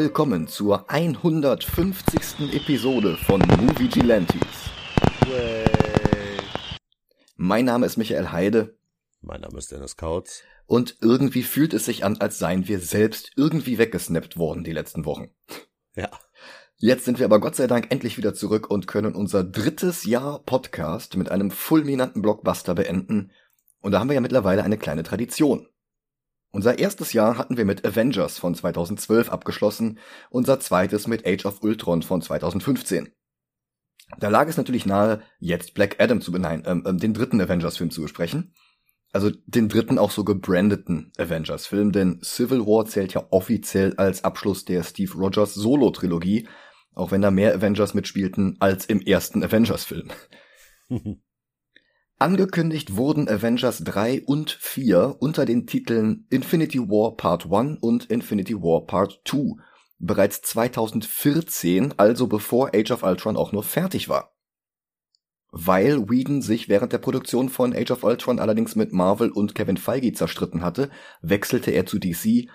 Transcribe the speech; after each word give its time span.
willkommen 0.00 0.48
zur 0.48 0.84
150. 0.88 2.54
Episode 2.54 3.18
von 3.26 3.40
Movie 3.40 3.88
Gilantes. 3.88 4.59
Mein 7.42 7.64
Name 7.64 7.86
ist 7.86 7.96
Michael 7.96 8.32
Heide. 8.32 8.76
Mein 9.22 9.40
Name 9.40 9.56
ist 9.56 9.72
Dennis 9.72 9.96
Kautz. 9.96 10.42
Und 10.66 10.98
irgendwie 11.00 11.42
fühlt 11.42 11.72
es 11.72 11.86
sich 11.86 12.04
an, 12.04 12.18
als 12.18 12.38
seien 12.38 12.68
wir 12.68 12.80
selbst 12.80 13.30
irgendwie 13.34 13.78
weggesnappt 13.78 14.36
worden 14.36 14.62
die 14.62 14.74
letzten 14.74 15.06
Wochen. 15.06 15.30
Ja. 15.96 16.10
Jetzt 16.76 17.06
sind 17.06 17.18
wir 17.18 17.24
aber 17.24 17.40
Gott 17.40 17.56
sei 17.56 17.66
Dank 17.66 17.90
endlich 17.90 18.18
wieder 18.18 18.34
zurück 18.34 18.70
und 18.70 18.86
können 18.86 19.14
unser 19.14 19.42
drittes 19.42 20.04
Jahr 20.04 20.40
Podcast 20.40 21.16
mit 21.16 21.30
einem 21.30 21.50
fulminanten 21.50 22.20
Blockbuster 22.20 22.74
beenden. 22.74 23.32
Und 23.80 23.92
da 23.92 24.00
haben 24.00 24.10
wir 24.10 24.16
ja 24.16 24.20
mittlerweile 24.20 24.62
eine 24.62 24.76
kleine 24.76 25.02
Tradition. 25.02 25.66
Unser 26.50 26.78
erstes 26.78 27.14
Jahr 27.14 27.38
hatten 27.38 27.56
wir 27.56 27.64
mit 27.64 27.86
Avengers 27.86 28.38
von 28.38 28.54
2012 28.54 29.30
abgeschlossen, 29.30 29.98
unser 30.28 30.60
zweites 30.60 31.06
mit 31.06 31.26
Age 31.26 31.46
of 31.46 31.62
Ultron 31.62 32.02
von 32.02 32.20
2015. 32.20 33.14
Da 34.18 34.28
lag 34.28 34.48
es 34.48 34.56
natürlich 34.56 34.86
nahe, 34.86 35.22
jetzt 35.38 35.74
Black 35.74 35.96
Adam 36.00 36.20
zu 36.20 36.32
benennen, 36.32 36.64
ähm, 36.66 36.84
ähm, 36.86 36.98
den 36.98 37.14
dritten 37.14 37.40
Avengers-Film 37.40 37.90
zu 37.90 38.02
besprechen. 38.02 38.54
Also 39.12 39.30
den 39.46 39.68
dritten 39.68 39.98
auch 39.98 40.10
so 40.10 40.24
gebrandeten 40.24 41.12
Avengers-Film, 41.18 41.92
denn 41.92 42.20
Civil 42.22 42.60
War 42.60 42.86
zählt 42.86 43.14
ja 43.14 43.26
offiziell 43.30 43.94
als 43.96 44.22
Abschluss 44.22 44.64
der 44.64 44.84
Steve 44.84 45.12
Rogers 45.14 45.54
Solo-Trilogie, 45.54 46.48
auch 46.94 47.10
wenn 47.10 47.22
da 47.22 47.30
mehr 47.30 47.54
Avengers 47.54 47.94
mitspielten 47.94 48.56
als 48.60 48.86
im 48.86 49.00
ersten 49.00 49.42
Avengers-Film. 49.42 50.10
Angekündigt 52.18 52.96
wurden 52.96 53.28
Avengers 53.28 53.82
3 53.82 54.24
und 54.26 54.50
4 54.50 55.16
unter 55.20 55.46
den 55.46 55.66
Titeln 55.66 56.26
Infinity 56.28 56.78
War 56.78 57.16
Part 57.16 57.50
1 57.50 57.78
und 57.80 58.04
Infinity 58.10 58.54
War 58.54 58.86
Part 58.86 59.22
2 59.24 59.56
bereits 60.00 60.40
2014, 60.42 61.94
also 61.98 62.26
bevor 62.26 62.74
Age 62.74 62.90
of 62.90 63.02
Ultron 63.02 63.36
auch 63.36 63.52
nur 63.52 63.62
fertig 63.62 64.08
war. 64.08 64.34
Weil 65.52 66.08
Whedon 66.08 66.42
sich 66.42 66.68
während 66.68 66.92
der 66.92 66.98
Produktion 66.98 67.48
von 67.48 67.74
Age 67.74 67.90
of 67.90 68.04
Ultron 68.04 68.38
allerdings 68.38 68.76
mit 68.76 68.92
Marvel 68.92 69.30
und 69.30 69.54
Kevin 69.54 69.76
Feige 69.76 70.12
zerstritten 70.12 70.62
hatte, 70.62 70.90
wechselte 71.22 71.70
er 71.70 71.86
zu 71.86 71.98
DC, 71.98 72.48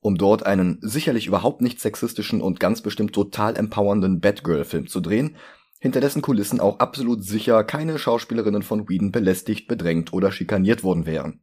um 0.00 0.16
dort 0.16 0.44
einen 0.44 0.78
sicherlich 0.80 1.26
überhaupt 1.26 1.60
nicht 1.60 1.80
sexistischen 1.80 2.40
und 2.40 2.60
ganz 2.60 2.82
bestimmt 2.82 3.12
total 3.12 3.56
empowernden 3.56 4.20
Batgirl-Film 4.20 4.86
zu 4.86 5.00
drehen, 5.00 5.36
hinter 5.80 6.00
dessen 6.00 6.22
Kulissen 6.22 6.60
auch 6.60 6.80
absolut 6.80 7.22
sicher 7.22 7.62
keine 7.64 7.98
Schauspielerinnen 7.98 8.62
von 8.62 8.88
Whedon 8.88 9.12
belästigt, 9.12 9.68
bedrängt 9.68 10.12
oder 10.12 10.32
schikaniert 10.32 10.82
worden 10.82 11.06
wären. 11.06 11.42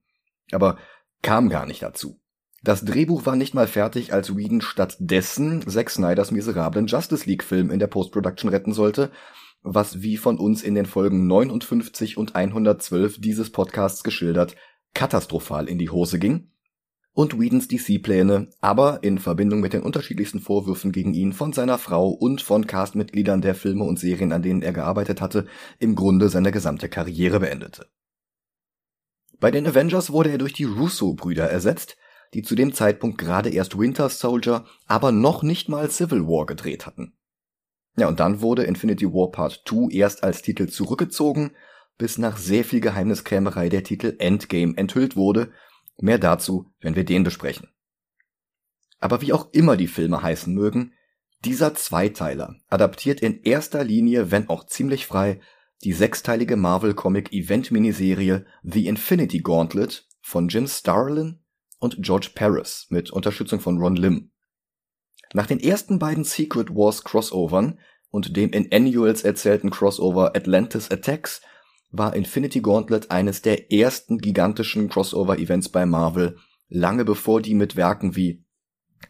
Aber 0.51 0.77
kam 1.21 1.49
gar 1.49 1.65
nicht 1.65 1.81
dazu. 1.81 2.19
Das 2.65 2.83
Drehbuch 2.83 3.27
war 3.27 3.35
nicht 3.35 3.53
mal 3.53 3.67
fertig, 3.67 4.11
als 4.11 4.35
Whedon 4.35 4.59
stattdessen 4.59 5.61
Zack 5.69 5.91
Snyders 5.91 6.31
miserablen 6.31 6.87
Justice 6.87 7.29
League 7.29 7.43
Film 7.43 7.69
in 7.69 7.77
der 7.77 7.85
Post-Production 7.85 8.49
retten 8.49 8.73
sollte, 8.73 9.11
was 9.61 10.01
wie 10.01 10.17
von 10.17 10.39
uns 10.39 10.63
in 10.63 10.73
den 10.73 10.87
Folgen 10.87 11.27
59 11.27 12.17
und 12.17 12.33
112 12.33 13.21
dieses 13.21 13.51
Podcasts 13.51 14.03
geschildert, 14.03 14.55
katastrophal 14.95 15.69
in 15.69 15.77
die 15.77 15.91
Hose 15.91 16.17
ging 16.17 16.49
und 17.13 17.39
Whedons 17.39 17.67
DC-Pläne, 17.67 18.49
aber 18.61 19.03
in 19.03 19.19
Verbindung 19.19 19.59
mit 19.59 19.73
den 19.73 19.83
unterschiedlichsten 19.83 20.39
Vorwürfen 20.39 20.91
gegen 20.91 21.13
ihn 21.13 21.33
von 21.33 21.53
seiner 21.53 21.77
Frau 21.77 22.09
und 22.09 22.41
von 22.41 22.65
Castmitgliedern 22.65 23.41
der 23.41 23.53
Filme 23.53 23.83
und 23.83 23.99
Serien, 23.99 24.31
an 24.31 24.41
denen 24.41 24.63
er 24.63 24.73
gearbeitet 24.73 25.21
hatte, 25.21 25.45
im 25.77 25.93
Grunde 25.93 26.29
seine 26.29 26.51
gesamte 26.51 26.89
Karriere 26.89 27.41
beendete. 27.41 27.85
Bei 29.39 29.51
den 29.51 29.67
Avengers 29.67 30.09
wurde 30.09 30.31
er 30.31 30.39
durch 30.39 30.53
die 30.53 30.63
Russo-Brüder 30.63 31.47
ersetzt, 31.47 31.95
die 32.33 32.41
zu 32.41 32.55
dem 32.55 32.73
Zeitpunkt 32.73 33.17
gerade 33.17 33.49
erst 33.49 33.77
Winter 33.77 34.09
Soldier, 34.09 34.65
aber 34.87 35.11
noch 35.11 35.43
nicht 35.43 35.69
mal 35.69 35.89
Civil 35.89 36.27
War 36.27 36.45
gedreht 36.45 36.85
hatten. 36.85 37.13
Ja, 37.97 38.07
und 38.07 38.19
dann 38.19 38.41
wurde 38.41 38.63
Infinity 38.63 39.05
War 39.05 39.31
Part 39.31 39.63
2 39.67 39.93
erst 39.93 40.23
als 40.23 40.41
Titel 40.41 40.67
zurückgezogen, 40.67 41.51
bis 41.97 42.17
nach 42.17 42.37
sehr 42.37 42.65
viel 42.65 42.81
Geheimniskrämerei 42.81 43.69
der 43.69 43.83
Titel 43.83 44.15
Endgame 44.19 44.73
enthüllt 44.75 45.15
wurde 45.15 45.51
Mehr 45.97 46.19
dazu, 46.19 46.71
wenn 46.81 46.95
wir 46.95 47.05
den 47.05 47.23
besprechen. 47.23 47.69
Aber 48.99 49.21
wie 49.21 49.33
auch 49.33 49.51
immer 49.53 49.77
die 49.77 49.87
Filme 49.87 50.21
heißen 50.21 50.53
mögen, 50.53 50.93
dieser 51.43 51.73
Zweiteiler 51.75 52.55
adaptiert 52.69 53.21
in 53.21 53.41
erster 53.43 53.83
Linie, 53.83 54.31
wenn 54.31 54.49
auch 54.49 54.65
ziemlich 54.65 55.05
frei, 55.05 55.39
die 55.83 55.93
sechsteilige 55.93 56.55
Marvel-Comic-Event-Miniserie 56.55 58.45
The 58.63 58.87
Infinity 58.87 59.39
Gauntlet 59.39 60.07
von 60.21 60.47
Jim 60.47 60.67
Starlin 60.67 61.39
und 61.79 61.97
George 61.99 62.29
Paris 62.33 62.87
mit 62.89 63.11
Unterstützung 63.11 63.59
von 63.59 63.77
Ron 63.77 63.95
Lim. 63.95 64.31
Nach 65.33 65.47
den 65.47 65.59
ersten 65.59 65.99
beiden 65.99 66.23
Secret 66.23 66.69
Wars 66.69 67.03
Crossovern 67.03 67.79
und 68.09 68.37
dem 68.37 68.51
in 68.51 68.71
Annuals 68.71 69.23
erzählten 69.23 69.69
Crossover 69.69 70.35
Atlantis 70.35 70.89
Attacks 70.89 71.41
war 71.91 72.15
Infinity 72.15 72.61
Gauntlet 72.61 73.11
eines 73.11 73.41
der 73.41 73.71
ersten 73.71 74.17
gigantischen 74.19 74.89
Crossover-Events 74.89 75.69
bei 75.69 75.85
Marvel, 75.85 76.37
lange 76.69 77.03
bevor 77.03 77.41
die 77.41 77.53
mit 77.53 77.75
Werken 77.75 78.15
wie 78.15 78.44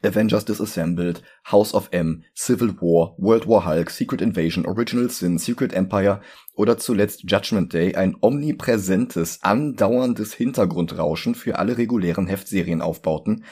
Avengers 0.05 0.45
Disassembled, 0.45 1.21
House 1.51 1.73
of 1.73 1.89
M, 1.91 2.23
Civil 2.35 2.75
War, 2.81 3.15
World 3.17 3.47
War 3.47 3.65
Hulk, 3.65 3.89
Secret 3.89 4.21
Invasion, 4.21 4.65
Original 4.65 5.09
Sin, 5.09 5.37
Secret 5.37 5.73
Empire 5.73 6.21
oder 6.55 6.77
zuletzt 6.77 7.23
Judgment 7.29 7.73
Day 7.73 7.95
ein 7.95 8.15
omnipräsentes, 8.19 9.39
andauerndes 9.41 10.33
Hintergrundrauschen 10.33 11.35
für 11.35 11.59
alle 11.59 11.77
regulären 11.77 12.27
Heftserien 12.27 12.81
aufbauten, 12.81 13.43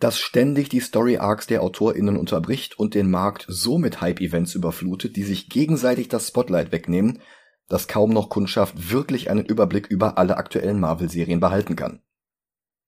das 0.00 0.18
ständig 0.18 0.68
die 0.68 0.80
Story 0.80 1.18
Arcs 1.18 1.46
der 1.46 1.62
AutorInnen 1.62 2.16
unterbricht 2.16 2.78
und 2.78 2.94
den 2.94 3.10
Markt 3.10 3.46
so 3.48 3.78
mit 3.78 4.00
Hype-Events 4.00 4.54
überflutet, 4.54 5.16
die 5.16 5.22
sich 5.22 5.48
gegenseitig 5.48 6.08
das 6.08 6.28
Spotlight 6.28 6.72
wegnehmen 6.72 7.20
dass 7.68 7.88
kaum 7.88 8.10
noch 8.10 8.28
Kundschaft 8.28 8.90
wirklich 8.90 9.30
einen 9.30 9.44
Überblick 9.44 9.86
über 9.86 10.18
alle 10.18 10.36
aktuellen 10.36 10.80
Marvel-Serien 10.80 11.40
behalten 11.40 11.76
kann. 11.76 12.02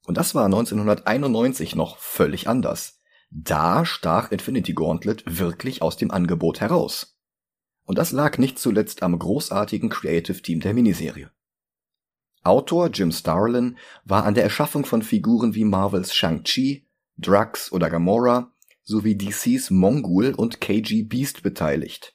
Und 0.07 0.17
das 0.17 0.35
war 0.35 0.45
1991 0.47 1.75
noch 1.75 1.99
völlig 1.99 2.49
anders. 2.49 3.01
Da 3.31 3.85
stach 3.85 4.31
Infinity 4.31 4.73
Gauntlet 4.73 5.25
wirklich 5.27 5.83
aus 5.83 5.97
dem 5.97 6.13
Angebot 6.13 6.61
heraus. 6.61 7.19
Und 7.85 7.99
das 7.99 8.13
lag 8.13 8.39
nicht 8.39 8.59
zuletzt 8.59 9.03
am 9.03 9.19
großartigen 9.19 9.89
Creative 9.89 10.41
Team 10.41 10.61
der 10.61 10.75
Miniserie. 10.75 11.31
Autor 12.45 12.91
Jim 12.91 13.11
Starlin 13.11 13.77
war 14.05 14.25
an 14.25 14.35
der 14.35 14.45
Erschaffung 14.45 14.85
von 14.85 15.03
Figuren 15.03 15.55
wie 15.55 15.65
Marvels 15.65 16.15
Shang-Chi, 16.15 16.87
Drax 17.19 17.73
oder 17.73 17.91
Gamora 17.91 18.53
sowie 18.85 19.19
DCs 19.19 19.71
Mongul 19.71 20.33
und 20.35 20.61
KG 20.61 21.03
Beast 21.03 21.43
beteiligt. 21.43 22.15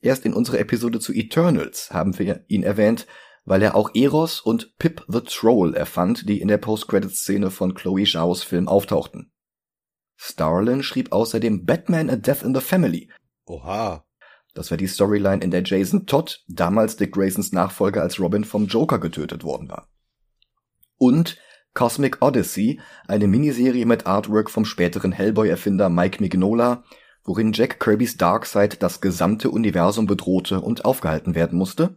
Erst 0.00 0.24
in 0.24 0.34
unserer 0.34 0.60
Episode 0.60 1.00
zu 1.00 1.12
Eternals 1.12 1.90
haben 1.90 2.16
wir 2.20 2.44
ihn 2.46 2.62
erwähnt, 2.62 3.08
weil 3.48 3.62
er 3.62 3.74
auch 3.74 3.90
Eros 3.94 4.40
und 4.40 4.76
Pip 4.78 5.04
the 5.08 5.22
Troll 5.22 5.74
erfand, 5.74 6.28
die 6.28 6.40
in 6.40 6.48
der 6.48 6.58
Post-Credits-Szene 6.58 7.50
von 7.50 7.74
Chloe 7.74 8.04
Zhaos 8.04 8.42
Film 8.42 8.68
auftauchten. 8.68 9.32
Starlin 10.16 10.82
schrieb 10.82 11.12
außerdem 11.12 11.64
Batman 11.64 12.10
A 12.10 12.16
Death 12.16 12.42
in 12.42 12.54
the 12.54 12.60
Family. 12.60 13.08
Oha. 13.46 14.04
Das 14.52 14.70
war 14.70 14.76
die 14.76 14.86
Storyline, 14.86 15.42
in 15.42 15.50
der 15.50 15.62
Jason 15.62 16.04
Todd, 16.04 16.44
damals 16.48 16.96
Dick 16.96 17.12
Graysons 17.12 17.52
Nachfolger 17.52 18.02
als 18.02 18.20
Robin 18.20 18.44
vom 18.44 18.66
Joker 18.66 18.98
getötet 18.98 19.44
worden 19.44 19.70
war. 19.70 19.88
Und 20.98 21.38
Cosmic 21.72 22.20
Odyssey, 22.20 22.80
eine 23.06 23.28
Miniserie 23.28 23.86
mit 23.86 24.06
Artwork 24.06 24.50
vom 24.50 24.64
späteren 24.66 25.12
Hellboy-Erfinder 25.12 25.88
Mike 25.88 26.20
Mignola, 26.20 26.84
worin 27.24 27.52
Jack 27.52 27.80
Kirbys 27.80 28.16
Darkseid 28.18 28.82
das 28.82 29.00
gesamte 29.00 29.50
Universum 29.50 30.06
bedrohte 30.06 30.60
und 30.60 30.84
aufgehalten 30.84 31.34
werden 31.34 31.56
musste, 31.56 31.94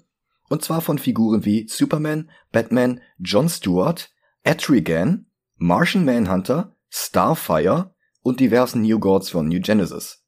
und 0.51 0.61
zwar 0.61 0.81
von 0.81 0.99
Figuren 0.99 1.45
wie 1.45 1.65
Superman, 1.69 2.29
Batman, 2.51 2.99
Jon 3.17 3.47
Stewart, 3.47 4.11
Etrigan, 4.43 5.27
Martian 5.55 6.03
Manhunter, 6.03 6.75
Starfire 6.89 7.95
und 8.21 8.41
diversen 8.41 8.81
New 8.81 8.99
Gods 8.99 9.29
von 9.29 9.47
New 9.47 9.61
Genesis. 9.61 10.25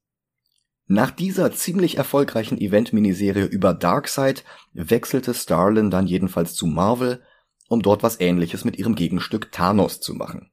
Nach 0.86 1.10
dieser 1.10 1.52
ziemlich 1.52 1.98
erfolgreichen 1.98 2.58
Event-Miniserie 2.58 3.44
über 3.44 3.74
Darkseid 3.74 4.44
wechselte 4.72 5.34
Starlin 5.34 5.90
dann 5.90 6.06
jedenfalls 6.06 6.54
zu 6.54 6.66
Marvel, 6.66 7.22
um 7.68 7.82
dort 7.82 8.02
was 8.02 8.18
ähnliches 8.18 8.64
mit 8.64 8.78
ihrem 8.78 8.94
Gegenstück 8.94 9.52
Thanos 9.52 10.00
zu 10.00 10.14
machen. 10.14 10.50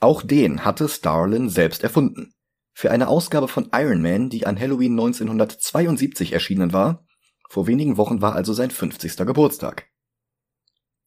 Auch 0.00 0.22
den 0.22 0.64
hatte 0.64 0.88
Starlin 0.88 1.50
selbst 1.50 1.82
erfunden. 1.84 2.32
Für 2.72 2.90
eine 2.90 3.08
Ausgabe 3.08 3.48
von 3.48 3.68
Iron 3.72 4.00
Man, 4.00 4.30
die 4.30 4.46
an 4.46 4.58
Halloween 4.58 4.92
1972 4.92 6.32
erschienen 6.32 6.72
war, 6.72 7.04
vor 7.52 7.66
wenigen 7.66 7.98
Wochen 7.98 8.22
war 8.22 8.34
also 8.34 8.54
sein 8.54 8.70
50. 8.70 9.14
Geburtstag. 9.26 9.90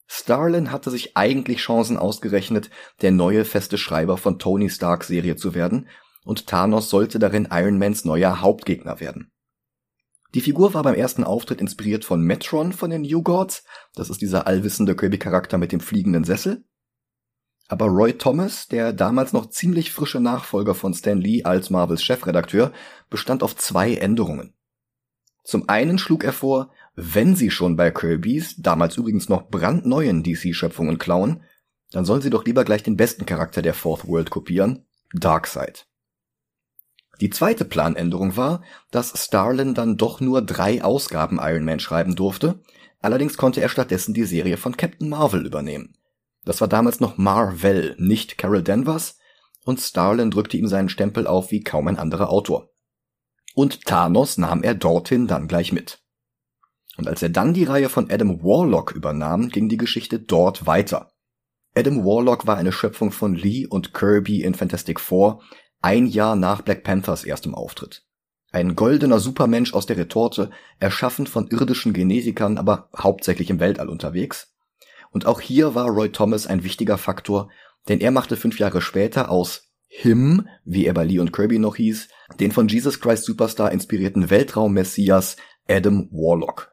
Starlin 0.05 0.71
hatte 0.71 0.91
sich 0.91 1.17
eigentlich 1.17 1.57
Chancen 1.57 1.97
ausgerechnet, 1.97 2.69
der 3.01 3.11
neue 3.11 3.45
feste 3.45 3.79
Schreiber 3.79 4.15
von 4.15 4.37
Tony 4.37 4.69
Stark 4.69 5.05
Serie 5.05 5.37
zu 5.37 5.55
werden, 5.55 5.87
und 6.23 6.45
Thanos 6.45 6.91
sollte 6.91 7.17
darin 7.17 7.47
Iron 7.49 7.79
Mans 7.79 8.05
neuer 8.05 8.41
Hauptgegner 8.41 8.99
werden. 8.99 9.31
Die 10.35 10.41
Figur 10.41 10.75
war 10.75 10.83
beim 10.83 10.93
ersten 10.93 11.23
Auftritt 11.23 11.61
inspiriert 11.61 12.05
von 12.05 12.21
Metron 12.21 12.73
von 12.73 12.91
den 12.91 13.01
New 13.01 13.23
Gods, 13.23 13.63
das 13.95 14.11
ist 14.11 14.21
dieser 14.21 14.45
allwissende 14.45 14.95
Kirby-Charakter 14.95 15.57
mit 15.57 15.71
dem 15.71 15.79
fliegenden 15.79 16.25
Sessel. 16.25 16.63
Aber 17.67 17.87
Roy 17.87 18.19
Thomas, 18.19 18.67
der 18.67 18.93
damals 18.93 19.33
noch 19.33 19.49
ziemlich 19.49 19.91
frische 19.91 20.19
Nachfolger 20.19 20.75
von 20.75 20.93
Stan 20.93 21.19
Lee 21.19 21.43
als 21.43 21.71
Marvels 21.71 22.03
Chefredakteur, 22.03 22.71
bestand 23.09 23.41
auf 23.41 23.55
zwei 23.55 23.95
Änderungen. 23.95 24.55
Zum 25.45 25.69
einen 25.69 25.99
schlug 25.99 26.23
er 26.23 26.33
vor, 26.33 26.71
wenn 26.95 27.35
sie 27.35 27.51
schon 27.51 27.75
bei 27.75 27.91
Kirbys, 27.91 28.55
damals 28.57 28.97
übrigens 28.97 29.29
noch 29.29 29.47
brandneuen 29.49 30.23
DC-Schöpfungen 30.23 30.97
klauen, 30.97 31.43
dann 31.91 32.03
sollen 32.03 32.21
sie 32.21 32.31
doch 32.31 32.45
lieber 32.45 32.63
gleich 32.65 32.81
den 32.81 32.97
besten 32.97 33.27
Charakter 33.27 33.61
der 33.61 33.75
Fourth 33.75 34.07
World 34.07 34.31
kopieren, 34.31 34.85
Darkseid. 35.13 35.87
Die 37.21 37.29
zweite 37.29 37.63
Planänderung 37.63 38.35
war, 38.35 38.63
dass 38.89 39.23
Starlin 39.23 39.75
dann 39.75 39.97
doch 39.97 40.19
nur 40.19 40.41
drei 40.41 40.83
Ausgaben 40.83 41.39
Iron 41.39 41.63
Man 41.63 41.79
schreiben 41.79 42.15
durfte, 42.15 42.59
allerdings 42.99 43.37
konnte 43.37 43.61
er 43.61 43.69
stattdessen 43.69 44.15
die 44.15 44.25
Serie 44.25 44.57
von 44.57 44.75
Captain 44.75 45.09
Marvel 45.09 45.45
übernehmen. 45.45 45.95
Das 46.43 46.59
war 46.59 46.67
damals 46.67 46.99
noch 46.99 47.17
Marvel, 47.17 47.95
nicht 47.99 48.39
Carol 48.39 48.63
Danvers, 48.63 49.19
und 49.63 49.79
Starlin 49.79 50.31
drückte 50.31 50.57
ihm 50.57 50.67
seinen 50.67 50.89
Stempel 50.89 51.27
auf 51.27 51.51
wie 51.51 51.63
kaum 51.63 51.87
ein 51.87 51.97
anderer 51.97 52.29
Autor. 52.29 52.71
Und 53.55 53.85
Thanos 53.85 54.37
nahm 54.37 54.61
er 54.61 54.75
dorthin 54.75 55.27
dann 55.27 55.47
gleich 55.47 55.71
mit. 55.71 56.03
Und 56.97 57.07
als 57.07 57.23
er 57.23 57.29
dann 57.29 57.53
die 57.53 57.63
Reihe 57.63 57.89
von 57.89 58.11
Adam 58.11 58.43
Warlock 58.43 58.91
übernahm, 58.91 59.49
ging 59.49 59.69
die 59.69 59.77
Geschichte 59.77 60.19
dort 60.19 60.67
weiter. 60.67 61.11
Adam 61.73 62.05
Warlock 62.05 62.47
war 62.47 62.57
eine 62.57 62.71
Schöpfung 62.71 63.11
von 63.11 63.33
Lee 63.33 63.65
und 63.65 63.93
Kirby 63.93 64.43
in 64.43 64.53
Fantastic 64.53 64.99
Four, 64.99 65.41
ein 65.81 66.05
Jahr 66.05 66.35
nach 66.35 66.61
Black 66.61 66.83
Panthers 66.83 67.23
erstem 67.23 67.55
Auftritt. 67.55 68.05
Ein 68.51 68.75
goldener 68.75 69.19
Supermensch 69.19 69.73
aus 69.73 69.85
der 69.85 69.97
Retorte, 69.97 70.51
erschaffen 70.79 71.27
von 71.27 71.47
irdischen 71.47 71.91
Genetikern, 71.91 72.57
aber 72.57 72.89
hauptsächlich 72.97 73.49
im 73.49 73.59
Weltall 73.59 73.89
unterwegs. 73.89 74.53
Und 75.11 75.25
auch 75.25 75.41
hier 75.41 75.75
war 75.75 75.87
Roy 75.87 76.11
Thomas 76.11 76.47
ein 76.47 76.63
wichtiger 76.63 76.97
Faktor, 76.97 77.49
denn 77.87 77.99
er 77.99 78.11
machte 78.11 78.37
fünf 78.37 78.59
Jahre 78.59 78.81
später 78.81 79.29
aus 79.29 79.64
Him, 79.97 80.47
wie 80.65 80.85
er 80.85 80.93
bei 80.93 81.05
Lee 81.05 81.19
und 81.19 81.31
Kirby 81.31 81.57
noch 81.57 81.77
hieß, 81.77 82.09
den 82.39 82.51
von 82.51 82.67
Jesus 82.67 82.99
Christ 82.99 83.23
Superstar 83.23 83.71
inspirierten 83.71 84.29
Weltraum-Messias 84.29 85.37
Adam 85.69 86.09
Warlock. 86.11 86.71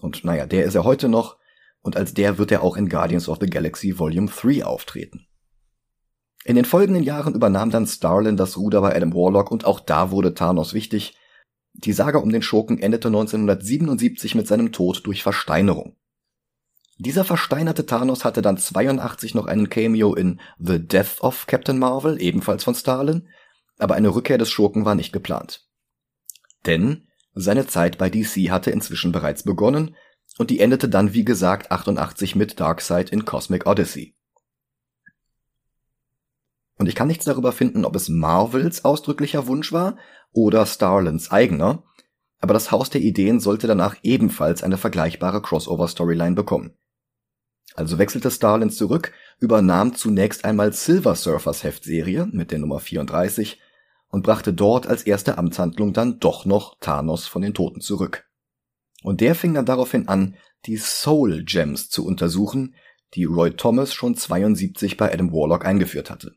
Und 0.00 0.24
naja, 0.24 0.46
der 0.46 0.64
ist 0.64 0.74
er 0.74 0.82
heute 0.82 1.08
noch, 1.08 1.38
und 1.80 1.96
als 1.96 2.12
der 2.12 2.38
wird 2.38 2.50
er 2.50 2.62
auch 2.62 2.76
in 2.76 2.88
Guardians 2.88 3.28
of 3.28 3.38
the 3.40 3.48
Galaxy 3.48 3.98
Volume 3.98 4.28
3 4.28 4.64
auftreten. 4.64 5.26
In 6.44 6.56
den 6.56 6.64
folgenden 6.64 7.04
Jahren 7.04 7.34
übernahm 7.34 7.70
dann 7.70 7.86
Starlin 7.86 8.36
das 8.36 8.56
Ruder 8.56 8.80
bei 8.80 8.96
Adam 8.96 9.14
Warlock 9.14 9.52
und 9.52 9.64
auch 9.64 9.78
da 9.78 10.10
wurde 10.10 10.34
Thanos 10.34 10.74
wichtig. 10.74 11.16
Die 11.74 11.92
Saga 11.92 12.18
um 12.18 12.30
den 12.30 12.42
Schurken 12.42 12.78
endete 12.78 13.08
1977 13.08 14.34
mit 14.34 14.48
seinem 14.48 14.72
Tod 14.72 15.06
durch 15.06 15.22
Versteinerung. 15.22 15.96
Dieser 17.00 17.24
versteinerte 17.24 17.86
Thanos 17.86 18.26
hatte 18.26 18.42
dann 18.42 18.58
82 18.58 19.34
noch 19.34 19.46
einen 19.46 19.70
Cameo 19.70 20.14
in 20.14 20.38
The 20.58 20.86
Death 20.86 21.22
of 21.22 21.46
Captain 21.46 21.78
Marvel, 21.78 22.20
ebenfalls 22.20 22.62
von 22.62 22.74
Starlin, 22.74 23.26
aber 23.78 23.94
eine 23.94 24.14
Rückkehr 24.14 24.36
des 24.36 24.50
Schurken 24.50 24.84
war 24.84 24.94
nicht 24.94 25.10
geplant. 25.10 25.66
Denn 26.66 27.08
seine 27.32 27.66
Zeit 27.66 27.96
bei 27.96 28.10
DC 28.10 28.50
hatte 28.50 28.70
inzwischen 28.70 29.12
bereits 29.12 29.44
begonnen 29.44 29.96
und 30.36 30.50
die 30.50 30.60
endete 30.60 30.90
dann 30.90 31.14
wie 31.14 31.24
gesagt 31.24 31.72
88 31.72 32.36
mit 32.36 32.60
Darkseid 32.60 33.08
in 33.08 33.24
Cosmic 33.24 33.66
Odyssey. 33.66 34.14
Und 36.76 36.86
ich 36.86 36.94
kann 36.94 37.08
nichts 37.08 37.24
darüber 37.24 37.52
finden, 37.52 37.86
ob 37.86 37.96
es 37.96 38.10
Marvels 38.10 38.84
ausdrücklicher 38.84 39.46
Wunsch 39.46 39.72
war 39.72 39.96
oder 40.32 40.66
Starlins 40.66 41.30
eigener, 41.30 41.82
aber 42.40 42.52
das 42.52 42.70
Haus 42.70 42.90
der 42.90 43.00
Ideen 43.00 43.40
sollte 43.40 43.66
danach 43.66 43.96
ebenfalls 44.02 44.62
eine 44.62 44.76
vergleichbare 44.76 45.40
Crossover-Storyline 45.40 46.34
bekommen. 46.34 46.74
Also 47.74 47.98
wechselte 47.98 48.30
Starlin 48.30 48.70
zurück, 48.70 49.12
übernahm 49.38 49.94
zunächst 49.94 50.44
einmal 50.44 50.72
Silver 50.72 51.14
Surfers 51.14 51.62
Heftserie 51.62 52.26
mit 52.30 52.50
der 52.50 52.58
Nummer 52.58 52.80
34 52.80 53.60
und 54.08 54.22
brachte 54.22 54.52
dort 54.52 54.86
als 54.86 55.04
erste 55.04 55.38
Amtshandlung 55.38 55.92
dann 55.92 56.18
doch 56.18 56.44
noch 56.44 56.78
Thanos 56.80 57.26
von 57.26 57.42
den 57.42 57.54
Toten 57.54 57.80
zurück. 57.80 58.26
Und 59.02 59.20
der 59.20 59.34
fing 59.34 59.54
dann 59.54 59.66
daraufhin 59.66 60.08
an, 60.08 60.36
die 60.66 60.76
Soul 60.76 61.44
Gems 61.44 61.88
zu 61.88 62.04
untersuchen, 62.04 62.74
die 63.14 63.24
Roy 63.24 63.52
Thomas 63.52 63.94
schon 63.94 64.14
72 64.14 64.96
bei 64.96 65.12
Adam 65.12 65.32
Warlock 65.32 65.64
eingeführt 65.64 66.10
hatte. 66.10 66.36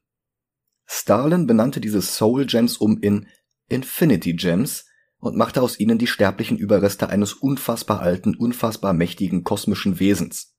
Starlin 0.85 1.47
benannte 1.47 1.81
diese 1.81 2.01
Soul 2.01 2.45
Gems 2.45 2.77
um 2.77 2.99
in 3.01 3.27
Infinity 3.69 4.33
Gems 4.33 4.85
und 5.17 5.37
machte 5.37 5.61
aus 5.61 5.79
ihnen 5.79 5.97
die 5.97 6.07
sterblichen 6.07 6.57
Überreste 6.57 7.09
eines 7.09 7.33
unfassbar 7.33 8.01
alten, 8.01 8.35
unfassbar 8.35 8.93
mächtigen 8.93 9.43
kosmischen 9.43 9.99
Wesens. 9.99 10.52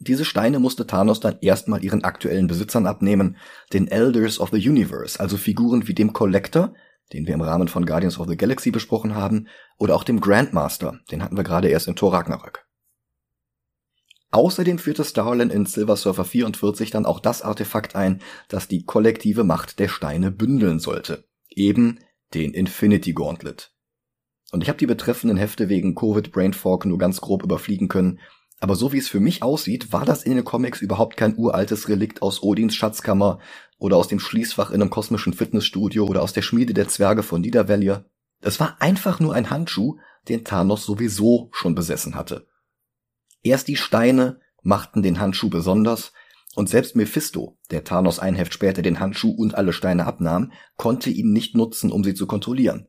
Diese 0.00 0.24
Steine 0.24 0.60
musste 0.60 0.86
Thanos 0.86 1.20
dann 1.20 1.38
erstmal 1.40 1.82
ihren 1.82 2.04
aktuellen 2.04 2.46
Besitzern 2.46 2.86
abnehmen, 2.86 3.36
den 3.72 3.88
Elders 3.88 4.38
of 4.38 4.50
the 4.50 4.68
Universe, 4.68 5.18
also 5.18 5.36
Figuren 5.36 5.88
wie 5.88 5.94
dem 5.94 6.12
Collector, 6.12 6.72
den 7.12 7.26
wir 7.26 7.34
im 7.34 7.40
Rahmen 7.40 7.68
von 7.68 7.84
Guardians 7.84 8.18
of 8.18 8.28
the 8.28 8.36
Galaxy 8.36 8.70
besprochen 8.70 9.14
haben, 9.14 9.48
oder 9.76 9.96
auch 9.96 10.04
dem 10.04 10.20
Grandmaster, 10.20 11.00
den 11.10 11.22
hatten 11.22 11.36
wir 11.36 11.44
gerade 11.44 11.68
erst 11.68 11.88
in 11.88 11.96
Thor 11.96 12.12
Ragnarök. 12.12 12.64
Außerdem 14.30 14.78
führte 14.78 15.04
Starlin 15.04 15.50
in 15.50 15.64
Silver 15.64 15.96
Surfer 15.96 16.24
44 16.24 16.90
dann 16.90 17.06
auch 17.06 17.18
das 17.18 17.42
Artefakt 17.42 17.96
ein, 17.96 18.20
das 18.48 18.68
die 18.68 18.84
kollektive 18.84 19.42
Macht 19.42 19.78
der 19.78 19.88
Steine 19.88 20.30
bündeln 20.30 20.80
sollte. 20.80 21.24
Eben 21.48 21.98
den 22.34 22.52
Infinity 22.52 23.14
Gauntlet. 23.14 23.72
Und 24.52 24.62
ich 24.62 24.68
habe 24.68 24.78
die 24.78 24.86
betreffenden 24.86 25.38
Hefte 25.38 25.68
wegen 25.68 25.94
Covid 25.94 26.30
Brain 26.30 26.52
Fog 26.52 26.84
nur 26.84 26.98
ganz 26.98 27.20
grob 27.20 27.42
überfliegen 27.42 27.88
können, 27.88 28.20
aber 28.60 28.74
so 28.74 28.92
wie 28.92 28.98
es 28.98 29.08
für 29.08 29.20
mich 29.20 29.42
aussieht, 29.42 29.92
war 29.92 30.04
das 30.04 30.24
in 30.24 30.34
den 30.34 30.44
Comics 30.44 30.80
überhaupt 30.80 31.16
kein 31.16 31.36
uraltes 31.36 31.88
Relikt 31.88 32.22
aus 32.22 32.42
Odins 32.42 32.74
Schatzkammer 32.74 33.38
oder 33.78 33.96
aus 33.96 34.08
dem 34.08 34.18
Schließfach 34.18 34.70
in 34.70 34.82
einem 34.82 34.90
kosmischen 34.90 35.32
Fitnessstudio 35.32 36.04
oder 36.04 36.22
aus 36.22 36.32
der 36.32 36.42
Schmiede 36.42 36.74
der 36.74 36.88
Zwerge 36.88 37.22
von 37.22 37.40
Niedervellir. 37.40 38.06
Es 38.40 38.58
war 38.58 38.76
einfach 38.80 39.20
nur 39.20 39.34
ein 39.34 39.50
Handschuh, 39.50 39.98
den 40.28 40.44
Thanos 40.44 40.84
sowieso 40.84 41.48
schon 41.52 41.74
besessen 41.74 42.14
hatte. 42.14 42.46
Erst 43.42 43.68
die 43.68 43.76
Steine 43.76 44.40
machten 44.62 45.02
den 45.02 45.20
Handschuh 45.20 45.48
besonders, 45.48 46.12
und 46.54 46.68
selbst 46.68 46.96
Mephisto, 46.96 47.56
der 47.70 47.84
Thanos 47.84 48.18
ein 48.18 48.34
Heft 48.34 48.52
später 48.52 48.82
den 48.82 48.98
Handschuh 48.98 49.30
und 49.30 49.54
alle 49.54 49.72
Steine 49.72 50.06
abnahm, 50.06 50.50
konnte 50.76 51.08
ihn 51.08 51.32
nicht 51.32 51.54
nutzen, 51.54 51.92
um 51.92 52.02
sie 52.02 52.14
zu 52.14 52.26
kontrollieren. 52.26 52.88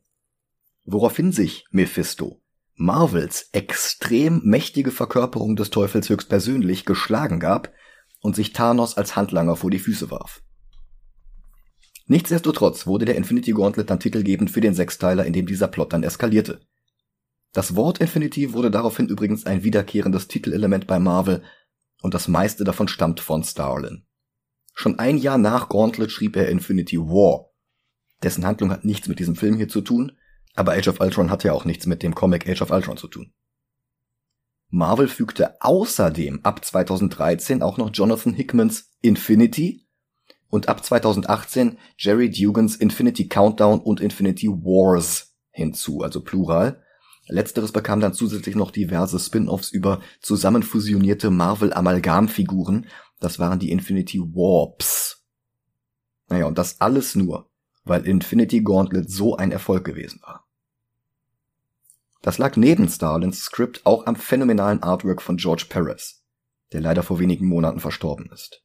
Woraufhin 0.86 1.32
sich 1.32 1.66
Mephisto 1.70 2.42
Marvels 2.82 3.50
extrem 3.52 4.42
mächtige 4.46 4.92
Verkörperung 4.92 5.58
des 5.58 5.70
Teufels 5.70 6.08
höchstpersönlich 6.08 6.86
geschlagen 6.86 7.42
gab 7.42 7.74
und 8.22 8.38
sich 8.38 8.54
Thanos 8.54 8.96
als 8.96 9.18
Handlanger 9.18 9.58
vor 9.58 9.70
die 9.70 9.80
Füße 9.80 10.10
warf. 10.10 10.42
Nichtsdestotrotz 12.06 12.88
wurde 12.88 13.04
der 13.04 13.18
Infinity 13.18 13.52
Gauntlet 13.52 13.90
dann 13.90 14.00
titelgebend 14.00 14.50
für 14.50 14.62
den 14.62 14.74
Sechsteiler, 14.74 15.26
in 15.26 15.34
dem 15.34 15.46
dieser 15.46 15.68
Plot 15.68 15.92
dann 15.92 16.04
eskalierte. 16.04 16.62
Das 17.52 17.76
Wort 17.76 17.98
Infinity 17.98 18.54
wurde 18.54 18.72
daraufhin 18.72 19.10
übrigens 19.10 19.46
ein 19.46 19.64
wiederkehrendes 19.66 20.30
Titelelement 20.30 20.88
bei 20.88 21.00
Marvel 21.00 21.44
und 22.02 22.14
das 22.14 22.30
meiste 22.30 22.64
davon 22.64 22.88
stammt 22.88 23.20
von 23.20 23.44
Starlin. 23.44 24.06
Schon 24.74 25.00
ein 25.00 25.18
Jahr 25.18 25.38
nach 25.38 25.68
Gauntlet 25.68 26.14
schrieb 26.14 26.38
er 26.38 26.48
Infinity 26.48 26.98
War. 26.98 27.50
Dessen 28.24 28.46
Handlung 28.46 28.72
hat 28.72 28.86
nichts 28.86 29.10
mit 29.10 29.20
diesem 29.20 29.36
Film 29.36 29.58
hier 29.58 29.68
zu 29.68 29.82
tun, 29.82 30.14
aber 30.60 30.74
Age 30.74 30.89
of 30.89 31.00
Ultron 31.00 31.32
hat 31.32 31.46
ja 31.46 31.54
auch 31.54 31.63
nichts 31.63 31.86
mit 31.86 32.04
dem 32.04 32.13
Comic 32.13 32.48
Age 32.48 32.62
of 32.62 32.72
Ultron 32.72 32.98
zu 32.98 33.08
tun. 33.08 33.32
Marvel 34.70 35.08
fügte 35.08 35.62
außerdem 35.62 36.42
ab 36.44 36.63
2013 36.63 37.63
auch 37.63 37.78
noch 37.78 37.92
Jonathan 37.94 38.34
Hickmans 38.34 38.92
Infinity 39.01 39.88
und 40.50 40.68
ab 40.68 40.84
2018 40.84 41.78
Jerry 41.98 42.30
Dugans 42.30 42.75
Infinity 42.75 43.30
Countdown 43.30 43.80
und 43.80 44.01
Infinity 44.01 44.50
Wars 44.50 45.34
hinzu, 45.51 46.01
also 46.01 46.22
Plural. 46.22 46.84
Letzteres 47.28 47.72
bekam 47.72 48.01
dann 48.01 48.13
zusätzlich 48.13 48.56
noch 48.56 48.72
diverse 48.72 49.18
Spin-offs 49.18 49.72
über 49.72 50.01
zusammenfusionierte 50.22 51.30
Marvel-Amalgamfiguren. 51.30 52.88
Das 53.20 53.39
waren 53.39 53.60
die 53.60 53.72
Infinity 53.72 54.20
Warps. 54.20 55.24
Naja, 56.28 56.46
und 56.46 56.58
das 56.58 56.82
alles 56.82 57.16
nur, 57.16 57.50
weil 57.86 58.06
Infinity 58.06 58.62
Gauntlet 58.62 59.10
so 59.10 59.38
ein 59.38 59.51
Erfolg 59.51 59.86
gewesen 59.86 60.20
war. 60.22 60.49
Das 62.22 62.38
lag 62.38 62.58
neben 62.58 62.88
Starlins 62.90 63.42
Skript 63.42 63.86
auch 63.86 64.06
am 64.06 64.16
phänomenalen 64.16 64.84
Artwork 64.84 65.22
von 65.22 65.38
George 65.38 65.66
Perez, 65.70 66.24
der 66.74 66.82
leider 66.82 67.04
vor 67.04 67.20
wenigen 67.20 67.46
Monaten 67.46 67.80
verstorben 67.80 68.30
ist. 68.32 68.62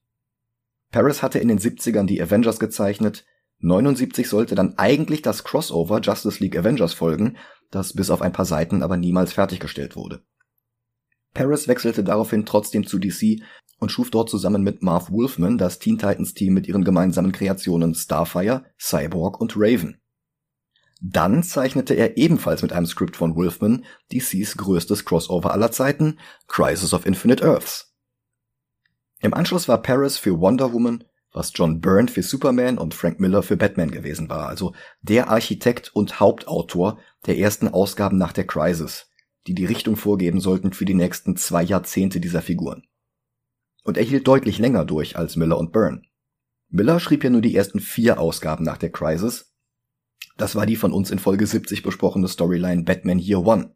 Perez 0.91 1.23
hatte 1.23 1.39
in 1.39 1.49
den 1.49 1.59
70ern 1.59 2.07
die 2.07 2.21
Avengers 2.21 2.59
gezeichnet, 2.59 3.25
79 3.61 4.29
sollte 4.29 4.55
dann 4.55 4.77
eigentlich 4.77 5.23
das 5.23 5.45
Crossover 5.45 6.01
Justice 6.01 6.43
League 6.43 6.57
Avengers 6.57 6.93
folgen, 6.93 7.37
das 7.71 7.93
bis 7.95 8.11
auf 8.11 8.23
ein 8.23 8.33
paar 8.33 8.45
Seiten 8.45 8.83
aber 8.83 8.97
niemals 8.97 9.33
fertiggestellt 9.33 9.97
wurde. 9.97 10.23
Paris 11.33 11.67
wechselte 11.67 12.05
daraufhin 12.05 12.47
trotzdem 12.47 12.87
zu 12.87 12.99
DC 12.99 13.43
und 13.79 13.91
schuf 13.91 14.11
dort 14.11 14.31
zusammen 14.31 14.63
mit 14.63 14.83
Marv 14.83 15.11
Wolfman 15.11 15.59
das 15.59 15.79
Teen 15.79 15.99
Titans 15.99 16.35
Team 16.35 16.55
mit 16.55 16.69
ihren 16.69 16.85
gemeinsamen 16.85 17.33
Kreationen 17.33 17.95
Starfire, 17.95 18.65
Cyborg 18.79 19.41
und 19.41 19.55
Raven. 19.57 20.01
Dann 21.07 21.43
zeichnete 21.43 21.93
er 21.93 22.17
ebenfalls 22.17 22.63
mit 22.63 22.73
einem 22.73 22.87
Skript 22.87 23.15
von 23.15 23.37
Wolfman 23.37 23.85
DCs 24.11 24.57
größtes 24.57 25.05
Crossover 25.05 25.53
aller 25.53 25.71
Zeiten, 25.71 26.19
Crisis 26.49 26.95
of 26.95 27.05
Infinite 27.05 27.45
Earths. 27.45 27.95
Im 29.21 29.35
Anschluss 29.35 29.69
war 29.69 29.83
Paris 29.83 30.17
für 30.17 30.41
Wonder 30.41 30.73
Woman, 30.73 31.05
was 31.31 31.53
John 31.55 31.83
Byrne 31.83 32.09
für 32.09 32.23
Superman 32.23 32.79
und 32.79 32.95
Frank 32.95 33.21
Miller 33.21 33.43
für 33.43 33.59
Batman 33.59 33.91
gewesen 33.91 34.31
war, 34.31 34.49
also 34.49 34.73
der 35.03 35.29
Architekt 35.29 35.95
und 35.95 36.21
Hauptautor 36.21 36.99
der 37.27 37.37
ersten 37.37 37.69
Ausgaben 37.69 38.17
nach 38.17 38.33
der 38.33 38.47
Crisis, 38.47 39.11
die 39.47 39.55
die 39.55 39.67
Richtung 39.67 39.97
vorgeben 39.97 40.41
sollten 40.41 40.73
für 40.73 40.87
die 40.87 40.95
nächsten 40.95 41.37
zwei 41.37 41.63
Jahrzehnte 41.63 42.19
dieser 42.19 42.41
Figuren. 42.41 42.83
Und 43.83 43.99
er 43.99 44.05
hielt 44.05 44.27
deutlich 44.27 44.59
länger 44.59 44.87
durch 44.87 45.19
als 45.19 45.37
Miller 45.37 45.59
und 45.59 45.71
Byrne. 45.71 46.01
Miller 46.71 46.99
schrieb 46.99 47.25
ja 47.25 47.29
nur 47.29 47.43
die 47.43 47.55
ersten 47.55 47.81
vier 47.81 48.19
Ausgaben 48.19 48.65
nach 48.65 48.79
der 48.79 48.91
Crisis. 48.91 49.54
Das 50.37 50.55
war 50.57 50.67
die 50.67 50.77
von 50.77 50.93
uns 50.93 51.11
in 51.11 51.19
Folge 51.19 51.47
70 51.47 51.83
besprochene 51.83 52.29
Storyline 52.29 52.83
Batman 52.83 53.19
Year 53.19 53.47
One. 53.47 53.75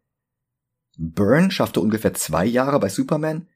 Byrne 0.97 1.51
schaffte 1.51 1.81
ungefähr 1.81 2.15
zwei 2.15 2.45
Jahre 2.45 2.81
bei 2.81 2.89
Superman 2.89 3.49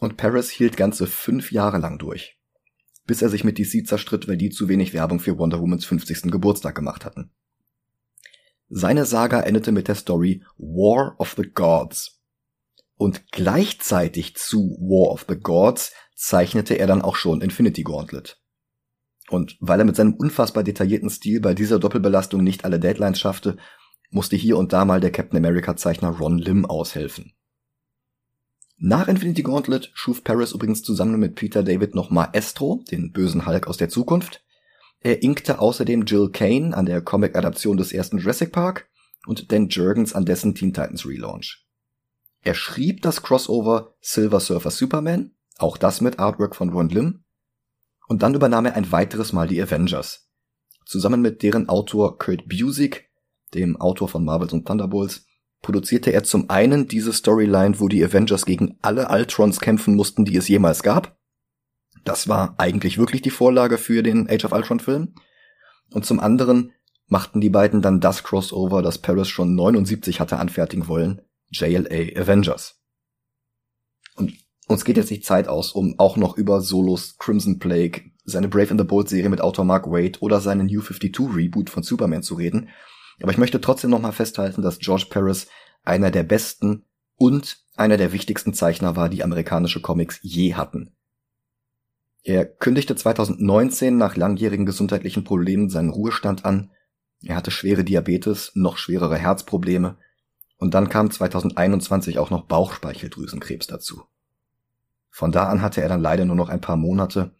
und 0.00 0.16
Paris 0.16 0.50
hielt 0.50 0.76
ganze 0.76 1.06
fünf 1.06 1.52
Jahre 1.52 1.78
lang 1.78 1.98
durch 1.98 2.38
bis 3.04 3.22
er 3.22 3.28
sich 3.28 3.44
mit 3.44 3.58
DC 3.58 3.86
zerstritt, 3.86 4.28
weil 4.28 4.36
die 4.36 4.50
zu 4.50 4.68
wenig 4.68 4.92
Werbung 4.92 5.20
für 5.20 5.38
Wonder 5.38 5.60
Womans 5.60 5.84
50. 5.84 6.30
Geburtstag 6.30 6.74
gemacht 6.74 7.04
hatten. 7.04 7.30
Seine 8.68 9.04
Saga 9.04 9.40
endete 9.40 9.72
mit 9.72 9.88
der 9.88 9.96
Story 9.96 10.42
War 10.56 11.16
of 11.18 11.34
the 11.36 11.48
Gods. 11.48 12.20
Und 12.96 13.30
gleichzeitig 13.32 14.36
zu 14.36 14.76
War 14.80 15.12
of 15.12 15.26
the 15.28 15.36
Gods 15.36 15.92
zeichnete 16.14 16.78
er 16.78 16.86
dann 16.86 17.02
auch 17.02 17.16
schon 17.16 17.42
Infinity 17.42 17.82
Gauntlet. 17.82 18.40
Und 19.30 19.56
weil 19.60 19.78
er 19.78 19.84
mit 19.84 19.96
seinem 19.96 20.14
unfassbar 20.14 20.62
detaillierten 20.62 21.10
Stil 21.10 21.40
bei 21.40 21.54
dieser 21.54 21.78
Doppelbelastung 21.78 22.42
nicht 22.42 22.64
alle 22.64 22.80
Deadlines 22.80 23.18
schaffte, 23.18 23.56
musste 24.10 24.36
hier 24.36 24.58
und 24.58 24.72
da 24.72 24.84
mal 24.84 25.00
der 25.00 25.10
Captain 25.10 25.38
America 25.38 25.76
Zeichner 25.76 26.10
Ron 26.10 26.38
Lim 26.38 26.66
aushelfen. 26.66 27.32
Nach 28.84 29.06
Infinity 29.06 29.42
Gauntlet 29.42 29.90
schuf 29.94 30.24
Paris 30.24 30.52
übrigens 30.52 30.82
zusammen 30.82 31.18
mit 31.18 31.36
Peter 31.36 31.62
David 31.62 31.94
noch 31.94 32.10
Maestro, 32.10 32.82
den 32.90 33.12
bösen 33.12 33.46
Hulk 33.46 33.68
aus 33.68 33.76
der 33.76 33.88
Zukunft. 33.88 34.44
Er 35.00 35.22
inkte 35.22 35.60
außerdem 35.60 36.04
Jill 36.04 36.30
Kane 36.30 36.76
an 36.76 36.86
der 36.86 37.00
Comic-Adaption 37.00 37.76
des 37.76 37.92
ersten 37.92 38.18
Jurassic 38.18 38.52
Park 38.52 38.88
und 39.26 39.52
Dan 39.52 39.68
Jurgens 39.68 40.14
an 40.14 40.24
dessen 40.24 40.54
Teen 40.54 40.74
Titans 40.74 41.06
Relaunch. 41.06 41.64
Er 42.42 42.54
schrieb 42.54 43.02
das 43.02 43.22
Crossover 43.22 43.94
Silver 44.00 44.40
Surfer 44.40 44.72
Superman, 44.72 45.30
auch 45.58 45.76
das 45.76 46.00
mit 46.00 46.18
Artwork 46.18 46.56
von 46.56 46.70
Ron 46.70 46.88
Lim, 46.88 47.21
und 48.08 48.22
dann 48.22 48.34
übernahm 48.34 48.66
er 48.66 48.74
ein 48.74 48.90
weiteres 48.92 49.32
Mal 49.32 49.48
die 49.48 49.60
Avengers. 49.62 50.28
Zusammen 50.84 51.22
mit 51.22 51.42
deren 51.42 51.68
Autor 51.68 52.18
Kurt 52.18 52.48
Busiek, 52.48 53.10
dem 53.54 53.76
Autor 53.80 54.08
von 54.08 54.24
Marvels 54.24 54.52
und 54.52 54.66
Thunderbolts, 54.66 55.26
produzierte 55.62 56.12
er 56.12 56.24
zum 56.24 56.50
einen 56.50 56.88
diese 56.88 57.12
Storyline, 57.12 57.78
wo 57.78 57.88
die 57.88 58.04
Avengers 58.04 58.44
gegen 58.44 58.78
alle 58.82 59.08
Ultrons 59.08 59.60
kämpfen 59.60 59.94
mussten, 59.94 60.24
die 60.24 60.36
es 60.36 60.48
jemals 60.48 60.82
gab. 60.82 61.16
Das 62.04 62.28
war 62.28 62.56
eigentlich 62.58 62.98
wirklich 62.98 63.22
die 63.22 63.30
Vorlage 63.30 63.78
für 63.78 64.02
den 64.02 64.28
Age 64.28 64.44
of 64.44 64.52
Ultron 64.52 64.80
Film. 64.80 65.14
Und 65.90 66.04
zum 66.04 66.18
anderen 66.18 66.72
machten 67.06 67.40
die 67.40 67.50
beiden 67.50 67.80
dann 67.80 68.00
das 68.00 68.24
Crossover, 68.24 68.82
das 68.82 68.98
Paris 68.98 69.28
schon 69.28 69.54
79 69.54 70.18
hatte 70.18 70.38
anfertigen 70.38 70.88
wollen, 70.88 71.20
JLA 71.50 72.20
Avengers. 72.20 72.80
Und 74.16 74.32
uns 74.68 74.84
geht 74.84 74.96
jetzt 74.96 75.10
nicht 75.10 75.24
Zeit 75.24 75.48
aus, 75.48 75.72
um 75.72 75.98
auch 75.98 76.16
noch 76.16 76.36
über 76.36 76.60
Solos 76.60 77.18
Crimson 77.18 77.58
Plague, 77.58 78.12
seine 78.24 78.48
Brave 78.48 78.70
and 78.70 78.80
the 78.80 78.86
Bold 78.86 79.08
Serie 79.08 79.28
mit 79.28 79.40
Autor 79.40 79.64
Mark 79.64 79.86
Wade 79.86 80.18
oder 80.20 80.40
seinen 80.40 80.66
New 80.66 80.80
52 80.80 81.34
Reboot 81.34 81.70
von 81.70 81.82
Superman 81.82 82.22
zu 82.22 82.34
reden. 82.34 82.68
Aber 83.20 83.32
ich 83.32 83.38
möchte 83.38 83.60
trotzdem 83.60 83.90
nochmal 83.90 84.12
festhalten, 84.12 84.62
dass 84.62 84.78
George 84.78 85.06
Paris 85.10 85.48
einer 85.84 86.10
der 86.10 86.22
besten 86.22 86.84
und 87.16 87.58
einer 87.76 87.96
der 87.96 88.12
wichtigsten 88.12 88.54
Zeichner 88.54 88.96
war, 88.96 89.08
die 89.08 89.22
amerikanische 89.22 89.80
Comics 89.80 90.18
je 90.22 90.54
hatten. 90.54 90.94
Er 92.24 92.44
kündigte 92.44 92.94
2019 92.94 93.96
nach 93.96 94.16
langjährigen 94.16 94.66
gesundheitlichen 94.66 95.24
Problemen 95.24 95.70
seinen 95.70 95.90
Ruhestand 95.90 96.44
an. 96.44 96.70
Er 97.24 97.34
hatte 97.34 97.50
schwere 97.50 97.82
Diabetes, 97.82 98.52
noch 98.54 98.76
schwerere 98.76 99.18
Herzprobleme 99.18 99.98
und 100.56 100.74
dann 100.74 100.88
kam 100.88 101.10
2021 101.10 102.18
auch 102.18 102.30
noch 102.30 102.46
Bauchspeicheldrüsenkrebs 102.46 103.66
dazu. 103.66 104.02
Von 105.12 105.30
da 105.30 105.44
an 105.44 105.62
hatte 105.62 105.80
er 105.80 105.88
dann 105.88 106.02
leider 106.02 106.24
nur 106.24 106.34
noch 106.34 106.48
ein 106.48 106.60
paar 106.60 106.76
Monate. 106.76 107.36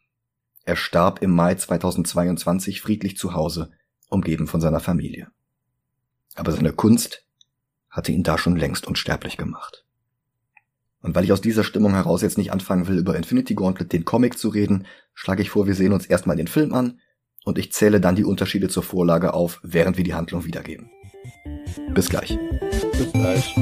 Er 0.65 0.77
starb 0.77 1.23
im 1.23 1.33
Mai 1.33 1.57
2022 1.57 2.81
friedlich 2.81 3.17
zu 3.17 3.35
Hause, 3.35 3.73
umgeben 4.09 4.47
von 4.47 4.61
seiner 4.61 4.79
Familie 4.79 5.33
aber 6.35 6.53
seine 6.53 6.73
Kunst 6.73 7.25
hatte 7.91 8.13
ihn 8.13 8.23
da 8.23 8.39
schon 8.39 8.57
längst 8.57 8.87
unsterblich 8.87 9.37
gemacht. 9.37 9.85
Und 11.01 11.15
weil 11.15 11.25
ich 11.25 11.33
aus 11.33 11.41
dieser 11.41 11.65
Stimmung 11.65 11.95
heraus 11.95 12.23
jetzt 12.23 12.39
nicht 12.39 12.53
anfangen 12.53 12.87
will, 12.87 12.99
über 12.99 13.17
Infinity 13.17 13.55
Gauntlet, 13.55 13.93
den 13.93 14.05
Comic 14.05 14.39
zu 14.39 14.49
reden, 14.49 14.87
schlage 15.15 15.43
ich 15.43 15.51
vor, 15.51 15.67
wir 15.67 15.75
sehen 15.75 15.93
uns 15.93 16.07
erstmal 16.07 16.37
den 16.37 16.47
Film 16.47 16.73
an 16.73 17.01
und 17.45 17.59
ich 17.59 17.73
zähle 17.73 18.01
dann 18.01 18.15
die 18.15 18.25
Unterschiede 18.25 18.69
zur 18.69 18.85
Vorlage 18.85 19.35
auf, 19.35 19.61
während 19.63 19.97
wir 19.97 20.05
die 20.05 20.15
Handlung 20.15 20.45
wiedergeben. 20.45 20.91
Bis 21.93 22.09
gleich. 22.09 22.39
Bis 22.93 23.13
gleich. 23.13 23.55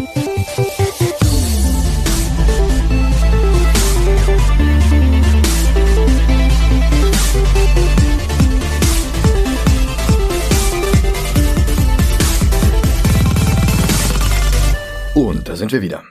Und 15.14 15.48
da 15.48 15.56
sind 15.56 15.72
wir 15.72 15.82
wieder. 15.82 16.02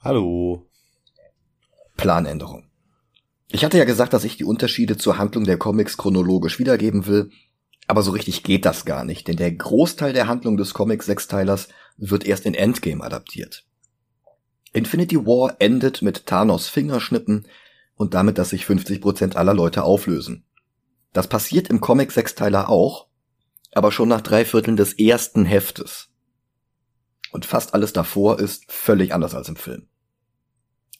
Hallo. 0.00 0.66
Planänderung. 1.96 2.64
Ich 3.50 3.64
hatte 3.64 3.76
ja 3.76 3.84
gesagt, 3.84 4.12
dass 4.14 4.24
ich 4.24 4.36
die 4.36 4.44
Unterschiede 4.44 4.96
zur 4.96 5.18
Handlung 5.18 5.44
der 5.44 5.58
Comics 5.58 5.98
chronologisch 5.98 6.58
wiedergeben 6.58 7.06
will, 7.06 7.30
aber 7.86 8.02
so 8.02 8.12
richtig 8.12 8.42
geht 8.42 8.64
das 8.64 8.84
gar 8.84 9.04
nicht, 9.04 9.28
denn 9.28 9.36
der 9.36 9.52
Großteil 9.52 10.12
der 10.12 10.26
Handlung 10.26 10.56
des 10.56 10.72
Comics 10.72 11.06
Sechsteilers 11.06 11.68
wird 11.98 12.24
erst 12.24 12.46
in 12.46 12.54
Endgame 12.54 13.04
adaptiert. 13.04 13.66
Infinity 14.72 15.26
War 15.26 15.56
endet 15.58 16.00
mit 16.00 16.24
Thanos 16.26 16.68
Fingerschnippen 16.68 17.46
und 17.94 18.14
damit, 18.14 18.38
dass 18.38 18.50
sich 18.50 18.64
50% 18.64 19.36
aller 19.36 19.52
Leute 19.52 19.84
auflösen. 19.84 20.46
Das 21.12 21.28
passiert 21.28 21.68
im 21.68 21.80
Comic 21.80 22.12
Sechsteiler 22.12 22.68
auch, 22.68 23.06
aber 23.72 23.92
schon 23.92 24.08
nach 24.08 24.20
drei 24.20 24.44
Vierteln 24.44 24.76
des 24.76 24.98
ersten 24.98 25.44
Heftes. 25.44 26.08
Und 27.32 27.46
fast 27.46 27.74
alles 27.74 27.92
davor 27.92 28.38
ist 28.38 28.70
völlig 28.70 29.14
anders 29.14 29.34
als 29.34 29.48
im 29.48 29.56
Film. 29.56 29.88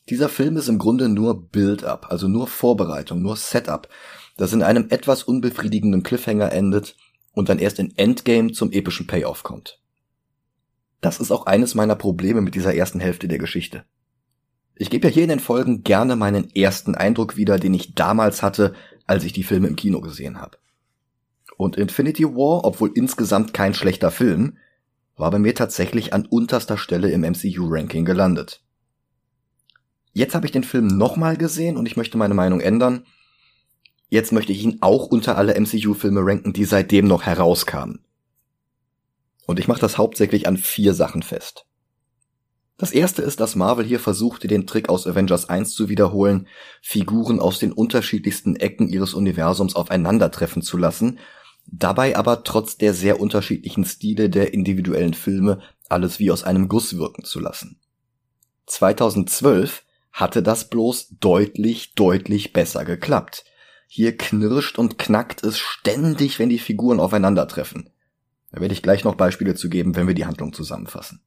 Dieser 0.08 0.28
Film 0.28 0.56
ist 0.56 0.68
im 0.68 0.78
Grunde 0.78 1.08
nur 1.08 1.48
Build-up, 1.48 2.06
also 2.10 2.26
nur 2.26 2.48
Vorbereitung, 2.48 3.22
nur 3.22 3.36
Setup, 3.36 3.88
das 4.36 4.52
in 4.52 4.62
einem 4.62 4.86
etwas 4.90 5.22
unbefriedigenden 5.22 6.02
Cliffhanger 6.02 6.52
endet 6.52 6.96
und 7.32 7.48
dann 7.48 7.58
erst 7.58 7.78
in 7.78 7.96
Endgame 7.96 8.52
zum 8.52 8.72
epischen 8.72 9.06
Payoff 9.06 9.42
kommt. 9.42 9.80
Das 11.00 11.20
ist 11.20 11.30
auch 11.30 11.46
eines 11.46 11.74
meiner 11.74 11.96
Probleme 11.96 12.40
mit 12.40 12.54
dieser 12.54 12.74
ersten 12.74 13.00
Hälfte 13.00 13.28
der 13.28 13.38
Geschichte. 13.38 13.84
Ich 14.74 14.90
gebe 14.90 15.08
ja 15.08 15.14
hier 15.14 15.24
in 15.24 15.28
den 15.28 15.40
Folgen 15.40 15.82
gerne 15.82 16.16
meinen 16.16 16.50
ersten 16.50 16.94
Eindruck 16.94 17.36
wieder, 17.36 17.58
den 17.58 17.74
ich 17.74 17.94
damals 17.94 18.42
hatte, 18.42 18.74
als 19.06 19.24
ich 19.24 19.32
die 19.32 19.42
Filme 19.42 19.68
im 19.68 19.76
Kino 19.76 20.00
gesehen 20.00 20.40
habe. 20.40 20.58
Und 21.56 21.76
Infinity 21.76 22.24
War, 22.24 22.64
obwohl 22.64 22.90
insgesamt 22.94 23.54
kein 23.54 23.74
schlechter 23.74 24.10
Film, 24.10 24.58
war 25.16 25.30
bei 25.30 25.38
mir 25.38 25.54
tatsächlich 25.54 26.12
an 26.12 26.26
unterster 26.26 26.76
Stelle 26.76 27.10
im 27.10 27.20
MCU-Ranking 27.20 28.04
gelandet. 28.04 28.62
Jetzt 30.12 30.34
habe 30.34 30.46
ich 30.46 30.52
den 30.52 30.64
Film 30.64 30.86
nochmal 30.86 31.36
gesehen 31.36 31.76
und 31.76 31.86
ich 31.86 31.96
möchte 31.96 32.18
meine 32.18 32.34
Meinung 32.34 32.60
ändern. 32.60 33.04
Jetzt 34.08 34.32
möchte 34.32 34.52
ich 34.52 34.62
ihn 34.62 34.78
auch 34.80 35.06
unter 35.06 35.38
alle 35.38 35.58
MCU-Filme 35.58 36.20
ranken, 36.22 36.52
die 36.52 36.64
seitdem 36.64 37.06
noch 37.06 37.22
herauskamen. 37.22 38.04
Und 39.46 39.58
ich 39.58 39.68
mache 39.68 39.80
das 39.80 39.98
hauptsächlich 39.98 40.46
an 40.46 40.56
vier 40.56 40.94
Sachen 40.94 41.22
fest. 41.22 41.66
Das 42.78 42.92
erste 42.92 43.22
ist, 43.22 43.38
dass 43.40 43.54
Marvel 43.54 43.84
hier 43.84 44.00
versuchte, 44.00 44.48
den 44.48 44.66
Trick 44.66 44.88
aus 44.88 45.06
Avengers 45.06 45.48
1 45.48 45.74
zu 45.74 45.88
wiederholen, 45.88 46.48
Figuren 46.80 47.38
aus 47.38 47.58
den 47.58 47.72
unterschiedlichsten 47.72 48.56
Ecken 48.56 48.88
ihres 48.88 49.14
Universums 49.14 49.76
aufeinandertreffen 49.76 50.62
zu 50.62 50.76
lassen 50.78 51.18
dabei 51.66 52.16
aber 52.16 52.44
trotz 52.44 52.76
der 52.76 52.94
sehr 52.94 53.20
unterschiedlichen 53.20 53.84
Stile 53.84 54.30
der 54.30 54.52
individuellen 54.54 55.14
Filme 55.14 55.60
alles 55.88 56.18
wie 56.18 56.30
aus 56.30 56.44
einem 56.44 56.68
Guss 56.68 56.96
wirken 56.96 57.24
zu 57.24 57.40
lassen. 57.40 57.80
2012 58.66 59.84
hatte 60.12 60.42
das 60.42 60.68
bloß 60.68 61.16
deutlich, 61.20 61.94
deutlich 61.94 62.52
besser 62.52 62.84
geklappt. 62.84 63.44
Hier 63.86 64.16
knirscht 64.16 64.78
und 64.78 64.98
knackt 64.98 65.42
es 65.44 65.58
ständig, 65.58 66.38
wenn 66.38 66.48
die 66.48 66.58
Figuren 66.58 67.00
aufeinandertreffen. 67.00 67.90
Da 68.50 68.60
werde 68.60 68.74
ich 68.74 68.82
gleich 68.82 69.04
noch 69.04 69.14
Beispiele 69.14 69.54
zu 69.54 69.68
geben, 69.68 69.96
wenn 69.96 70.06
wir 70.06 70.14
die 70.14 70.26
Handlung 70.26 70.52
zusammenfassen. 70.52 71.20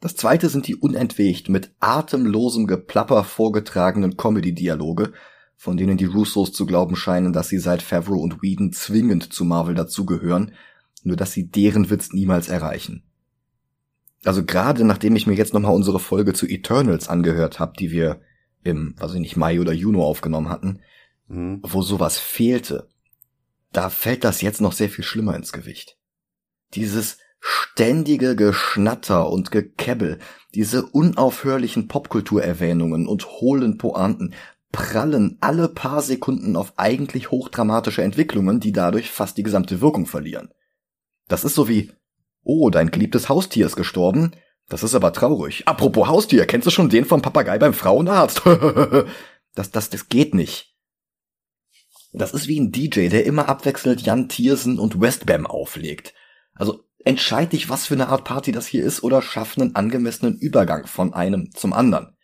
Das 0.00 0.16
zweite 0.16 0.48
sind 0.48 0.66
die 0.66 0.76
unentwegt 0.76 1.48
mit 1.50 1.74
atemlosem 1.78 2.66
Geplapper 2.66 3.22
vorgetragenen 3.22 4.16
Comedy-Dialoge, 4.16 5.12
von 5.56 5.76
denen 5.76 5.98
die 5.98 6.06
Russos 6.06 6.52
zu 6.52 6.64
glauben 6.64 6.96
scheinen, 6.96 7.34
dass 7.34 7.48
sie 7.48 7.58
seit 7.58 7.82
Favreau 7.82 8.18
und 8.18 8.42
Whedon 8.42 8.72
zwingend 8.72 9.30
zu 9.32 9.44
Marvel 9.44 9.74
dazugehören, 9.74 10.54
nur 11.02 11.16
dass 11.16 11.32
sie 11.32 11.50
deren 11.50 11.90
Witz 11.90 12.12
niemals 12.12 12.48
erreichen. 12.48 13.04
Also 14.24 14.44
gerade 14.44 14.84
nachdem 14.84 15.16
ich 15.16 15.26
mir 15.26 15.34
jetzt 15.34 15.52
nochmal 15.52 15.74
unsere 15.74 16.00
Folge 16.00 16.32
zu 16.32 16.46
Eternals 16.46 17.08
angehört 17.08 17.58
habe, 17.58 17.74
die 17.78 17.90
wir 17.90 18.20
im, 18.62 18.94
weiß 18.98 19.14
ich 19.14 19.20
nicht, 19.20 19.36
Mai 19.36 19.60
oder 19.60 19.72
Juni 19.72 19.98
aufgenommen 19.98 20.48
hatten, 20.48 20.80
mhm. 21.28 21.60
wo 21.62 21.82
sowas 21.82 22.18
fehlte, 22.18 22.88
da 23.72 23.88
fällt 23.90 24.24
das 24.24 24.40
jetzt 24.40 24.60
noch 24.60 24.72
sehr 24.72 24.88
viel 24.88 25.04
schlimmer 25.04 25.36
ins 25.36 25.52
Gewicht. 25.52 25.98
Dieses 26.74 27.18
ständige 27.40 28.36
Geschnatter 28.36 29.30
und 29.30 29.50
Gekebbel, 29.50 30.18
diese 30.54 30.84
unaufhörlichen 30.86 31.88
Popkulturerwähnungen 31.88 33.06
und 33.06 33.26
hohlen 33.26 33.78
Pointen 33.78 34.34
prallen 34.72 35.38
alle 35.40 35.68
paar 35.68 36.02
Sekunden 36.02 36.56
auf 36.56 36.74
eigentlich 36.76 37.30
hochdramatische 37.30 38.02
Entwicklungen, 38.02 38.60
die 38.60 38.72
dadurch 38.72 39.10
fast 39.10 39.36
die 39.36 39.42
gesamte 39.42 39.80
Wirkung 39.80 40.06
verlieren. 40.06 40.50
Das 41.28 41.44
ist 41.44 41.54
so 41.54 41.68
wie, 41.68 41.90
oh, 42.42 42.70
dein 42.70 42.90
geliebtes 42.90 43.28
Haustier 43.28 43.66
ist 43.66 43.76
gestorben, 43.76 44.32
das 44.68 44.84
ist 44.84 44.94
aber 44.94 45.12
traurig. 45.12 45.66
Apropos 45.66 46.06
Haustier, 46.06 46.46
kennst 46.46 46.66
du 46.66 46.70
schon 46.70 46.90
den 46.90 47.04
vom 47.04 47.22
Papagei 47.22 47.58
beim 47.58 47.74
Frauenarzt? 47.74 48.42
das, 49.54 49.70
das, 49.72 49.90
das 49.90 50.08
geht 50.08 50.34
nicht. 50.34 50.76
Das 52.12 52.32
ist 52.32 52.48
wie 52.48 52.60
ein 52.60 52.72
DJ, 52.72 53.08
der 53.08 53.24
immer 53.24 53.48
abwechselnd 53.48 54.02
Jan 54.02 54.28
Tiersen 54.28 54.78
und 54.78 55.00
Westbam 55.00 55.46
auflegt. 55.46 56.14
Also 56.54 56.84
entscheid 57.04 57.52
dich, 57.52 57.68
was 57.68 57.86
für 57.86 57.94
eine 57.94 58.08
Art 58.08 58.24
Party 58.24 58.52
das 58.52 58.66
hier 58.66 58.84
ist 58.84 59.02
oder 59.02 59.22
schaff 59.22 59.56
einen 59.56 59.74
angemessenen 59.74 60.38
Übergang 60.38 60.86
von 60.86 61.14
einem 61.14 61.50
zum 61.52 61.72
anderen. 61.72 62.16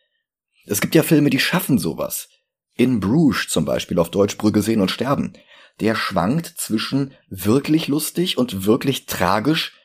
Es 0.66 0.80
gibt 0.80 0.94
ja 0.94 1.02
Filme, 1.02 1.30
die 1.30 1.40
schaffen 1.40 1.78
sowas. 1.78 2.28
In 2.74 3.00
Bruges 3.00 3.48
zum 3.48 3.64
Beispiel 3.64 3.98
auf 3.98 4.10
Deutsch 4.10 4.36
Brügge 4.36 4.62
sehen 4.62 4.80
und 4.80 4.90
sterben. 4.90 5.32
Der 5.80 5.94
schwankt 5.94 6.46
zwischen 6.46 7.14
wirklich 7.28 7.88
lustig 7.88 8.38
und 8.38 8.66
wirklich 8.66 9.06
tragisch, 9.06 9.78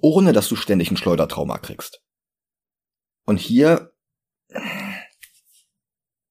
ohne 0.00 0.32
dass 0.32 0.48
du 0.48 0.56
ständig 0.56 0.90
ein 0.90 0.96
Schleudertrauma 0.96 1.58
kriegst. 1.58 2.00
Und 3.24 3.38
hier, 3.38 3.92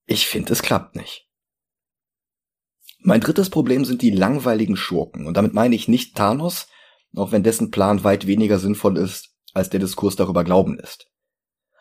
ich 0.05 0.27
finde, 0.27 0.53
es 0.53 0.61
klappt 0.61 0.95
nicht. 0.95 1.27
Mein 2.99 3.21
drittes 3.21 3.49
Problem 3.49 3.85
sind 3.85 4.01
die 4.01 4.11
langweiligen 4.11 4.77
Schurken. 4.77 5.27
Und 5.27 5.35
damit 5.35 5.53
meine 5.53 5.75
ich 5.75 5.87
nicht 5.87 6.15
Thanos, 6.15 6.67
auch 7.15 7.31
wenn 7.31 7.43
dessen 7.43 7.71
Plan 7.71 8.03
weit 8.03 8.27
weniger 8.27 8.59
sinnvoll 8.59 8.97
ist, 8.97 9.35
als 9.53 9.69
der 9.69 9.79
Diskurs 9.79 10.15
darüber 10.15 10.43
glauben 10.43 10.77
lässt. 10.77 11.07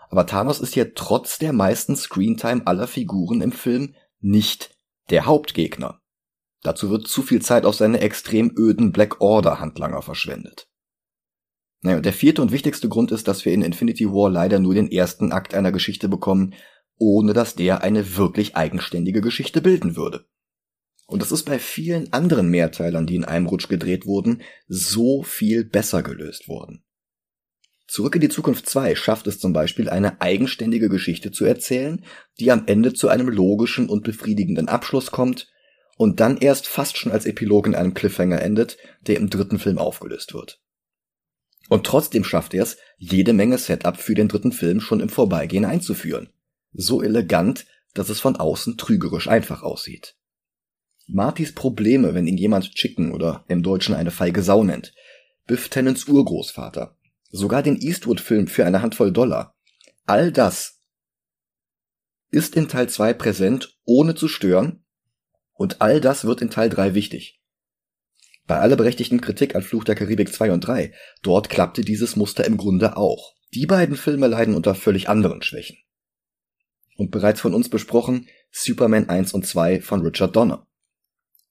Aber 0.08 0.26
Thanos 0.26 0.60
ist 0.60 0.76
ja 0.76 0.84
trotz 0.94 1.38
der 1.38 1.52
meisten 1.52 1.96
Screentime 1.96 2.66
aller 2.66 2.86
Figuren 2.86 3.40
im 3.40 3.52
Film 3.52 3.94
nicht 4.20 4.76
der 5.10 5.26
Hauptgegner. 5.26 6.00
Dazu 6.62 6.88
wird 6.90 7.08
zu 7.08 7.22
viel 7.22 7.42
Zeit 7.42 7.66
auf 7.66 7.74
seine 7.74 8.00
extrem 8.00 8.52
öden 8.56 8.92
Black 8.92 9.20
Order 9.20 9.60
Handlanger 9.60 10.02
verschwendet. 10.02 10.68
Naja, 11.82 12.00
der 12.00 12.14
vierte 12.14 12.40
und 12.40 12.52
wichtigste 12.52 12.88
Grund 12.88 13.12
ist, 13.12 13.28
dass 13.28 13.44
wir 13.44 13.52
in 13.52 13.60
Infinity 13.60 14.06
War 14.06 14.30
leider 14.30 14.58
nur 14.58 14.74
den 14.74 14.90
ersten 14.90 15.32
Akt 15.32 15.52
einer 15.52 15.72
Geschichte 15.72 16.08
bekommen, 16.08 16.54
ohne 16.96 17.34
dass 17.34 17.56
der 17.56 17.82
eine 17.82 18.16
wirklich 18.16 18.56
eigenständige 18.56 19.20
Geschichte 19.20 19.60
bilden 19.60 19.94
würde. 19.94 20.24
Und 21.06 21.20
das 21.20 21.32
ist 21.32 21.44
bei 21.44 21.58
vielen 21.58 22.12
anderen 22.12 22.49
Mehrteilern, 22.49 23.06
die 23.06 23.16
in 23.16 23.25
einem 23.25 23.46
Rutsch 23.46 23.68
gedreht 23.68 24.06
wurden, 24.06 24.42
so 24.66 25.23
viel 25.23 25.64
besser 25.64 26.02
gelöst 26.02 26.49
worden. 26.49 26.82
Zurück 27.87 28.14
in 28.14 28.23
die 28.23 28.30
Zukunft 28.30 28.68
2 28.68 28.94
schafft 28.94 29.26
es 29.26 29.38
zum 29.38 29.52
Beispiel, 29.52 29.90
eine 29.90 30.20
eigenständige 30.23 30.88
Geschichte 30.88 31.30
zu 31.30 31.44
erzählen, 31.44 32.04
die 32.40 32.50
am 32.50 32.64
Ende 32.66 32.94
zu 32.94 33.08
einem 33.08 33.28
logischen 33.28 33.88
und 33.88 34.04
befriedigenden 34.04 34.68
Abschluss 34.68 35.11
kommt 35.11 35.52
und 35.96 36.20
dann 36.20 36.38
erst 36.38 36.66
fast 36.66 36.96
schon 36.96 37.12
als 37.12 37.26
Epilog 37.26 37.66
in 37.66 37.74
einem 37.74 37.94
Cliffhanger 37.94 38.40
endet, 38.40 38.78
der 39.02 39.16
im 39.16 39.28
dritten 39.28 39.59
Film 39.59 39.78
aufgelöst 39.78 40.33
wird. 40.33 40.61
Und 41.68 41.87
trotzdem 41.87 42.24
schafft 42.24 42.55
er 42.55 42.62
es, 42.62 42.78
jede 42.96 43.33
Menge 43.33 43.59
Setup 43.59 43.96
für 43.96 44.14
den 44.14 44.28
dritten 44.28 44.52
Film 44.52 44.81
schon 44.81 45.00
im 45.00 45.09
Vorbeigehen 45.09 45.64
einzuführen. 45.64 46.31
So 46.72 47.02
elegant, 47.02 47.66
dass 47.94 48.09
es 48.09 48.20
von 48.20 48.37
außen 48.37 48.76
trügerisch 48.76 49.28
einfach 49.28 49.62
aussieht. 49.62 50.16
Martys 51.06 51.54
Probleme, 51.54 52.14
wenn 52.14 52.26
ihn 52.26 52.38
jemand 52.38 52.74
Chicken 52.74 53.12
oder 53.12 53.44
im 53.48 53.62
Deutschen 53.62 53.94
eine 53.94 54.10
feige 54.10 54.42
Sau 54.42 54.64
nennt. 54.64 54.94
Biff 55.46 55.68
Tennants 55.68 56.08
Urgroßvater. 56.08 56.96
Sogar 57.30 57.62
den 57.62 57.80
Eastwood-Film 57.80 58.46
für 58.46 58.64
eine 58.64 58.80
Handvoll 58.80 59.12
Dollar. 59.12 59.54
All 60.06 60.32
das 60.32 60.80
ist 62.30 62.56
in 62.56 62.68
Teil 62.68 62.88
2 62.88 63.12
präsent, 63.14 63.78
ohne 63.84 64.14
zu 64.14 64.28
stören. 64.28 64.84
Und 65.52 65.80
all 65.80 66.00
das 66.00 66.24
wird 66.24 66.42
in 66.42 66.50
Teil 66.50 66.68
3 66.68 66.94
wichtig. 66.94 67.40
Bei 68.46 68.58
aller 68.58 68.76
berechtigten 68.76 69.20
Kritik 69.20 69.54
an 69.54 69.62
Fluch 69.62 69.84
der 69.84 69.94
Karibik 69.94 70.32
2 70.32 70.52
und 70.52 70.60
3, 70.60 70.92
dort 71.22 71.48
klappte 71.48 71.82
dieses 71.82 72.16
Muster 72.16 72.44
im 72.44 72.56
Grunde 72.56 72.96
auch. 72.96 73.34
Die 73.54 73.66
beiden 73.66 73.96
Filme 73.96 74.26
leiden 74.26 74.54
unter 74.54 74.74
völlig 74.74 75.08
anderen 75.08 75.42
Schwächen. 75.42 75.78
Und 76.96 77.10
bereits 77.10 77.40
von 77.40 77.54
uns 77.54 77.68
besprochen, 77.68 78.28
Superman 78.50 79.08
1 79.08 79.32
und 79.32 79.46
2 79.46 79.80
von 79.80 80.02
Richard 80.02 80.34
Donner. 80.36 80.66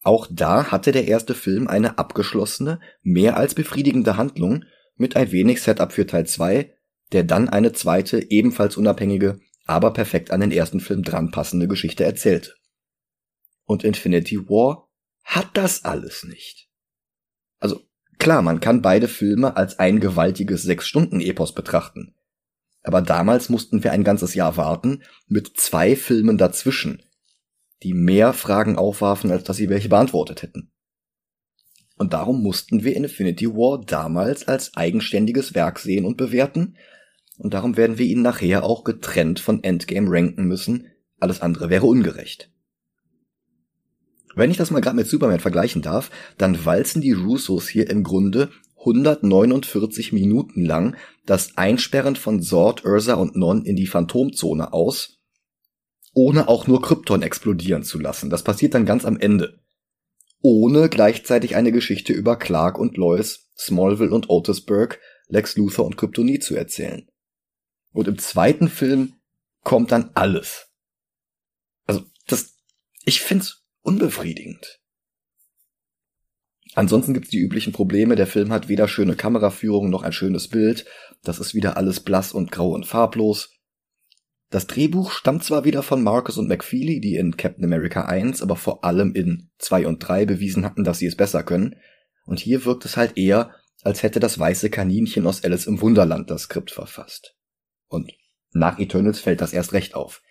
Auch 0.03 0.27
da 0.29 0.71
hatte 0.71 0.91
der 0.91 1.07
erste 1.07 1.33
Film 1.33 1.67
eine 1.67 1.97
abgeschlossene, 1.97 2.79
mehr 3.01 3.37
als 3.37 3.55
befriedigende 3.55 4.17
Handlung 4.17 4.65
mit 4.95 5.15
ein 5.15 5.31
wenig 5.31 5.61
Setup 5.61 5.91
für 5.91 6.05
Teil 6.05 6.27
2, 6.27 6.73
der 7.13 7.23
dann 7.23 7.47
eine 7.47 7.71
zweite, 7.71 8.31
ebenfalls 8.31 8.75
unabhängige, 8.75 9.39
aber 9.65 9.93
perfekt 9.93 10.31
an 10.31 10.41
den 10.41 10.51
ersten 10.51 10.81
Film 10.81 11.03
dran 11.03 11.31
passende 11.31 11.67
Geschichte 11.67 12.03
erzählte. 12.03 12.53
Und 13.65 13.85
Infinity 13.85 14.49
War 14.49 14.89
hat 15.23 15.49
das 15.53 15.85
alles 15.85 16.25
nicht. 16.25 16.69
Also 17.59 17.79
klar, 18.19 18.41
man 18.41 18.59
kann 18.59 18.81
beide 18.81 19.07
Filme 19.07 19.55
als 19.55 19.79
ein 19.79 20.01
gewaltiges 20.01 20.63
Sechs-Stunden-Epos 20.63 21.53
betrachten. 21.53 22.15
Aber 22.83 23.01
damals 23.01 23.47
mussten 23.47 23.85
wir 23.85 23.93
ein 23.93 24.03
ganzes 24.03 24.35
Jahr 24.35 24.57
warten, 24.57 25.03
mit 25.27 25.57
zwei 25.57 25.95
Filmen 25.95 26.37
dazwischen, 26.37 27.01
die 27.83 27.93
mehr 27.93 28.33
Fragen 28.33 28.77
aufwarfen, 28.77 29.31
als 29.31 29.43
dass 29.43 29.57
sie 29.57 29.69
welche 29.69 29.89
beantwortet 29.89 30.41
hätten. 30.41 30.71
Und 31.97 32.13
darum 32.13 32.41
mussten 32.41 32.83
wir 32.83 32.95
Infinity 32.95 33.47
War 33.49 33.79
damals 33.85 34.47
als 34.47 34.75
eigenständiges 34.75 35.53
Werk 35.53 35.79
sehen 35.79 36.05
und 36.05 36.17
bewerten, 36.17 36.75
und 37.37 37.53
darum 37.53 37.77
werden 37.77 37.97
wir 37.97 38.05
ihn 38.05 38.21
nachher 38.21 38.63
auch 38.63 38.83
getrennt 38.83 39.39
von 39.39 39.63
Endgame 39.63 40.09
ranken 40.09 40.45
müssen, 40.45 40.87
alles 41.19 41.41
andere 41.41 41.69
wäre 41.69 41.85
ungerecht. 41.85 42.51
Wenn 44.35 44.51
ich 44.51 44.57
das 44.57 44.71
mal 44.71 44.81
gerade 44.81 44.95
mit 44.95 45.07
Superman 45.07 45.39
vergleichen 45.39 45.81
darf, 45.81 46.09
dann 46.37 46.65
walzen 46.65 47.01
die 47.01 47.11
Russos 47.11 47.67
hier 47.67 47.89
im 47.89 48.03
Grunde 48.03 48.49
149 48.79 50.11
Minuten 50.11 50.65
lang 50.65 50.95
das 51.25 51.57
Einsperren 51.57 52.15
von 52.15 52.41
Zord, 52.41 52.83
Ursa 52.83 53.13
und 53.13 53.35
Non 53.35 53.63
in 53.63 53.75
die 53.75 53.87
Phantomzone 53.87 54.73
aus, 54.73 55.19
ohne 56.13 56.47
auch 56.47 56.67
nur 56.67 56.81
Krypton 56.81 57.21
explodieren 57.21 57.83
zu 57.83 57.99
lassen. 57.99 58.29
Das 58.29 58.43
passiert 58.43 58.73
dann 58.73 58.85
ganz 58.85 59.05
am 59.05 59.17
Ende. 59.17 59.59
Ohne 60.41 60.89
gleichzeitig 60.89 61.55
eine 61.55 61.71
Geschichte 61.71 62.13
über 62.13 62.37
Clark 62.37 62.77
und 62.77 62.97
Lois, 62.97 63.49
Smallville 63.57 64.11
und 64.11 64.29
Otisburg, 64.29 64.99
Lex 65.27 65.55
Luthor 65.55 65.85
und 65.85 65.97
Kryptonit 65.97 66.43
zu 66.43 66.55
erzählen. 66.55 67.07
Und 67.93 68.07
im 68.07 68.17
zweiten 68.17 68.69
Film 68.69 69.13
kommt 69.63 69.91
dann 69.91 70.11
alles. 70.13 70.67
Also, 71.85 72.03
das, 72.27 72.55
ich 73.05 73.21
find's 73.21 73.63
unbefriedigend. 73.81 74.81
Ansonsten 76.75 77.13
gibt's 77.13 77.29
die 77.29 77.39
üblichen 77.39 77.71
Probleme. 77.71 78.15
Der 78.15 78.27
Film 78.27 78.51
hat 78.51 78.67
weder 78.67 78.87
schöne 78.87 79.15
Kameraführung 79.15 79.89
noch 79.89 80.03
ein 80.03 80.13
schönes 80.13 80.47
Bild. 80.47 80.85
Das 81.23 81.39
ist 81.39 81.53
wieder 81.53 81.77
alles 81.77 81.99
blass 81.99 82.33
und 82.33 82.51
grau 82.51 82.71
und 82.71 82.85
farblos. 82.85 83.52
Das 84.53 84.67
Drehbuch 84.67 85.11
stammt 85.11 85.43
zwar 85.43 85.65
wieder 85.65 85.81
von 85.81 86.03
Marcus 86.03 86.37
und 86.37 86.47
McFeely, 86.47 87.01
die 87.01 87.15
in 87.15 87.37
Captain 87.37 87.65
America 87.65 88.05
1, 88.05 88.43
aber 88.43 88.55
vor 88.55 88.85
allem 88.85 89.15
in 89.15 89.49
2 89.57 89.87
und 89.87 89.97
3 89.97 90.27
bewiesen 90.27 90.63
hatten, 90.63 90.83
dass 90.83 90.99
sie 90.99 91.07
es 91.07 91.17
besser 91.17 91.41
können. 91.41 91.77
Und 92.27 92.39
hier 92.39 92.63
wirkt 92.63 92.85
es 92.85 92.95
halt 92.95 93.17
eher, 93.17 93.55
als 93.81 94.03
hätte 94.03 94.19
das 94.19 94.37
weiße 94.37 94.69
Kaninchen 94.69 95.25
aus 95.25 95.43
Alice 95.43 95.65
im 95.65 95.81
Wunderland 95.81 96.29
das 96.29 96.43
Skript 96.43 96.69
verfasst. 96.69 97.35
Und 97.87 98.11
nach 98.51 98.77
Eternals 98.77 99.19
fällt 99.19 99.41
das 99.41 99.53
erst 99.53 99.73
recht 99.73 99.95
auf. 99.95 100.21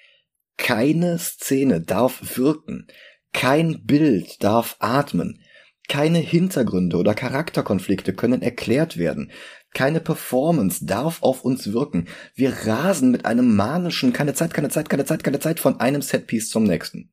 Keine 0.56 1.18
Szene 1.18 1.80
darf 1.80 2.38
wirken. 2.38 2.87
Kein 3.32 3.85
Bild 3.85 4.40
darf 4.44 4.76
atmen. 4.78 5.42
Keine 5.88 6.18
Hintergründe 6.18 6.96
oder 6.96 7.14
Charakterkonflikte 7.14 8.14
können 8.14 8.40
erklärt 8.40 8.98
werden. 8.98 9.32
Keine 9.74 10.00
Performance 10.00 10.85
darf 10.85 11.22
auf 11.22 11.44
uns 11.44 11.72
wirken. 11.72 12.08
Wir 12.35 12.52
rasen 12.66 13.11
mit 13.11 13.24
einem 13.24 13.56
manischen 13.56 14.12
keine 14.12 14.35
Zeit, 14.35 14.52
keine 14.52 14.68
Zeit, 14.68 14.88
keine 14.88 15.04
Zeit, 15.04 15.24
keine 15.24 15.40
Zeit 15.40 15.61
von 15.61 15.80
einem 15.80 16.02
Setpiece 16.02 16.50
zum 16.50 16.64
nächsten. 16.64 17.12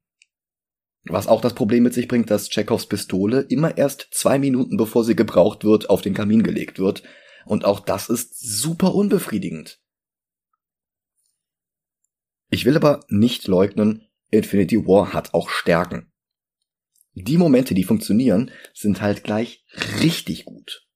Was 1.06 1.28
auch 1.28 1.40
das 1.40 1.54
Problem 1.54 1.84
mit 1.84 1.94
sich 1.94 2.08
bringt, 2.08 2.30
dass 2.30 2.50
Chekhovs 2.50 2.88
Pistole 2.88 3.42
immer 3.42 3.78
erst 3.78 4.10
zwei 4.12 4.38
Minuten 4.38 4.76
bevor 4.76 5.06
sie 5.06 5.16
gebraucht 5.16 5.64
wird, 5.64 5.90
auf 5.90 6.02
den 6.02 6.14
Kamin 6.14 6.44
gelegt 6.44 6.80
wird. 6.80 7.04
Und 7.46 7.64
auch 7.64 7.80
das 7.80 8.10
ist 8.10 8.38
super 8.40 8.94
unbefriedigend. 8.94 9.80
Ich 12.52 12.66
will 12.66 12.76
aber 12.76 13.06
nicht 13.08 13.48
leugnen, 13.48 14.08
Infinity 14.32 14.86
War 14.86 15.14
hat 15.14 15.34
auch 15.34 15.50
Stärken. 15.50 16.12
Die 17.14 17.38
Momente, 17.38 17.74
die 17.74 17.84
funktionieren, 17.84 18.52
sind 18.74 19.02
halt 19.02 19.24
gleich 19.24 19.64
richtig 20.02 20.46
gut. 20.46 20.89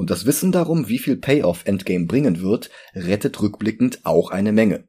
Und 0.00 0.08
das 0.08 0.24
Wissen 0.24 0.50
darum, 0.50 0.88
wie 0.88 0.98
viel 0.98 1.18
Payoff 1.18 1.66
Endgame 1.66 2.06
bringen 2.06 2.40
wird, 2.40 2.70
rettet 2.94 3.42
rückblickend 3.42 4.06
auch 4.06 4.30
eine 4.30 4.50
Menge. 4.50 4.88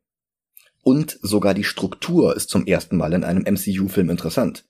Und 0.84 1.19
sogar 1.21 1.54
die 1.54 1.65
Struktur 1.65 2.34
ist 2.34 2.50
zum 2.50 2.65
ersten 2.65 2.95
Mal 2.95 3.12
in 3.12 3.26
einem 3.26 3.43
MCU-Film 3.43 4.10
interessant. 4.10 4.63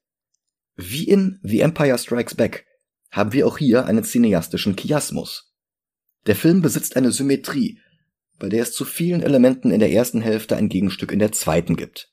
Wie 0.76 1.04
in 1.04 1.40
The 1.44 1.60
Empire 1.60 1.96
Strikes 1.96 2.34
Back 2.34 2.66
haben 3.12 3.34
wir 3.34 3.46
auch 3.46 3.60
hier 3.60 3.86
einen 3.86 4.04
cineastischen 4.04 4.76
Chiasmus. 4.76 5.54
Der 6.26 6.36
Film 6.36 6.64
besitzt 6.64 6.96
eine 6.96 7.12
Symmetrie, 7.12 7.78
bei 8.40 8.50
der 8.50 8.64
es 8.64 8.74
zu 8.74 8.84
vielen 8.84 9.22
Elementen 9.22 9.70
in 9.70 9.80
der 9.80 9.92
ersten 9.92 10.22
Hälfte 10.22 10.56
ein 10.56 10.70
Gegenstück 10.70 11.12
in 11.12 11.20
der 11.20 11.34
zweiten 11.34 11.76
gibt. 11.76 12.12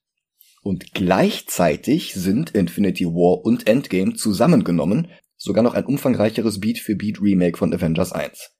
Und 0.61 0.93
gleichzeitig 0.93 2.13
sind 2.13 2.51
Infinity 2.51 3.07
War 3.07 3.43
und 3.43 3.67
Endgame 3.67 4.17
zusammengenommen 4.17 5.09
sogar 5.39 5.63
noch 5.63 5.75
ein 5.75 5.87
umfangreicheres 5.87 6.61
Beat-für-Beat-Remake 6.61 7.57
von 7.57 7.73
Avengers 7.73 8.13
1. 8.13 8.51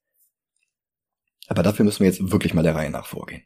Aber 1.49 1.63
dafür 1.63 1.85
müssen 1.85 2.01
wir 2.01 2.07
jetzt 2.07 2.31
wirklich 2.31 2.55
mal 2.55 2.63
der 2.63 2.75
Reihe 2.75 2.91
nach 2.91 3.07
vorgehen. 3.07 3.43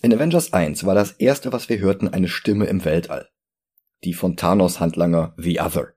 In 0.00 0.14
Avengers 0.14 0.52
1 0.52 0.84
war 0.84 0.94
das 0.94 1.12
erste, 1.12 1.52
was 1.52 1.68
wir 1.68 1.80
hörten, 1.80 2.08
eine 2.08 2.28
Stimme 2.28 2.66
im 2.66 2.84
Weltall. 2.84 3.28
Die 4.04 4.14
von 4.14 4.36
Thanos 4.36 4.78
Handlanger 4.78 5.34
The 5.36 5.60
Other. 5.60 5.94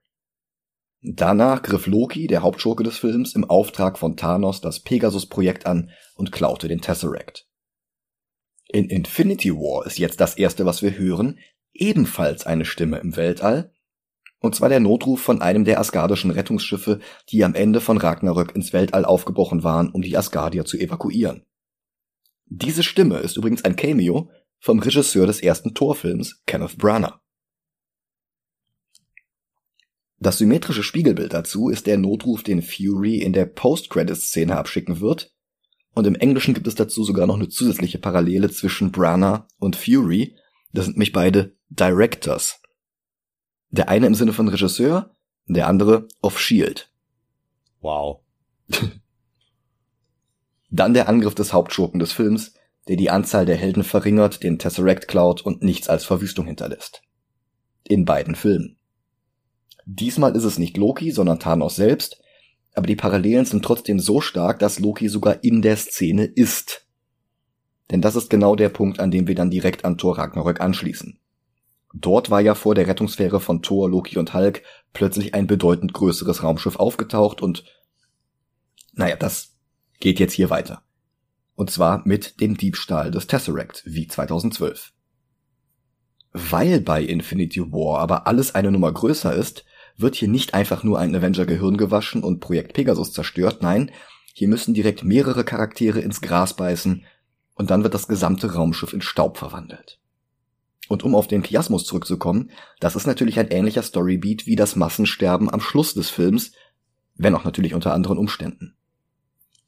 Danach 1.04 1.62
griff 1.62 1.88
Loki, 1.88 2.28
der 2.28 2.42
Hauptschurke 2.42 2.84
des 2.84 2.98
Films, 2.98 3.36
im 3.36 3.44
Auftrag 3.44 4.00
von 4.00 4.18
Thanos 4.18 4.62
das 4.62 4.80
Pegasus-Projekt 4.80 5.66
an 5.66 5.92
und 6.16 6.32
klaute 6.32 6.68
den 6.68 6.82
Tesseract. 6.82 7.48
In 8.70 8.90
Infinity 8.90 9.52
War 9.52 9.86
ist 9.86 10.00
jetzt 10.00 10.22
das 10.22 10.36
erste, 10.36 10.66
was 10.66 10.82
wir 10.82 10.98
hören, 10.98 11.40
ebenfalls 11.74 12.46
eine 12.46 12.66
Stimme 12.66 13.00
im 13.00 13.16
Weltall, 13.16 13.71
und 14.41 14.56
zwar 14.56 14.69
der 14.69 14.80
Notruf 14.80 15.21
von 15.21 15.41
einem 15.41 15.63
der 15.63 15.80
asgardischen 15.80 16.32
Rettungsschiffe, 16.32 16.99
die 17.30 17.43
am 17.43 17.54
Ende 17.54 17.80
von 17.80 17.97
Ragnarök 17.97 18.56
ins 18.56 18.73
Weltall 18.73 19.06
aufgebrochen 19.06 19.63
waren, 19.63 19.89
um 19.89 20.01
die 20.01 20.17
Asgardier 20.17 20.65
zu 20.65 20.77
evakuieren. 20.77 21.45
Diese 22.47 22.84
Stimme 22.84 23.19
ist 23.19 23.38
übrigens 23.38 23.63
ein 23.63 23.75
Cameo 23.75 24.30
vom 24.60 24.80
Regisseur 24.80 25.27
des 25.27 25.41
ersten 25.41 25.73
Torfilms, 25.73 26.41
Kenneth 26.45 26.77
Branagh. 26.77 27.19
Das 30.19 30.38
symmetrische 30.38 30.84
Spiegelbild 30.84 31.34
dazu 31.34 31.69
ist 31.69 31.88
der 31.88 31.97
Notruf, 31.97 32.43
den 32.43 32.62
Fury 32.62 33.17
in 33.17 33.34
der 33.34 33.45
Post-Credits-Szene 33.45 34.58
abschicken 34.58 34.99
wird, 34.99 35.34
und 35.93 36.08
im 36.08 36.15
Englischen 36.15 36.54
gibt 36.54 36.67
es 36.67 36.75
dazu 36.75 37.04
sogar 37.04 37.27
noch 37.27 37.36
eine 37.36 37.49
zusätzliche 37.49 37.99
Parallele 37.99 38.49
zwischen 38.49 38.91
Branagh 38.91 39.47
und 39.58 39.75
Fury, 39.75 40.36
das 40.73 40.86
sind 40.86 40.95
nämlich 40.95 41.12
beide 41.12 41.58
Directors. 41.69 42.61
Der 43.72 43.90
eine 43.90 44.08
im 44.08 44.16
Sinne 44.16 44.34
von 44.34 44.48
Regisseur, 44.48 45.16
der 45.48 45.68
andere 45.68 46.08
of 46.22 46.40
Shield. 46.40 46.92
Wow. 47.82 48.20
Dann 50.70 50.94
der 50.94 51.10
Angriff 51.10 51.36
des 51.36 51.52
Hauptschurken 51.52 52.00
des 52.00 52.12
Films, 52.14 52.54
der 52.88 52.96
die 52.96 53.10
Anzahl 53.10 53.46
der 53.46 53.58
Helden 53.58 53.84
verringert, 53.84 54.44
den 54.44 54.60
Tesseract 54.60 55.08
klaut 55.08 55.42
und 55.42 55.64
nichts 55.64 55.90
als 55.90 56.06
Verwüstung 56.06 56.46
hinterlässt. 56.46 57.02
In 57.84 58.06
beiden 58.06 58.36
Filmen. 58.36 58.78
Diesmal 59.86 60.36
ist 60.36 60.44
es 60.44 60.60
nicht 60.60 60.78
Loki, 60.78 61.12
sondern 61.12 61.40
Thanos 61.40 61.76
selbst, 61.76 62.22
aber 62.74 62.88
die 62.88 62.96
Parallelen 62.96 63.46
sind 63.46 63.66
trotzdem 63.66 64.00
so 64.00 64.22
stark, 64.22 64.60
dass 64.60 64.80
Loki 64.80 65.10
sogar 65.10 65.44
in 65.44 65.62
der 65.62 65.76
Szene 65.76 66.26
ist. 66.26 66.88
Denn 67.90 68.02
das 68.02 68.16
ist 68.16 68.30
genau 68.30 68.56
der 68.56 68.70
Punkt, 68.70 69.00
an 69.00 69.12
dem 69.12 69.28
wir 69.28 69.36
dann 69.36 69.52
direkt 69.52 69.84
an 69.84 69.98
Thor 69.98 70.18
Ragnarök 70.18 70.62
anschließen. 70.62 71.20
Dort 71.93 72.30
war 72.30 72.41
ja 72.41 72.56
vor 72.56 72.75
der 72.75 72.88
Rettungssphäre 72.88 73.39
von 73.39 73.62
Thor, 73.62 73.89
Loki 73.89 74.17
und 74.17 74.34
Hulk 74.34 74.63
plötzlich 74.93 75.34
ein 75.34 75.47
bedeutend 75.47 75.93
größeres 75.93 76.43
Raumschiff 76.43 76.77
aufgetaucht 76.77 77.41
und 77.41 77.65
naja, 78.93 79.15
das 79.15 79.56
geht 79.99 80.19
jetzt 80.19 80.34
hier 80.34 80.49
weiter. 80.49 80.84
Und 81.56 81.69
zwar 81.69 82.01
mit 82.06 82.39
dem 82.41 82.58
Diebstahl 82.58 83.12
des 83.12 83.27
Tesseract, 83.27 83.84
wie 83.86 84.08
2012. 84.08 84.93
Weil 86.34 86.80
bei 86.82 87.04
Infinity 87.04 87.62
War 87.71 87.99
aber 87.99 88.25
alles 88.27 88.56
eine 88.56 88.71
Nummer 88.71 88.91
größer 88.91 89.34
ist, 89.34 89.65
wird 89.97 90.15
hier 90.15 90.30
nicht 90.30 90.54
einfach 90.54 90.84
nur 90.84 90.97
ein 90.99 91.15
Avenger-Gehirn 91.15 91.77
gewaschen 91.77 92.23
und 92.23 92.39
Projekt 92.39 92.73
Pegasus 92.73 93.12
zerstört, 93.12 93.62
nein, 93.62 93.91
hier 94.34 94.47
müssen 94.47 94.73
direkt 94.73 95.04
mehrere 95.04 95.43
Charaktere 95.43 95.99
ins 95.99 96.21
Gras 96.21 96.56
beißen 96.56 97.06
und 97.56 97.69
dann 97.69 97.84
wird 97.84 97.93
das 97.93 98.08
gesamte 98.08 98.54
Raumschiff 98.54 98.93
in 98.93 99.01
Staub 99.01 99.38
verwandelt. 99.38 100.01
Und 100.91 101.04
um 101.04 101.15
auf 101.15 101.27
den 101.27 101.41
Chiasmus 101.41 101.86
zurückzukommen, 101.86 102.51
das 102.82 102.97
ist 102.97 103.08
natürlich 103.08 103.39
ein 103.39 103.47
ähnlicher 103.47 103.82
Storybeat 103.82 104.45
wie 104.45 104.58
das 104.58 104.75
Massensterben 104.75 105.49
am 105.49 105.62
Schluss 105.62 105.93
des 105.93 106.10
Films, 106.10 106.51
wenn 107.15 107.34
auch 107.34 107.45
natürlich 107.45 107.73
unter 107.73 107.93
anderen 107.93 108.17
Umständen. 108.17 108.75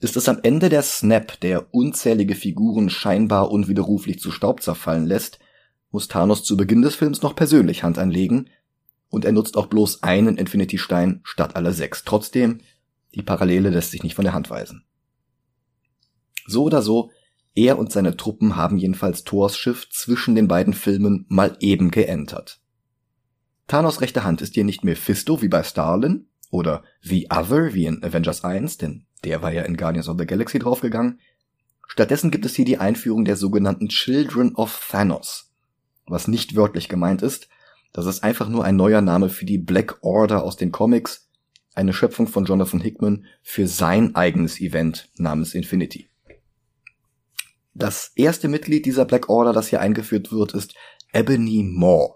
Ist 0.02 0.18
es 0.18 0.28
am 0.28 0.40
Ende 0.44 0.68
der 0.68 0.82
Snap, 0.82 1.40
der 1.40 1.74
unzählige 1.74 2.36
Figuren 2.36 2.90
scheinbar 2.90 3.52
unwiderruflich 3.52 4.20
zu 4.20 4.32
Staub 4.32 4.62
zerfallen 4.62 5.06
lässt, 5.06 5.40
muss 5.92 6.10
Thanos 6.10 6.44
zu 6.44 6.58
Beginn 6.58 6.82
des 6.82 6.96
Films 6.96 7.22
noch 7.22 7.38
persönlich 7.38 7.84
Hand 7.84 8.00
anlegen, 8.00 8.50
und 9.08 9.24
er 9.24 9.32
nutzt 9.32 9.56
auch 9.56 9.68
bloß 9.68 10.04
einen 10.04 10.36
Infinity-Stein 10.36 11.22
statt 11.24 11.56
aller 11.56 11.72
sechs. 11.72 12.04
Trotzdem, 12.04 12.60
die 13.16 13.24
Parallele 13.24 13.70
lässt 13.70 13.92
sich 13.92 14.04
nicht 14.04 14.16
von 14.16 14.26
der 14.26 14.34
Hand 14.34 14.50
weisen. 14.50 14.84
So 16.48 16.64
oder 16.64 16.82
so, 16.82 17.12
er 17.56 17.78
und 17.78 17.92
seine 17.92 18.18
Truppen 18.18 18.56
haben 18.56 18.78
jedenfalls 18.78 19.24
Thors 19.24 19.58
Schiff 19.58 19.90
zwischen 19.90 20.36
den 20.36 20.48
beiden 20.48 20.74
Filmen 20.74 21.26
mal 21.30 21.56
eben 21.60 21.92
geentert. 21.92 22.60
Thanos 23.68 24.02
rechte 24.02 24.24
Hand 24.24 24.42
ist 24.42 24.56
hier 24.56 24.64
nicht 24.64 24.84
Mephisto 24.84 25.42
wie 25.42 25.48
bei 25.48 25.64
Starlin 25.64 26.28
oder 26.50 26.84
The 27.02 27.28
Other 27.30 27.74
wie 27.74 27.86
in 27.86 28.04
Avengers 28.04 28.44
1, 28.44 28.78
denn 28.78 29.06
der 29.24 29.42
war 29.42 29.54
ja 29.54 29.64
in 29.64 29.78
Guardians 29.78 30.10
of 30.10 30.18
the 30.20 30.26
Galaxy 30.26 30.60
draufgegangen. 30.60 31.20
Stattdessen 31.88 32.32
gibt 32.32 32.46
es 32.46 32.56
hier 32.56 32.66
die 32.66 32.78
Einführung 32.78 33.26
der 33.26 33.36
sogenannten 33.36 33.90
Children 33.90 34.56
of 34.56 34.88
Thanos, 34.90 35.52
was 36.06 36.28
nicht 36.28 36.56
wörtlich 36.56 36.90
gemeint 36.90 37.22
ist, 37.22 37.48
das 37.94 38.08
ist 38.08 38.24
einfach 38.24 38.50
nur 38.50 38.66
ein 38.66 38.76
neuer 38.76 39.02
Name 39.02 39.30
für 39.30 39.46
die 39.46 39.60
Black 39.60 40.00
Order 40.02 40.44
aus 40.44 40.58
den 40.58 40.72
Comics, 40.72 41.30
eine 41.76 41.94
Schöpfung 41.94 42.28
von 42.28 42.46
Jonathan 42.46 42.82
Hickman 42.82 43.26
für 43.44 43.68
sein 43.68 44.16
eigenes 44.16 44.60
Event 44.60 45.10
namens 45.16 45.54
Infinity. 45.54 46.10
Das 47.74 48.12
erste 48.16 48.48
Mitglied 48.48 48.86
dieser 48.86 49.06
Black 49.06 49.30
Order, 49.30 49.52
das 49.52 49.68
hier 49.68 49.82
eingeführt 49.82 50.32
wird, 50.32 50.54
ist 50.54 50.76
Ebony 51.12 51.64
Maw. 51.64 52.16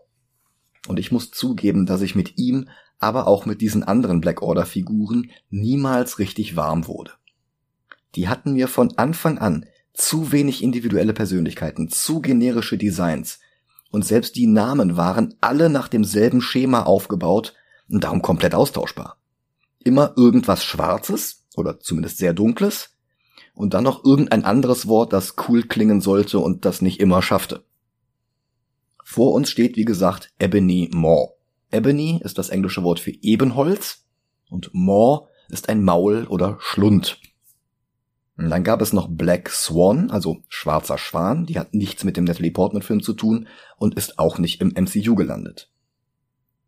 Und 0.88 1.00
ich 1.00 1.12
muss 1.12 1.32
zugeben, 1.32 1.86
dass 1.86 2.02
ich 2.02 2.16
mit 2.16 2.38
ihm, 2.38 2.70
aber 3.00 3.28
auch 3.28 3.46
mit 3.46 3.62
diesen 3.62 3.84
anderen 3.84 4.22
Black 4.22 4.42
Order 4.42 4.66
Figuren 4.66 5.32
niemals 5.50 6.20
richtig 6.20 6.56
warm 6.56 6.88
wurde. 6.88 7.12
Die 8.16 8.28
hatten 8.28 8.54
mir 8.54 8.68
von 8.68 8.98
Anfang 8.98 9.38
an 9.38 9.66
zu 9.94 10.32
wenig 10.32 10.64
individuelle 10.64 11.14
Persönlichkeiten, 11.14 11.90
zu 11.90 12.22
generische 12.22 12.78
Designs. 12.78 13.40
Und 13.90 14.06
selbst 14.06 14.36
die 14.36 14.48
Namen 14.48 14.96
waren 14.96 15.36
alle 15.42 15.70
nach 15.70 15.88
demselben 15.88 16.42
Schema 16.42 16.84
aufgebaut 16.84 17.56
und 17.90 18.04
darum 18.04 18.22
komplett 18.22 18.54
austauschbar. 18.54 19.18
Immer 19.84 20.14
irgendwas 20.16 20.64
Schwarzes 20.64 21.46
oder 21.56 21.80
zumindest 21.80 22.18
sehr 22.18 22.34
Dunkles, 22.34 22.97
und 23.58 23.74
dann 23.74 23.84
noch 23.84 24.06
irgendein 24.06 24.46
anderes 24.46 24.88
Wort, 24.88 25.12
das 25.14 25.36
cool 25.48 25.64
klingen 25.64 26.00
sollte 26.00 26.40
und 26.40 26.64
das 26.64 26.82
nicht 26.82 27.00
immer 27.00 27.22
schaffte. 27.22 27.64
Vor 29.04 29.34
uns 29.34 29.50
steht, 29.50 29.78
wie 29.78 29.86
gesagt, 29.86 30.32
Ebony 30.40 30.90
Maw. 30.94 31.34
Ebony 31.72 32.22
ist 32.24 32.38
das 32.38 32.50
englische 32.50 32.84
Wort 32.84 33.00
für 33.00 33.12
Ebenholz 33.12 34.06
und 34.50 34.70
Maw 34.74 35.28
ist 35.50 35.70
ein 35.70 35.84
Maul 35.84 36.26
oder 36.28 36.58
Schlund. 36.60 37.20
Und 38.38 38.52
dann 38.52 38.64
gab 38.64 38.82
es 38.82 38.94
noch 38.94 39.08
Black 39.10 39.50
Swan, 39.50 40.12
also 40.12 40.38
schwarzer 40.48 41.00
Schwan, 41.00 41.48
die 41.48 41.58
hat 41.58 41.74
nichts 41.74 42.04
mit 42.04 42.16
dem 42.16 42.26
Natalie 42.26 42.52
Portman 42.52 42.84
Film 42.84 43.02
zu 43.02 43.14
tun 43.14 43.48
und 43.78 43.96
ist 43.96 44.20
auch 44.20 44.38
nicht 44.38 44.62
im 44.62 44.70
MCU 44.70 45.16
gelandet. 45.16 45.72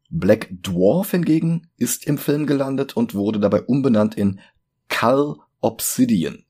Black 0.10 0.50
Dwarf 0.64 1.12
hingegen 1.12 1.68
ist 1.78 2.08
im 2.08 2.18
Film 2.18 2.48
gelandet 2.48 2.98
und 2.98 3.14
wurde 3.14 3.40
dabei 3.40 3.62
umbenannt 3.62 4.16
in 4.16 4.40
Cull 4.88 5.36
Obsidian. 5.62 6.46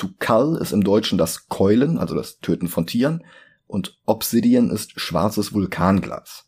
To 0.00 0.08
cull 0.18 0.56
ist 0.62 0.72
im 0.72 0.82
Deutschen 0.82 1.18
das 1.18 1.50
Keulen, 1.50 1.98
also 1.98 2.14
das 2.14 2.40
Töten 2.40 2.68
von 2.68 2.86
Tieren, 2.86 3.22
und 3.66 3.98
Obsidian 4.06 4.70
ist 4.70 4.98
schwarzes 4.98 5.52
Vulkanglas. 5.52 6.46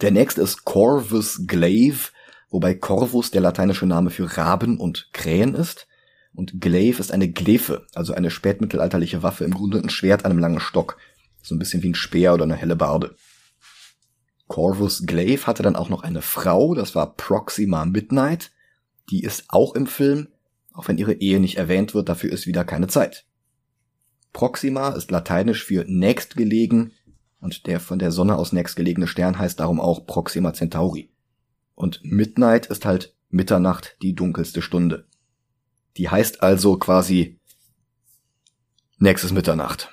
Der 0.00 0.10
nächste 0.10 0.40
ist 0.40 0.64
Corvus 0.64 1.42
Glaive, 1.46 2.12
wobei 2.48 2.72
Corvus 2.72 3.30
der 3.30 3.42
lateinische 3.42 3.84
Name 3.84 4.08
für 4.08 4.38
Raben 4.38 4.80
und 4.80 5.10
Krähen 5.12 5.54
ist. 5.54 5.86
Und 6.32 6.62
Glaive 6.62 6.98
ist 6.98 7.12
eine 7.12 7.30
Glefe, 7.30 7.86
also 7.94 8.14
eine 8.14 8.30
spätmittelalterliche 8.30 9.22
Waffe, 9.22 9.44
im 9.44 9.52
Grunde 9.52 9.78
ein 9.78 9.90
Schwert 9.90 10.24
an 10.24 10.30
einem 10.30 10.40
langen 10.40 10.60
Stock. 10.60 10.96
So 11.42 11.54
ein 11.54 11.58
bisschen 11.58 11.82
wie 11.82 11.90
ein 11.90 11.94
Speer 11.94 12.32
oder 12.32 12.44
eine 12.44 12.56
helle 12.56 12.76
Barde. 12.76 13.16
Corvus 14.46 15.02
Glaive 15.04 15.46
hatte 15.46 15.62
dann 15.62 15.76
auch 15.76 15.90
noch 15.90 16.04
eine 16.04 16.22
Frau, 16.22 16.74
das 16.74 16.94
war 16.94 17.16
Proxima 17.16 17.84
Midnight. 17.84 18.50
Die 19.10 19.22
ist 19.22 19.44
auch 19.48 19.74
im 19.74 19.86
Film, 19.86 20.28
auch 20.78 20.86
wenn 20.86 20.96
ihre 20.96 21.14
Ehe 21.14 21.40
nicht 21.40 21.56
erwähnt 21.56 21.92
wird, 21.92 22.08
dafür 22.08 22.30
ist 22.30 22.46
wieder 22.46 22.64
keine 22.64 22.86
Zeit. 22.86 23.26
Proxima 24.32 24.90
ist 24.90 25.10
lateinisch 25.10 25.64
für 25.64 25.84
nächstgelegen 25.88 26.92
und 27.40 27.66
der 27.66 27.80
von 27.80 27.98
der 27.98 28.12
Sonne 28.12 28.36
aus 28.36 28.52
nächstgelegene 28.52 29.08
Stern 29.08 29.40
heißt 29.40 29.58
darum 29.58 29.80
auch 29.80 30.06
Proxima 30.06 30.52
Centauri. 30.52 31.10
Und 31.74 32.00
Midnight 32.04 32.66
ist 32.66 32.84
halt 32.84 33.16
Mitternacht, 33.28 33.96
die 34.02 34.14
dunkelste 34.14 34.62
Stunde. 34.62 35.08
Die 35.96 36.08
heißt 36.08 36.44
also 36.44 36.78
quasi 36.78 37.40
nächstes 38.98 39.32
Mitternacht. 39.32 39.90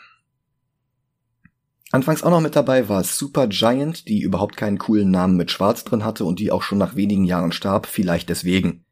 Anfangs 1.91 2.21
auch 2.21 2.29
noch 2.29 2.41
mit 2.41 2.55
dabei 2.55 2.89
war 2.89 3.03
Super 3.03 3.47
Giant, 3.47 4.07
die 4.07 4.21
überhaupt 4.21 4.55
keinen 4.55 4.77
coolen 4.77 5.09
Namen 5.09 5.35
mit 5.35 5.49
Schwarz 5.49 5.83
drin 5.83 6.05
hatte 6.05 6.25
und 6.25 6.39
die 6.39 6.51
auch 6.51 6.61
schon 6.61 6.77
nach 6.77 6.95
wenigen 6.95 7.25
Jahren 7.25 7.53
starb, 7.53 7.87
vielleicht 7.87 8.29
deswegen. 8.29 8.84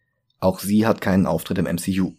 Auch 0.43 0.59
sie 0.59 0.85
hat 0.85 0.99
keinen 0.99 1.25
Auftritt 1.25 1.57
im 1.57 1.65
MCU. 1.65 2.15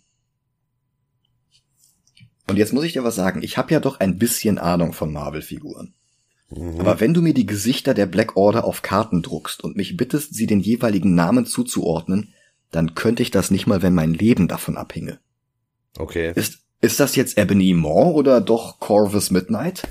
Und 2.48 2.56
jetzt 2.56 2.72
muss 2.72 2.84
ich 2.84 2.94
dir 2.94 3.04
was 3.04 3.16
sagen, 3.16 3.42
ich 3.42 3.58
habe 3.58 3.72
ja 3.74 3.80
doch 3.80 4.00
ein 4.00 4.16
bisschen 4.16 4.58
Ahnung 4.58 4.94
von 4.94 5.12
Marvel-Figuren. 5.12 5.92
Mhm. 6.48 6.80
Aber 6.80 7.00
wenn 7.00 7.12
du 7.12 7.20
mir 7.20 7.34
die 7.34 7.44
Gesichter 7.44 7.92
der 7.92 8.06
Black 8.06 8.34
Order 8.34 8.64
auf 8.64 8.80
Karten 8.80 9.20
druckst 9.20 9.62
und 9.62 9.76
mich 9.76 9.98
bittest, 9.98 10.34
sie 10.34 10.46
den 10.46 10.60
jeweiligen 10.60 11.14
Namen 11.14 11.44
zuzuordnen, 11.44 12.32
dann 12.70 12.94
könnte 12.94 13.22
ich 13.22 13.30
das 13.30 13.50
nicht 13.50 13.66
mal, 13.66 13.82
wenn 13.82 13.94
mein 13.94 14.14
Leben 14.14 14.48
davon 14.48 14.78
abhinge. 14.78 15.18
Okay. 15.98 16.32
Ist, 16.34 16.60
ist 16.80 17.00
das 17.00 17.16
jetzt 17.16 17.36
Ebony 17.36 17.74
Maw 17.74 18.14
oder 18.14 18.40
doch 18.40 18.80
Corvus 18.80 19.30
Midnight? 19.30 19.82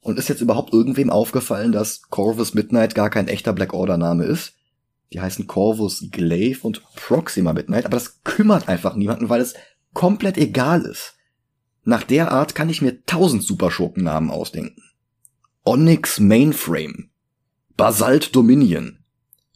Und 0.00 0.18
ist 0.18 0.30
jetzt 0.30 0.40
überhaupt 0.40 0.72
irgendwem 0.72 1.10
aufgefallen, 1.10 1.72
dass 1.72 2.00
Corvus 2.08 2.54
Midnight 2.54 2.94
gar 2.94 3.10
kein 3.10 3.28
echter 3.28 3.52
Black 3.52 3.74
Order 3.74 3.98
Name 3.98 4.24
ist? 4.24 4.54
Die 5.12 5.20
heißen 5.20 5.46
Corvus 5.46 6.08
Glaive 6.10 6.66
und 6.66 6.82
Proxima 6.94 7.52
Midnight, 7.52 7.86
aber 7.86 7.96
das 7.96 8.22
kümmert 8.24 8.68
einfach 8.68 8.94
niemanden, 8.94 9.28
weil 9.28 9.40
es 9.40 9.54
komplett 9.94 10.36
egal 10.36 10.82
ist. 10.82 11.14
Nach 11.84 12.02
der 12.02 12.32
Art 12.32 12.54
kann 12.54 12.68
ich 12.68 12.82
mir 12.82 13.04
tausend 13.06 13.42
Superschurkennamen 13.42 14.30
ausdenken. 14.30 14.82
Onyx 15.64 16.20
Mainframe, 16.20 17.10
Basalt 17.76 18.34
Dominion, 18.36 18.98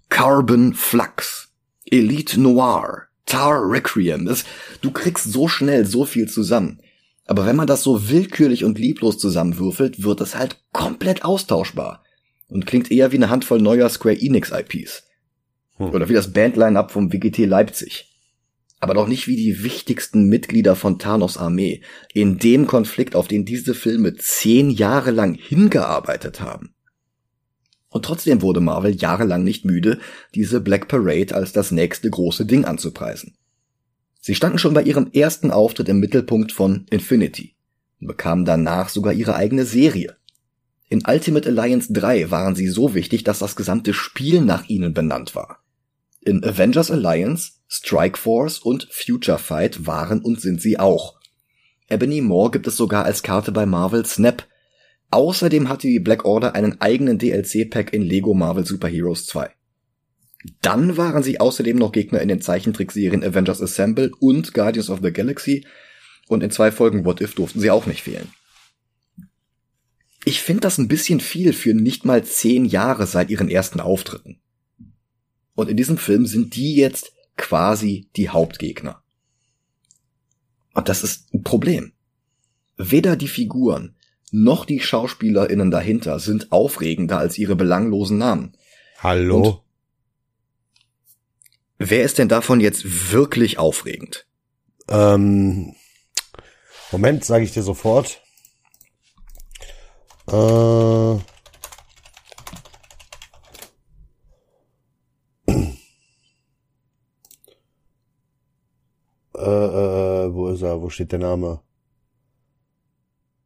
Carbon 0.09 0.75
Flux, 0.75 1.51
Elite 1.85 2.41
Noir, 2.41 3.09
Tar 3.27 3.63
Requiem. 3.71 4.25
Das, 4.25 4.45
du 4.81 4.91
kriegst 4.91 5.31
so 5.31 5.49
schnell 5.49 5.87
so 5.87 6.05
viel 6.05 6.29
zusammen. 6.29 6.81
Aber 7.27 7.47
wenn 7.47 7.57
man 7.57 7.67
das 7.67 7.83
so 7.83 8.09
willkürlich 8.09 8.65
und 8.65 8.79
lieblos 8.79 9.19
zusammenwürfelt, 9.19 10.03
wird 10.03 10.21
es 10.21 10.35
halt 10.35 10.63
komplett 10.73 11.25
austauschbar 11.25 12.03
und 12.49 12.67
klingt 12.67 12.91
eher 12.91 13.13
wie 13.13 13.17
eine 13.17 13.31
Handvoll 13.31 13.61
neuer 13.61 13.89
Square 13.89 14.21
Enix 14.21 14.51
IPs. 14.51 15.05
Hm. 15.77 15.91
Oder 15.91 16.09
wie 16.09 16.15
das 16.15 16.33
Bandline-Up 16.33 16.91
vom 16.91 17.13
WGT 17.13 17.47
Leipzig. 17.47 18.09
Aber 18.81 18.95
doch 18.95 19.07
nicht 19.07 19.29
wie 19.29 19.37
die 19.37 19.63
wichtigsten 19.63 20.29
Mitglieder 20.29 20.75
von 20.75 20.99
Thanos 20.99 21.37
Armee 21.37 21.83
in 22.13 22.39
dem 22.39 22.67
Konflikt, 22.67 23.15
auf 23.15 23.29
den 23.29 23.45
diese 23.45 23.75
Filme 23.75 24.17
zehn 24.17 24.71
Jahre 24.71 25.13
lang 25.13 25.35
hingearbeitet 25.35 26.41
haben. 26.41 26.75
Und 27.91 28.05
trotzdem 28.07 28.43
wurde 28.43 28.61
Marvel 28.61 28.95
jahrelang 28.97 29.45
nicht 29.45 29.65
müde, 29.65 30.01
diese 30.35 30.61
Black 30.61 30.89
Parade 30.89 31.35
als 31.35 31.53
das 31.53 31.71
nächste 31.71 32.11
große 32.11 32.47
Ding 32.47 32.65
anzupreisen. 32.65 33.37
Sie 34.19 34.35
standen 34.35 34.59
schon 34.59 34.75
bei 34.75 34.83
ihrem 34.83 35.11
ersten 35.13 35.51
Auftritt 35.51 35.89
im 35.89 36.01
Mittelpunkt 36.01 36.53
von 36.53 36.87
Infinity 36.91 37.55
und 38.01 38.07
bekamen 38.07 38.45
danach 38.45 38.89
sogar 38.89 39.13
ihre 39.13 39.37
eigene 39.37 39.65
Serie. 39.65 40.17
In 40.89 41.05
Ultimate 41.07 41.49
Alliance 41.49 41.93
3 41.93 42.31
waren 42.31 42.55
sie 42.55 42.69
so 42.69 42.95
wichtig, 42.95 43.25
dass 43.25 43.39
das 43.39 43.57
gesamte 43.57 43.95
Spiel 43.95 44.41
nach 44.41 44.69
ihnen 44.69 44.93
benannt 44.93 45.35
war. 45.35 45.62
In 46.25 46.45
Avengers 46.45 46.91
Alliance, 46.91 47.53
Strike 47.69 48.17
Force 48.17 48.61
und 48.61 48.87
Future 48.93 49.39
Fight 49.39 49.87
waren 49.87 50.21
und 50.21 50.41
sind 50.41 50.61
sie 50.61 50.79
auch. 50.79 51.19
Ebony 51.89 52.21
Moore 52.21 52.53
gibt 52.53 52.69
es 52.69 52.77
sogar 52.77 53.05
als 53.05 53.25
Karte 53.25 53.51
bei 53.51 53.67
Marvel 53.67 54.07
Snap. 54.07 54.47
Außerdem 55.11 55.69
hatte 55.69 55.89
die 55.89 55.99
Black 55.99 56.25
Order 56.25 56.55
einen 56.55 56.81
eigenen 56.81 57.19
DLC-Pack 57.19 57.93
in 57.93 58.03
Lego 58.03 58.35
Marvel 58.35 58.65
Super 58.65 58.89
Heroes 58.89 59.27
2. 59.27 59.51
Dann 60.61 60.97
waren 60.97 61.25
sie 61.25 61.41
außerdem 61.41 61.77
noch 61.77 61.93
Gegner 61.93 62.21
in 62.21 62.29
den 62.29 62.41
Zeichentrickserien 62.41 63.25
Avengers 63.25 63.61
Assemble 63.61 64.13
und 64.21 64.55
Guardians 64.55 64.91
of 64.91 65.01
the 65.03 65.13
Galaxy 65.13 65.67
und 66.29 66.43
in 66.43 66.51
zwei 66.51 66.71
Folgen 66.71 67.05
What 67.05 67.21
If 67.21 67.35
durften 67.35 67.61
sie 67.61 67.71
auch 67.71 67.87
nicht 67.87 68.03
fehlen. 68.03 68.29
Ich 70.25 70.41
finde 70.41 70.61
das 70.61 70.79
ein 70.79 70.89
bisschen 70.89 71.19
viel 71.19 71.53
für 71.53 71.75
nicht 71.75 72.05
mal 72.05 72.25
zehn 72.25 72.65
Jahre 72.65 73.07
seit 73.07 73.29
ihren 73.29 73.49
ersten 73.49 73.81
Auftritten. 73.81 74.41
Und 75.55 75.69
in 75.69 75.77
diesem 75.77 75.99
Film 75.99 76.27
sind 76.27 76.57
die 76.57 76.75
jetzt 76.75 77.13
quasi 77.37 78.09
die 78.17 78.29
Hauptgegner. 78.29 79.03
Und 80.75 80.89
das 80.89 81.03
ist 81.03 81.33
ein 81.35 81.43
Problem. 81.43 81.93
Weder 82.77 83.17
die 83.17 83.29
Figuren 83.29 83.97
noch 84.31 84.65
die 84.65 84.81
SchauspielerInnen 84.81 85.71
dahinter 85.71 86.19
sind 86.19 86.53
aufregender 86.53 87.19
als 87.19 87.37
ihre 87.37 87.55
belanglosen 87.55 88.17
Namen. 88.17 88.57
Hallo? 88.99 89.43
Und 89.43 89.63
Wer 91.85 92.05
ist 92.05 92.19
denn 92.19 92.29
davon 92.29 92.61
jetzt 92.61 93.13
wirklich 93.13 93.59
aufregend? 93.59 94.27
Ähm, 94.89 95.75
Moment, 96.93 97.25
sage 97.25 97.45
ich 97.45 97.53
dir 97.53 97.65
sofort. 97.65 98.23
Äh, 100.29 101.17
äh, 109.45 110.27
äh, 110.27 110.35
wo 110.35 110.49
ist 110.49 110.63
er? 110.63 110.81
Wo 110.81 110.89
steht 110.91 111.13
der 111.13 111.19
Name? 111.19 111.61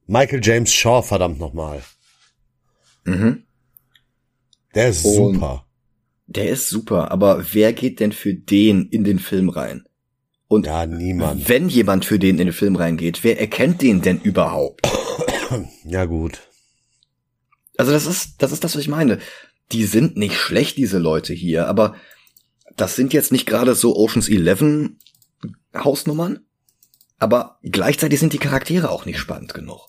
Michael 0.06 0.40
James 0.42 0.72
Shaw, 0.72 1.02
verdammt 1.02 1.38
nochmal. 1.38 1.82
Mhm. 3.04 3.44
Der 4.74 4.88
ist 4.88 5.04
Und 5.04 5.34
super. 5.34 5.66
Der 6.26 6.48
ist 6.50 6.68
super, 6.68 7.10
aber 7.12 7.44
wer 7.52 7.72
geht 7.72 8.00
denn 8.00 8.12
für 8.12 8.34
den 8.34 8.88
in 8.88 9.04
den 9.04 9.18
Film 9.18 9.48
rein? 9.48 9.84
Und 10.48 10.66
ja, 10.66 10.86
niemand. 10.86 11.48
wenn 11.48 11.68
jemand 11.68 12.04
für 12.04 12.18
den 12.18 12.38
in 12.38 12.46
den 12.48 12.52
Film 12.52 12.76
reingeht, 12.76 13.24
wer 13.24 13.40
erkennt 13.40 13.82
den 13.82 14.02
denn 14.02 14.20
überhaupt? 14.20 14.86
Ja, 15.84 16.06
gut. 16.06 16.40
Also 17.76 17.92
das 17.92 18.06
ist, 18.06 18.42
das 18.42 18.50
ist 18.50 18.64
das, 18.64 18.74
was 18.74 18.82
ich 18.82 18.88
meine. 18.88 19.20
Die 19.70 19.84
sind 19.84 20.16
nicht 20.16 20.34
schlecht, 20.34 20.76
diese 20.76 20.98
Leute 20.98 21.34
hier, 21.34 21.68
aber 21.68 21.94
das 22.76 22.96
sind 22.96 23.12
jetzt 23.12 23.30
nicht 23.30 23.46
gerade 23.46 23.76
so 23.76 23.94
Oceans 23.94 24.28
11 24.28 24.90
Hausnummern, 25.84 26.40
aber 27.18 27.58
gleichzeitig 27.62 28.20
sind 28.20 28.32
die 28.32 28.38
Charaktere 28.38 28.90
auch 28.90 29.06
nicht 29.06 29.18
spannend 29.18 29.54
genug. 29.54 29.88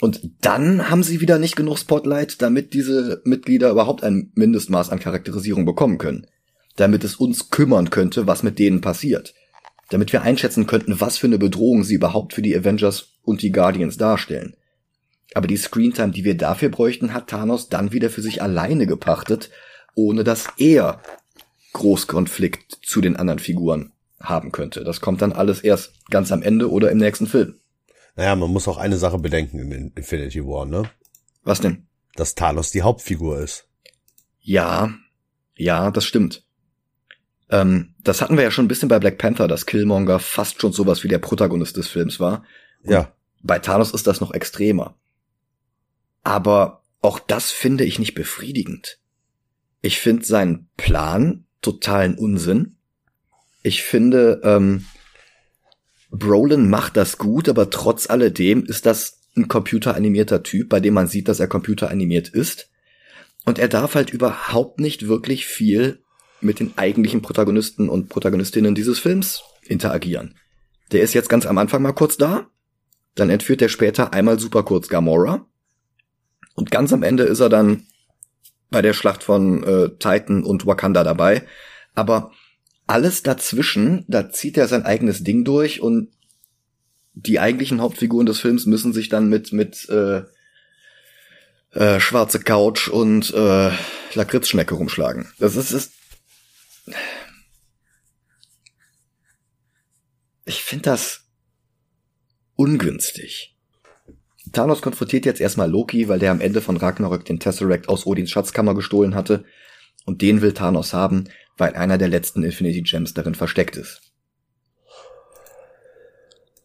Und 0.00 0.28
dann 0.40 0.90
haben 0.90 1.02
sie 1.02 1.20
wieder 1.20 1.38
nicht 1.38 1.56
genug 1.56 1.78
Spotlight, 1.78 2.42
damit 2.42 2.74
diese 2.74 3.22
Mitglieder 3.24 3.70
überhaupt 3.70 4.02
ein 4.02 4.32
Mindestmaß 4.34 4.90
an 4.90 4.98
Charakterisierung 4.98 5.64
bekommen 5.64 5.98
können. 5.98 6.26
Damit 6.76 7.04
es 7.04 7.16
uns 7.16 7.50
kümmern 7.50 7.90
könnte, 7.90 8.26
was 8.26 8.42
mit 8.42 8.58
denen 8.58 8.80
passiert. 8.80 9.34
Damit 9.90 10.12
wir 10.12 10.22
einschätzen 10.22 10.66
könnten, 10.66 11.00
was 11.00 11.18
für 11.18 11.28
eine 11.28 11.38
Bedrohung 11.38 11.84
sie 11.84 11.94
überhaupt 11.94 12.34
für 12.34 12.42
die 12.42 12.56
Avengers 12.56 13.12
und 13.22 13.42
die 13.42 13.52
Guardians 13.52 13.96
darstellen. 13.96 14.56
Aber 15.34 15.46
die 15.46 15.56
Screentime, 15.56 16.12
die 16.12 16.24
wir 16.24 16.36
dafür 16.36 16.68
bräuchten, 16.68 17.14
hat 17.14 17.28
Thanos 17.28 17.68
dann 17.68 17.92
wieder 17.92 18.10
für 18.10 18.22
sich 18.22 18.42
alleine 18.42 18.86
gepachtet, 18.86 19.50
ohne 19.94 20.24
dass 20.24 20.48
er 20.58 21.00
Großkonflikt 21.72 22.80
zu 22.82 23.00
den 23.00 23.16
anderen 23.16 23.38
Figuren 23.38 23.93
haben 24.24 24.52
könnte. 24.52 24.84
Das 24.84 25.00
kommt 25.00 25.22
dann 25.22 25.32
alles 25.32 25.60
erst 25.60 25.92
ganz 26.10 26.32
am 26.32 26.42
Ende 26.42 26.70
oder 26.70 26.90
im 26.90 26.98
nächsten 26.98 27.26
Film. 27.26 27.58
Naja, 28.16 28.36
man 28.36 28.50
muss 28.50 28.68
auch 28.68 28.78
eine 28.78 28.96
Sache 28.96 29.18
bedenken 29.18 29.58
in 29.58 29.92
Infinity 29.94 30.44
War, 30.44 30.66
ne? 30.66 30.90
Was 31.42 31.60
denn? 31.60 31.86
Dass 32.14 32.34
Thanos 32.34 32.70
die 32.70 32.82
Hauptfigur 32.82 33.38
ist. 33.38 33.68
Ja, 34.40 34.90
ja, 35.56 35.90
das 35.90 36.04
stimmt. 36.04 36.44
Ähm, 37.50 37.94
das 38.02 38.20
hatten 38.20 38.36
wir 38.36 38.44
ja 38.44 38.50
schon 38.50 38.66
ein 38.66 38.68
bisschen 38.68 38.88
bei 38.88 38.98
Black 38.98 39.18
Panther, 39.18 39.48
dass 39.48 39.66
Killmonger 39.66 40.18
fast 40.18 40.60
schon 40.60 40.72
sowas 40.72 41.04
wie 41.04 41.08
der 41.08 41.18
Protagonist 41.18 41.76
des 41.76 41.88
Films 41.88 42.20
war. 42.20 42.44
Und 42.82 42.92
ja. 42.92 43.12
Bei 43.42 43.58
Thanos 43.58 43.92
ist 43.92 44.06
das 44.06 44.20
noch 44.20 44.32
extremer. 44.32 44.96
Aber 46.22 46.82
auch 47.02 47.18
das 47.18 47.50
finde 47.50 47.84
ich 47.84 47.98
nicht 47.98 48.14
befriedigend. 48.14 48.98
Ich 49.82 50.00
finde 50.00 50.24
seinen 50.24 50.70
Plan 50.78 51.44
totalen 51.60 52.16
Unsinn. 52.16 52.73
Ich 53.64 53.82
finde, 53.82 54.42
ähm, 54.44 54.84
Brolin 56.10 56.68
macht 56.68 56.96
das 56.98 57.18
gut, 57.18 57.48
aber 57.48 57.70
trotz 57.70 58.08
alledem 58.08 58.64
ist 58.64 58.86
das 58.86 59.20
ein 59.36 59.48
computeranimierter 59.48 60.42
Typ, 60.42 60.68
bei 60.68 60.80
dem 60.80 60.94
man 60.94 61.08
sieht, 61.08 61.28
dass 61.28 61.40
er 61.40 61.48
computeranimiert 61.48 62.28
ist. 62.28 62.70
Und 63.46 63.58
er 63.58 63.68
darf 63.68 63.94
halt 63.94 64.10
überhaupt 64.10 64.80
nicht 64.80 65.08
wirklich 65.08 65.46
viel 65.46 66.02
mit 66.42 66.60
den 66.60 66.76
eigentlichen 66.76 67.22
Protagonisten 67.22 67.88
und 67.88 68.10
Protagonistinnen 68.10 68.74
dieses 68.74 68.98
Films 68.98 69.42
interagieren. 69.62 70.36
Der 70.92 71.00
ist 71.00 71.14
jetzt 71.14 71.30
ganz 71.30 71.46
am 71.46 71.56
Anfang 71.56 71.80
mal 71.80 71.92
kurz 71.92 72.18
da, 72.18 72.46
dann 73.14 73.30
entführt 73.30 73.62
er 73.62 73.70
später 73.70 74.12
einmal 74.12 74.38
super 74.38 74.62
kurz 74.62 74.88
Gamora 74.88 75.46
und 76.54 76.70
ganz 76.70 76.92
am 76.92 77.02
Ende 77.02 77.22
ist 77.22 77.40
er 77.40 77.48
dann 77.48 77.86
bei 78.70 78.82
der 78.82 78.92
Schlacht 78.92 79.22
von 79.22 79.64
äh, 79.64 79.88
Titan 79.98 80.44
und 80.44 80.66
Wakanda 80.66 81.02
dabei. 81.02 81.46
Aber 81.94 82.32
alles 82.86 83.22
dazwischen, 83.22 84.04
da 84.08 84.30
zieht 84.30 84.56
er 84.56 84.68
sein 84.68 84.84
eigenes 84.84 85.24
Ding 85.24 85.44
durch 85.44 85.80
und 85.80 86.10
die 87.14 87.40
eigentlichen 87.40 87.80
Hauptfiguren 87.80 88.26
des 88.26 88.40
Films 88.40 88.66
müssen 88.66 88.92
sich 88.92 89.08
dann 89.08 89.28
mit 89.28 89.52
mit 89.52 89.88
äh, 89.88 90.22
äh, 91.70 92.00
schwarze 92.00 92.40
Couch 92.40 92.88
und 92.88 93.32
äh, 93.32 93.70
Lakritzschnecke 94.14 94.74
rumschlagen. 94.74 95.32
Das 95.38 95.56
ist, 95.56 95.72
ist 95.72 95.92
ich 100.44 100.62
finde 100.62 100.90
das 100.90 101.22
ungünstig. 102.56 103.56
Thanos 104.52 104.82
konfrontiert 104.82 105.24
jetzt 105.24 105.40
erstmal 105.40 105.70
Loki, 105.70 106.08
weil 106.08 106.18
der 106.18 106.30
am 106.30 106.40
Ende 106.40 106.60
von 106.60 106.76
Ragnarök 106.76 107.24
den 107.24 107.40
Tesseract 107.40 107.88
aus 107.88 108.06
Odins 108.06 108.30
Schatzkammer 108.30 108.74
gestohlen 108.74 109.14
hatte. 109.14 109.44
Und 110.04 110.20
den 110.20 110.42
will 110.42 110.52
Thanos 110.52 110.92
haben, 110.92 111.24
weil 111.56 111.74
einer 111.74 111.98
der 111.98 112.08
letzten 112.08 112.42
Infinity 112.42 112.82
Gems 112.82 113.14
darin 113.14 113.34
versteckt 113.34 113.76
ist. 113.76 114.12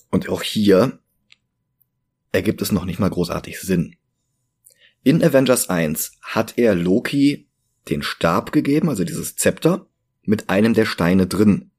Und 0.10 0.30
auch 0.30 0.42
hier 0.42 1.00
ergibt 2.32 2.62
es 2.62 2.72
noch 2.72 2.86
nicht 2.86 3.00
mal 3.00 3.10
großartig 3.10 3.60
Sinn. 3.60 3.96
In 5.04 5.24
Avengers 5.24 5.70
1 5.70 6.18
hat 6.22 6.58
er 6.58 6.76
Loki 6.76 7.48
den 7.90 8.04
Stab 8.04 8.52
gegeben, 8.52 8.90
also 8.90 9.04
dieses 9.04 9.36
Zepter, 9.36 9.88
mit 10.24 10.50
einem 10.50 10.74
der 10.74 10.86
Steine 10.86 11.28
drin. 11.28 11.72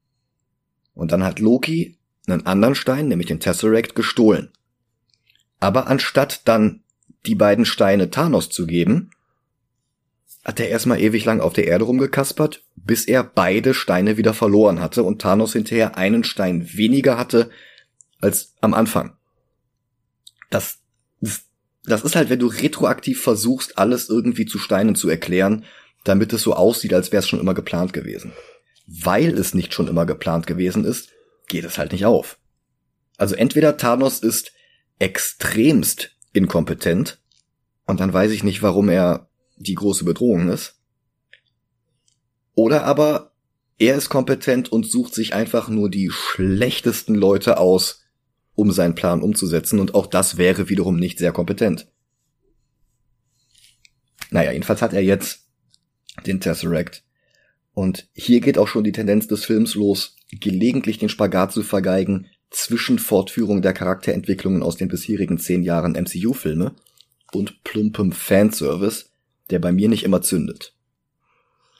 Und 0.93 1.11
dann 1.11 1.23
hat 1.23 1.39
Loki 1.39 1.97
einen 2.27 2.45
anderen 2.45 2.75
Stein, 2.75 3.07
nämlich 3.07 3.27
den 3.27 3.39
Tesseract, 3.39 3.95
gestohlen. 3.95 4.49
Aber 5.59 5.87
anstatt 5.87 6.47
dann 6.47 6.83
die 7.25 7.35
beiden 7.35 7.65
Steine 7.65 8.09
Thanos 8.09 8.49
zu 8.49 8.65
geben, 8.65 9.11
hat 10.43 10.59
er 10.59 10.69
erstmal 10.69 10.99
ewig 10.99 11.23
lang 11.25 11.39
auf 11.39 11.53
der 11.53 11.67
Erde 11.67 11.85
rumgekaspert, 11.85 12.63
bis 12.83 13.05
er 13.05 13.23
beide 13.23 13.73
Steine 13.73 14.17
wieder 14.17 14.33
verloren 14.33 14.79
hatte 14.79 15.03
und 15.03 15.21
Thanos 15.21 15.53
hinterher 15.53 15.97
einen 15.97 16.23
Stein 16.23 16.67
weniger 16.73 17.17
hatte 17.17 17.49
als 18.19 18.55
am 18.61 18.73
Anfang. 18.73 19.15
Das, 20.49 20.79
das, 21.19 21.43
das 21.83 22.03
ist 22.03 22.15
halt, 22.15 22.29
wenn 22.29 22.39
du 22.39 22.47
retroaktiv 22.47 23.21
versuchst, 23.21 23.77
alles 23.77 24.09
irgendwie 24.09 24.45
zu 24.45 24.59
Steinen 24.59 24.95
zu 24.95 25.09
erklären, 25.09 25.65
damit 26.03 26.33
es 26.33 26.41
so 26.41 26.53
aussieht, 26.53 26.93
als 26.93 27.11
wäre 27.11 27.21
es 27.21 27.27
schon 27.27 27.39
immer 27.39 27.53
geplant 27.53 27.93
gewesen. 27.93 28.33
Weil 28.87 29.37
es 29.37 29.53
nicht 29.53 29.73
schon 29.73 29.87
immer 29.87 30.05
geplant 30.05 30.47
gewesen 30.47 30.83
ist, 30.83 31.09
geht 31.47 31.63
es 31.63 31.77
halt 31.77 31.91
nicht 31.91 32.05
auf. 32.05 32.39
Also 33.17 33.35
entweder 33.35 33.77
Thanos 33.77 34.19
ist 34.19 34.51
extremst 34.99 36.15
inkompetent 36.33 37.19
und 37.85 37.99
dann 37.99 38.13
weiß 38.13 38.31
ich 38.31 38.43
nicht, 38.43 38.61
warum 38.61 38.89
er 38.89 39.29
die 39.57 39.75
große 39.75 40.05
Bedrohung 40.05 40.49
ist. 40.49 40.80
Oder 42.55 42.83
aber 42.83 43.31
er 43.77 43.95
ist 43.95 44.09
kompetent 44.09 44.71
und 44.71 44.85
sucht 44.85 45.15
sich 45.15 45.33
einfach 45.33 45.69
nur 45.69 45.89
die 45.89 46.09
schlechtesten 46.11 47.15
Leute 47.15 47.57
aus, 47.57 48.03
um 48.53 48.71
seinen 48.71 48.95
Plan 48.95 49.21
umzusetzen 49.21 49.79
und 49.79 49.95
auch 49.95 50.07
das 50.07 50.37
wäre 50.37 50.69
wiederum 50.69 50.97
nicht 50.97 51.17
sehr 51.17 51.31
kompetent. 51.31 51.87
Naja, 54.29 54.51
jedenfalls 54.51 54.81
hat 54.81 54.93
er 54.93 55.03
jetzt 55.03 55.47
den 56.25 56.39
Tesseract. 56.39 57.03
Und 57.73 58.09
hier 58.13 58.41
geht 58.41 58.57
auch 58.57 58.67
schon 58.67 58.83
die 58.83 58.91
Tendenz 58.91 59.27
des 59.27 59.45
Films 59.45 59.75
los, 59.75 60.15
gelegentlich 60.31 60.99
den 60.99 61.09
Spagat 61.09 61.51
zu 61.51 61.63
vergeigen 61.63 62.27
zwischen 62.49 62.99
Fortführung 62.99 63.61
der 63.61 63.73
Charakterentwicklungen 63.73 64.61
aus 64.61 64.75
den 64.75 64.89
bisherigen 64.89 65.37
zehn 65.37 65.63
Jahren 65.63 65.93
MCU-Filme 65.93 66.75
und 67.31 67.63
plumpem 67.63 68.11
Fanservice, 68.11 69.05
der 69.49 69.59
bei 69.59 69.71
mir 69.71 69.87
nicht 69.87 70.03
immer 70.03 70.21
zündet. 70.21 70.75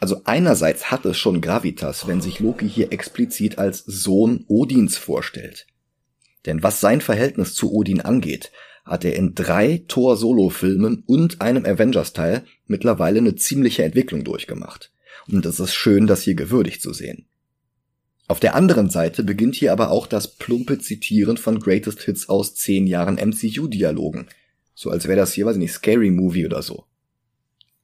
Also 0.01 0.21
einerseits 0.25 0.89
hat 0.89 1.05
es 1.05 1.19
schon 1.19 1.41
Gravitas, 1.41 2.07
wenn 2.07 2.21
sich 2.21 2.39
Loki 2.39 2.67
hier 2.67 2.91
explizit 2.91 3.59
als 3.59 3.83
Sohn 3.85 4.45
Odins 4.47 4.97
vorstellt. 4.97 5.67
Denn 6.47 6.63
was 6.63 6.79
sein 6.79 7.01
Verhältnis 7.01 7.53
zu 7.53 7.71
Odin 7.71 8.01
angeht, 8.01 8.51
hat 8.83 9.05
er 9.05 9.15
in 9.15 9.35
drei 9.35 9.83
Thor-Solo-Filmen 9.87 11.03
und 11.05 11.39
einem 11.39 11.65
Avengers-Teil 11.65 12.45
mittlerweile 12.65 13.19
eine 13.19 13.35
ziemliche 13.35 13.83
Entwicklung 13.83 14.23
durchgemacht. 14.23 14.91
Und 15.31 15.45
es 15.45 15.59
ist 15.59 15.75
schön, 15.75 16.07
das 16.07 16.23
hier 16.23 16.33
gewürdigt 16.33 16.81
zu 16.81 16.93
sehen. 16.93 17.27
Auf 18.27 18.39
der 18.39 18.55
anderen 18.55 18.89
Seite 18.89 19.23
beginnt 19.23 19.53
hier 19.53 19.71
aber 19.71 19.91
auch 19.91 20.07
das 20.07 20.35
plumpe 20.35 20.79
Zitieren 20.79 21.37
von 21.37 21.59
Greatest 21.59 22.01
Hits 22.01 22.27
aus 22.27 22.55
zehn 22.55 22.87
Jahren 22.87 23.19
MCU-Dialogen. 23.19 24.29
So 24.73 24.89
als 24.89 25.05
wäre 25.07 25.17
das 25.17 25.33
hier, 25.33 25.45
weiß 25.45 25.57
ich 25.57 25.61
nicht, 25.61 25.73
Scary 25.73 26.09
Movie 26.09 26.47
oder 26.47 26.63
so. 26.63 26.85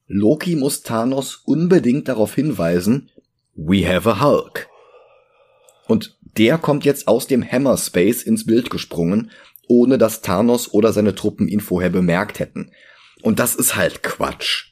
Loki 0.07 0.55
muss 0.55 0.83
Thanos 0.83 1.41
unbedingt 1.43 2.07
darauf 2.07 2.33
hinweisen, 2.33 3.09
we 3.55 3.85
have 3.87 4.09
a 4.09 4.21
Hulk. 4.21 4.67
Und 5.87 6.17
der 6.37 6.57
kommt 6.57 6.85
jetzt 6.85 7.07
aus 7.07 7.27
dem 7.27 7.43
Hammer 7.43 7.77
Space 7.77 8.23
ins 8.23 8.45
Bild 8.45 8.69
gesprungen, 8.69 9.31
ohne 9.67 9.97
dass 9.97 10.21
Thanos 10.21 10.73
oder 10.73 10.93
seine 10.93 11.15
Truppen 11.15 11.47
ihn 11.47 11.59
vorher 11.59 11.89
bemerkt 11.89 12.39
hätten. 12.39 12.71
Und 13.21 13.39
das 13.39 13.55
ist 13.55 13.75
halt 13.75 14.03
Quatsch. 14.03 14.71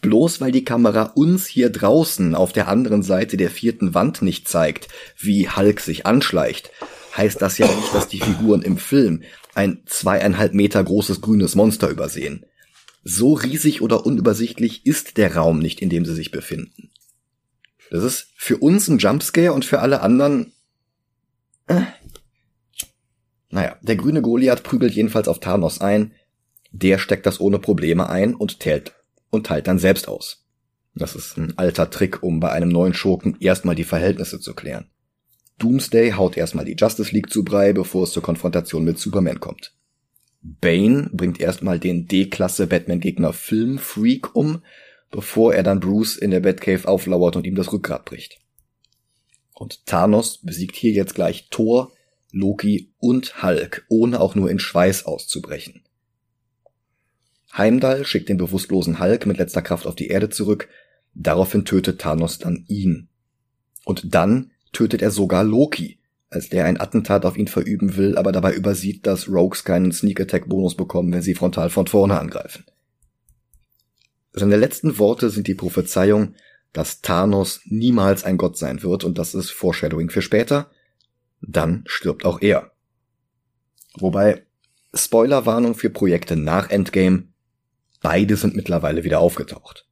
Bloß 0.00 0.40
weil 0.40 0.50
die 0.50 0.64
Kamera 0.64 1.12
uns 1.14 1.46
hier 1.46 1.70
draußen 1.70 2.34
auf 2.34 2.52
der 2.52 2.68
anderen 2.68 3.02
Seite 3.02 3.36
der 3.36 3.50
vierten 3.50 3.94
Wand 3.94 4.22
nicht 4.22 4.48
zeigt, 4.48 4.88
wie 5.18 5.48
Hulk 5.48 5.80
sich 5.80 6.06
anschleicht, 6.06 6.70
heißt 7.16 7.40
das 7.42 7.58
ja 7.58 7.66
nicht, 7.66 7.94
dass 7.94 8.08
die 8.08 8.20
Figuren 8.20 8.62
im 8.62 8.78
Film 8.78 9.22
ein 9.54 9.82
zweieinhalb 9.86 10.54
Meter 10.54 10.82
großes 10.82 11.20
grünes 11.20 11.54
Monster 11.54 11.88
übersehen. 11.88 12.46
So 13.04 13.32
riesig 13.34 13.82
oder 13.82 14.06
unübersichtlich 14.06 14.86
ist 14.86 15.16
der 15.16 15.36
Raum 15.36 15.58
nicht, 15.58 15.82
in 15.82 15.90
dem 15.90 16.04
sie 16.04 16.14
sich 16.14 16.30
befinden. 16.30 16.90
Das 17.90 18.04
ist 18.04 18.28
für 18.36 18.58
uns 18.58 18.88
ein 18.88 18.98
Jumpscare 18.98 19.52
und 19.52 19.64
für 19.64 19.80
alle 19.80 20.00
anderen. 20.00 20.52
Äh. 21.66 21.82
Naja, 23.50 23.76
der 23.82 23.96
grüne 23.96 24.22
Goliath 24.22 24.62
prügelt 24.62 24.94
jedenfalls 24.94 25.28
auf 25.28 25.40
Thanos 25.40 25.80
ein. 25.80 26.12
Der 26.70 26.98
steckt 26.98 27.26
das 27.26 27.38
ohne 27.38 27.58
Probleme 27.58 28.08
ein 28.08 28.34
und 28.34 28.60
teilt, 28.60 28.94
und 29.30 29.46
teilt 29.46 29.66
dann 29.66 29.78
selbst 29.78 30.08
aus. 30.08 30.46
Das 30.94 31.14
ist 31.14 31.36
ein 31.36 31.58
alter 31.58 31.90
Trick, 31.90 32.22
um 32.22 32.40
bei 32.40 32.50
einem 32.50 32.68
neuen 32.68 32.94
Schurken 32.94 33.36
erstmal 33.40 33.74
die 33.74 33.84
Verhältnisse 33.84 34.40
zu 34.40 34.54
klären. 34.54 34.90
Doomsday 35.58 36.12
haut 36.12 36.36
erstmal 36.36 36.64
die 36.64 36.76
Justice 36.78 37.12
League 37.12 37.30
zu 37.30 37.44
Brei, 37.44 37.72
bevor 37.72 38.04
es 38.04 38.12
zur 38.12 38.22
Konfrontation 38.22 38.84
mit 38.84 38.98
Superman 38.98 39.40
kommt. 39.40 39.74
Bane 40.42 41.08
bringt 41.12 41.40
erstmal 41.40 41.78
den 41.78 42.06
D-Klasse 42.08 42.66
Batman-Gegner 42.66 43.32
Filmfreak 43.32 44.34
um, 44.34 44.62
bevor 45.10 45.54
er 45.54 45.62
dann 45.62 45.80
Bruce 45.80 46.16
in 46.16 46.30
der 46.30 46.40
Batcave 46.40 46.88
auflauert 46.88 47.36
und 47.36 47.46
ihm 47.46 47.54
das 47.54 47.72
Rückgrat 47.72 48.04
bricht. 48.04 48.40
Und 49.54 49.86
Thanos 49.86 50.38
besiegt 50.38 50.74
hier 50.74 50.90
jetzt 50.90 51.14
gleich 51.14 51.48
Thor, 51.50 51.92
Loki 52.32 52.92
und 52.98 53.42
Hulk, 53.42 53.84
ohne 53.88 54.20
auch 54.20 54.34
nur 54.34 54.50
in 54.50 54.58
Schweiß 54.58 55.04
auszubrechen. 55.04 55.82
Heimdall 57.56 58.06
schickt 58.06 58.30
den 58.30 58.38
bewusstlosen 58.38 58.98
Hulk 58.98 59.26
mit 59.26 59.36
letzter 59.36 59.62
Kraft 59.62 59.86
auf 59.86 59.94
die 59.94 60.08
Erde 60.08 60.30
zurück, 60.30 60.68
daraufhin 61.14 61.64
tötet 61.64 62.00
Thanos 62.00 62.38
dann 62.38 62.64
ihn. 62.66 63.08
Und 63.84 64.14
dann 64.14 64.50
tötet 64.72 65.02
er 65.02 65.10
sogar 65.10 65.44
Loki, 65.44 65.98
als 66.32 66.48
der 66.48 66.64
ein 66.64 66.80
Attentat 66.80 67.24
auf 67.24 67.36
ihn 67.36 67.48
verüben 67.48 67.96
will, 67.96 68.16
aber 68.16 68.32
dabei 68.32 68.54
übersieht, 68.54 69.06
dass 69.06 69.28
Rogues 69.28 69.64
keinen 69.64 69.92
Sneak 69.92 70.20
Attack 70.20 70.48
Bonus 70.48 70.76
bekommen, 70.76 71.12
wenn 71.12 71.22
sie 71.22 71.34
frontal 71.34 71.70
von 71.70 71.86
vorne 71.86 72.18
angreifen. 72.18 72.64
Seine 74.32 74.56
letzten 74.56 74.98
Worte 74.98 75.30
sind 75.30 75.46
die 75.46 75.54
Prophezeiung, 75.54 76.34
dass 76.72 77.02
Thanos 77.02 77.60
niemals 77.66 78.24
ein 78.24 78.38
Gott 78.38 78.56
sein 78.56 78.82
wird 78.82 79.04
und 79.04 79.18
das 79.18 79.34
ist 79.34 79.50
Foreshadowing 79.50 80.08
für 80.08 80.22
später. 80.22 80.70
Dann 81.42 81.84
stirbt 81.86 82.24
auch 82.24 82.40
er. 82.40 82.72
Wobei, 83.98 84.46
Spoilerwarnung 84.94 85.74
für 85.74 85.90
Projekte 85.90 86.36
nach 86.36 86.70
Endgame, 86.70 87.24
beide 88.00 88.36
sind 88.36 88.56
mittlerweile 88.56 89.04
wieder 89.04 89.20
aufgetaucht. 89.20 89.86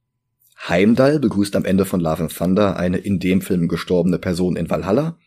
Heimdall 0.67 1.19
begrüßt 1.19 1.55
am 1.55 1.65
Ende 1.65 1.85
von 1.85 1.99
Love 1.99 2.23
and 2.23 2.35
Thunder 2.35 2.77
eine 2.77 2.97
in 2.97 3.19
dem 3.19 3.41
Film 3.41 3.67
gestorbene 3.67 4.19
Person 4.19 4.55
in 4.55 4.69
Valhalla 4.69 5.17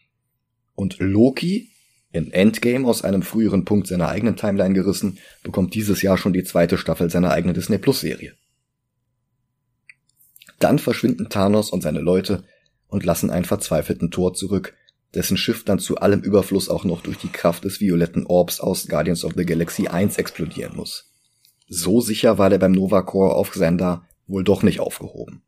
und 0.75 0.99
Loki, 0.99 1.70
in 2.12 2.31
Endgame 2.31 2.87
aus 2.87 3.03
einem 3.03 3.22
früheren 3.22 3.64
Punkt 3.64 3.89
seiner 3.89 4.09
eigenen 4.09 4.37
Timeline 4.37 4.75
gerissen, 4.75 5.18
bekommt 5.43 5.75
dieses 5.75 6.03
Jahr 6.03 6.16
schon 6.16 6.33
die 6.33 6.45
zweite 6.45 6.79
Staffel 6.79 7.11
seiner 7.11 7.33
eigenen 7.33 7.55
Disney 7.55 7.79
Plus 7.79 8.01
Serie. 8.01 8.35
Dann 10.61 10.79
verschwinden 10.79 11.29
Thanos 11.29 11.70
und 11.70 11.83
seine 11.83 12.01
Leute 12.01 12.45
und 12.87 13.05
lassen 13.05 13.31
einen 13.31 13.45
verzweifelten 13.45 14.11
Tor 14.11 14.35
zurück, 14.35 14.75
dessen 15.14 15.37
Schiff 15.37 15.64
dann 15.64 15.79
zu 15.79 15.99
allem 15.99 16.20
Überfluss 16.20 16.68
auch 16.68 16.85
noch 16.85 17.03
durch 17.03 17.18
die 17.18 17.29
Kraft 17.29 17.64
des 17.64 17.81
violetten 17.81 18.27
Orbs 18.27 18.61
aus 18.61 18.87
Guardians 18.87 19.25
of 19.25 19.33
the 19.37 19.45
Galaxy 19.45 19.89
1 19.89 20.18
explodieren 20.18 20.77
muss. 20.77 21.12
So 21.68 22.01
sicher 22.01 22.39
war 22.39 22.51
der 22.51 22.59
beim 22.59 22.72
Nova 22.72 23.03
Core 23.03 23.35
auf 23.35 23.51
Xandar 23.51 24.07
wohl 24.27 24.45
doch 24.45 24.62
nicht 24.62 24.81
aufgehoben. 24.81 25.43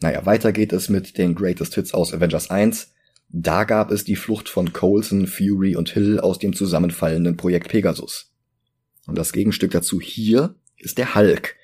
Naja, 0.00 0.24
weiter 0.24 0.52
geht 0.52 0.72
es 0.72 0.88
mit 0.88 1.18
den 1.18 1.34
Greatest 1.34 1.74
Hits 1.74 1.92
aus 1.92 2.14
Avengers 2.14 2.50
1. 2.50 2.92
Da 3.32 3.64
gab 3.64 3.92
es 3.92 4.04
die 4.04 4.16
Flucht 4.16 4.48
von 4.48 4.72
Coulson, 4.72 5.26
Fury 5.26 5.76
und 5.76 5.90
Hill 5.90 6.18
aus 6.18 6.38
dem 6.38 6.52
zusammenfallenden 6.52 7.36
Projekt 7.36 7.68
Pegasus. 7.68 8.32
Und 9.06 9.16
das 9.16 9.32
Gegenstück 9.32 9.70
dazu 9.70 10.00
hier 10.00 10.56
ist 10.76 10.98
der 10.98 11.14
Hulk, 11.14 11.56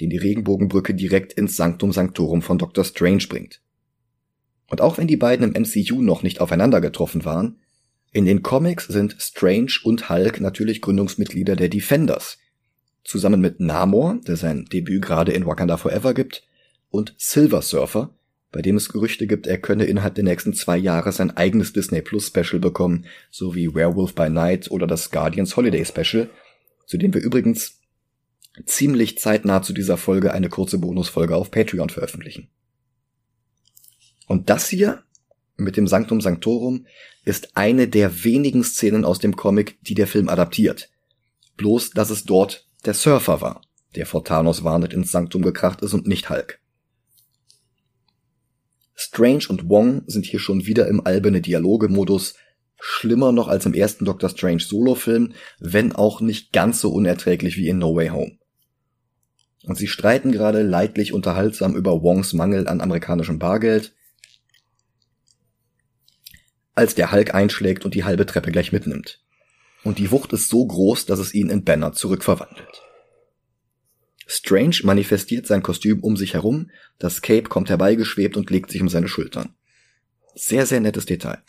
den 0.00 0.10
die 0.10 0.18
Regenbogenbrücke 0.18 0.94
direkt 0.94 1.32
ins 1.32 1.56
Sanctum 1.56 1.92
Sanctorum 1.92 2.42
von 2.42 2.58
Dr. 2.58 2.84
Strange 2.84 3.26
bringt. 3.28 3.62
Und 4.68 4.80
auch 4.80 4.98
wenn 4.98 5.06
die 5.06 5.16
beiden 5.16 5.54
im 5.54 5.62
MCU 5.62 6.02
noch 6.02 6.22
nicht 6.22 6.40
aufeinander 6.40 6.80
getroffen 6.80 7.24
waren, 7.24 7.58
In 8.14 8.26
den 8.26 8.42
Comics 8.42 8.86
sind 8.86 9.16
Strange 9.18 9.72
und 9.82 10.08
Hulk 10.08 10.40
natürlich 10.40 10.80
Gründungsmitglieder 10.80 11.56
der 11.56 11.68
Defenders. 11.68 12.38
Zusammen 13.02 13.40
mit 13.40 13.58
Namor, 13.58 14.20
der 14.24 14.36
sein 14.36 14.66
Debüt 14.66 15.02
gerade 15.02 15.32
in 15.32 15.46
Wakanda 15.46 15.76
Forever 15.76 16.14
gibt, 16.14 16.44
und 16.90 17.12
Silver 17.18 17.60
Surfer, 17.60 18.14
bei 18.54 18.62
dem 18.62 18.76
es 18.76 18.88
Gerüchte 18.88 19.26
gibt, 19.26 19.48
er 19.48 19.58
könne 19.58 19.84
innerhalb 19.84 20.14
der 20.14 20.22
nächsten 20.22 20.54
zwei 20.54 20.78
Jahre 20.78 21.10
sein 21.10 21.36
eigenes 21.36 21.72
Disney 21.72 22.00
Plus 22.02 22.28
Special 22.28 22.60
bekommen, 22.60 23.04
sowie 23.28 23.74
Werewolf 23.74 24.14
by 24.14 24.30
Night 24.30 24.70
oder 24.70 24.86
das 24.86 25.10
Guardians 25.10 25.56
Holiday 25.56 25.84
Special, 25.84 26.30
zu 26.86 26.96
dem 26.96 27.12
wir 27.12 27.20
übrigens 27.20 27.80
ziemlich 28.64 29.18
zeitnah 29.18 29.62
zu 29.62 29.72
dieser 29.72 29.96
Folge 29.96 30.32
eine 30.32 30.48
kurze 30.48 30.78
Bonusfolge 30.78 31.34
auf 31.34 31.50
Patreon 31.50 31.90
veröffentlichen. 31.90 32.46
Und 34.28 34.50
das 34.50 34.68
hier 34.68 35.02
mit 35.56 35.76
dem 35.76 35.88
Sanctum 35.88 36.20
Sanctorum 36.20 36.86
ist 37.24 37.56
eine 37.56 37.88
der 37.88 38.22
wenigen 38.22 38.62
Szenen 38.62 39.04
aus 39.04 39.18
dem 39.18 39.34
Comic, 39.34 39.78
die 39.82 39.94
der 39.94 40.06
Film 40.06 40.28
adaptiert. 40.28 40.90
Bloß, 41.56 41.90
dass 41.90 42.10
es 42.10 42.22
dort 42.22 42.68
der 42.84 42.94
Surfer 42.94 43.40
war, 43.40 43.62
der 43.96 44.06
vor 44.06 44.22
Thanos 44.22 44.62
warnend 44.62 44.94
ins 44.94 45.10
Sanktum 45.10 45.42
gekracht 45.42 45.82
ist 45.82 45.92
und 45.92 46.06
nicht 46.06 46.30
Hulk. 46.30 46.60
Strange 48.94 49.44
und 49.48 49.68
Wong 49.68 50.02
sind 50.06 50.24
hier 50.24 50.40
schon 50.40 50.66
wieder 50.66 50.86
im 50.88 51.04
alberne 51.04 51.40
Dialoge-Modus, 51.40 52.34
schlimmer 52.80 53.32
noch 53.32 53.48
als 53.48 53.66
im 53.66 53.74
ersten 53.74 54.04
Doctor 54.04 54.28
Strange 54.30 54.60
Solo-Film, 54.60 55.32
wenn 55.58 55.92
auch 55.92 56.20
nicht 56.20 56.52
ganz 56.52 56.80
so 56.80 56.92
unerträglich 56.92 57.56
wie 57.56 57.68
in 57.68 57.78
No 57.78 57.94
Way 57.96 58.08
Home. 58.08 58.38
Und 59.64 59.78
sie 59.78 59.88
streiten 59.88 60.30
gerade 60.30 60.62
leidlich 60.62 61.12
unterhaltsam 61.12 61.74
über 61.74 62.02
Wongs 62.02 62.34
Mangel 62.34 62.68
an 62.68 62.80
amerikanischem 62.80 63.38
Bargeld, 63.38 63.94
als 66.74 66.94
der 66.94 67.12
Hulk 67.12 67.34
einschlägt 67.34 67.84
und 67.84 67.94
die 67.94 68.04
halbe 68.04 68.26
Treppe 68.26 68.52
gleich 68.52 68.72
mitnimmt. 68.72 69.22
Und 69.84 69.98
die 69.98 70.10
Wucht 70.10 70.32
ist 70.32 70.48
so 70.48 70.66
groß, 70.66 71.06
dass 71.06 71.18
es 71.18 71.34
ihn 71.34 71.50
in 71.50 71.64
Banner 71.64 71.92
zurückverwandelt. 71.92 72.83
Strange 74.26 74.80
manifestiert 74.84 75.46
sein 75.46 75.62
Kostüm 75.62 76.00
um 76.00 76.16
sich 76.16 76.34
herum, 76.34 76.70
das 76.98 77.22
Cape 77.22 77.44
kommt 77.44 77.68
herbeigeschwebt 77.68 78.36
und 78.36 78.50
legt 78.50 78.70
sich 78.70 78.80
um 78.80 78.88
seine 78.88 79.08
Schultern. 79.08 79.54
Sehr, 80.34 80.66
sehr 80.66 80.80
nettes 80.80 81.06
Detail. 81.06 81.42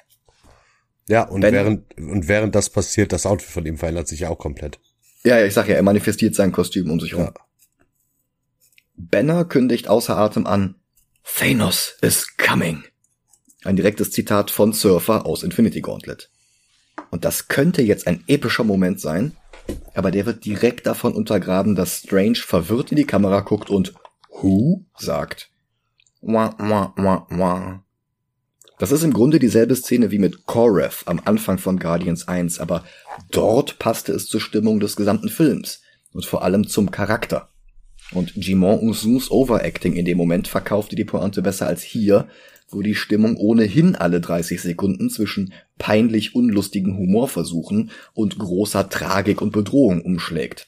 Ja, 1.08 1.24
und 1.24 1.42
ben, 1.42 1.54
während, 1.54 1.98
und 1.98 2.28
während 2.28 2.56
das 2.56 2.70
passiert, 2.70 3.14
das 3.14 3.26
Outfit 3.26 3.52
von 3.52 3.66
ihm 3.66 3.78
verändert 3.78 4.08
sich 4.08 4.22
ja 4.22 4.30
auch 4.30 4.40
komplett. 4.40 4.80
Ja, 5.24 5.40
ja, 5.40 5.46
ich 5.46 5.54
sag 5.54 5.68
ja, 5.68 5.76
er 5.76 5.84
manifestiert 5.84 6.36
sein 6.36 6.52
Kostüm 6.52 6.90
um 6.90 7.00
sich 7.00 7.12
herum. 7.12 7.26
Ja. 7.26 7.34
Banner 8.98 9.46
kündigt 9.46 9.88
außer 9.88 10.18
Atem 10.18 10.48
an, 10.48 10.76
Thanos 11.24 11.98
is 12.02 12.28
coming. 12.38 12.84
Ein 13.64 13.76
direktes 13.76 14.12
Zitat 14.12 14.52
von 14.52 14.74
Surfer 14.74 15.26
aus 15.26 15.44
Infinity 15.44 15.82
Gauntlet. 15.82 16.30
Und 17.10 17.26
das 17.26 17.48
könnte 17.48 17.82
jetzt 17.82 18.08
ein 18.08 18.24
epischer 18.28 18.64
Moment 18.64 19.02
sein, 19.02 19.36
aber 19.94 20.12
der 20.12 20.26
wird 20.26 20.46
direkt 20.46 20.88
davon 20.88 21.14
untergraben, 21.14 21.76
dass 21.76 22.00
Strange 22.00 22.36
verwirrt 22.36 22.92
in 22.92 22.98
die 22.98 23.06
Kamera 23.06 23.42
guckt 23.42 23.70
und 23.70 23.94
Who 24.30 24.86
sagt. 24.98 25.52
Wah, 26.22 26.54
wah, 26.58 26.94
wah, 26.98 27.28
wah. 27.30 27.84
Das 28.78 28.92
ist 28.92 29.04
im 29.04 29.14
Grunde 29.14 29.40
dieselbe 29.40 29.76
Szene 29.76 30.12
wie 30.12 30.20
mit 30.20 30.46
Korev 30.46 31.04
am 31.06 31.22
Anfang 31.24 31.58
von 31.58 31.80
Guardians 31.80 32.28
1, 32.28 32.60
aber 32.60 32.84
dort 33.32 33.80
passte 33.80 34.12
es 34.12 34.28
zur 34.28 34.42
Stimmung 34.42 34.82
des 34.82 34.98
gesamten 34.98 35.30
Films 35.30 35.82
und 36.12 36.26
vor 36.26 36.44
allem 36.44 36.68
zum 36.68 36.92
Charakter. 36.92 37.50
Und 38.12 38.36
Jimon 38.36 38.80
Unsus 38.80 39.32
Overacting 39.32 39.94
in 39.94 40.06
dem 40.06 40.18
Moment 40.18 40.48
verkaufte 40.48 40.96
die 40.96 41.06
Pointe 41.06 41.42
besser 41.42 41.68
als 41.68 41.82
hier, 41.82 42.28
wo 42.70 42.82
die 42.82 42.96
Stimmung 42.96 43.38
ohnehin 43.38 43.96
alle 43.96 44.22
30 44.22 44.62
Sekunden 44.62 45.10
zwischen 45.10 45.54
peinlich 45.78 46.36
unlustigen 46.36 46.98
Humorversuchen 46.98 47.92
und 48.14 48.40
großer 48.40 48.90
Tragik 48.90 49.42
und 49.42 49.52
Bedrohung 49.52 50.02
umschlägt. 50.02 50.68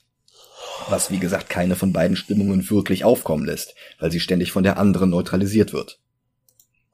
Was 0.90 1.12
wie 1.12 1.20
gesagt 1.20 1.50
keine 1.50 1.76
von 1.76 1.92
beiden 1.92 2.16
Stimmungen 2.16 2.70
wirklich 2.70 3.04
aufkommen 3.04 3.46
lässt, 3.46 3.76
weil 4.00 4.12
sie 4.12 4.20
ständig 4.20 4.52
von 4.52 4.64
der 4.64 4.78
anderen 4.78 5.10
neutralisiert 5.10 5.74
wird. 5.74 6.00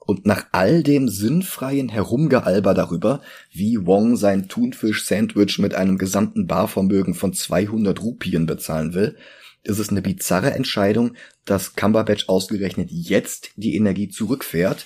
Und 0.06 0.26
nach 0.26 0.48
all 0.52 0.84
dem 0.84 1.08
sinnfreien 1.08 1.88
Herumgealber 1.88 2.74
darüber, 2.74 3.22
wie 3.52 3.86
Wong 3.86 4.18
sein 4.18 4.50
Thunfisch-Sandwich 4.50 5.60
mit 5.60 5.76
einem 5.76 5.98
gesamten 5.98 6.46
Barvermögen 6.46 7.14
von 7.14 7.34
200 7.34 8.02
Rupien 8.02 8.46
bezahlen 8.46 8.94
will, 8.94 9.16
ist 9.64 9.80
es 9.80 9.90
eine 9.90 10.02
bizarre 10.02 10.52
Entscheidung, 10.52 11.16
dass 11.46 11.76
Cumberbatch 11.76 12.28
ausgerechnet 12.28 12.90
jetzt 12.92 13.52
die 13.56 13.76
Energie 13.76 14.10
zurückfährt 14.10 14.86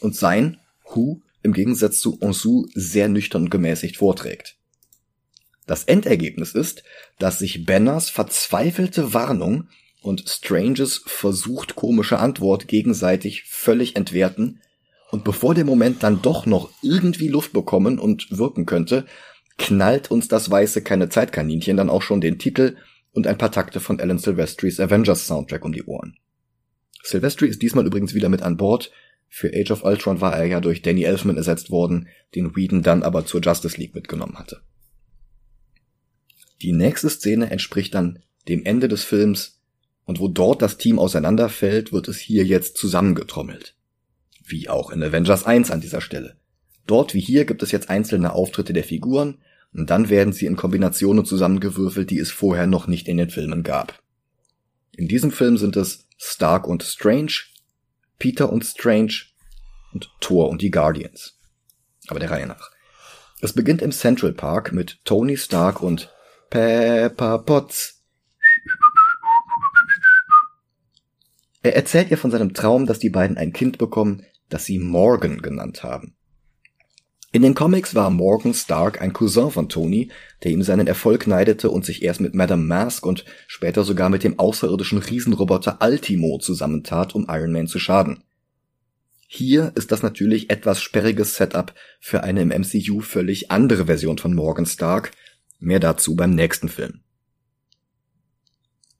und 0.00 0.16
sein 0.16 0.58
Hu 0.94 1.20
im 1.42 1.52
Gegensatz 1.52 2.00
zu 2.00 2.20
Onsu 2.22 2.66
sehr 2.74 3.08
nüchtern 3.08 3.44
und 3.44 3.50
gemäßigt 3.50 3.98
vorträgt. 3.98 4.56
Das 5.66 5.84
Endergebnis 5.84 6.54
ist, 6.54 6.82
dass 7.18 7.38
sich 7.38 7.64
Banners 7.64 8.10
verzweifelte 8.10 9.14
Warnung 9.14 9.68
und 10.02 10.28
Stranges 10.28 11.02
versucht 11.06 11.74
komische 11.74 12.18
Antwort 12.18 12.68
gegenseitig 12.68 13.44
völlig 13.44 13.96
entwerten 13.96 14.60
und 15.10 15.24
bevor 15.24 15.54
der 15.54 15.64
Moment 15.64 16.02
dann 16.02 16.22
doch 16.22 16.44
noch 16.44 16.70
irgendwie 16.82 17.28
Luft 17.28 17.52
bekommen 17.52 17.98
und 17.98 18.26
wirken 18.36 18.66
könnte, 18.66 19.06
knallt 19.58 20.10
uns 20.10 20.28
das 20.28 20.50
weiße 20.50 20.82
keine 20.82 21.08
Zeitkaninchen 21.08 21.76
dann 21.76 21.88
auch 21.88 22.02
schon 22.02 22.20
den 22.20 22.38
Titel 22.38 22.76
und 23.14 23.26
ein 23.26 23.38
paar 23.38 23.52
Takte 23.52 23.80
von 23.80 24.00
Alan 24.00 24.18
Silvestris 24.18 24.80
Avengers 24.80 25.26
Soundtrack 25.26 25.64
um 25.64 25.72
die 25.72 25.84
Ohren. 25.84 26.18
Silvestri 27.02 27.48
ist 27.48 27.62
diesmal 27.62 27.86
übrigens 27.86 28.14
wieder 28.14 28.28
mit 28.28 28.42
an 28.42 28.56
Bord. 28.56 28.90
Für 29.28 29.50
Age 29.54 29.70
of 29.70 29.84
Ultron 29.84 30.20
war 30.20 30.36
er 30.36 30.44
ja 30.44 30.60
durch 30.60 30.82
Danny 30.82 31.04
Elfman 31.04 31.36
ersetzt 31.36 31.70
worden, 31.70 32.08
den 32.34 32.56
Whedon 32.56 32.82
dann 32.82 33.02
aber 33.02 33.24
zur 33.24 33.40
Justice 33.40 33.78
League 33.78 33.94
mitgenommen 33.94 34.38
hatte. 34.38 34.60
Die 36.60 36.72
nächste 36.72 37.08
Szene 37.08 37.50
entspricht 37.50 37.94
dann 37.94 38.20
dem 38.48 38.64
Ende 38.64 38.88
des 38.88 39.04
Films 39.04 39.60
und 40.04 40.18
wo 40.18 40.28
dort 40.28 40.60
das 40.60 40.76
Team 40.76 40.98
auseinanderfällt, 40.98 41.92
wird 41.92 42.08
es 42.08 42.18
hier 42.18 42.44
jetzt 42.44 42.76
zusammengetrommelt. 42.76 43.76
Wie 44.44 44.68
auch 44.68 44.90
in 44.90 45.02
Avengers 45.02 45.44
1 45.46 45.70
an 45.70 45.80
dieser 45.80 46.00
Stelle. 46.00 46.36
Dort 46.86 47.14
wie 47.14 47.20
hier 47.20 47.44
gibt 47.44 47.62
es 47.62 47.70
jetzt 47.70 47.88
einzelne 47.88 48.32
Auftritte 48.32 48.72
der 48.72 48.84
Figuren 48.84 49.38
und 49.74 49.90
dann 49.90 50.08
werden 50.08 50.32
sie 50.32 50.46
in 50.46 50.56
Kombinationen 50.56 51.24
zusammengewürfelt, 51.24 52.10
die 52.10 52.18
es 52.18 52.30
vorher 52.30 52.66
noch 52.66 52.86
nicht 52.86 53.08
in 53.08 53.16
den 53.16 53.30
Filmen 53.30 53.62
gab. 53.62 54.00
In 54.92 55.08
diesem 55.08 55.32
Film 55.32 55.56
sind 55.56 55.76
es 55.76 56.06
Stark 56.16 56.68
und 56.68 56.84
Strange, 56.84 57.32
Peter 58.18 58.52
und 58.52 58.64
Strange 58.64 59.14
und 59.92 60.10
Thor 60.20 60.48
und 60.48 60.62
die 60.62 60.70
Guardians. 60.70 61.38
Aber 62.06 62.20
der 62.20 62.30
Reihe 62.30 62.46
nach. 62.46 62.70
Es 63.40 63.52
beginnt 63.52 63.82
im 63.82 63.90
Central 63.90 64.32
Park 64.32 64.72
mit 64.72 65.00
Tony 65.04 65.36
Stark 65.36 65.82
und 65.82 66.14
Pepper 66.50 67.40
Potts. 67.40 68.02
Er 71.62 71.74
erzählt 71.74 72.10
ihr 72.10 72.18
von 72.18 72.30
seinem 72.30 72.54
Traum, 72.54 72.86
dass 72.86 72.98
die 72.98 73.10
beiden 73.10 73.36
ein 73.36 73.52
Kind 73.52 73.78
bekommen, 73.78 74.22
das 74.50 74.66
sie 74.66 74.78
Morgan 74.78 75.42
genannt 75.42 75.82
haben. 75.82 76.14
In 77.34 77.42
den 77.42 77.54
Comics 77.54 77.96
war 77.96 78.10
Morgan 78.10 78.54
Stark 78.54 79.02
ein 79.02 79.12
Cousin 79.12 79.50
von 79.50 79.68
Tony, 79.68 80.08
der 80.44 80.52
ihm 80.52 80.62
seinen 80.62 80.86
Erfolg 80.86 81.26
neidete 81.26 81.68
und 81.68 81.84
sich 81.84 82.04
erst 82.04 82.20
mit 82.20 82.32
Madame 82.32 82.62
Mask 82.62 83.04
und 83.04 83.24
später 83.48 83.82
sogar 83.82 84.08
mit 84.08 84.22
dem 84.22 84.38
außerirdischen 84.38 84.98
Riesenroboter 84.98 85.78
Ultimo 85.80 86.38
zusammentat, 86.38 87.12
um 87.16 87.26
Iron 87.28 87.50
Man 87.50 87.66
zu 87.66 87.80
schaden. 87.80 88.22
Hier 89.26 89.72
ist 89.74 89.90
das 89.90 90.04
natürlich 90.04 90.48
etwas 90.48 90.80
sperriges 90.80 91.34
Setup 91.34 91.74
für 91.98 92.22
eine 92.22 92.40
im 92.40 92.50
MCU 92.50 93.00
völlig 93.00 93.50
andere 93.50 93.86
Version 93.86 94.18
von 94.18 94.32
Morgan 94.32 94.64
Stark. 94.64 95.10
Mehr 95.58 95.80
dazu 95.80 96.14
beim 96.14 96.36
nächsten 96.36 96.68
Film. 96.68 97.00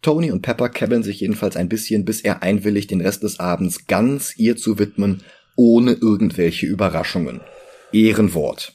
Tony 0.02 0.32
und 0.32 0.42
Pepper 0.42 0.70
kebbeln 0.70 1.04
sich 1.04 1.20
jedenfalls 1.20 1.54
ein 1.54 1.68
bisschen, 1.68 2.04
bis 2.04 2.20
er 2.20 2.42
einwilligt, 2.42 2.90
den 2.90 3.00
Rest 3.00 3.22
des 3.22 3.38
Abends 3.38 3.86
ganz 3.86 4.36
ihr 4.36 4.56
zu 4.56 4.80
widmen, 4.80 5.22
ohne 5.54 5.92
irgendwelche 5.92 6.66
Überraschungen. 6.66 7.40
Ehrenwort. 7.94 8.74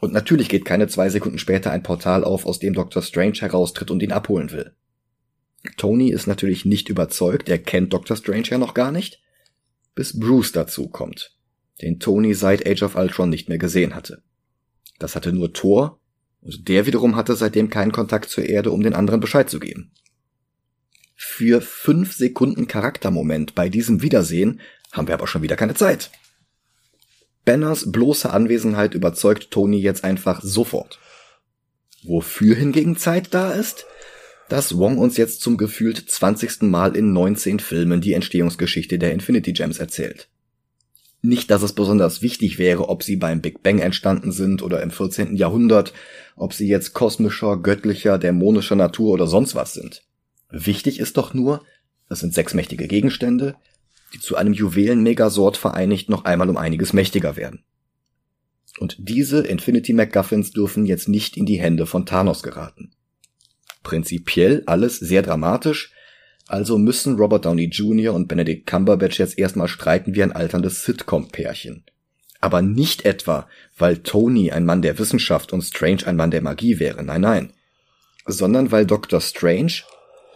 Und 0.00 0.12
natürlich 0.12 0.48
geht 0.48 0.64
keine 0.64 0.88
zwei 0.88 1.08
Sekunden 1.08 1.38
später 1.38 1.70
ein 1.70 1.82
Portal 1.82 2.24
auf, 2.24 2.44
aus 2.44 2.58
dem 2.58 2.74
Dr. 2.74 3.02
Strange 3.02 3.38
heraustritt 3.38 3.90
und 3.90 4.02
ihn 4.02 4.12
abholen 4.12 4.50
will. 4.50 4.74
Tony 5.76 6.10
ist 6.10 6.26
natürlich 6.26 6.64
nicht 6.64 6.88
überzeugt, 6.88 7.48
er 7.48 7.58
kennt 7.58 7.92
Dr. 7.92 8.16
Strange 8.16 8.48
ja 8.48 8.58
noch 8.58 8.74
gar 8.74 8.92
nicht, 8.92 9.22
bis 9.94 10.18
Bruce 10.18 10.52
dazu 10.52 10.88
kommt, 10.88 11.36
den 11.80 11.98
Tony 11.98 12.34
seit 12.34 12.66
Age 12.66 12.82
of 12.82 12.96
Ultron 12.96 13.30
nicht 13.30 13.48
mehr 13.48 13.58
gesehen 13.58 13.94
hatte. 13.94 14.22
Das 14.98 15.16
hatte 15.16 15.32
nur 15.32 15.52
Thor, 15.52 16.00
und 16.40 16.68
der 16.68 16.86
wiederum 16.86 17.16
hatte 17.16 17.34
seitdem 17.34 17.70
keinen 17.70 17.92
Kontakt 17.92 18.28
zur 18.28 18.44
Erde, 18.44 18.70
um 18.70 18.82
den 18.82 18.94
anderen 18.94 19.20
Bescheid 19.20 19.48
zu 19.48 19.58
geben. 19.58 19.92
Für 21.14 21.60
fünf 21.60 22.12
Sekunden 22.12 22.66
Charaktermoment 22.68 23.54
bei 23.54 23.68
diesem 23.68 24.02
Wiedersehen 24.02 24.60
haben 24.92 25.08
wir 25.08 25.14
aber 25.14 25.26
schon 25.26 25.42
wieder 25.42 25.56
keine 25.56 25.74
Zeit. 25.74 26.10
Banners 27.46 27.90
bloße 27.90 28.30
Anwesenheit 28.30 28.94
überzeugt 28.94 29.50
Tony 29.50 29.78
jetzt 29.78 30.04
einfach 30.04 30.42
sofort. 30.42 30.98
Wofür 32.04 32.54
hingegen 32.54 32.96
Zeit 32.98 33.32
da 33.32 33.52
ist? 33.52 33.86
Dass 34.48 34.76
Wong 34.76 34.98
uns 34.98 35.16
jetzt 35.16 35.40
zum 35.40 35.56
gefühlt 35.56 36.10
20. 36.10 36.62
Mal 36.62 36.94
in 36.94 37.12
19 37.12 37.60
Filmen 37.60 38.00
die 38.00 38.12
Entstehungsgeschichte 38.12 38.98
der 38.98 39.12
Infinity 39.12 39.52
Gems 39.52 39.78
erzählt. 39.78 40.28
Nicht, 41.22 41.50
dass 41.50 41.62
es 41.62 41.72
besonders 41.72 42.20
wichtig 42.20 42.58
wäre, 42.58 42.88
ob 42.88 43.02
sie 43.02 43.16
beim 43.16 43.40
Big 43.40 43.62
Bang 43.62 43.78
entstanden 43.78 44.32
sind 44.32 44.62
oder 44.62 44.82
im 44.82 44.90
14. 44.90 45.36
Jahrhundert, 45.36 45.92
ob 46.36 46.52
sie 46.52 46.68
jetzt 46.68 46.92
kosmischer, 46.92 47.56
göttlicher, 47.56 48.18
dämonischer 48.18 48.76
Natur 48.76 49.14
oder 49.14 49.26
sonst 49.26 49.54
was 49.54 49.72
sind. 49.72 50.02
Wichtig 50.50 51.00
ist 51.00 51.16
doch 51.16 51.32
nur, 51.32 51.64
es 52.08 52.20
sind 52.20 52.34
sechs 52.34 52.54
mächtige 52.54 52.86
Gegenstände, 52.86 53.56
die 54.16 54.20
zu 54.20 54.36
einem 54.36 54.54
Juwelen-Megasort 54.54 55.58
vereinigt 55.58 56.08
noch 56.08 56.24
einmal 56.24 56.48
um 56.48 56.56
einiges 56.56 56.94
mächtiger 56.94 57.36
werden. 57.36 57.64
Und 58.78 58.96
diese 58.98 59.40
Infinity 59.40 59.92
MacGuffins 59.92 60.52
dürfen 60.52 60.86
jetzt 60.86 61.06
nicht 61.08 61.36
in 61.36 61.44
die 61.44 61.60
Hände 61.60 61.86
von 61.86 62.06
Thanos 62.06 62.42
geraten. 62.42 62.92
Prinzipiell 63.82 64.62
alles 64.66 64.98
sehr 64.98 65.22
dramatisch, 65.22 65.92
also 66.46 66.78
müssen 66.78 67.16
Robert 67.16 67.44
Downey 67.44 67.66
Jr. 67.66 68.14
und 68.14 68.26
Benedict 68.26 68.66
Cumberbatch 68.66 69.18
jetzt 69.18 69.38
erstmal 69.38 69.68
streiten 69.68 70.14
wie 70.14 70.22
ein 70.22 70.32
alterndes 70.32 70.84
Sitcom-Pärchen. 70.84 71.84
Aber 72.40 72.62
nicht 72.62 73.04
etwa, 73.04 73.48
weil 73.76 73.98
Tony 73.98 74.50
ein 74.50 74.64
Mann 74.64 74.80
der 74.80 74.98
Wissenschaft 74.98 75.52
und 75.52 75.62
Strange 75.62 76.06
ein 76.06 76.16
Mann 76.16 76.30
der 76.30 76.42
Magie 76.42 76.78
wäre, 76.78 77.02
nein, 77.02 77.20
nein. 77.20 77.52
Sondern 78.24 78.72
weil 78.72 78.86
Dr. 78.86 79.20
Strange, 79.20 79.82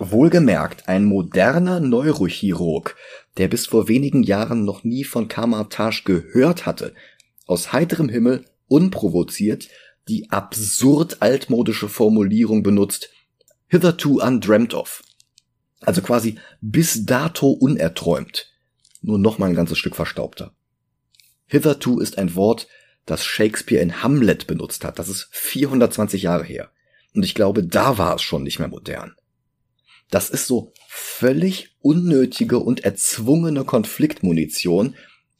wohlgemerkt 0.01 0.89
ein 0.89 1.05
moderner 1.05 1.78
Neurochirurg, 1.78 2.97
der 3.37 3.49
bis 3.49 3.66
vor 3.66 3.89
wenigen 3.89 4.22
Jahren 4.22 4.64
noch 4.64 4.85
nie 4.85 5.05
von 5.05 5.28
Kamar-Tash 5.28 6.05
gehört 6.05 6.66
hatte, 6.66 6.95
aus 7.47 7.72
heiterem 7.72 8.09
Himmel, 8.09 8.45
unprovoziert, 8.66 9.68
die 10.09 10.31
absurd 10.31 11.18
altmodische 11.20 11.89
Formulierung 11.89 12.62
benutzt, 12.62 13.11
hitherto 13.68 14.20
undreamt 14.22 14.74
of. 14.74 15.03
Also 15.81 16.03
quasi 16.03 16.39
bis 16.61 17.07
dato 17.07 17.51
unerträumt. 17.51 18.53
Nur 19.03 19.18
noch 19.18 19.39
mal 19.39 19.47
ein 19.47 19.55
ganzes 19.55 19.78
Stück 19.78 19.97
verstaubter. 19.97 20.55
Hitherto 21.47 21.99
ist 22.01 22.18
ein 22.18 22.35
Wort, 22.35 22.68
das 23.07 23.24
Shakespeare 23.24 23.83
in 23.83 24.03
Hamlet 24.03 24.47
benutzt 24.47 24.85
hat. 24.85 24.99
Das 24.99 25.09
ist 25.09 25.28
420 25.33 26.22
Jahre 26.22 26.45
her. 26.45 26.70
Und 27.14 27.24
ich 27.24 27.35
glaube, 27.35 27.64
da 27.64 27.99
war 27.99 28.14
es 28.14 28.22
schon 28.22 28.43
nicht 28.43 28.59
mehr 28.59 28.68
modern. 28.68 29.14
Das 30.11 30.28
ist 30.28 30.46
so 30.46 30.72
völlig 30.88 31.76
unnötige 31.80 32.58
und 32.58 32.84
erzwungene 32.84 33.64
Konfliktmunition 33.64 34.94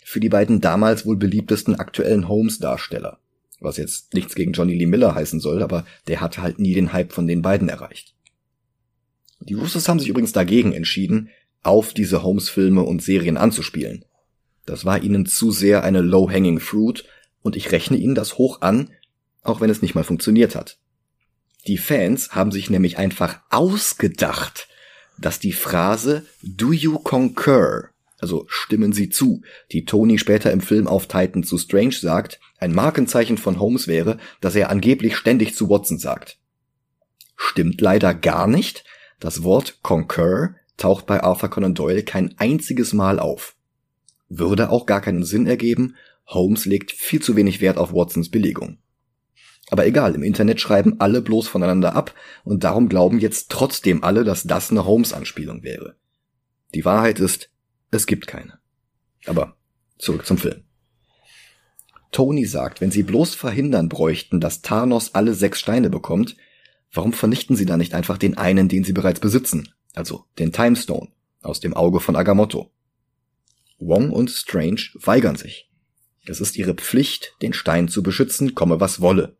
für 0.04 0.20
die 0.20 0.28
beiden 0.28 0.60
damals 0.60 1.06
wohl 1.06 1.16
beliebtesten 1.16 1.74
aktuellen 1.74 2.28
Holmes-Darsteller. 2.28 3.18
Was 3.60 3.76
jetzt 3.76 4.14
nichts 4.14 4.34
gegen 4.34 4.52
Johnny 4.52 4.74
Lee 4.74 4.86
Miller 4.86 5.14
heißen 5.14 5.40
soll, 5.40 5.62
aber 5.62 5.84
der 6.08 6.20
hatte 6.20 6.42
halt 6.42 6.58
nie 6.58 6.72
den 6.72 6.92
Hype 6.92 7.12
von 7.12 7.26
den 7.26 7.42
beiden 7.42 7.68
erreicht. 7.68 8.14
Die 9.40 9.54
Russos 9.54 9.88
haben 9.88 10.00
sich 10.00 10.08
übrigens 10.08 10.32
dagegen 10.32 10.72
entschieden, 10.72 11.30
auf 11.62 11.92
diese 11.92 12.22
Holmes-Filme 12.22 12.82
und 12.82 13.02
Serien 13.02 13.36
anzuspielen. 13.36 14.04
Das 14.66 14.84
war 14.84 15.02
ihnen 15.02 15.26
zu 15.26 15.50
sehr 15.50 15.84
eine 15.84 16.00
low-hanging 16.00 16.60
fruit 16.60 17.04
und 17.42 17.56
ich 17.56 17.72
rechne 17.72 17.96
ihnen 17.96 18.14
das 18.14 18.38
hoch 18.38 18.62
an, 18.62 18.90
auch 19.42 19.60
wenn 19.60 19.70
es 19.70 19.82
nicht 19.82 19.94
mal 19.94 20.04
funktioniert 20.04 20.54
hat. 20.54 20.80
Die 21.66 21.78
Fans 21.78 22.32
haben 22.32 22.52
sich 22.52 22.70
nämlich 22.70 22.98
einfach 22.98 23.40
ausgedacht, 23.50 24.68
dass 25.18 25.38
die 25.38 25.52
Phrase 25.52 26.26
Do 26.42 26.72
you 26.72 26.98
concur, 26.98 27.90
also 28.18 28.46
stimmen 28.48 28.92
Sie 28.92 29.11
zu, 29.11 29.42
die 29.72 29.84
Tony 29.84 30.18
später 30.18 30.50
im 30.52 30.61
Film 30.61 30.86
auf 30.86 31.06
Titan 31.06 31.42
zu 31.42 31.58
Strange 31.58 31.92
sagt, 31.92 32.40
ein 32.58 32.72
Markenzeichen 32.72 33.38
von 33.38 33.58
Holmes 33.58 33.88
wäre, 33.88 34.18
dass 34.40 34.54
er 34.54 34.70
angeblich 34.70 35.16
ständig 35.16 35.54
zu 35.54 35.68
Watson 35.68 35.98
sagt. 35.98 36.38
Stimmt 37.36 37.80
leider 37.80 38.14
gar 38.14 38.46
nicht, 38.46 38.84
das 39.18 39.42
Wort 39.42 39.78
concur 39.82 40.54
taucht 40.76 41.06
bei 41.06 41.22
Arthur 41.22 41.50
Conan 41.50 41.74
Doyle 41.74 42.02
kein 42.02 42.34
einziges 42.38 42.92
Mal 42.92 43.18
auf. 43.18 43.54
Würde 44.28 44.70
auch 44.70 44.86
gar 44.86 45.00
keinen 45.00 45.24
Sinn 45.24 45.46
ergeben, 45.46 45.96
Holmes 46.26 46.64
legt 46.64 46.92
viel 46.92 47.20
zu 47.20 47.36
wenig 47.36 47.61
Wert 47.61 47.76
auf 47.76 47.92
Watsons 47.92 48.30
Billigung. 48.30 48.78
Aber 49.70 49.86
egal, 49.86 50.14
im 50.14 50.22
Internet 50.22 50.60
schreiben 50.60 50.96
alle 50.98 51.22
bloß 51.22 51.48
voneinander 51.48 51.94
ab 51.94 52.14
und 52.44 52.64
darum 52.64 52.88
glauben 52.88 53.18
jetzt 53.20 53.50
trotzdem 53.50 54.02
alle, 54.04 54.24
dass 54.24 54.44
das 54.44 54.70
eine 54.70 54.84
Holmes-Anspielung 54.84 55.62
wäre. 55.62 55.96
Die 56.74 56.84
Wahrheit 56.84 57.20
ist, 57.20 57.50
es 57.90 58.06
gibt 58.06 58.26
keine. 58.26 58.58
Aber 59.26 59.56
zurück 59.98 60.26
zum 60.26 60.38
Film. 60.38 60.64
Tony 62.12 62.44
sagt, 62.44 62.80
wenn 62.80 62.90
sie 62.90 63.04
bloß 63.04 63.36
verhindern 63.36 63.88
bräuchten, 63.88 64.40
dass 64.40 64.62
Thanos 64.62 65.14
alle 65.14 65.34
sechs 65.34 65.60
Steine 65.60 65.90
bekommt, 65.90 66.36
Warum 66.92 67.12
vernichten 67.12 67.56
sie 67.56 67.66
da 67.66 67.76
nicht 67.76 67.94
einfach 67.94 68.18
den 68.18 68.36
einen, 68.36 68.68
den 68.68 68.84
sie 68.84 68.92
bereits 68.92 69.20
besitzen, 69.20 69.68
also 69.94 70.24
den 70.38 70.52
Timestone 70.52 71.08
aus 71.40 71.60
dem 71.60 71.74
Auge 71.74 72.00
von 72.00 72.16
Agamotto? 72.16 72.72
Wong 73.78 74.10
und 74.10 74.30
Strange 74.30 74.82
weigern 74.94 75.36
sich. 75.36 75.70
Es 76.26 76.40
ist 76.40 76.56
ihre 76.56 76.74
Pflicht, 76.74 77.34
den 77.42 77.52
Stein 77.52 77.88
zu 77.88 78.02
beschützen, 78.02 78.54
komme 78.54 78.80
was 78.80 79.00
wolle. 79.00 79.36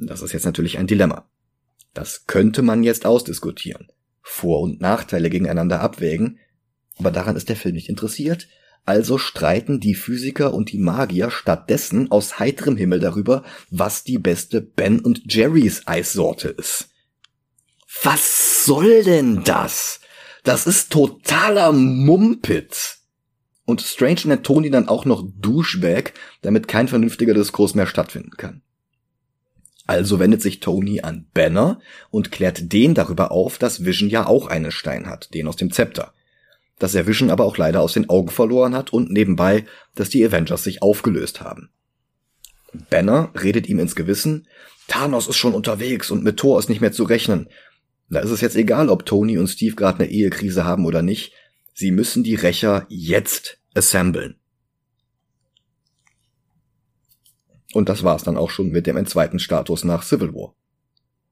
Das 0.00 0.22
ist 0.22 0.32
jetzt 0.32 0.44
natürlich 0.44 0.78
ein 0.78 0.86
Dilemma. 0.86 1.28
Das 1.94 2.26
könnte 2.26 2.62
man 2.62 2.82
jetzt 2.82 3.06
ausdiskutieren, 3.06 3.88
Vor- 4.22 4.60
und 4.60 4.80
Nachteile 4.80 5.30
gegeneinander 5.30 5.80
abwägen, 5.80 6.38
aber 6.98 7.10
daran 7.10 7.36
ist 7.36 7.48
der 7.48 7.56
Film 7.56 7.74
nicht 7.74 7.88
interessiert, 7.88 8.48
also 8.84 9.18
streiten 9.18 9.80
die 9.80 9.94
Physiker 9.94 10.54
und 10.54 10.72
die 10.72 10.78
Magier 10.78 11.30
stattdessen 11.30 12.10
aus 12.10 12.38
heiterem 12.38 12.76
Himmel 12.76 13.00
darüber, 13.00 13.44
was 13.70 14.02
die 14.02 14.18
beste 14.18 14.60
Ben 14.60 15.00
und 15.00 15.32
Jerrys 15.32 15.82
Eissorte 15.86 16.48
ist. 16.48 16.88
Was 18.02 18.64
soll 18.64 19.02
denn 19.04 19.44
das? 19.44 20.00
Das 20.44 20.66
ist 20.66 20.90
totaler 20.90 21.72
Mumpitz. 21.72 23.02
Und 23.64 23.82
Strange 23.82 24.22
nennt 24.24 24.46
Tony 24.46 24.70
dann 24.70 24.88
auch 24.88 25.04
noch 25.04 25.22
Douchebag, 25.38 26.14
damit 26.40 26.68
kein 26.68 26.88
vernünftiger 26.88 27.34
Diskurs 27.34 27.74
mehr 27.74 27.86
stattfinden 27.86 28.36
kann. 28.38 28.62
Also 29.88 30.20
wendet 30.20 30.42
sich 30.42 30.60
Tony 30.60 31.00
an 31.00 31.26
Banner 31.34 31.80
und 32.10 32.30
klärt 32.30 32.72
den 32.72 32.94
darüber 32.94 33.32
auf, 33.32 33.58
dass 33.58 33.84
Vision 33.84 34.08
ja 34.08 34.26
auch 34.26 34.46
einen 34.46 34.70
Stein 34.70 35.06
hat, 35.06 35.34
den 35.34 35.48
aus 35.48 35.56
dem 35.56 35.72
Zepter 35.72 36.12
dass 36.78 36.94
er 36.94 37.06
Vision 37.06 37.30
aber 37.30 37.44
auch 37.44 37.56
leider 37.56 37.80
aus 37.80 37.92
den 37.92 38.08
Augen 38.08 38.30
verloren 38.30 38.74
hat 38.74 38.92
und 38.92 39.10
nebenbei, 39.10 39.64
dass 39.94 40.10
die 40.10 40.24
Avengers 40.24 40.64
sich 40.64 40.82
aufgelöst 40.82 41.40
haben. 41.40 41.70
Banner 42.90 43.32
redet 43.40 43.68
ihm 43.68 43.78
ins 43.78 43.96
Gewissen, 43.96 44.46
Thanos 44.86 45.28
ist 45.28 45.36
schon 45.36 45.54
unterwegs 45.54 46.10
und 46.10 46.24
mit 46.24 46.38
Thor 46.38 46.58
ist 46.58 46.68
nicht 46.68 46.80
mehr 46.80 46.92
zu 46.92 47.04
rechnen. 47.04 47.48
Da 48.08 48.20
ist 48.20 48.30
es 48.30 48.40
jetzt 48.40 48.56
egal, 48.56 48.88
ob 48.88 49.04
Tony 49.04 49.36
und 49.36 49.48
Steve 49.48 49.74
gerade 49.74 50.00
eine 50.00 50.10
Ehekrise 50.10 50.64
haben 50.64 50.86
oder 50.86 51.02
nicht. 51.02 51.32
Sie 51.74 51.90
müssen 51.90 52.24
die 52.24 52.34
Rächer 52.34 52.86
jetzt 52.88 53.58
assemblen. 53.74 54.37
Und 57.72 57.88
das 57.88 58.02
war's 58.02 58.24
dann 58.24 58.36
auch 58.36 58.50
schon 58.50 58.70
mit 58.70 58.86
dem 58.86 59.06
zweiten 59.06 59.38
Status 59.38 59.84
nach 59.84 60.02
Civil 60.02 60.34
War. 60.34 60.54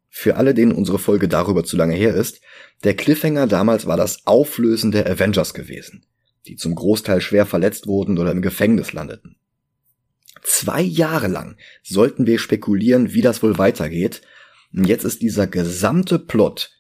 Für 0.09 0.37
alle, 0.37 0.55
denen 0.55 0.73
unsere 0.73 0.99
Folge 0.99 1.29
darüber 1.29 1.65
zu 1.65 1.77
lange 1.77 1.95
her 1.95 2.15
ist, 2.15 2.41
der 2.85 2.95
Cliffhanger 2.95 3.47
damals 3.47 3.87
war 3.87 3.97
das 3.97 4.27
Auflösen 4.27 4.93
der 4.93 5.11
Avengers 5.11 5.55
gewesen, 5.55 6.07
die 6.47 6.57
zum 6.57 6.75
Großteil 6.75 7.21
schwer 7.21 7.47
verletzt 7.47 7.87
wurden 7.87 8.19
oder 8.19 8.33
im 8.33 8.43
Gefängnis 8.43 8.93
landeten. 8.93 9.37
Zwei 10.43 10.81
Jahre 10.81 11.29
lang 11.29 11.57
sollten 11.83 12.27
wir 12.27 12.39
spekulieren, 12.39 13.13
wie 13.13 13.21
das 13.21 13.43
wohl 13.43 13.59
weitergeht. 13.59 14.23
Und 14.73 14.87
jetzt 14.87 15.05
ist 15.05 15.23
dieser 15.23 15.47
gesamte 15.47 16.19
Plot 16.19 16.71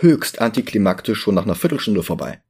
höchst 0.00 0.40
antiklimaktisch 0.40 1.18
schon 1.18 1.34
nach 1.34 1.44
einer 1.44 1.54
Viertelstunde 1.54 2.02
vorbei. 2.02 2.42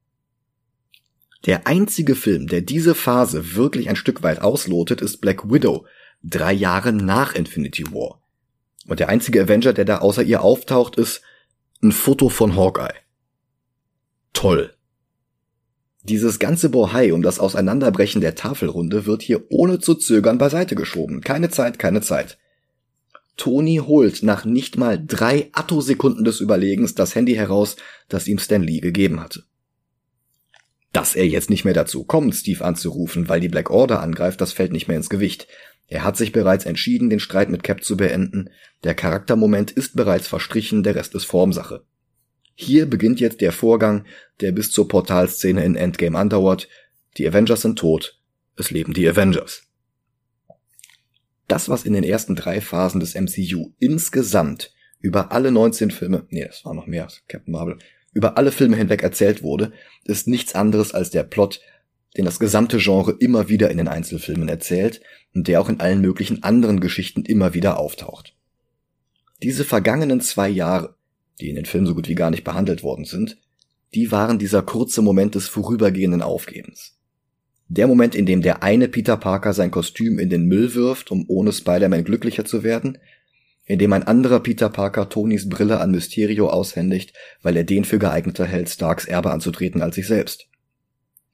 Der 1.47 1.67
einzige 1.67 2.15
Film, 2.15 2.49
der 2.49 2.63
diese 2.63 2.95
Phase 2.95 3.55
wirklich 3.55 3.89
ein 3.89 3.97
Stück 3.97 4.23
weit 4.23 4.41
auslotet, 4.41 5.01
ist 5.01 5.21
Black 5.21 5.51
Widow, 5.51 5.87
drei 6.23 6.53
Jahre 6.53 6.93
nach 6.93 7.35
Infinity 7.35 7.93
War. 7.93 8.21
Und 8.87 9.01
der 9.01 9.09
einzige 9.09 9.43
Avenger, 9.43 9.73
der 9.73 9.85
da 9.85 9.99
außer 9.99 10.23
ihr 10.23 10.43
auftaucht, 10.43 10.97
ist 10.97 11.23
ein 11.83 11.93
Foto 11.93 12.29
von 12.29 12.57
Hawkeye. 12.57 12.95
Toll. 14.33 14.75
Dieses 16.03 16.39
ganze 16.39 16.71
Bohai 16.71 17.13
um 17.13 17.23
das 17.23 17.39
Auseinanderbrechen 17.39 18.21
der 18.21 18.35
Tafelrunde 18.35 19.05
wird 19.05 19.23
hier 19.23 19.45
ohne 19.51 19.79
zu 19.79 19.95
zögern 19.95 20.39
beiseite 20.39 20.75
geschoben. 20.75 21.21
Keine 21.21 21.51
Zeit, 21.51 21.79
keine 21.79 22.01
Zeit. 22.01 22.39
Tony 23.37 23.77
holt 23.77 24.23
nach 24.23 24.45
nicht 24.45 24.77
mal 24.77 25.03
drei 25.05 25.49
Attosekunden 25.53 26.25
des 26.25 26.41
Überlegens 26.41 26.95
das 26.95 27.15
Handy 27.15 27.35
heraus, 27.35 27.77
das 28.09 28.27
ihm 28.27 28.39
Stan 28.39 28.63
Lee 28.63 28.81
gegeben 28.81 29.21
hatte. 29.21 29.45
Dass 30.93 31.15
er 31.15 31.27
jetzt 31.27 31.51
nicht 31.51 31.65
mehr 31.65 31.75
dazu 31.75 32.05
kommt, 32.05 32.35
Steve 32.35 32.65
anzurufen, 32.65 33.29
weil 33.29 33.41
die 33.41 33.49
Black 33.49 33.71
Order 33.71 34.01
angreift, 34.01 34.41
das 34.41 34.53
fällt 34.53 34.73
nicht 34.73 34.89
mehr 34.89 34.97
ins 34.97 35.11
Gewicht. 35.11 35.47
Er 35.89 36.05
hat 36.05 36.17
sich 36.17 36.33
bereits 36.33 36.67
entschieden, 36.67 37.09
den 37.11 37.19
Streit 37.19 37.49
mit 37.49 37.63
Cap 37.63 37.83
zu 37.83 37.97
beenden. 37.97 38.51
Der 38.85 38.95
Charaktermoment 38.95 39.71
ist 39.71 39.97
bereits 39.97 40.29
verstrichen, 40.29 40.83
der 40.83 40.95
Rest 40.95 41.15
ist 41.15 41.25
Formsache. 41.25 41.85
Hier 42.55 42.87
beginnt 42.87 43.21
jetzt 43.21 43.41
der 43.41 43.53
Vorgang, 43.53 44.05
der 44.41 44.53
bis 44.53 44.71
zur 44.71 44.87
Portalszene 44.87 45.65
in 45.65 45.77
Endgame 45.77 46.19
andauert. 46.19 46.69
Die 47.17 47.27
Avengers 47.27 47.63
sind 47.63 47.79
tot. 47.79 48.21
Es 48.57 48.71
leben 48.71 48.93
die 48.93 49.09
Avengers. 49.09 49.63
Das, 51.47 51.71
was 51.71 51.85
in 51.85 51.95
den 51.95 52.05
ersten 52.05 52.37
drei 52.37 52.61
Phasen 52.61 53.01
des 53.01 53.15
MCU 53.15 53.73
insgesamt 53.79 54.75
über 55.01 55.33
alle 55.33 55.51
19 55.51 55.91
Filme, 55.91 56.27
nee, 56.29 56.45
das 56.45 56.65
war 56.65 56.75
noch 56.75 56.87
mehr, 56.87 57.09
Captain 57.29 57.53
Marvel, 57.53 57.79
über 58.13 58.37
alle 58.37 58.53
Filme 58.53 58.77
hinweg 58.77 59.03
erzählt 59.03 59.43
wurde, 59.43 59.73
ist 60.05 60.27
nichts 60.27 60.55
anderes 60.55 60.93
als 60.93 61.11
der 61.11 61.23
Plot 61.23 61.61
den 62.17 62.25
das 62.25 62.39
gesamte 62.39 62.79
Genre 62.79 63.17
immer 63.19 63.49
wieder 63.49 63.71
in 63.71 63.79
den 63.79 63.89
Einzelfilmen 63.89 64.49
erzählt 64.49 65.01
und 65.35 65.49
der 65.49 65.61
auch 65.61 65.69
in 65.69 65.81
allen 65.81 66.01
möglichen 66.01 66.43
anderen 66.43 66.81
Geschichten 66.81 67.23
immer 67.23 67.55
wieder 67.55 67.79
auftaucht. 67.79 68.35
Diese 69.43 69.65
vergangenen 69.65 70.21
zwei 70.21 70.49
Jahre, 70.49 70.97
die 71.41 71.49
in 71.49 71.57
den 71.57 71.67
Filmen 71.67 71.87
so 71.87 71.95
gut 71.95 72.09
wie 72.09 72.15
gar 72.15 72.31
nicht 72.31 72.45
behandelt 72.45 72.83
worden 72.83 73.05
sind, 73.05 73.39
die 73.95 74.11
waren 74.11 74.39
dieser 74.39 74.63
kurze 74.63 75.03
Moment 75.03 75.35
des 75.35 75.49
vorübergehenden 75.49 76.23
Aufgebens. 76.23 76.99
Der 77.69 77.87
Moment, 77.87 78.15
in 78.15 78.27
dem 78.27 78.43
der 78.43 78.63
eine 78.63 78.89
Peter 78.89 79.17
Parker 79.17 79.53
sein 79.53 79.71
Kostüm 79.71 80.19
in 80.19 80.31
den 80.31 80.47
Müll 80.47 80.75
wirft, 80.75 81.11
um 81.11 81.25
ohne 81.29 81.53
Spider-Man 81.53 82.05
glücklicher 82.05 82.45
zu 82.45 82.63
werden, 82.63 82.99
in 83.67 83.79
dem 83.79 83.93
ein 83.93 84.03
anderer 84.03 84.41
Peter 84.41 84.71
Parker 84.71 85.11
Tonys 85.11 85.49
Brille 85.49 85.79
an 85.79 85.91
Mysterio 85.91 86.49
aushändigt, 86.49 87.13
weil 87.43 87.57
er 87.57 87.65
den 87.65 87.85
für 87.85 87.99
geeigneter 87.99 88.47
hält, 88.47 88.71
Starks 88.71 89.05
Erbe 89.05 89.31
anzutreten 89.31 89.83
als 89.83 89.97
sich 89.97 90.07
selbst. 90.07 90.49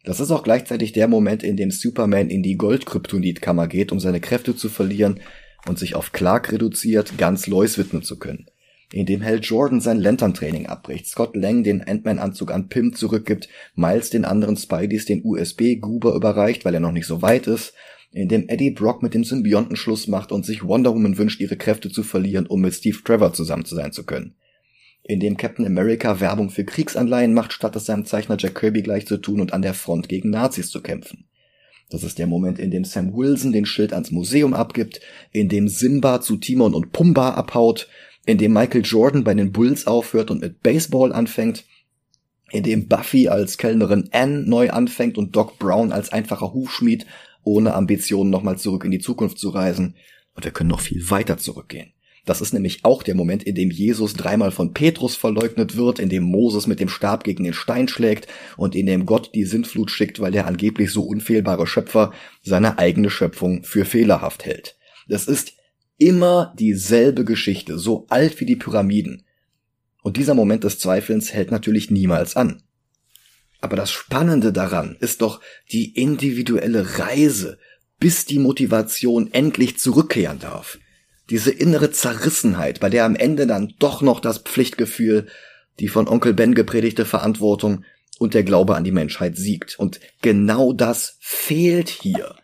Das 0.05 0.21
ist 0.21 0.31
auch 0.31 0.43
gleichzeitig 0.43 0.93
der 0.93 1.09
Moment, 1.09 1.43
in 1.43 1.57
dem 1.57 1.71
Superman 1.71 2.29
in 2.29 2.43
die 2.43 2.57
Goldkryptonitkammer 2.57 3.67
geht, 3.67 3.91
um 3.91 4.01
seine 4.01 4.21
Kräfte 4.21 4.55
zu 4.55 4.69
verlieren 4.69 5.21
und 5.67 5.79
sich 5.79 5.95
auf 5.95 6.13
Clark 6.13 6.53
reduziert, 6.53 7.17
ganz 7.17 7.47
Lois 7.47 7.79
widmen 7.79 8.03
zu 8.03 8.19
können. 8.19 8.47
In 8.93 9.07
dem 9.07 9.25
Hal 9.25 9.41
Jordan 9.43 9.81
sein 9.81 9.99
Lantern-Training 9.99 10.67
abbricht, 10.67 11.07
Scott 11.07 11.35
Lang 11.35 11.65
den 11.65 11.83
Ant-Man-Anzug 11.83 12.53
an 12.53 12.69
Pym 12.69 12.95
zurückgibt, 12.95 13.49
Miles 13.75 14.11
den 14.11 14.27
anderen 14.27 14.59
Spideys 14.59 15.07
den 15.07 15.23
USB-Goober 15.25 16.15
überreicht, 16.15 16.67
weil 16.67 16.75
er 16.75 16.81
noch 16.81 16.93
nicht 16.93 17.07
so 17.07 17.23
weit 17.23 17.47
ist, 17.47 17.73
in 18.13 18.29
dem 18.29 18.47
Eddie 18.49 18.73
Brock 18.73 19.03
mit 19.03 19.15
dem 19.15 19.25
Symbionten 19.25 19.75
Schluss 19.75 20.07
macht 20.07 20.33
und 20.33 20.45
sich 20.45 20.63
Wonder 20.65 20.95
Woman 20.95 21.17
wünscht, 21.17 21.41
ihre 21.41 21.57
Kräfte 21.57 21.91
zu 21.91 22.03
verlieren, 22.03 22.47
um 22.47 22.61
mit 22.61 22.75
Steve 22.75 22.99
Trevor 23.03 23.33
zusammen 23.33 23.65
zu 23.65 23.75
sein 23.75 23.91
zu 23.91 24.05
können 24.05 24.37
in 25.05 25.21
dem 25.21 25.37
Captain 25.37 25.67
America 25.67 26.19
Werbung 26.19 26.51
für 26.51 26.65
Kriegsanleihen 26.65 27.35
macht, 27.35 27.53
statt 27.53 27.77
es 27.77 27.85
seinem 27.85 28.07
Zeichner 28.07 28.37
Jack 28.39 28.55
Kirby 28.57 28.83
gleich 28.83 29.07
zu 29.07 29.19
tun 29.19 29.41
und 29.41 29.53
an 29.53 29.63
der 29.63 29.75
Front 29.75 30.09
gegen 30.09 30.31
Nazis 30.31 30.71
zu 30.71 30.81
kämpfen. 30.83 31.27
Das 31.91 32.03
ist 32.03 32.19
der 32.19 32.27
Moment, 32.27 32.59
in 32.59 32.71
dem 32.71 32.85
Sam 32.85 33.15
Wilson 33.15 33.53
den 33.53 33.67
Schild 33.67 33.93
ans 33.93 34.11
Museum 34.11 34.55
abgibt, 34.55 35.01
in 35.31 35.51
dem 35.51 35.69
Simba 35.69 36.23
zu 36.23 36.39
Timon 36.39 36.75
und 36.75 36.93
Pumba 36.93 37.35
abhaut, 37.35 37.89
in 38.25 38.39
dem 38.39 38.55
Michael 38.55 38.83
Jordan 38.83 39.25
bei 39.25 39.35
den 39.35 39.53
Bulls 39.53 39.87
aufhört 39.87 40.31
und 40.31 40.41
mit 40.41 40.63
Baseball 40.63 41.13
anfängt, 41.13 41.65
in 42.51 42.63
dem 42.63 42.89
Buffy 42.89 43.29
als 43.29 43.59
Kellnerin 43.59 44.09
Anne 44.13 44.41
neu 44.49 44.71
anfängt 44.71 45.19
und 45.19 45.37
Doc 45.37 45.59
Brown 45.59 45.93
als 45.93 46.11
einfacher 46.13 46.55
Hufschmied 46.55 47.07
ohne 47.43 47.75
Ambitionen 47.75 48.31
nochmal 48.31 48.57
zurück 48.57 48.85
in 48.85 48.91
die 48.91 49.01
Zukunft 49.01 49.39
zu 49.39 49.51
reisen. 49.51 49.97
Und 50.35 50.45
wir 50.45 50.53
können 50.53 50.71
noch 50.71 50.81
viel 50.81 51.11
weiter 51.11 51.37
zurückgehen. 51.37 51.93
Das 52.25 52.41
ist 52.41 52.55
nämlich 52.55 52.85
auch 52.85 53.03
der 53.03 53.15
Moment, 53.15 53.43
in 53.43 53.55
dem 53.55 53.71
Jesus 53.71 54.15
dreimal 54.15 54.51
von 54.51 54.73
Petrus 54.73 55.15
verleugnet 55.15 55.77
wird, 55.77 55.99
in 55.99 56.09
dem 56.09 56.23
Moses 56.23 56.67
mit 56.67 56.81
dem 56.81 56.89
Stab 56.89 57.23
gegen 57.23 57.45
den 57.45 57.53
Stein 57.53 57.87
schlägt 57.87 58.29
und 58.57 58.75
in 58.75 58.87
dem 58.87 59.05
Gott 59.05 59.31
die 59.35 59.45
Sintflut 59.45 59.91
schickt, 59.91 60.21
weil 60.21 60.33
der 60.33 60.47
angeblich 60.47 60.91
so 60.91 61.03
unfehlbare 61.03 61.67
Schöpfer 61.67 62.13
seine 62.43 62.79
eigene 62.79 63.11
Schöpfung 63.11 63.63
für 63.63 63.85
fehlerhaft 63.85 64.47
hält. 64.47 64.77
Das 65.07 65.27
ist 65.27 65.53
immer 65.99 66.55
dieselbe 66.59 67.25
Geschichte, 67.25 67.79
so 67.79 68.07
alt 68.09 68.41
wie 68.41 68.47
die 68.47 68.57
Pyramiden. 68.57 69.25
Und 70.03 70.17
dieser 70.17 70.35
Moment 70.35 70.65
des 70.65 70.79
Zweifelns 70.79 71.33
hält 71.33 71.51
natürlich 71.51 71.91
niemals 71.91 72.37
an. 72.37 72.63
Aber 73.61 73.77
das 73.77 73.91
Spannende 73.91 74.53
daran 74.53 74.97
ist 75.01 75.21
doch 75.21 75.41
die 75.73 75.95
individuelle 75.95 76.99
Reise, 76.99 77.59
bis 77.99 78.25
die 78.25 78.39
Motivation 78.39 79.33
endlich 79.33 79.79
zurückkehren 79.79 80.39
darf 80.39 80.79
diese 81.31 81.51
innere 81.51 81.91
Zerrissenheit, 81.91 82.81
bei 82.81 82.91
der 82.91 83.05
am 83.05 83.17
Ende 83.17 83.47
dann 83.47 83.75
doch 83.79 84.03
noch 84.03 84.21
das 84.21 84.39
Pflichtgefühl, 84.39 85.27
die 85.81 85.89
von 85.89 86.09
Onkel 86.09 86.35
Ben 86.35 86.55
gepredigte 86.55 87.05
Verantwortung 87.05 87.85
und 88.19 88.35
der 88.35 88.45
Glaube 88.45 88.77
an 88.77 88.85
die 88.85 88.93
Menschheit 88.93 89.37
siegt. 89.37 89.79
Und 89.79 90.01
genau 90.23 90.73
das 90.73 91.17
fehlt 91.21 91.89
hier. 91.89 92.37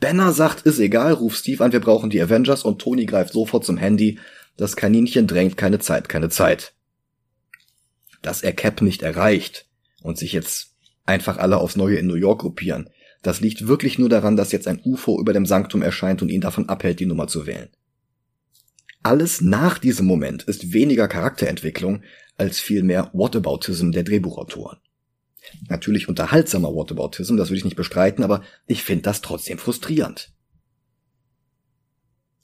Banner 0.00 0.32
sagt, 0.32 0.62
ist 0.62 0.78
egal, 0.78 1.12
ruf 1.12 1.36
Steve 1.36 1.62
an, 1.62 1.72
wir 1.72 1.80
brauchen 1.80 2.10
die 2.10 2.20
Avengers 2.20 2.64
und 2.64 2.80
Tony 2.80 3.06
greift 3.06 3.32
sofort 3.32 3.64
zum 3.64 3.76
Handy. 3.76 4.18
Das 4.56 4.76
Kaninchen 4.76 5.26
drängt 5.26 5.56
keine 5.56 5.78
Zeit, 5.78 6.08
keine 6.08 6.28
Zeit. 6.28 6.74
Dass 8.20 8.42
er 8.42 8.52
Cap 8.52 8.82
nicht 8.82 9.02
erreicht 9.02 9.66
und 10.02 10.18
sich 10.18 10.32
jetzt 10.32 10.74
einfach 11.04 11.38
alle 11.38 11.58
aufs 11.58 11.76
Neue 11.76 11.96
in 11.96 12.06
New 12.06 12.14
York 12.14 12.40
gruppieren, 12.40 12.90
das 13.22 13.40
liegt 13.40 13.68
wirklich 13.68 13.98
nur 13.98 14.08
daran, 14.08 14.36
dass 14.36 14.52
jetzt 14.52 14.68
ein 14.68 14.80
UFO 14.84 15.20
über 15.20 15.32
dem 15.32 15.46
Sanktum 15.46 15.82
erscheint 15.82 16.22
und 16.22 16.28
ihn 16.28 16.40
davon 16.40 16.68
abhält, 16.68 17.00
die 17.00 17.06
Nummer 17.06 17.28
zu 17.28 17.46
wählen. 17.46 17.70
Alles 19.02 19.40
nach 19.40 19.78
diesem 19.78 20.06
Moment 20.06 20.44
ist 20.44 20.72
weniger 20.72 21.08
Charakterentwicklung 21.08 22.02
als 22.36 22.60
vielmehr 22.60 23.10
Whataboutism 23.12 23.90
der 23.90 24.04
Drehbuchautoren. 24.04 24.78
Natürlich 25.68 26.08
unterhaltsamer 26.08 26.74
Whataboutism, 26.74 27.36
das 27.36 27.48
würde 27.48 27.58
ich 27.58 27.64
nicht 27.64 27.76
bestreiten, 27.76 28.22
aber 28.22 28.42
ich 28.66 28.82
finde 28.82 29.02
das 29.02 29.20
trotzdem 29.20 29.58
frustrierend. 29.58 30.32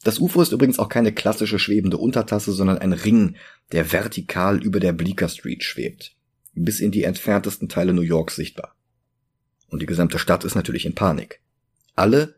Das 0.05 0.21
UFO 0.21 0.43
ist 0.43 0.53
übrigens 0.53 0.79
auch 0.79 0.89
keine 0.89 1.13
klassische 1.13 1.59
schwebende 1.59 1.97
Untertasse, 1.97 2.53
sondern 2.53 2.79
ein 2.79 2.93
Ring, 2.93 3.37
der 3.73 3.93
vertikal 3.93 4.63
über 4.63 4.81
der 4.81 4.93
Bleecker 4.93 5.29
Street 5.29 5.65
schwebt, 5.65 6.17
bis 6.55 6.81
in 6.81 6.93
die 6.93 7.03
entferntesten 7.03 7.69
Teile 7.69 7.93
New 7.93 8.03
Yorks 8.03 8.37
sichtbar. 8.37 8.78
Und 9.69 9.83
die 9.83 9.87
gesamte 9.87 10.19
Stadt 10.19 10.45
ist 10.45 10.55
natürlich 10.55 10.87
in 10.87 10.95
Panik. 10.95 11.41
Alle, 11.95 12.35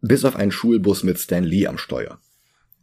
bis 0.00 0.24
auf 0.24 0.36
einen 0.36 0.52
Schulbus 0.52 1.02
mit 1.02 1.18
Stan 1.18 1.44
Lee 1.44 1.66
am 1.66 1.78
Steuer. 1.78 2.20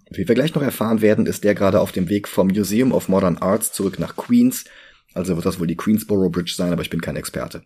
Wie 0.09 0.27
wir 0.27 0.35
gleich 0.35 0.55
noch 0.55 0.61
erfahren 0.61 1.01
werden, 1.01 1.25
ist 1.25 1.43
der 1.43 1.55
gerade 1.55 1.79
auf 1.79 1.91
dem 1.91 2.09
Weg 2.09 2.27
vom 2.27 2.47
Museum 2.47 2.91
of 2.91 3.09
Modern 3.09 3.37
Arts 3.37 3.73
zurück 3.73 3.99
nach 3.99 4.15
Queens, 4.15 4.65
also 5.13 5.35
wird 5.35 5.45
das 5.45 5.59
wohl 5.59 5.67
die 5.67 5.75
Queensboro 5.75 6.29
Bridge 6.29 6.53
sein, 6.55 6.71
aber 6.71 6.81
ich 6.81 6.89
bin 6.89 7.01
kein 7.01 7.15
Experte. 7.15 7.63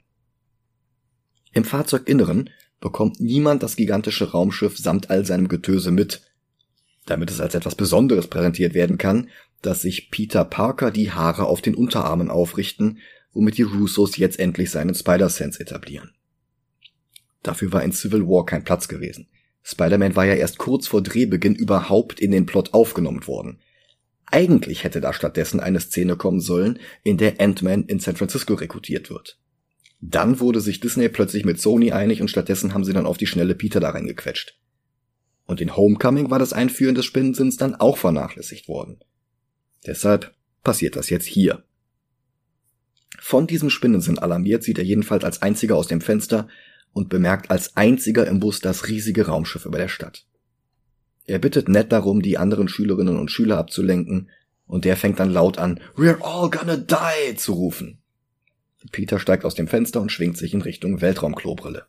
Im 1.53 1.65
Fahrzeuginneren 1.65 2.49
bekommt 2.79 3.19
niemand 3.19 3.61
das 3.61 3.75
gigantische 3.75 4.31
Raumschiff 4.31 4.77
samt 4.77 5.09
all 5.09 5.25
seinem 5.25 5.49
Getöse 5.49 5.91
mit, 5.91 6.21
damit 7.05 7.29
es 7.29 7.41
als 7.41 7.53
etwas 7.53 7.75
Besonderes 7.75 8.27
präsentiert 8.27 8.73
werden 8.73 8.97
kann, 8.97 9.29
dass 9.61 9.81
sich 9.81 10.09
Peter 10.11 10.45
Parker 10.45 10.91
die 10.91 11.11
Haare 11.11 11.45
auf 11.45 11.61
den 11.61 11.75
Unterarmen 11.75 12.29
aufrichten 12.29 12.99
womit 13.33 13.57
die 13.57 13.63
Russos 13.63 14.17
jetzt 14.17 14.39
endlich 14.39 14.71
seinen 14.71 14.95
Spider-Sense 14.95 15.59
etablieren. 15.59 16.11
Dafür 17.43 17.71
war 17.71 17.83
in 17.83 17.91
Civil 17.91 18.27
War 18.27 18.45
kein 18.45 18.63
Platz 18.63 18.87
gewesen. 18.87 19.27
Spider-Man 19.63 20.15
war 20.15 20.25
ja 20.25 20.33
erst 20.33 20.57
kurz 20.57 20.87
vor 20.87 21.01
Drehbeginn 21.01 21.55
überhaupt 21.55 22.19
in 22.19 22.31
den 22.31 22.45
Plot 22.45 22.73
aufgenommen 22.73 23.25
worden. 23.27 23.59
Eigentlich 24.25 24.83
hätte 24.83 25.01
da 25.01 25.13
stattdessen 25.13 25.59
eine 25.59 25.79
Szene 25.79 26.15
kommen 26.15 26.39
sollen, 26.39 26.79
in 27.03 27.17
der 27.17 27.39
Ant-Man 27.39 27.85
in 27.85 27.99
San 27.99 28.15
Francisco 28.15 28.53
rekrutiert 28.53 29.09
wird. 29.09 29.37
Dann 29.99 30.39
wurde 30.39 30.61
sich 30.61 30.79
Disney 30.79 31.09
plötzlich 31.09 31.45
mit 31.45 31.61
Sony 31.61 31.91
einig 31.91 32.21
und 32.21 32.29
stattdessen 32.29 32.73
haben 32.73 32.83
sie 32.83 32.93
dann 32.93 33.05
auf 33.05 33.17
die 33.17 33.27
schnelle 33.27 33.53
Peter 33.53 33.79
da 33.79 33.91
reingequetscht. 33.91 34.57
Und 35.45 35.61
in 35.61 35.75
Homecoming 35.75 36.31
war 36.31 36.39
das 36.39 36.53
Einführen 36.53 36.95
des 36.95 37.05
Spinnensinns 37.05 37.57
dann 37.57 37.75
auch 37.75 37.97
vernachlässigt 37.97 38.67
worden. 38.67 39.03
Deshalb 39.85 40.33
passiert 40.63 40.95
das 40.95 41.09
jetzt 41.09 41.25
hier. 41.25 41.63
Von 43.31 43.47
diesem 43.47 43.69
Spinnensinn 43.69 44.19
alarmiert 44.19 44.61
sieht 44.61 44.77
er 44.77 44.83
jedenfalls 44.83 45.23
als 45.23 45.41
einziger 45.41 45.77
aus 45.77 45.87
dem 45.87 46.01
Fenster 46.01 46.49
und 46.91 47.07
bemerkt 47.07 47.49
als 47.49 47.77
einziger 47.77 48.27
im 48.27 48.41
Bus 48.41 48.59
das 48.59 48.89
riesige 48.89 49.27
Raumschiff 49.27 49.65
über 49.65 49.77
der 49.77 49.87
Stadt. 49.87 50.25
Er 51.23 51.39
bittet 51.39 51.69
Ned 51.69 51.93
darum, 51.93 52.21
die 52.21 52.37
anderen 52.37 52.67
Schülerinnen 52.67 53.17
und 53.17 53.31
Schüler 53.31 53.57
abzulenken, 53.57 54.29
und 54.65 54.83
der 54.83 54.97
fängt 54.97 55.21
dann 55.21 55.31
laut 55.31 55.59
an, 55.59 55.79
We're 55.95 56.21
all 56.21 56.49
gonna 56.49 56.75
die 56.75 57.37
zu 57.37 57.53
rufen. 57.53 58.01
Peter 58.91 59.17
steigt 59.17 59.45
aus 59.45 59.55
dem 59.55 59.69
Fenster 59.69 60.01
und 60.01 60.11
schwingt 60.11 60.37
sich 60.37 60.53
in 60.53 60.61
Richtung 60.61 60.99
Weltraumklobrille. 60.99 61.85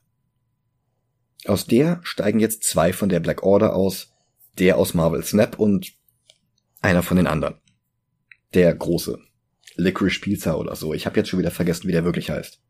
Aus 1.47 1.67
der 1.67 1.99
steigen 2.05 2.39
jetzt 2.39 2.63
zwei 2.63 2.93
von 2.93 3.09
der 3.09 3.19
Black 3.19 3.43
Order 3.43 3.75
aus, 3.75 4.13
der 4.61 4.79
aus 4.79 4.95
Marvel 4.95 5.25
Snap 5.25 5.59
und 5.59 5.93
einer 6.81 7.03
von 7.03 7.17
den 7.17 7.27
anderen. 7.27 7.57
Der 8.55 8.73
große, 8.73 9.19
Licorice 9.77 10.21
Pizza 10.21 10.59
oder 10.59 10.77
so. 10.77 10.95
Ich 10.95 11.07
habe 11.07 11.19
jetzt 11.19 11.29
schon 11.29 11.39
wieder 11.39 11.51
vergessen, 11.51 11.89
wie 11.89 11.93
der 11.93 12.05
wirklich 12.05 12.31
heißt. 12.31 12.61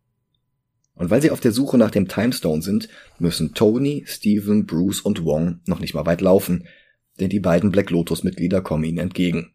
Und 0.95 1.11
weil 1.11 1.23
sie 1.23 1.31
auf 1.31 1.41
der 1.41 1.53
Suche 1.53 1.79
nach 1.79 1.91
dem 1.91 2.09
Timestone 2.09 2.63
sind, 2.63 2.89
müssen 3.19 3.55
Tony, 3.55 4.05
Steven, 4.07 4.67
Bruce 4.67 5.01
und 5.01 5.25
Wong 5.25 5.61
noch 5.67 5.81
nicht 5.81 5.95
mal 5.95 6.07
weit 6.07 6.21
laufen, 6.21 6.67
denn 7.19 7.31
die 7.31 7.41
beiden 7.41 7.71
Black 7.71 7.91
Lotus-Mitglieder 7.91 8.61
kommen 8.61 8.85
ihnen 8.85 8.99
entgegen. 8.99 9.53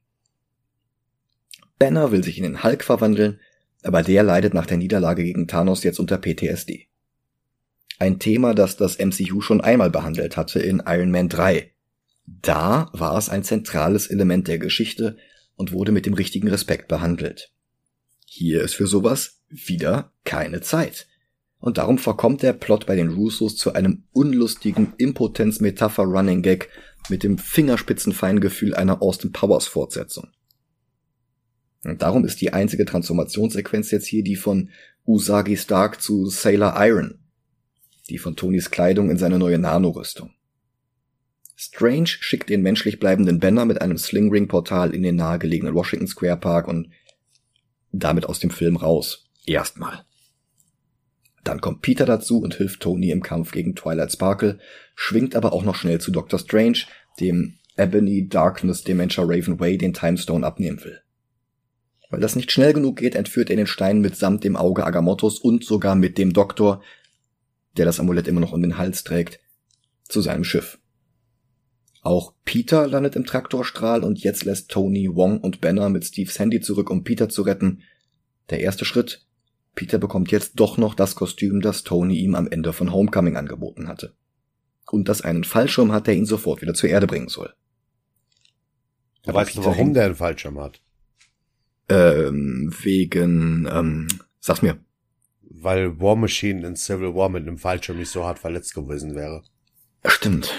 Banner 1.80 2.12
will 2.12 2.24
sich 2.24 2.38
in 2.38 2.44
den 2.44 2.64
Hulk 2.64 2.84
verwandeln, 2.84 3.40
aber 3.84 4.02
der 4.02 4.24
leidet 4.24 4.54
nach 4.54 4.66
der 4.66 4.78
Niederlage 4.78 5.24
gegen 5.24 5.48
Thanos 5.48 5.84
jetzt 5.84 6.00
unter 6.00 6.18
PTSD. 6.18 6.88
Ein 8.00 8.20
Thema, 8.20 8.54
das 8.54 8.78
das 8.78 8.98
MCU 8.98 9.42
schon 9.42 9.62
einmal 9.62 9.90
behandelt 9.90 10.38
hatte 10.38 10.60
in 10.60 10.84
Iron 10.86 11.12
Man 11.12 11.30
3. 11.30 11.72
Da 12.26 12.90
war 12.94 13.18
es 13.18 13.30
ein 13.30 13.44
zentrales 13.44 14.08
Element 14.08 14.48
der 14.48 14.60
Geschichte 14.60 15.18
und 15.58 15.74
wurde 15.74 15.92
mit 15.92 16.06
dem 16.06 16.14
richtigen 16.14 16.48
Respekt 16.48 16.88
behandelt. 16.88 17.52
Hier 18.26 18.62
ist 18.62 18.76
für 18.76 18.88
sowas 18.88 19.42
wieder 19.50 20.14
keine 20.24 20.62
Zeit. 20.62 21.08
Und 21.60 21.80
darum 21.80 21.98
verkommt 21.98 22.44
der 22.44 22.54
Plot 22.54 22.86
bei 22.86 22.96
den 22.96 23.10
Russos 23.10 23.58
zu 23.58 23.74
einem 23.74 24.04
unlustigen 24.12 24.94
Impotenz-Metapher-Running-Gag 24.98 26.70
mit 27.10 27.24
dem 27.24 27.38
Fingerspitzenfeingefühl 27.38 28.76
einer 28.76 29.02
Austin 29.02 29.32
Powers-Fortsetzung. 29.32 30.30
Und 31.84 32.02
darum 32.02 32.26
ist 32.26 32.42
die 32.42 32.54
einzige 32.54 32.86
Transformationssequenz 32.86 33.92
jetzt 33.92 34.08
hier 34.08 34.24
die 34.24 34.36
von 34.36 34.70
Usagi 35.06 35.58
Stark 35.58 36.02
zu 36.02 36.28
Sailor 36.28 36.76
Iron. 36.78 37.20
Die 38.10 38.18
von 38.18 38.36
Tonys 38.36 38.70
Kleidung 38.72 39.10
in 39.10 39.18
seine 39.18 39.40
neue 39.40 39.58
Nanorüstung. 39.58 40.32
Strange 41.60 42.08
schickt 42.08 42.52
den 42.52 42.62
menschlich 42.62 43.00
bleibenden 43.00 43.40
Banner 43.40 43.66
mit 43.66 43.82
einem 43.82 43.98
Slingring-Portal 43.98 44.94
in 44.94 45.02
den 45.02 45.16
nahegelegenen 45.16 45.74
Washington 45.74 46.06
Square 46.08 46.38
Park 46.38 46.68
und 46.68 46.92
damit 47.92 48.28
aus 48.28 48.38
dem 48.38 48.52
Film 48.52 48.76
raus. 48.76 49.28
Erstmal. 49.48 50.06
Dann 51.44 51.60
kommt 51.60 51.82
Peter 51.82 52.06
dazu 52.06 52.42
und 52.42 52.54
hilft 52.54 52.82
Tony 52.82 53.10
im 53.10 53.24
Kampf 53.24 53.52
gegen 53.52 53.76
Twilight 53.76 54.12
Sparkle, 54.12 54.60
schwingt 54.96 55.36
aber 55.36 55.52
auch 55.52 55.64
noch 55.64 55.76
schnell 55.76 56.00
zu 56.00 56.12
Dr. 56.12 56.38
Strange, 56.38 56.84
dem 57.20 57.56
Ebony 57.76 58.28
Darkness 58.28 58.84
Dementia 58.84 59.24
Raven 59.24 59.60
Way 59.60 59.80
den 59.80 59.94
Timestone 59.94 60.46
abnehmen 60.46 60.84
will. 60.84 61.02
Weil 62.12 62.20
das 62.20 62.36
nicht 62.36 62.52
schnell 62.52 62.74
genug 62.74 62.98
geht, 62.98 63.16
entführt 63.16 63.50
er 63.50 63.56
den 63.56 63.66
Stein 63.66 64.00
mitsamt 64.02 64.44
dem 64.44 64.56
Auge 64.56 64.86
Agamottos 64.86 65.40
und 65.40 65.66
sogar 65.66 65.96
mit 65.96 66.20
dem 66.20 66.34
Doktor, 66.34 66.84
der 67.78 67.86
das 67.86 68.00
Amulett 68.00 68.28
immer 68.28 68.42
noch 68.42 68.54
um 68.54 68.62
den 68.62 68.78
Hals 68.78 69.04
trägt, 69.04 69.40
zu 70.08 70.22
seinem 70.22 70.44
Schiff. 70.44 70.78
Auch 72.08 72.32
Peter 72.46 72.88
landet 72.88 73.18
im 73.18 73.26
Traktorstrahl 73.26 74.02
und 74.06 74.20
jetzt 74.20 74.46
lässt 74.46 74.72
Tony 74.72 75.14
Wong 75.14 75.42
und 75.42 75.60
Banner 75.60 75.90
mit 75.90 76.06
Steves 76.06 76.40
Handy 76.40 76.62
zurück, 76.62 76.90
um 76.90 77.04
Peter 77.04 77.28
zu 77.28 77.42
retten. 77.42 77.84
Der 78.50 78.62
erste 78.62 78.86
Schritt. 78.86 79.26
Peter 79.76 79.98
bekommt 79.98 80.32
jetzt 80.32 80.54
doch 80.56 80.78
noch 80.78 80.96
das 80.96 81.16
Kostüm, 81.16 81.60
das 81.60 81.84
Tony 81.84 82.20
ihm 82.20 82.34
am 82.36 82.48
Ende 82.48 82.72
von 82.72 82.94
Homecoming 82.94 83.36
angeboten 83.36 83.90
hatte. 83.90 84.16
Und 84.90 85.10
das 85.10 85.20
einen 85.20 85.44
Fallschirm 85.44 85.92
hat, 85.92 86.08
der 86.08 86.16
ihn 86.16 86.26
sofort 86.26 86.62
wieder 86.62 86.74
zur 86.74 86.90
Erde 86.90 87.08
bringen 87.08 87.28
soll. 87.28 87.54
Aber 89.26 89.40
weißt 89.40 89.56
Peter 89.56 89.64
du, 89.64 89.68
warum 89.68 89.94
der 89.94 90.06
einen 90.06 90.16
Fallschirm 90.16 90.62
hat? 90.62 90.82
Ähm, 91.90 92.74
wegen, 92.84 93.68
ähm, 93.70 94.08
sag's 94.40 94.62
mir. 94.62 94.78
Weil 95.42 96.00
War 96.00 96.16
Machine 96.16 96.66
in 96.66 96.78
Civil 96.78 97.16
War 97.16 97.28
mit 97.28 97.46
einem 97.46 97.58
Fallschirm 97.58 97.98
nicht 97.98 98.12
so 98.12 98.24
hart 98.24 98.40
verletzt 98.40 98.74
gewesen 98.74 99.14
wäre. 99.14 99.44
Stimmt. 100.06 100.54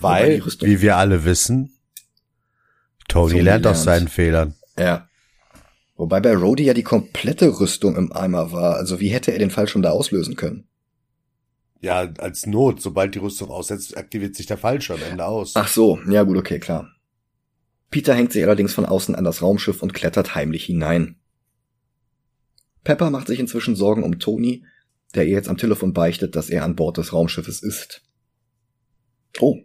Weil, 0.00 0.44
wie 0.60 0.80
wir 0.80 0.96
alle 0.96 1.24
wissen, 1.24 1.72
Tony, 3.08 3.32
Tony 3.32 3.42
lernt 3.42 3.66
aus 3.66 3.84
seinen 3.84 4.08
Fehlern. 4.08 4.54
Ja. 4.78 5.08
Wobei 5.96 6.20
bei 6.20 6.34
Rhodey 6.34 6.64
ja 6.64 6.74
die 6.74 6.82
komplette 6.82 7.60
Rüstung 7.60 7.96
im 7.96 8.12
Eimer 8.12 8.50
war. 8.50 8.74
Also 8.76 8.98
wie 8.98 9.08
hätte 9.08 9.32
er 9.32 9.38
den 9.38 9.50
Fallschirm 9.50 9.82
da 9.82 9.90
auslösen 9.90 10.34
können? 10.36 10.66
Ja, 11.80 12.12
als 12.18 12.46
Not. 12.46 12.80
Sobald 12.80 13.14
die 13.14 13.20
Rüstung 13.20 13.50
aussetzt, 13.50 13.96
aktiviert 13.96 14.34
sich 14.34 14.46
der 14.46 14.58
Fallschirm. 14.58 15.00
Ende 15.08 15.26
aus. 15.26 15.52
Ach 15.54 15.68
so. 15.68 16.00
Ja 16.08 16.22
gut, 16.24 16.36
okay, 16.36 16.58
klar. 16.58 16.90
Peter 17.90 18.14
hängt 18.14 18.32
sich 18.32 18.42
allerdings 18.42 18.74
von 18.74 18.86
außen 18.86 19.14
an 19.14 19.22
das 19.22 19.42
Raumschiff 19.42 19.82
und 19.82 19.94
klettert 19.94 20.34
heimlich 20.34 20.64
hinein. 20.64 21.16
Pepper 22.82 23.10
macht 23.10 23.28
sich 23.28 23.38
inzwischen 23.38 23.76
Sorgen 23.76 24.02
um 24.02 24.18
Tony, 24.18 24.64
der 25.14 25.26
ihr 25.26 25.34
jetzt 25.34 25.48
am 25.48 25.56
Telefon 25.56 25.92
beichtet, 25.92 26.34
dass 26.34 26.50
er 26.50 26.64
an 26.64 26.74
Bord 26.74 26.98
des 26.98 27.12
Raumschiffes 27.12 27.62
ist. 27.62 28.02
Oh, 29.38 29.60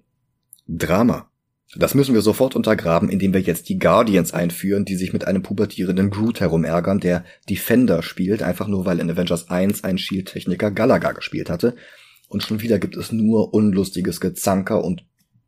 Drama. 0.71 1.31
Das 1.75 1.95
müssen 1.95 2.13
wir 2.13 2.21
sofort 2.21 2.55
untergraben, 2.55 3.09
indem 3.09 3.33
wir 3.33 3.41
jetzt 3.41 3.69
die 3.69 3.79
Guardians 3.79 4.33
einführen, 4.33 4.85
die 4.85 4.95
sich 4.95 5.13
mit 5.13 5.25
einem 5.25 5.41
pubertierenden 5.41 6.11
Groot 6.11 6.39
herumärgern, 6.39 6.99
der 6.99 7.25
Defender 7.49 8.03
spielt, 8.03 8.43
einfach 8.43 8.67
nur 8.67 8.85
weil 8.85 8.99
in 8.99 9.09
Avengers 9.09 9.49
1 9.49 9.83
ein 9.83 9.97
Shield-Techniker 9.97 10.69
Galaga 10.69 11.11
gespielt 11.13 11.49
hatte. 11.49 11.75
Und 12.27 12.43
schon 12.43 12.61
wieder 12.61 12.77
gibt 12.77 12.97
es 12.97 13.11
nur 13.11 13.53
unlustiges 13.53 14.21
Gezanker 14.21 14.83
und 14.83 15.05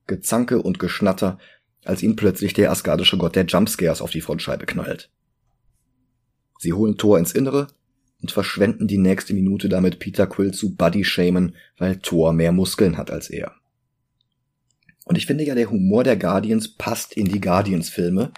Gezanke 0.07 0.61
und 0.61 0.80
Geschnatter, 0.80 1.38
als 1.86 2.01
ihm 2.01 2.15
plötzlich 2.15 2.53
der 2.53 2.72
askadische 2.72 3.17
Gott 3.17 3.36
der 3.36 3.45
Jumpscares 3.45 4.01
auf 4.01 4.09
die 4.09 4.22
Frontscheibe 4.22 4.65
knallt. 4.65 5.11
Sie 6.57 6.74
holen 6.74 6.97
Thor 6.97 7.19
ins 7.19 7.32
Innere 7.32 7.67
und 8.22 8.32
verschwenden 8.32 8.88
die 8.88 8.97
nächste 8.97 9.36
Minute 9.36 9.69
damit 9.69 9.99
Peter 9.99 10.26
Quill 10.26 10.51
zu 10.51 10.76
Buddy 10.76 11.03
shamen, 11.03 11.55
weil 11.78 11.97
Thor 11.97 12.34
mehr 12.34 12.51
Muskeln 12.51 12.97
hat 12.97 13.11
als 13.11 13.30
er. 13.30 13.61
Und 15.12 15.18
ich 15.18 15.26
finde 15.26 15.43
ja, 15.43 15.55
der 15.55 15.70
Humor 15.70 16.05
der 16.05 16.16
Guardians 16.16 16.70
passt 16.70 17.18
in 17.18 17.26
die 17.26 17.41
Guardians-Filme. 17.41 18.32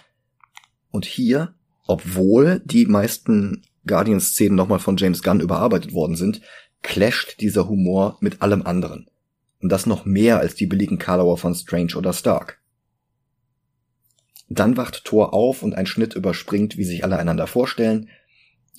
Und 0.90 1.04
hier, 1.04 1.54
obwohl 1.86 2.62
die 2.64 2.84
meisten 2.86 3.62
Guardians-Szenen 3.86 4.56
nochmal 4.56 4.80
von 4.80 4.96
James 4.96 5.22
Gunn 5.22 5.38
überarbeitet 5.38 5.92
worden 5.92 6.16
sind, 6.16 6.40
clasht 6.82 7.40
dieser 7.40 7.68
Humor 7.68 8.18
mit 8.18 8.42
allem 8.42 8.62
anderen. 8.66 9.08
Und 9.62 9.68
das 9.68 9.86
noch 9.86 10.04
mehr 10.04 10.40
als 10.40 10.56
die 10.56 10.66
billigen 10.66 10.98
Karlauer 10.98 11.38
von 11.38 11.54
Strange 11.54 11.94
oder 11.94 12.12
Stark. 12.12 12.60
Dann 14.48 14.76
wacht 14.76 15.04
Thor 15.04 15.32
auf 15.32 15.62
und 15.62 15.76
ein 15.76 15.86
Schnitt 15.86 16.16
überspringt, 16.16 16.76
wie 16.76 16.84
sich 16.84 17.04
alle 17.04 17.20
einander 17.20 17.46
vorstellen, 17.46 18.08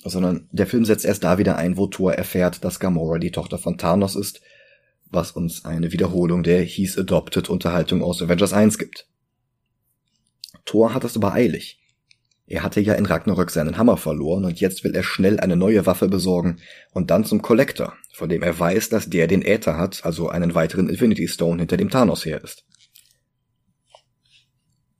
sondern 0.04 0.50
der 0.52 0.66
Film 0.66 0.84
setzt 0.84 1.06
erst 1.06 1.24
da 1.24 1.38
wieder 1.38 1.56
ein, 1.56 1.78
wo 1.78 1.86
Thor 1.86 2.12
erfährt, 2.12 2.62
dass 2.62 2.78
Gamora 2.78 3.16
die 3.18 3.30
Tochter 3.32 3.56
von 3.56 3.78
Thanos 3.78 4.16
ist 4.16 4.42
was 5.10 5.32
uns 5.32 5.64
eine 5.64 5.92
Wiederholung 5.92 6.42
der 6.42 6.62
He's 6.62 6.98
Adopted 6.98 7.48
Unterhaltung 7.48 8.02
aus 8.02 8.22
Avengers 8.22 8.52
1 8.52 8.78
gibt. 8.78 9.06
Thor 10.64 10.94
hat 10.94 11.04
es 11.04 11.16
aber 11.16 11.32
eilig. 11.32 11.80
Er 12.48 12.62
hatte 12.62 12.80
ja 12.80 12.94
in 12.94 13.06
Ragnarök 13.06 13.50
seinen 13.50 13.76
Hammer 13.76 13.96
verloren 13.96 14.44
und 14.44 14.60
jetzt 14.60 14.84
will 14.84 14.94
er 14.94 15.02
schnell 15.02 15.40
eine 15.40 15.56
neue 15.56 15.84
Waffe 15.84 16.08
besorgen 16.08 16.58
und 16.92 17.10
dann 17.10 17.24
zum 17.24 17.42
Collector, 17.42 17.94
von 18.12 18.28
dem 18.28 18.42
er 18.42 18.58
weiß, 18.58 18.88
dass 18.88 19.10
der 19.10 19.26
den 19.26 19.42
Äther 19.42 19.76
hat, 19.76 20.04
also 20.04 20.28
einen 20.28 20.54
weiteren 20.54 20.88
Infinity 20.88 21.26
Stone 21.26 21.58
hinter 21.58 21.76
dem 21.76 21.90
Thanos 21.90 22.24
her 22.24 22.42
ist. 22.42 22.64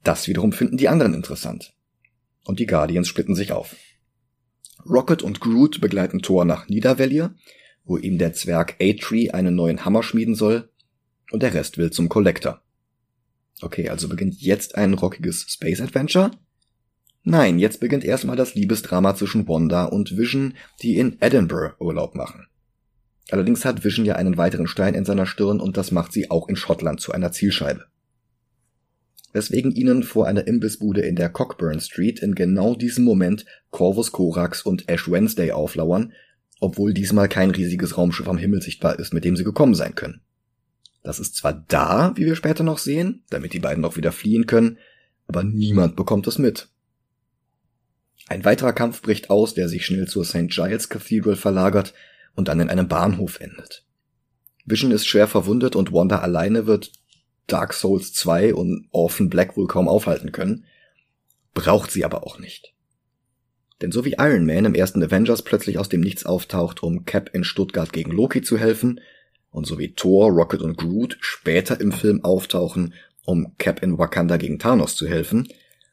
Das 0.02 0.26
wiederum 0.26 0.52
finden 0.52 0.76
die 0.76 0.88
anderen 0.88 1.14
interessant. 1.14 1.72
Und 2.44 2.58
die 2.58 2.66
Guardians 2.66 3.08
splitten 3.08 3.34
sich 3.34 3.52
auf. 3.52 3.76
Rocket 4.84 5.22
und 5.22 5.40
Groot 5.40 5.80
begleiten 5.80 6.22
Thor 6.22 6.44
nach 6.44 6.68
Niedervellir, 6.68 7.34
wo 7.86 7.96
ihm 7.96 8.18
der 8.18 8.34
Zwerg 8.34 8.76
Atri 8.80 9.30
einen 9.30 9.54
neuen 9.54 9.84
Hammer 9.84 10.02
schmieden 10.02 10.34
soll, 10.34 10.68
und 11.32 11.42
der 11.42 11.54
Rest 11.54 11.78
will 11.78 11.90
zum 11.90 12.08
Collector. 12.08 12.62
Okay, 13.62 13.88
also 13.88 14.08
beginnt 14.08 14.40
jetzt 14.40 14.76
ein 14.76 14.94
rockiges 14.94 15.46
Space 15.48 15.80
Adventure? 15.80 16.30
Nein, 17.22 17.58
jetzt 17.58 17.80
beginnt 17.80 18.04
erstmal 18.04 18.36
das 18.36 18.54
Liebesdrama 18.54 19.16
zwischen 19.16 19.48
Wanda 19.48 19.86
und 19.86 20.16
Vision, 20.16 20.54
die 20.82 20.98
in 20.98 21.16
Edinburgh 21.20 21.74
Urlaub 21.80 22.14
machen. 22.14 22.46
Allerdings 23.30 23.64
hat 23.64 23.82
Vision 23.82 24.04
ja 24.04 24.14
einen 24.14 24.36
weiteren 24.36 24.68
Stein 24.68 24.94
in 24.94 25.04
seiner 25.04 25.26
Stirn 25.26 25.60
und 25.60 25.76
das 25.76 25.90
macht 25.90 26.12
sie 26.12 26.30
auch 26.30 26.48
in 26.48 26.54
Schottland 26.54 27.00
zu 27.00 27.12
einer 27.12 27.32
Zielscheibe. 27.32 27.86
Weswegen 29.32 29.72
ihnen 29.72 30.04
vor 30.04 30.26
einer 30.26 30.46
Imbissbude 30.46 31.00
in 31.00 31.16
der 31.16 31.28
Cockburn 31.28 31.80
Street 31.80 32.20
in 32.20 32.34
genau 32.34 32.76
diesem 32.76 33.04
Moment 33.04 33.44
Corvus 33.70 34.12
Corax 34.12 34.62
und 34.62 34.88
Ash 34.88 35.10
Wednesday 35.10 35.50
auflauern, 35.50 36.12
obwohl 36.60 36.94
diesmal 36.94 37.28
kein 37.28 37.50
riesiges 37.50 37.96
Raumschiff 37.96 38.28
am 38.28 38.38
Himmel 38.38 38.62
sichtbar 38.62 38.98
ist, 38.98 39.12
mit 39.12 39.24
dem 39.24 39.36
sie 39.36 39.44
gekommen 39.44 39.74
sein 39.74 39.94
können. 39.94 40.20
Das 41.02 41.20
ist 41.20 41.36
zwar 41.36 41.52
da, 41.52 42.12
wie 42.16 42.26
wir 42.26 42.36
später 42.36 42.64
noch 42.64 42.78
sehen, 42.78 43.22
damit 43.30 43.52
die 43.52 43.60
beiden 43.60 43.80
noch 43.80 43.96
wieder 43.96 44.12
fliehen 44.12 44.46
können, 44.46 44.78
aber 45.28 45.44
niemand 45.44 45.96
bekommt 45.96 46.26
es 46.26 46.38
mit. 46.38 46.68
Ein 48.28 48.44
weiterer 48.44 48.72
Kampf 48.72 49.02
bricht 49.02 49.30
aus, 49.30 49.54
der 49.54 49.68
sich 49.68 49.86
schnell 49.86 50.08
zur 50.08 50.24
St. 50.24 50.48
Giles 50.48 50.88
Cathedral 50.88 51.36
verlagert 51.36 51.94
und 52.34 52.48
dann 52.48 52.60
in 52.60 52.70
einem 52.70 52.88
Bahnhof 52.88 53.40
endet. 53.40 53.84
Vision 54.64 54.90
ist 54.90 55.06
schwer 55.06 55.28
verwundet 55.28 55.76
und 55.76 55.92
Wanda 55.92 56.18
alleine 56.18 56.66
wird 56.66 56.90
Dark 57.46 57.72
Souls 57.72 58.12
2 58.12 58.54
und 58.54 58.88
Orphan 58.90 59.30
Black 59.30 59.56
wohl 59.56 59.68
kaum 59.68 59.86
aufhalten 59.86 60.32
können, 60.32 60.64
braucht 61.54 61.92
sie 61.92 62.04
aber 62.04 62.26
auch 62.26 62.40
nicht. 62.40 62.74
Denn 63.82 63.92
so 63.92 64.04
wie 64.04 64.14
Iron 64.18 64.46
Man 64.46 64.64
im 64.64 64.74
ersten 64.74 65.02
Avengers 65.02 65.42
plötzlich 65.42 65.78
aus 65.78 65.88
dem 65.88 66.00
Nichts 66.00 66.24
auftaucht, 66.24 66.82
um 66.82 67.04
Cap 67.04 67.30
in 67.34 67.44
Stuttgart 67.44 67.92
gegen 67.92 68.10
Loki 68.10 68.42
zu 68.42 68.58
helfen, 68.58 69.00
und 69.50 69.66
so 69.66 69.78
wie 69.78 69.94
Thor, 69.94 70.30
Rocket 70.30 70.60
und 70.60 70.76
Groot 70.76 71.16
später 71.20 71.80
im 71.80 71.90
Film 71.90 72.22
auftauchen, 72.24 72.92
um 73.24 73.56
Cap 73.56 73.82
in 73.82 73.98
Wakanda 73.98 74.36
gegen 74.36 74.58
Thanos 74.58 74.96
zu 74.96 75.06
helfen, 75.06 75.48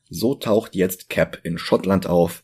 so 0.09 0.35
taucht 0.35 0.75
jetzt 0.75 1.09
Cap 1.09 1.39
in 1.43 1.57
Schottland 1.57 2.05
auf, 2.05 2.43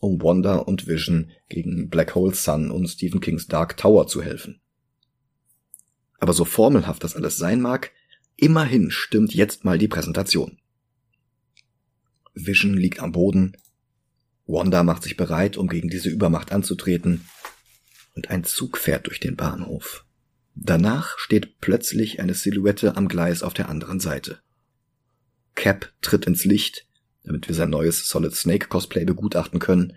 um 0.00 0.20
Wanda 0.22 0.56
und 0.56 0.86
Vision 0.86 1.30
gegen 1.48 1.88
Black 1.88 2.14
Hole 2.14 2.34
Sun 2.34 2.70
und 2.70 2.88
Stephen 2.88 3.20
Kings 3.20 3.46
Dark 3.46 3.76
Tower 3.76 4.06
zu 4.06 4.22
helfen. 4.22 4.60
Aber 6.18 6.32
so 6.32 6.44
formelhaft 6.44 7.04
das 7.04 7.16
alles 7.16 7.36
sein 7.36 7.60
mag, 7.60 7.92
immerhin 8.36 8.90
stimmt 8.90 9.34
jetzt 9.34 9.64
mal 9.64 9.78
die 9.78 9.88
Präsentation. 9.88 10.58
Vision 12.34 12.74
liegt 12.74 13.00
am 13.00 13.12
Boden, 13.12 13.56
Wanda 14.46 14.82
macht 14.82 15.02
sich 15.02 15.16
bereit, 15.16 15.56
um 15.56 15.68
gegen 15.68 15.88
diese 15.88 16.08
Übermacht 16.08 16.52
anzutreten, 16.52 17.28
und 18.14 18.30
ein 18.30 18.44
Zug 18.44 18.78
fährt 18.78 19.06
durch 19.06 19.20
den 19.20 19.36
Bahnhof. 19.36 20.04
Danach 20.54 21.18
steht 21.18 21.60
plötzlich 21.60 22.20
eine 22.20 22.34
Silhouette 22.34 22.96
am 22.96 23.08
Gleis 23.08 23.42
auf 23.42 23.52
der 23.52 23.68
anderen 23.68 24.00
Seite. 24.00 24.40
Cap 25.54 25.92
tritt 26.00 26.26
ins 26.26 26.44
Licht, 26.44 26.86
damit 27.24 27.48
wir 27.48 27.54
sein 27.54 27.70
neues 27.70 28.08
Solid 28.08 28.34
Snake 28.34 28.68
Cosplay 28.68 29.04
begutachten 29.04 29.58
können, 29.58 29.94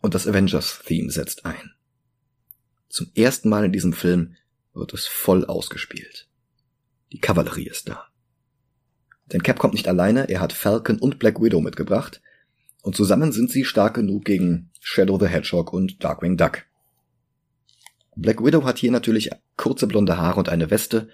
und 0.00 0.14
das 0.14 0.26
Avengers-Theme 0.26 1.10
setzt 1.10 1.44
ein. 1.44 1.72
Zum 2.88 3.10
ersten 3.14 3.48
Mal 3.48 3.64
in 3.64 3.72
diesem 3.72 3.92
Film 3.92 4.36
wird 4.72 4.94
es 4.94 5.06
voll 5.06 5.44
ausgespielt. 5.44 6.28
Die 7.12 7.20
Kavallerie 7.20 7.66
ist 7.66 7.88
da. 7.88 8.06
Denn 9.26 9.42
Cap 9.42 9.58
kommt 9.58 9.74
nicht 9.74 9.88
alleine, 9.88 10.28
er 10.30 10.40
hat 10.40 10.52
Falcon 10.52 10.98
und 10.98 11.18
Black 11.18 11.42
Widow 11.42 11.60
mitgebracht, 11.60 12.22
Und 12.88 12.96
zusammen 12.96 13.32
sind 13.32 13.50
sie 13.50 13.66
stark 13.66 13.96
genug 13.96 14.24
gegen 14.24 14.70
Shadow 14.80 15.18
the 15.20 15.26
Hedgehog 15.26 15.74
und 15.74 16.02
Darkwing 16.02 16.38
Duck. 16.38 16.64
Black 18.16 18.42
Widow 18.42 18.64
hat 18.64 18.78
hier 18.78 18.90
natürlich 18.90 19.28
kurze 19.58 19.86
blonde 19.86 20.16
Haare 20.16 20.38
und 20.38 20.48
eine 20.48 20.70
Weste. 20.70 21.10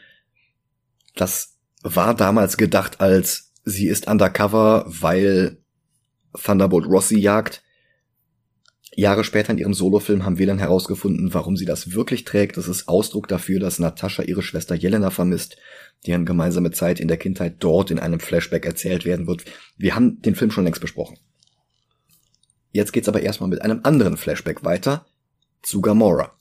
Das 1.17 1.57
war 1.83 2.15
damals 2.15 2.59
gedacht 2.59 3.01
als 3.01 3.51
sie 3.65 3.89
ist 3.89 4.07
undercover, 4.07 4.85
weil 4.87 5.59
Thunderbolt 6.41 6.87
Rossi 6.87 7.19
jagt. 7.19 7.65
Jahre 8.95 9.25
später 9.25 9.51
in 9.51 9.59
ihrem 9.59 9.75
Solofilm 9.75 10.25
haben 10.25 10.39
wir 10.39 10.47
dann 10.47 10.61
herausgefunden, 10.61 11.35
warum 11.35 11.57
sie 11.57 11.67
das 11.67 11.91
wirklich 11.91 12.23
trägt. 12.23 12.57
Das 12.57 12.69
ist 12.69 12.87
Ausdruck 12.87 13.27
dafür, 13.27 13.59
dass 13.59 13.81
Natascha 13.81 14.23
ihre 14.23 14.43
Schwester 14.43 14.77
Jelena 14.77 15.11
vermisst, 15.11 15.57
deren 16.07 16.25
gemeinsame 16.25 16.71
Zeit 16.71 17.01
in 17.01 17.09
der 17.09 17.17
Kindheit 17.17 17.57
dort 17.59 17.91
in 17.91 17.99
einem 17.99 18.21
Flashback 18.21 18.65
erzählt 18.65 19.05
werden 19.05 19.27
wird. 19.27 19.45
Wir 19.77 19.97
haben 19.97 20.23
den 20.23 20.37
Film 20.37 20.53
schon 20.53 20.63
längst 20.63 20.81
besprochen. 20.81 21.19
Jetzt 22.75 22.93
geht's 22.93 23.09
aber 23.09 23.23
erstmal 23.23 23.49
mit 23.49 23.63
einem 23.63 23.81
anderen 23.85 24.17
Flashback 24.17 24.65
weiter 24.65 25.07
zu 25.63 25.81
Gamora. 25.81 26.37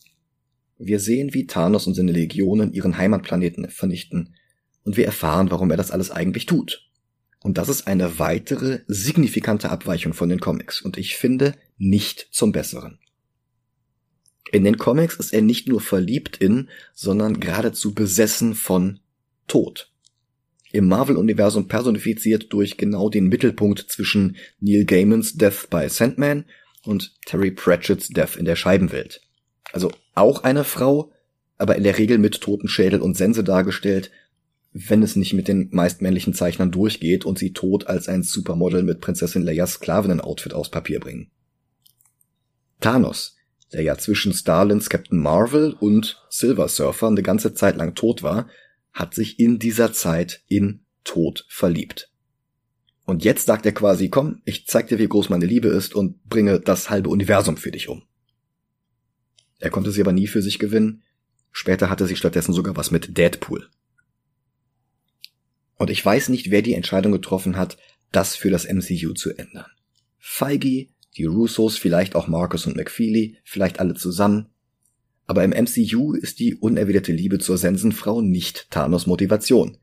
Wir 0.80 1.00
sehen, 1.00 1.36
wie 1.36 1.46
Thanos 1.46 1.86
und 1.86 1.94
seine 1.94 2.12
Legionen 2.12 2.74
ihren 2.74 2.98
Heimatplaneten 2.98 3.70
vernichten 3.70 4.34
und 4.84 4.98
wir 4.98 5.06
erfahren, 5.06 5.52
warum 5.52 5.70
er 5.70 5.78
das 5.78 5.92
alles 5.92 6.10
eigentlich 6.10 6.48
tut. 6.48 6.90
Und 7.44 7.60
das 7.60 7.70
ist 7.70 7.86
eine 7.86 8.18
weitere 8.18 8.80
signifikante 8.88 9.70
Abweichung 9.70 10.14
von 10.14 10.28
den 10.28 10.40
Comics 10.40 10.82
und 10.82 10.98
ich 10.98 11.18
finde 11.18 11.54
nicht 11.78 12.30
zum 12.32 12.52
Besseren. 12.52 12.98
In 14.52 14.64
den 14.64 14.80
Comics 14.80 15.18
ist 15.18 15.34
er 15.34 15.44
nicht 15.44 15.68
nur 15.68 15.82
verliebt 15.82 16.38
in, 16.38 16.68
sondern 16.96 17.42
geradezu 17.42 17.94
besessen 17.94 18.56
von 18.56 19.00
Tod. 19.48 19.93
Im 20.74 20.88
Marvel-Universum 20.88 21.68
personifiziert 21.68 22.52
durch 22.52 22.78
genau 22.78 23.08
den 23.08 23.28
Mittelpunkt 23.28 23.86
zwischen 23.90 24.38
Neil 24.60 24.86
Gaimans 24.86 25.36
Death 25.36 25.70
by 25.70 25.88
Sandman 25.88 26.46
und 26.84 27.14
Terry 27.28 27.52
Pratchett's 27.52 28.08
Death 28.08 28.36
in 28.38 28.46
der 28.46 28.56
Scheibenwelt. 28.56 29.22
Also 29.72 29.92
auch 30.16 30.44
eine 30.44 30.64
Frau, 30.64 31.12
aber 31.60 31.76
in 31.76 31.84
der 31.84 32.00
Regel 32.00 32.18
mit 32.18 32.42
Totenschädel 32.42 33.02
und 33.02 33.16
Sense 33.16 33.44
dargestellt, 33.44 34.10
wenn 34.72 35.04
es 35.04 35.16
nicht 35.16 35.34
mit 35.34 35.48
den 35.48 35.70
meist 35.72 36.02
männlichen 36.02 36.34
Zeichnern 36.34 36.72
durchgeht 36.72 37.24
und 37.24 37.38
sie 37.38 37.54
tot 37.54 37.86
als 37.86 38.10
ein 38.10 38.24
Supermodel 38.24 38.82
mit 38.82 39.00
Prinzessin 39.00 39.44
Leias 39.44 39.74
Sklavinnen-Outfit 39.74 40.56
aus 40.56 40.72
Papier 40.72 41.00
bringen. 41.00 41.30
Thanos, 42.82 43.36
der 43.74 43.84
ja 43.84 43.96
zwischen 44.00 44.34
Starlins 44.34 44.90
Captain 44.90 45.20
Marvel 45.20 45.76
und 45.80 46.26
Silver 46.32 46.68
Surfer 46.68 47.10
eine 47.10 47.22
ganze 47.22 47.54
Zeit 47.54 47.78
lang 47.78 47.94
tot 47.94 48.24
war, 48.24 48.50
hat 48.94 49.14
sich 49.16 49.40
in 49.40 49.60
dieser 49.60 49.92
Zeit 49.92 50.44
in 50.48 50.86
Tod 51.04 51.46
verliebt. 51.50 52.12
Und 53.06 53.24
jetzt 53.24 53.48
sagt 53.48 53.66
er 53.66 53.74
quasi, 53.74 54.10
komm, 54.10 54.42
ich 54.46 54.66
zeig 54.68 54.88
dir, 54.88 55.00
wie 55.00 55.08
groß 55.08 55.30
meine 55.30 55.46
Liebe 55.46 55.68
ist 55.68 55.94
und 55.94 56.24
bringe 56.24 56.60
das 56.60 56.90
halbe 56.90 57.10
Universum 57.10 57.58
für 57.58 57.72
dich 57.72 57.90
um. 57.90 58.04
Er 59.60 59.70
konnte 59.70 59.92
sie 59.92 60.02
aber 60.02 60.14
nie 60.14 60.28
für 60.28 60.42
sich 60.42 60.60
gewinnen. 60.60 61.04
Später 61.52 61.90
hatte 61.90 62.08
sie 62.08 62.16
stattdessen 62.16 62.54
sogar 62.54 62.76
was 62.78 62.92
mit 62.92 63.18
Deadpool. 63.18 63.70
Und 65.76 65.90
ich 65.90 66.04
weiß 66.06 66.30
nicht, 66.30 66.50
wer 66.50 66.62
die 66.62 66.76
Entscheidung 66.76 67.12
getroffen 67.12 67.58
hat, 67.58 67.78
das 68.12 68.36
für 68.36 68.50
das 68.50 68.66
MCU 68.66 69.14
zu 69.14 69.36
ändern. 69.36 69.66
Feige, 70.18 70.88
die 71.18 71.26
Russos, 71.26 71.78
vielleicht 71.78 72.16
auch 72.16 72.28
Marcus 72.28 72.66
und 72.66 72.78
McFeely, 72.78 73.38
vielleicht 73.44 73.80
alle 73.80 73.96
zusammen. 73.96 74.53
Aber 75.26 75.44
im 75.44 75.52
MCU 75.52 76.14
ist 76.14 76.40
die 76.40 76.56
unerwiderte 76.56 77.12
Liebe 77.12 77.40
zur 77.40 77.58
Sensenfrau 77.58 78.22
nicht 78.22 78.70
Thanos 78.72 79.08
Motivation. 79.08 79.78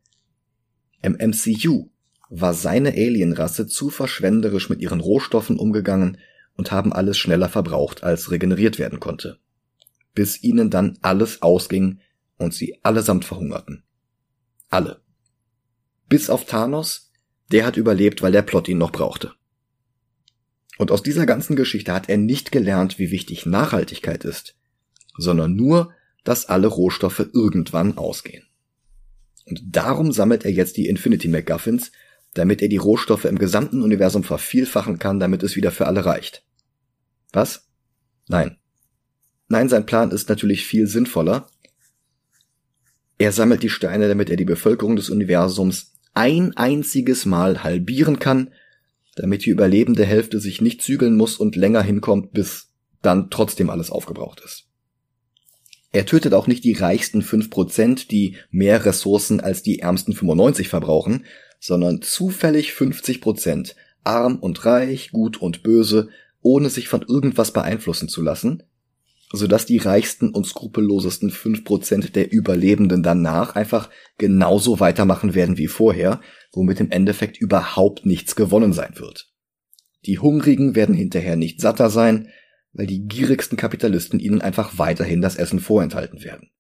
Im 1.03 1.13
MCU 1.15 1.91
war 2.29 2.55
seine 2.55 2.91
Alienrasse 2.91 3.67
zu 3.67 3.91
verschwenderisch 3.91 4.69
mit 4.69 4.81
ihren 4.81 5.01
Rohstoffen 5.01 5.59
umgegangen 5.59 6.19
und 6.55 6.73
haben 6.73 6.93
alles 6.93 7.19
schneller 7.19 7.49
verbraucht, 7.49 8.03
als 8.03 8.31
regeneriert 8.31 8.79
werden 8.79 9.01
konnte. 9.01 9.39
Bis 10.15 10.43
ihnen 10.43 10.71
dann 10.71 10.99
alles 11.01 11.43
ausging 11.43 12.01
und 12.37 12.55
sie 12.55 12.79
allesamt 12.83 13.25
verhungerten. 13.25 13.83
Alle. 14.69 15.01
Bis 16.09 16.29
auf 16.29 16.45
Thanos, 16.45 17.11
der 17.51 17.65
hat 17.65 17.77
überlebt, 17.77 18.23
weil 18.23 18.33
der 18.33 18.43
Plot 18.43 18.69
ihn 18.69 18.79
noch 18.79 18.93
brauchte. 18.93 19.33
Und 20.79 20.91
aus 20.91 21.03
dieser 21.03 21.27
ganzen 21.27 21.57
Geschichte 21.57 21.93
hat 21.93 22.09
er 22.09 22.17
nicht 22.17 22.53
gelernt, 22.53 22.99
wie 22.99 23.11
wichtig 23.11 23.47
Nachhaltigkeit 23.47 24.25
ist, 24.25 24.57
sondern 25.21 25.55
nur, 25.55 25.93
dass 26.25 26.47
alle 26.47 26.67
Rohstoffe 26.67 27.27
irgendwann 27.33 27.97
ausgehen. 27.97 28.45
Und 29.47 29.63
darum 29.65 30.13
sammelt 30.13 30.45
er 30.45 30.53
jetzt 30.53 30.77
die 30.77 30.89
Infinity 30.89 31.29
MacGuffins, 31.29 31.93
damit 32.35 32.63
er 32.63 32.69
die 32.69 32.77
Rohstoffe 32.77 33.25
im 33.25 33.39
gesamten 33.39 33.83
Universum 33.83 34.23
vervielfachen 34.23 34.99
kann, 34.99 35.19
damit 35.19 35.43
es 35.43 35.57
wieder 35.57 35.73
für 35.73 35.87
alle 35.87 36.05
reicht. 36.05 36.45
Was? 37.33 37.69
Nein. 38.29 38.59
Nein, 39.49 39.69
sein 39.69 39.87
Plan 39.87 40.13
ist 40.13 40.29
natürlich 40.29 40.65
viel 40.65 40.87
sinnvoller. 40.87 41.49
Er 43.19 43.33
sammelt 43.33 43.63
die 43.63 43.69
Steine, 43.69 44.09
damit 44.09 44.31
er 44.31 44.37
die 44.37 44.45
Bevölkerung 44.45 44.95
des 44.97 45.11
Universums 45.11 45.95
ein 46.15 46.57
einziges 46.57 47.27
Mal 47.27 47.65
halbieren 47.65 48.19
kann, 48.19 48.51
damit 49.17 49.45
die 49.45 49.51
überlebende 49.51 50.05
Hälfte 50.05 50.41
sich 50.41 50.61
nicht 50.61 50.83
zügeln 50.83 51.17
muss 51.17 51.37
und 51.37 51.57
länger 51.57 51.83
hinkommt, 51.83 52.33
bis 52.33 52.73
dann 53.03 53.31
trotzdem 53.31 53.71
alles 53.71 53.91
aufgebraucht 53.91 54.41
ist. 54.45 54.70
Er 55.93 56.07
tötet 56.07 56.35
auch 56.35 56.47
nicht 56.47 56.65
die 56.65 56.75
reichsten 56.75 57.23
5%, 57.23 58.09
die 58.09 58.37
mehr 58.51 58.85
Ressourcen 58.85 59.41
als 59.41 59.63
die 59.63 59.81
ärmsten 59.81 60.15
95 60.15 60.69
verbrauchen, 60.69 61.25
sondern 61.59 62.01
zufällig 62.01 62.71
50%, 62.71 63.75
arm 64.05 64.37
und 64.37 64.65
reich, 64.65 65.11
gut 65.11 65.43
und 65.43 65.63
böse, 65.63 66.09
ohne 66.43 66.71
sich 66.71 66.89
von 66.89 67.03
irgendwas 67.03 67.53
beeinflussen 67.53 68.09
zu 68.09 68.23
lassen, 68.23 68.63
sodass 69.33 69.67
die 69.67 69.79
reichsten 69.79 70.31
und 70.31 70.47
skrupellosesten 70.47 71.31
5% 71.31 72.13
der 72.13 72.33
Überlebenden 72.33 73.03
danach 73.03 73.55
einfach 73.57 73.91
genauso 74.17 74.81
weitermachen 74.81 75.35
werden 75.35 75.59
wie 75.59 75.67
vorher, 75.67 76.21
womit 76.53 76.81
im 76.81 76.91
Endeffekt 76.91 77.37
überhaupt 77.39 78.07
nichts 78.07 78.37
gewonnen 78.37 78.73
sein 78.73 78.95
wird. 78.97 79.29
Die 80.07 80.19
Hungrigen 80.19 80.75
werden 80.75 80.95
hinterher 80.95 81.37
nicht 81.37 81.61
satter 81.61 81.91
sein, 81.91 82.29
weil 82.73 82.87
die 82.87 83.07
gierigsten 83.07 83.57
Kapitalisten 83.57 84.21
ihnen 84.21 84.41
einfach 84.41 84.79
weiterhin 84.79 85.23
das 85.23 85.37
Essen 85.37 85.61
vorenthalten 85.61 86.23
werden. 86.23 86.51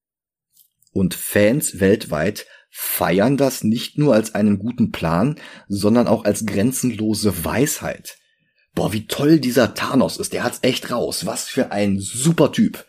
Und 0.92 1.14
Fans 1.14 1.80
weltweit 1.80 2.46
feiern 2.70 3.36
das 3.36 3.64
nicht 3.64 3.98
nur 3.98 4.14
als 4.14 4.34
einen 4.34 4.58
guten 4.58 4.90
Plan, 4.90 5.36
sondern 5.68 6.06
auch 6.06 6.24
als 6.24 6.46
grenzenlose 6.46 7.44
Weisheit. 7.44 8.16
Boah, 8.74 8.92
wie 8.92 9.06
toll 9.06 9.40
dieser 9.40 9.74
Thanos 9.74 10.18
ist, 10.18 10.32
der 10.32 10.44
hat's 10.44 10.60
echt 10.62 10.90
raus. 10.90 11.26
Was 11.26 11.48
für 11.48 11.72
ein 11.72 11.98
super 11.98 12.52
Typ. 12.52 12.86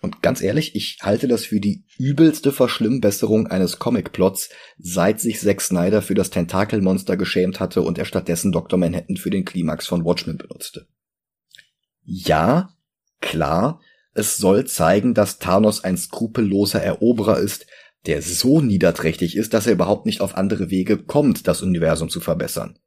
Und 0.00 0.20
ganz 0.20 0.42
ehrlich, 0.42 0.74
ich 0.74 0.98
halte 1.02 1.28
das 1.28 1.44
für 1.44 1.60
die 1.60 1.84
übelste 1.96 2.50
Verschlimmbesserung 2.50 3.46
eines 3.46 3.78
Comicplots, 3.78 4.48
seit 4.76 5.20
sich 5.20 5.38
Zack 5.38 5.60
Snyder 5.60 6.02
für 6.02 6.14
das 6.14 6.30
Tentakelmonster 6.30 7.16
geschämt 7.16 7.60
hatte 7.60 7.82
und 7.82 7.98
er 7.98 8.04
stattdessen 8.04 8.50
Dr. 8.50 8.78
Manhattan 8.78 9.16
für 9.16 9.30
den 9.30 9.44
Klimax 9.44 9.86
von 9.86 10.04
Watchmen 10.04 10.38
benutzte. 10.38 10.88
Ja, 12.04 12.70
klar, 13.20 13.80
es 14.14 14.36
soll 14.36 14.66
zeigen, 14.66 15.14
dass 15.14 15.38
Thanos 15.38 15.84
ein 15.84 15.96
skrupelloser 15.96 16.82
Eroberer 16.82 17.38
ist, 17.38 17.66
der 18.06 18.20
so 18.20 18.60
niederträchtig 18.60 19.36
ist, 19.36 19.54
dass 19.54 19.66
er 19.66 19.74
überhaupt 19.74 20.06
nicht 20.06 20.20
auf 20.20 20.36
andere 20.36 20.70
Wege 20.70 20.98
kommt, 20.98 21.46
das 21.46 21.62
Universum 21.62 22.08
zu 22.08 22.20
verbessern 22.20 22.78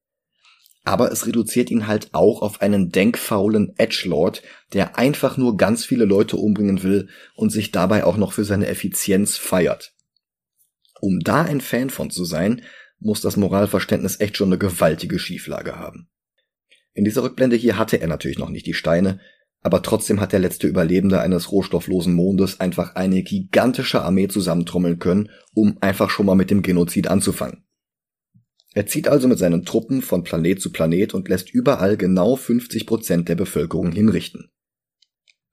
aber 0.85 1.11
es 1.11 1.25
reduziert 1.25 1.71
ihn 1.71 1.87
halt 1.87 2.09
auch 2.13 2.43
auf 2.43 2.61
einen 2.61 2.91
denkfaulen 2.91 3.73
Edgelord, 3.77 4.43
der 4.71 4.97
einfach 4.97 5.35
nur 5.35 5.57
ganz 5.57 5.83
viele 5.83 6.05
Leute 6.05 6.37
umbringen 6.37 6.83
will 6.83 7.09
und 7.33 7.49
sich 7.49 7.71
dabei 7.71 8.05
auch 8.05 8.17
noch 8.17 8.33
für 8.33 8.45
seine 8.45 8.67
Effizienz 8.67 9.35
feiert. 9.35 9.93
Um 11.01 11.19
da 11.19 11.41
ein 11.41 11.59
Fan 11.59 11.89
von 11.89 12.11
zu 12.11 12.23
sein, 12.23 12.61
muss 12.99 13.19
das 13.19 13.35
Moralverständnis 13.35 14.19
echt 14.19 14.37
schon 14.37 14.49
eine 14.49 14.59
gewaltige 14.59 15.17
Schieflage 15.17 15.75
haben. 15.75 16.07
In 16.95 17.03
dieser 17.03 17.23
Rückblende 17.23 17.57
hier 17.57 17.77
hatte 17.77 18.01
er 18.01 18.07
natürlich 18.07 18.39
noch 18.39 18.49
nicht 18.49 18.65
die 18.65 18.73
Steine, 18.73 19.19
aber 19.61 19.81
trotzdem 19.81 20.21
hat 20.21 20.31
der 20.31 20.39
letzte 20.39 20.67
Überlebende 20.67 21.19
eines 21.19 21.51
rohstofflosen 21.51 22.13
Mondes 22.13 22.59
einfach 22.59 22.95
eine 22.95 23.21
gigantische 23.21 24.01
Armee 24.01 24.27
zusammentrommeln 24.27 24.97
können, 24.97 25.29
um 25.53 25.77
einfach 25.81 26.09
schon 26.09 26.25
mal 26.25 26.35
mit 26.35 26.49
dem 26.49 26.61
Genozid 26.61 27.07
anzufangen. 27.07 27.65
Er 28.73 28.85
zieht 28.85 29.07
also 29.07 29.27
mit 29.27 29.39
seinen 29.39 29.65
Truppen 29.65 30.01
von 30.01 30.23
Planet 30.23 30.61
zu 30.61 30.71
Planet 30.71 31.13
und 31.13 31.27
lässt 31.27 31.49
überall 31.49 31.97
genau 31.97 32.35
50 32.35 32.85
Prozent 32.85 33.27
der 33.27 33.35
Bevölkerung 33.35 33.91
hinrichten. 33.91 34.51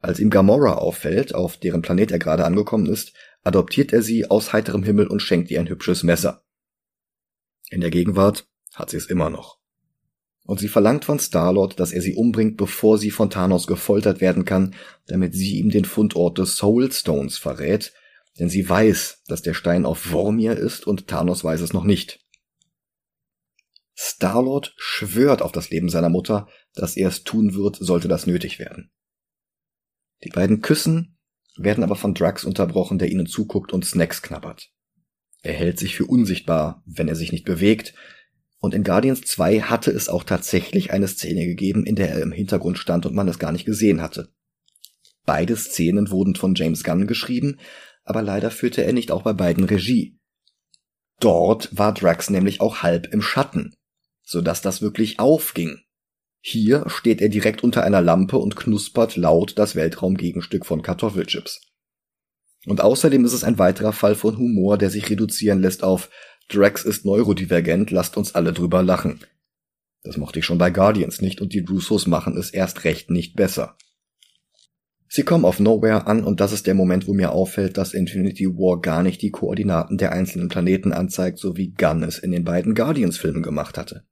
Als 0.00 0.20
ihm 0.20 0.30
Gamora 0.30 0.74
auffällt, 0.74 1.34
auf 1.34 1.56
deren 1.56 1.82
Planet 1.82 2.12
er 2.12 2.18
gerade 2.18 2.44
angekommen 2.44 2.86
ist, 2.86 3.14
adoptiert 3.44 3.92
er 3.92 4.02
sie 4.02 4.30
aus 4.30 4.52
heiterem 4.52 4.82
Himmel 4.82 5.06
und 5.06 5.20
schenkt 5.22 5.50
ihr 5.50 5.58
ein 5.58 5.68
hübsches 5.68 6.02
Messer. 6.02 6.44
In 7.70 7.80
der 7.80 7.90
Gegenwart 7.90 8.46
hat 8.74 8.90
sie 8.90 8.96
es 8.96 9.06
immer 9.06 9.30
noch. 9.30 9.61
Und 10.44 10.58
sie 10.58 10.68
verlangt 10.68 11.04
von 11.04 11.18
Starlord, 11.18 11.78
dass 11.78 11.92
er 11.92 12.02
sie 12.02 12.14
umbringt, 12.14 12.56
bevor 12.56 12.98
sie 12.98 13.10
von 13.10 13.30
Thanos 13.30 13.66
gefoltert 13.66 14.20
werden 14.20 14.44
kann, 14.44 14.74
damit 15.06 15.34
sie 15.34 15.58
ihm 15.58 15.70
den 15.70 15.84
Fundort 15.84 16.38
des 16.38 16.56
Soulstones 16.56 17.38
verrät, 17.38 17.92
denn 18.38 18.48
sie 18.48 18.68
weiß, 18.68 19.22
dass 19.28 19.42
der 19.42 19.54
Stein 19.54 19.84
auf 19.84 19.98
Vormir 19.98 20.56
ist 20.56 20.86
und 20.86 21.06
Thanos 21.06 21.44
weiß 21.44 21.60
es 21.60 21.72
noch 21.72 21.84
nicht. 21.84 22.20
Starlord 23.94 24.74
schwört 24.78 25.42
auf 25.42 25.52
das 25.52 25.70
Leben 25.70 25.88
seiner 25.88 26.08
Mutter, 26.08 26.48
dass 26.74 26.96
er 26.96 27.08
es 27.08 27.22
tun 27.24 27.54
wird, 27.54 27.76
sollte 27.76 28.08
das 28.08 28.26
nötig 28.26 28.58
werden. 28.58 28.90
Die 30.24 30.30
beiden 30.30 30.60
küssen, 30.60 31.18
werden 31.56 31.84
aber 31.84 31.96
von 31.96 32.14
Drax 32.14 32.44
unterbrochen, 32.44 32.98
der 32.98 33.10
ihnen 33.10 33.26
zuguckt 33.26 33.72
und 33.72 33.84
Snacks 33.84 34.22
knabbert. 34.22 34.70
Er 35.42 35.52
hält 35.52 35.78
sich 35.78 35.96
für 35.96 36.06
unsichtbar, 36.06 36.82
wenn 36.86 37.08
er 37.08 37.16
sich 37.16 37.32
nicht 37.32 37.44
bewegt, 37.44 37.94
und 38.62 38.74
in 38.74 38.84
Guardians 38.84 39.22
2 39.22 39.62
hatte 39.62 39.90
es 39.90 40.08
auch 40.08 40.22
tatsächlich 40.22 40.92
eine 40.92 41.08
Szene 41.08 41.46
gegeben, 41.46 41.84
in 41.84 41.96
der 41.96 42.10
er 42.10 42.22
im 42.22 42.30
Hintergrund 42.30 42.78
stand 42.78 43.04
und 43.04 43.14
man 43.14 43.26
es 43.26 43.40
gar 43.40 43.50
nicht 43.50 43.64
gesehen 43.64 44.00
hatte. 44.00 44.28
Beide 45.26 45.56
Szenen 45.56 46.10
wurden 46.10 46.36
von 46.36 46.54
James 46.54 46.84
Gunn 46.84 47.08
geschrieben, 47.08 47.58
aber 48.04 48.22
leider 48.22 48.52
führte 48.52 48.84
er 48.84 48.92
nicht 48.92 49.10
auch 49.10 49.22
bei 49.22 49.32
beiden 49.32 49.64
Regie. 49.64 50.16
Dort 51.18 51.76
war 51.76 51.92
Drax 51.92 52.30
nämlich 52.30 52.60
auch 52.60 52.84
halb 52.84 53.12
im 53.12 53.20
Schatten, 53.20 53.74
so 54.22 54.40
dass 54.40 54.62
das 54.62 54.80
wirklich 54.80 55.18
aufging. 55.18 55.80
Hier 56.40 56.84
steht 56.86 57.20
er 57.20 57.30
direkt 57.30 57.64
unter 57.64 57.82
einer 57.82 58.00
Lampe 58.00 58.38
und 58.38 58.54
knuspert 58.54 59.16
laut 59.16 59.58
das 59.58 59.74
Weltraumgegenstück 59.74 60.66
von 60.66 60.82
Kartoffelchips. 60.82 61.62
Und 62.66 62.80
außerdem 62.80 63.24
ist 63.24 63.32
es 63.32 63.42
ein 63.42 63.58
weiterer 63.58 63.92
Fall 63.92 64.14
von 64.14 64.38
Humor, 64.38 64.78
der 64.78 64.90
sich 64.90 65.10
reduzieren 65.10 65.60
lässt 65.60 65.82
auf 65.82 66.10
Drax 66.48 66.84
ist 66.84 67.04
neurodivergent, 67.04 67.90
lasst 67.90 68.16
uns 68.16 68.34
alle 68.34 68.52
drüber 68.52 68.82
lachen. 68.82 69.20
Das 70.02 70.16
mochte 70.16 70.40
ich 70.40 70.44
schon 70.44 70.58
bei 70.58 70.70
Guardians 70.70 71.20
nicht 71.20 71.40
und 71.40 71.52
die 71.52 71.60
Russos 71.60 72.06
machen 72.06 72.36
es 72.36 72.50
erst 72.50 72.84
recht 72.84 73.10
nicht 73.10 73.36
besser. 73.36 73.76
Sie 75.08 75.24
kommen 75.24 75.44
auf 75.44 75.60
Nowhere 75.60 76.06
an 76.06 76.24
und 76.24 76.40
das 76.40 76.52
ist 76.52 76.66
der 76.66 76.74
Moment, 76.74 77.06
wo 77.06 77.12
mir 77.12 77.32
auffällt, 77.32 77.76
dass 77.76 77.92
Infinity 77.92 78.46
War 78.46 78.80
gar 78.80 79.02
nicht 79.02 79.20
die 79.20 79.30
Koordinaten 79.30 79.98
der 79.98 80.12
einzelnen 80.12 80.48
Planeten 80.48 80.92
anzeigt, 80.92 81.38
so 81.38 81.56
wie 81.56 81.72
Gunn 81.72 82.02
es 82.02 82.18
in 82.18 82.30
den 82.32 82.44
beiden 82.44 82.74
Guardians-Filmen 82.74 83.42
gemacht 83.42 83.76
hatte. 83.76 84.06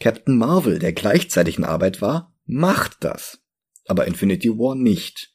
Captain 0.00 0.38
Marvel, 0.38 0.78
der 0.78 0.94
gleichzeitig 0.94 1.58
in 1.58 1.64
Arbeit 1.64 2.00
war, 2.00 2.34
macht 2.46 3.04
das. 3.04 3.42
Aber 3.86 4.06
Infinity 4.06 4.48
War 4.48 4.74
nicht. 4.74 5.29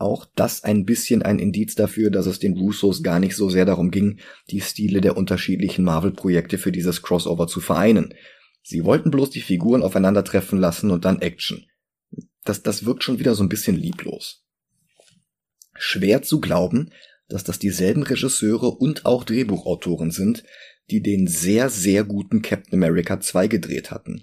Auch 0.00 0.26
das 0.34 0.64
ein 0.64 0.86
bisschen 0.86 1.20
ein 1.20 1.38
Indiz 1.38 1.74
dafür, 1.74 2.10
dass 2.10 2.24
es 2.24 2.38
den 2.38 2.56
Russos 2.56 3.02
gar 3.02 3.20
nicht 3.20 3.36
so 3.36 3.50
sehr 3.50 3.66
darum 3.66 3.90
ging, 3.90 4.18
die 4.50 4.62
Stile 4.62 5.02
der 5.02 5.14
unterschiedlichen 5.14 5.84
Marvel-Projekte 5.84 6.56
für 6.56 6.72
dieses 6.72 7.02
Crossover 7.02 7.46
zu 7.46 7.60
vereinen. 7.60 8.14
Sie 8.62 8.84
wollten 8.84 9.10
bloß 9.10 9.28
die 9.28 9.42
Figuren 9.42 9.82
aufeinandertreffen 9.82 10.58
lassen 10.58 10.90
und 10.90 11.04
dann 11.04 11.20
Action. 11.20 11.66
Das, 12.44 12.62
das 12.62 12.86
wirkt 12.86 13.04
schon 13.04 13.18
wieder 13.18 13.34
so 13.34 13.42
ein 13.42 13.50
bisschen 13.50 13.76
lieblos. 13.76 14.46
Schwer 15.74 16.22
zu 16.22 16.40
glauben, 16.40 16.92
dass 17.28 17.44
das 17.44 17.58
dieselben 17.58 18.02
Regisseure 18.02 18.70
und 18.70 19.04
auch 19.04 19.24
Drehbuchautoren 19.24 20.12
sind, 20.12 20.44
die 20.90 21.02
den 21.02 21.26
sehr, 21.26 21.68
sehr 21.68 22.04
guten 22.04 22.40
Captain 22.40 22.72
America 22.72 23.20
2 23.20 23.48
gedreht 23.48 23.90
hatten 23.90 24.22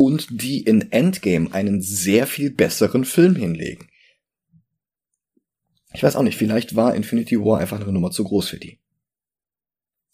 und 0.00 0.28
die 0.30 0.62
in 0.62 0.92
Endgame 0.92 1.52
einen 1.52 1.82
sehr 1.82 2.26
viel 2.26 2.50
besseren 2.50 3.04
Film 3.04 3.36
hinlegen. 3.36 3.90
Ich 5.92 6.02
weiß 6.02 6.16
auch 6.16 6.22
nicht, 6.22 6.38
vielleicht 6.38 6.74
war 6.74 6.94
Infinity 6.94 7.38
War 7.38 7.58
einfach 7.58 7.78
eine 7.78 7.92
Nummer 7.92 8.10
zu 8.10 8.24
groß 8.24 8.48
für 8.48 8.58
die. 8.58 8.80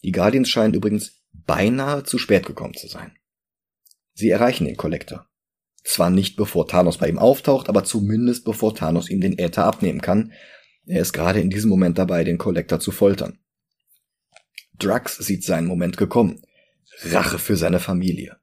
Die 0.03 0.11
Guardians 0.11 0.49
scheinen 0.49 0.75
übrigens 0.75 1.23
beinahe 1.33 2.03
zu 2.03 2.19
spät 2.19 2.47
gekommen 2.47 2.75
zu 2.75 2.89
sein. 2.89 3.17
Sie 4.13 4.29
erreichen 4.29 4.65
den 4.65 4.77
Collector. 4.77 5.29
Zwar 5.85 6.11
nicht 6.11 6.35
bevor 6.35 6.67
Thanos 6.67 6.99
bei 6.99 7.09
ihm 7.09 7.21
auftaucht, 7.21 7.69
aber 7.69 7.85
zumindest 7.85 8.45
bevor 8.45 8.75
Thanos 8.75 9.09
ihm 9.09 9.21
den 9.21 9.39
Äther 9.39 9.67
abnehmen 9.67 10.01
kann. 10.01 10.33
Er 10.87 11.01
ist 11.01 11.13
gerade 11.13 11.41
in 11.41 11.49
diesem 11.49 11.71
Moment 11.71 11.97
dabei, 11.97 12.25
den 12.25 12.39
Collector 12.39 12.81
zu 12.81 12.91
foltern. 12.91 13.39
Drax 14.81 15.17
sieht 15.19 15.45
seinen 15.45 15.69
Moment 15.69 15.97
gekommen. 15.97 16.43
Rache 17.05 17.39
für 17.39 17.57
seine 17.57 17.79
Familie. 17.79 18.37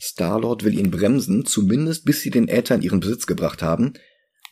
Star-Lord 0.00 0.64
will 0.64 0.78
ihn 0.78 0.90
bremsen, 0.90 1.44
zumindest 1.44 2.04
bis 2.04 2.20
sie 2.20 2.30
den 2.30 2.48
Äther 2.48 2.76
in 2.76 2.82
ihren 2.82 3.00
Besitz 3.00 3.26
gebracht 3.26 3.62
haben. 3.62 3.94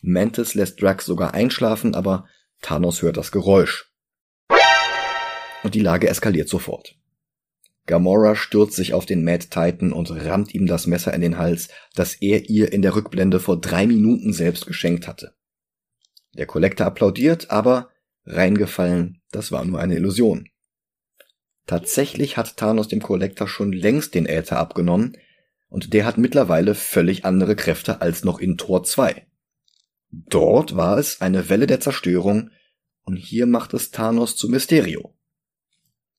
Mantis 0.01 0.53
lässt 0.53 0.81
Drax 0.81 1.05
sogar 1.05 1.33
einschlafen, 1.33 1.95
aber 1.95 2.27
Thanos 2.61 3.01
hört 3.01 3.17
das 3.17 3.31
Geräusch. 3.31 3.91
Und 5.63 5.73
die 5.73 5.79
Lage 5.79 6.07
eskaliert 6.07 6.49
sofort. 6.49 6.95
Gamora 7.85 8.35
stürzt 8.35 8.75
sich 8.75 8.93
auf 8.93 9.05
den 9.05 9.23
Mad 9.23 9.45
Titan 9.49 9.93
und 9.93 10.11
rammt 10.11 10.53
ihm 10.53 10.67
das 10.67 10.87
Messer 10.87 11.13
in 11.13 11.21
den 11.21 11.37
Hals, 11.37 11.69
das 11.95 12.15
er 12.15 12.49
ihr 12.49 12.73
in 12.73 12.81
der 12.81 12.95
Rückblende 12.95 13.39
vor 13.39 13.59
drei 13.59 13.87
Minuten 13.87 14.33
selbst 14.33 14.67
geschenkt 14.67 15.07
hatte. 15.07 15.33
Der 16.33 16.45
Kollektor 16.45 16.85
applaudiert, 16.85 17.49
aber 17.49 17.89
reingefallen, 18.25 19.21
das 19.31 19.53
war 19.53 19.63
nur 19.63 19.79
eine 19.79 19.95
Illusion. 19.95 20.49
Tatsächlich 21.65 22.35
hat 22.35 22.57
Thanos 22.57 22.89
dem 22.89 23.01
Kollektor 23.01 23.47
schon 23.47 23.71
längst 23.71 24.15
den 24.15 24.25
Äther 24.25 24.57
abgenommen, 24.57 25.17
und 25.69 25.93
der 25.93 26.05
hat 26.05 26.17
mittlerweile 26.17 26.75
völlig 26.75 27.25
andere 27.25 27.55
Kräfte 27.55 28.01
als 28.01 28.23
noch 28.23 28.39
in 28.39 28.57
Tor 28.57 28.83
2. 28.83 29.25
Dort 30.09 30.75
war 30.75 30.97
es 30.97 31.21
eine 31.21 31.49
Welle 31.49 31.67
der 31.67 31.79
Zerstörung 31.79 32.51
und 33.03 33.17
hier 33.17 33.45
macht 33.45 33.73
es 33.73 33.91
Thanos 33.91 34.35
zu 34.35 34.49
Mysterio. 34.49 35.13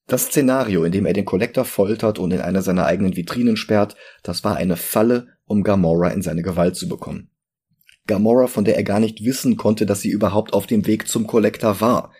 Das 0.07 0.25
Szenario, 0.25 0.83
in 0.83 0.91
dem 0.91 1.05
er 1.05 1.13
den 1.13 1.25
Kollektor 1.25 1.65
foltert 1.65 2.17
und 2.17 2.31
in 2.31 2.41
einer 2.41 2.63
seiner 2.63 2.85
eigenen 2.85 3.15
Vitrinen 3.15 3.57
sperrt, 3.57 3.95
das 4.23 4.43
war 4.43 4.55
eine 4.55 4.75
Falle, 4.75 5.27
um 5.45 5.63
Gamora 5.63 6.09
in 6.09 6.23
seine 6.23 6.41
Gewalt 6.41 6.75
zu 6.75 6.89
bekommen. 6.89 7.29
Gamora, 8.07 8.47
von 8.47 8.65
der 8.65 8.75
er 8.75 8.83
gar 8.83 8.99
nicht 8.99 9.23
wissen 9.23 9.55
konnte, 9.55 9.85
dass 9.85 10.01
sie 10.01 10.09
überhaupt 10.09 10.53
auf 10.53 10.65
dem 10.65 10.87
Weg 10.87 11.07
zum 11.07 11.27
Kollektor 11.27 11.79
war. 11.79 12.11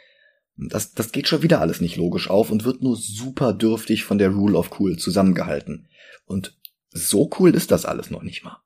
Das, 0.55 0.93
das 0.93 1.11
geht 1.11 1.27
schon 1.27 1.41
wieder 1.41 1.61
alles 1.61 1.81
nicht 1.81 1.95
logisch 1.95 2.29
auf 2.29 2.51
und 2.51 2.63
wird 2.63 2.83
nur 2.83 2.95
super 2.95 3.53
dürftig 3.53 4.03
von 4.03 4.19
der 4.19 4.29
Rule 4.29 4.57
of 4.57 4.79
Cool 4.79 4.97
zusammengehalten. 4.97 5.87
Und 6.25 6.58
so 6.91 7.29
cool 7.39 7.55
ist 7.55 7.71
das 7.71 7.85
alles 7.85 8.09
noch 8.09 8.23
nicht 8.23 8.43
mal. 8.43 8.57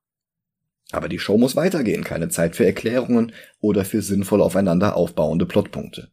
Aber 0.92 1.10
die 1.10 1.20
Show 1.20 1.38
muss 1.38 1.56
weitergehen, 1.56 2.04
keine 2.04 2.30
Zeit 2.30 2.56
für 2.56 2.66
Erklärungen 2.66 3.32
oder 3.60 3.84
für 3.84 4.02
sinnvoll 4.02 4.42
aufeinander 4.42 4.96
aufbauende 4.96 5.46
Plotpunkte. 5.46 6.12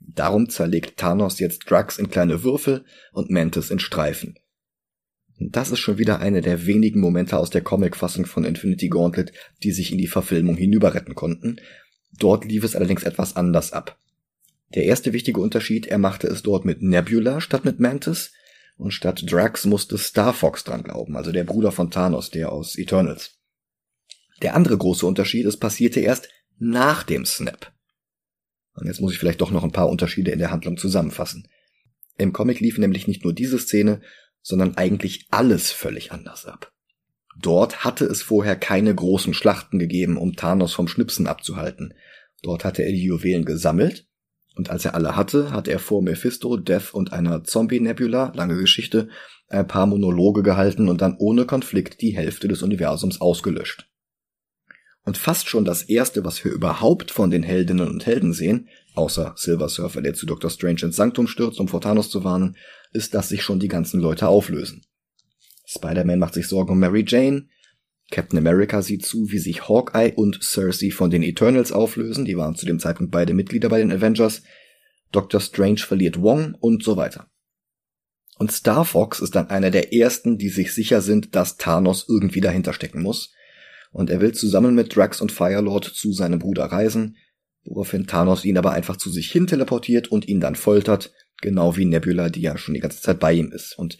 Darum 0.00 0.48
zerlegt 0.48 0.96
Thanos 0.96 1.38
jetzt 1.38 1.70
Drax 1.70 1.98
in 1.98 2.10
kleine 2.10 2.42
Würfel 2.42 2.84
und 3.12 3.30
Mantis 3.30 3.70
in 3.70 3.78
Streifen. 3.78 4.38
Das 5.38 5.70
ist 5.70 5.80
schon 5.80 5.98
wieder 5.98 6.20
eine 6.20 6.40
der 6.40 6.66
wenigen 6.66 7.00
Momente 7.00 7.36
aus 7.36 7.50
der 7.50 7.60
Comic-Fassung 7.60 8.24
von 8.24 8.44
Infinity 8.44 8.88
Gauntlet, 8.88 9.32
die 9.62 9.72
sich 9.72 9.92
in 9.92 9.98
die 9.98 10.06
Verfilmung 10.06 10.56
hinüberretten 10.56 11.14
konnten. 11.14 11.60
Dort 12.18 12.46
lief 12.46 12.64
es 12.64 12.74
allerdings 12.74 13.02
etwas 13.02 13.36
anders 13.36 13.72
ab. 13.72 13.98
Der 14.74 14.84
erste 14.84 15.12
wichtige 15.12 15.40
Unterschied, 15.40 15.86
er 15.86 15.98
machte 15.98 16.26
es 16.26 16.42
dort 16.42 16.64
mit 16.64 16.82
Nebula 16.82 17.40
statt 17.40 17.64
mit 17.64 17.80
Mantis, 17.80 18.32
und 18.76 18.92
statt 18.92 19.24
Drax 19.26 19.64
musste 19.64 19.98
Star 19.98 20.32
Fox 20.32 20.64
dran 20.64 20.82
glauben, 20.82 21.16
also 21.16 21.32
der 21.32 21.44
Bruder 21.44 21.72
von 21.72 21.90
Thanos, 21.90 22.30
der 22.30 22.52
aus 22.52 22.76
Eternals. 22.76 23.38
Der 24.42 24.54
andere 24.54 24.76
große 24.76 25.06
Unterschied, 25.06 25.46
es 25.46 25.56
passierte 25.56 26.00
erst 26.00 26.28
nach 26.58 27.02
dem 27.02 27.24
Snap. 27.24 27.72
Und 28.74 28.86
jetzt 28.86 29.00
muss 29.00 29.12
ich 29.12 29.18
vielleicht 29.18 29.40
doch 29.40 29.50
noch 29.50 29.64
ein 29.64 29.72
paar 29.72 29.88
Unterschiede 29.88 30.30
in 30.30 30.38
der 30.38 30.50
Handlung 30.50 30.76
zusammenfassen. 30.76 31.48
Im 32.18 32.32
Comic 32.32 32.60
lief 32.60 32.76
nämlich 32.76 33.06
nicht 33.08 33.24
nur 33.24 33.32
diese 33.32 33.58
Szene, 33.58 34.02
sondern 34.42 34.76
eigentlich 34.76 35.26
alles 35.30 35.72
völlig 35.72 36.12
anders 36.12 36.44
ab. 36.44 36.72
Dort 37.38 37.84
hatte 37.84 38.04
es 38.04 38.22
vorher 38.22 38.56
keine 38.56 38.94
großen 38.94 39.34
Schlachten 39.34 39.78
gegeben, 39.78 40.16
um 40.16 40.36
Thanos 40.36 40.72
vom 40.72 40.88
Schnipsen 40.88 41.26
abzuhalten. 41.26 41.94
Dort 42.42 42.64
hatte 42.64 42.82
er 42.82 42.92
die 42.92 43.04
Juwelen 43.04 43.44
gesammelt 43.44 44.06
und 44.56 44.70
als 44.70 44.84
er 44.84 44.94
alle 44.94 45.16
hatte, 45.16 45.52
hat 45.52 45.68
er 45.68 45.78
vor 45.78 46.02
Mephisto, 46.02 46.56
Death 46.56 46.94
und 46.94 47.12
einer 47.12 47.44
Zombie-Nebula, 47.44 48.32
lange 48.34 48.56
Geschichte, 48.56 49.08
ein 49.48 49.68
paar 49.68 49.86
Monologe 49.86 50.42
gehalten 50.42 50.88
und 50.88 51.00
dann 51.00 51.16
ohne 51.18 51.44
Konflikt 51.44 52.00
die 52.00 52.16
Hälfte 52.16 52.48
des 52.48 52.62
Universums 52.62 53.20
ausgelöscht. 53.20 53.88
Und 55.04 55.18
fast 55.18 55.48
schon 55.48 55.64
das 55.64 55.82
erste, 55.82 56.24
was 56.24 56.44
wir 56.44 56.50
überhaupt 56.50 57.12
von 57.12 57.30
den 57.30 57.44
Heldinnen 57.44 57.86
und 57.86 58.06
Helden 58.06 58.32
sehen, 58.32 58.68
außer 58.94 59.34
Silver 59.36 59.68
Surfer, 59.68 60.02
der 60.02 60.14
zu 60.14 60.26
Dr. 60.26 60.50
Strange 60.50 60.82
ins 60.82 60.96
Sanktum 60.96 61.28
stürzt, 61.28 61.60
um 61.60 61.68
vor 61.68 61.80
Thanos 61.80 62.10
zu 62.10 62.24
warnen, 62.24 62.56
ist, 62.92 63.14
dass 63.14 63.28
sich 63.28 63.42
schon 63.42 63.60
die 63.60 63.68
ganzen 63.68 64.00
Leute 64.00 64.26
auflösen. 64.26 64.82
Spider-Man 65.66 66.18
macht 66.18 66.34
sich 66.34 66.48
Sorgen 66.48 66.72
um 66.72 66.78
Mary 66.78 67.04
Jane, 67.06 67.46
Captain 68.10 68.38
America 68.38 68.82
sieht 68.82 69.04
zu, 69.04 69.30
wie 69.30 69.38
sich 69.38 69.68
Hawkeye 69.68 70.12
und 70.14 70.42
Cersei 70.42 70.90
von 70.90 71.10
den 71.10 71.22
Eternals 71.22 71.72
auflösen, 71.72 72.24
die 72.24 72.36
waren 72.36 72.54
zu 72.54 72.66
dem 72.66 72.78
Zeitpunkt 72.78 73.10
beide 73.10 73.34
Mitglieder 73.34 73.68
bei 73.68 73.78
den 73.78 73.92
Avengers, 73.92 74.42
Doctor 75.12 75.40
Strange 75.40 75.78
verliert 75.78 76.20
Wong 76.20 76.54
und 76.60 76.82
so 76.84 76.96
weiter. 76.96 77.30
Und 78.38 78.52
Star 78.52 78.84
Fox 78.84 79.20
ist 79.20 79.34
dann 79.34 79.48
einer 79.48 79.70
der 79.70 79.94
ersten, 79.94 80.36
die 80.38 80.50
sich 80.50 80.72
sicher 80.72 81.00
sind, 81.00 81.34
dass 81.34 81.56
Thanos 81.56 82.06
irgendwie 82.08 82.40
dahinter 82.40 82.72
stecken 82.72 83.02
muss. 83.02 83.32
Und 83.92 84.10
er 84.10 84.20
will 84.20 84.32
zusammen 84.32 84.74
mit 84.74 84.94
Drax 84.94 85.20
und 85.20 85.32
Firelord 85.32 85.86
zu 85.86 86.12
seinem 86.12 86.38
Bruder 86.38 86.66
reisen, 86.66 87.16
woraufhin 87.64 88.06
Thanos 88.06 88.44
ihn 88.44 88.58
aber 88.58 88.72
einfach 88.72 88.98
zu 88.98 89.10
sich 89.10 89.32
hin 89.32 89.46
teleportiert 89.46 90.08
und 90.08 90.28
ihn 90.28 90.40
dann 90.40 90.54
foltert, 90.54 91.12
genau 91.40 91.76
wie 91.76 91.86
Nebula, 91.86 92.28
die 92.28 92.42
ja 92.42 92.58
schon 92.58 92.74
die 92.74 92.80
ganze 92.80 93.00
Zeit 93.00 93.18
bei 93.20 93.32
ihm 93.32 93.52
ist. 93.52 93.78
Und 93.78 93.96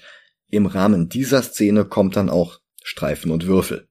im 0.49 0.67
Rahmen 0.67 1.09
dieser 1.09 1.43
Szene 1.43 1.87
kommt 1.87 2.17
dann 2.17 2.29
auch 2.29 2.61
Streifen 2.83 3.31
und 3.31 3.47
Würfel. 3.47 3.89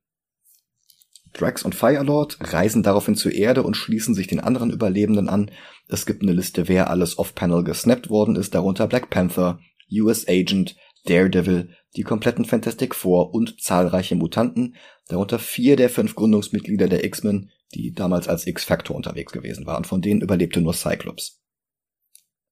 Drax 1.37 1.63
und 1.63 1.75
Firelord 1.75 2.37
reisen 2.39 2.83
daraufhin 2.83 3.15
zur 3.15 3.33
Erde 3.33 3.63
und 3.63 3.75
schließen 3.75 4.15
sich 4.15 4.27
den 4.27 4.39
anderen 4.39 4.71
Überlebenden 4.71 5.29
an. 5.29 5.51
Es 5.87 6.05
gibt 6.05 6.23
eine 6.23 6.31
Liste, 6.31 6.67
wer 6.67 6.89
alles 6.89 7.17
off-panel 7.17 7.63
gesnappt 7.63 8.09
worden 8.09 8.35
ist, 8.35 8.55
darunter 8.55 8.87
Black 8.87 9.09
Panther, 9.09 9.59
US 9.91 10.27
Agent, 10.27 10.75
Daredevil, 11.05 11.69
die 11.95 12.03
kompletten 12.03 12.45
Fantastic 12.45 12.95
Four 12.95 13.33
und 13.33 13.61
zahlreiche 13.61 14.15
Mutanten, 14.15 14.75
darunter 15.07 15.39
vier 15.39 15.75
der 15.75 15.89
fünf 15.89 16.15
Gründungsmitglieder 16.15 16.87
der 16.87 17.03
X-Men, 17.03 17.51
die 17.73 17.93
damals 17.93 18.27
als 18.27 18.47
X-Factor 18.47 18.95
unterwegs 18.95 19.31
gewesen 19.31 19.65
waren. 19.65 19.83
Von 19.83 20.01
denen 20.01 20.21
überlebte 20.21 20.61
nur 20.61 20.73
Cyclops. 20.73 21.41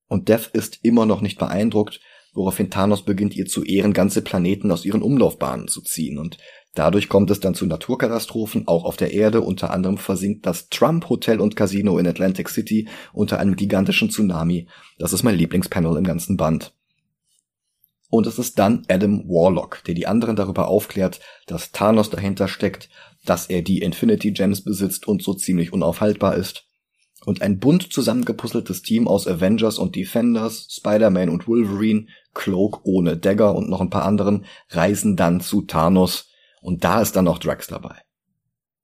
Und 0.07 0.29
Death 0.29 0.51
ist 0.53 0.79
immer 0.83 1.05
noch 1.05 1.21
nicht 1.21 1.39
beeindruckt, 1.39 1.99
woraufhin 2.33 2.69
Thanos 2.69 3.03
beginnt, 3.03 3.35
ihr 3.35 3.45
zu 3.45 3.63
Ehren 3.63 3.93
ganze 3.93 4.21
Planeten 4.21 4.71
aus 4.71 4.85
ihren 4.85 5.01
Umlaufbahnen 5.01 5.67
zu 5.67 5.81
ziehen. 5.81 6.17
Und 6.17 6.37
dadurch 6.73 7.09
kommt 7.09 7.29
es 7.31 7.39
dann 7.39 7.55
zu 7.55 7.65
Naturkatastrophen, 7.65 8.67
auch 8.67 8.83
auf 8.83 8.97
der 8.97 9.13
Erde. 9.13 9.41
Unter 9.41 9.71
anderem 9.71 9.97
versinkt 9.97 10.45
das 10.45 10.69
Trump 10.69 11.09
Hotel 11.09 11.39
und 11.39 11.55
Casino 11.55 11.97
in 11.97 12.07
Atlantic 12.07 12.49
City 12.49 12.87
unter 13.13 13.39
einem 13.39 13.55
gigantischen 13.55 14.09
Tsunami. 14.09 14.67
Das 14.97 15.13
ist 15.13 15.23
mein 15.23 15.35
Lieblingspanel 15.35 15.97
im 15.97 16.03
ganzen 16.03 16.37
Band. 16.37 16.73
Und 18.09 18.27
es 18.27 18.37
ist 18.37 18.59
dann 18.59 18.85
Adam 18.89 19.27
Warlock, 19.27 19.83
der 19.85 19.95
die 19.95 20.05
anderen 20.05 20.35
darüber 20.35 20.67
aufklärt, 20.67 21.19
dass 21.47 21.71
Thanos 21.71 22.11
dahinter 22.11 22.47
steckt, 22.47 22.89
dass 23.25 23.47
er 23.47 23.63
die 23.63 23.79
Infinity 23.79 24.33
Gems 24.33 24.63
besitzt 24.63 25.07
und 25.07 25.23
so 25.23 25.33
ziemlich 25.33 25.73
unaufhaltbar 25.73 26.35
ist. 26.35 26.67
Und 27.25 27.41
ein 27.41 27.57
bunt 27.57 27.91
zusammengepuzzeltes 27.91 28.83
Team 28.83 29.07
aus 29.07 29.27
Avengers 29.27 29.79
und 29.79 29.95
Defenders, 29.95 30.67
Spider-Man 30.69 31.29
und 31.29 31.47
Wolverine, 31.47 32.05
Cloak 32.33 32.81
ohne 32.83 33.17
Dagger 33.17 33.55
und 33.55 33.69
noch 33.69 33.81
ein 33.81 33.89
paar 33.89 34.05
anderen 34.05 34.45
reisen 34.69 35.15
dann 35.15 35.41
zu 35.41 35.61
Thanos 35.61 36.29
und 36.61 36.83
da 36.83 37.01
ist 37.01 37.15
dann 37.15 37.25
noch 37.25 37.39
Drax 37.39 37.67
dabei. 37.67 38.01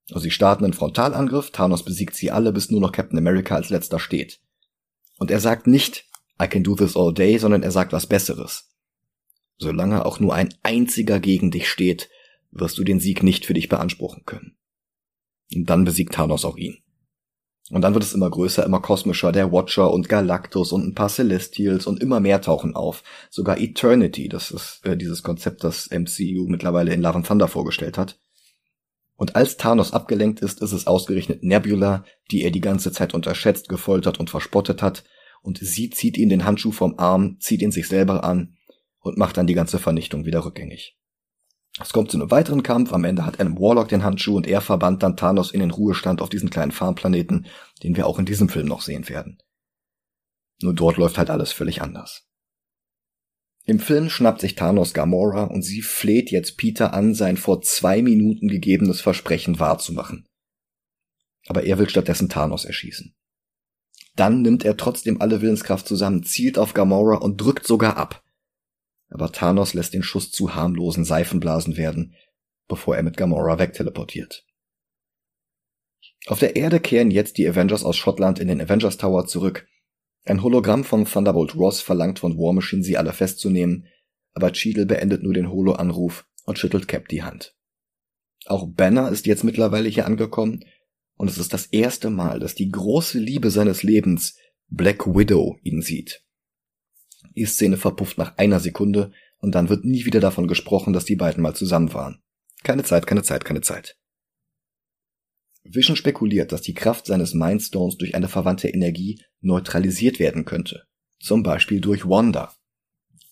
Also 0.10 0.22
sie 0.22 0.32
starten 0.32 0.64
einen 0.64 0.74
Frontalangriff, 0.74 1.52
Thanos 1.52 1.84
besiegt 1.84 2.16
sie 2.16 2.32
alle, 2.32 2.52
bis 2.52 2.72
nur 2.72 2.82
noch 2.82 2.92
Captain 2.92 3.18
America 3.18 3.56
als 3.56 3.70
letzter 3.70 4.00
steht. 4.00 4.40
Und 5.18 5.32
er 5.32 5.40
sagt 5.40 5.68
nicht, 5.68 6.06
I 6.42 6.48
can 6.48 6.64
do 6.64 6.76
this 6.76 6.96
all 6.96 7.14
day, 7.14 7.38
sondern 7.38 7.64
er 7.64 7.72
sagt 7.72 7.94
was 7.94 8.08
Besseres. 8.08 8.70
Solange 9.58 10.06
auch 10.06 10.20
nur 10.20 10.34
ein 10.34 10.54
einziger 10.64 11.20
gegen 11.20 11.52
dich 11.52 11.70
steht, 11.70 12.10
wirst 12.52 12.78
du 12.78 12.84
den 12.84 13.00
Sieg 13.00 13.24
nicht 13.24 13.46
für 13.46 13.54
dich 13.54 13.70
beanspruchen 13.70 14.24
können. 14.26 14.58
Und 15.54 15.70
dann 15.70 15.84
besiegt 15.84 16.14
Thanos 16.14 16.46
auch 16.46 16.58
ihn. 16.58 16.78
Und 17.72 17.82
dann 17.82 17.94
wird 17.94 18.04
es 18.04 18.14
immer 18.14 18.30
größer, 18.30 18.66
immer 18.66 18.82
kosmischer, 18.82 19.32
der 19.32 19.52
Watcher 19.52 19.92
und 19.92 20.10
Galactus 20.10 20.72
und 20.72 20.88
ein 20.88 20.96
paar 20.96 21.10
Celestials 21.10 21.86
und 21.86 22.02
immer 22.02 22.20
mehr 22.20 22.42
tauchen 22.42 22.76
auf. 22.76 23.04
Sogar 23.30 23.60
Eternity, 23.60 24.28
das 24.28 24.50
ist 24.50 24.82
äh, 24.86 24.98
dieses 24.98 25.22
Konzept, 25.22 25.64
das 25.64 25.90
MCU 25.92 26.48
mittlerweile 26.48 26.94
in 26.94 27.02
Love 27.02 27.18
and 27.18 27.28
Thunder 27.28 27.48
vorgestellt 27.48 27.98
hat. 27.98 28.20
Und 29.16 29.36
als 29.36 29.58
Thanos 29.58 29.94
abgelenkt 29.94 30.40
ist, 30.40 30.62
ist 30.62 30.72
es 30.72 30.88
ausgerechnet 30.88 31.44
Nebula, 31.44 32.06
die 32.32 32.44
er 32.44 32.52
die 32.52 32.62
ganze 32.62 32.92
Zeit 32.92 33.14
unterschätzt, 33.14 33.70
gefoltert 33.70 34.20
und 34.20 34.30
verspottet 34.30 34.82
hat, 34.82 35.04
und 35.42 35.58
sie 35.58 35.90
zieht 35.90 36.18
ihn 36.18 36.30
den 36.30 36.46
Handschuh 36.46 36.72
vom 36.72 37.00
Arm, 37.00 37.38
zieht 37.40 37.62
ihn 37.62 37.72
sich 37.72 37.88
selber 37.88 38.24
an 38.24 38.58
und 39.00 39.18
macht 39.18 39.38
dann 39.38 39.48
die 39.48 39.54
ganze 39.54 39.80
Vernichtung 39.80 40.26
wieder 40.26 40.44
rückgängig. 40.44 40.99
Es 41.82 41.94
kommt 41.94 42.12
zu 42.12 42.18
einem 42.18 42.30
weiteren 42.30 42.62
Kampf, 42.62 42.92
am 42.92 43.06
Ende 43.06 43.26
hat 43.26 43.40
Adam 43.40 43.58
Warlock 43.58 43.88
den 43.88 44.04
Handschuh 44.04 44.36
und 44.36 44.48
er 44.48 44.62
verbannt 44.62 45.02
dann 45.02 45.16
Thanos 45.16 45.52
in 45.52 45.62
den 45.62 45.72
Ruhestand 45.72 46.22
auf 46.22 46.30
diesen 46.30 46.50
kleinen 46.50 46.72
Farmplaneten, 46.72 47.48
den 47.84 47.96
wir 47.96 48.06
auch 48.06 48.20
in 48.20 48.26
diesem 48.26 48.50
Film 48.50 48.68
noch 48.68 48.82
sehen 48.82 49.08
werden. 49.08 49.38
Nur 50.62 50.74
dort 50.74 50.98
läuft 50.98 51.18
halt 51.18 51.30
alles 51.30 51.54
völlig 51.54 51.82
anders. 51.82 52.26
Im 53.66 53.80
Film 53.80 54.10
schnappt 54.10 54.42
sich 54.42 54.56
Thanos 54.56 54.94
Gamora 54.94 55.44
und 55.44 55.62
sie 55.62 55.82
fleht 55.82 56.32
jetzt 56.32 56.58
Peter 56.58 56.94
an, 56.94 57.14
sein 57.14 57.38
vor 57.38 57.62
zwei 57.62 58.02
Minuten 58.02 58.50
gegebenes 58.50 59.00
Versprechen 59.00 59.60
wahrzumachen. 59.60 60.26
Aber 61.48 61.64
er 61.64 61.78
will 61.78 61.88
stattdessen 61.88 62.30
Thanos 62.30 62.66
erschießen. 62.66 63.16
Dann 64.16 64.42
nimmt 64.42 64.66
er 64.66 64.76
trotzdem 64.76 65.22
alle 65.22 65.42
Willenskraft 65.42 65.88
zusammen, 65.88 66.24
zielt 66.24 66.58
auf 66.58 66.74
Gamora 66.74 67.18
und 67.18 67.40
drückt 67.40 67.66
sogar 67.66 67.96
ab 67.96 68.24
aber 69.10 69.32
Thanos 69.32 69.74
lässt 69.74 69.94
den 69.94 70.04
Schuss 70.04 70.32
zu 70.32 70.56
harmlosen 70.56 71.06
Seifenblasen 71.06 71.78
werden, 71.78 72.16
bevor 72.68 72.96
er 72.96 73.04
mit 73.04 73.18
Gamora 73.18 73.60
wegteleportiert. 73.60 74.46
Auf 76.28 76.40
der 76.40 76.56
Erde 76.56 76.80
kehren 76.80 77.12
jetzt 77.12 77.38
die 77.38 77.48
Avengers 77.48 77.84
aus 77.84 77.98
Schottland 77.98 78.40
in 78.40 78.48
den 78.48 78.62
Avengers 78.62 78.98
Tower 78.98 79.26
zurück. 79.26 79.68
Ein 80.26 80.44
Hologramm 80.44 80.84
von 80.84 81.06
Thunderbolt 81.06 81.56
Ross 81.56 81.82
verlangt 81.82 82.20
von 82.20 82.38
War 82.38 82.54
Machine, 82.54 82.84
sie 82.84 82.98
alle 82.98 83.14
festzunehmen, 83.14 83.88
aber 84.34 84.52
Cheadle 84.52 84.86
beendet 84.86 85.24
nur 85.24 85.34
den 85.34 85.50
Holo-Anruf 85.50 86.28
und 86.46 86.60
schüttelt 86.60 86.88
Cap 86.88 87.08
die 87.08 87.24
Hand. 87.24 87.56
Auch 88.46 88.68
Banner 88.68 89.10
ist 89.10 89.26
jetzt 89.26 89.44
mittlerweile 89.44 89.90
hier 89.90 90.06
angekommen 90.06 90.64
und 91.16 91.30
es 91.30 91.38
ist 91.38 91.54
das 91.54 91.66
erste 91.68 92.10
Mal, 92.10 92.40
dass 92.40 92.56
die 92.56 92.70
große 92.70 93.20
Liebe 93.20 93.50
seines 93.50 93.84
Lebens, 93.84 94.38
Black 94.68 95.08
Widow, 95.08 95.58
ihn 95.64 95.82
sieht. 95.82 96.24
Die 97.36 97.46
Szene 97.46 97.78
verpufft 97.78 98.18
nach 98.18 98.38
einer 98.38 98.60
Sekunde 98.60 99.12
und 99.40 99.56
dann 99.56 99.70
wird 99.70 99.86
nie 99.86 100.06
wieder 100.06 100.20
davon 100.20 100.48
gesprochen, 100.48 100.94
dass 100.94 101.06
die 101.06 101.16
beiden 101.16 101.42
mal 101.42 101.56
zusammen 101.56 101.94
waren. 101.94 102.22
Keine 102.64 102.84
Zeit, 102.84 103.08
keine 103.08 103.24
Zeit, 103.24 103.46
keine 103.46 103.62
Zeit. 103.62 103.98
Vision 105.64 105.96
spekuliert, 105.96 106.52
dass 106.52 106.62
die 106.62 106.74
Kraft 106.74 107.06
seines 107.06 107.34
Mindstones 107.34 107.98
durch 107.98 108.16
eine 108.16 108.28
verwandte 108.28 108.70
Energie 108.70 109.22
neutralisiert 109.42 110.20
werden 110.20 110.46
könnte. 110.46 110.84
Zum 111.20 111.44
Beispiel 111.44 111.82
durch 111.82 112.08
Wanda. 112.08 112.54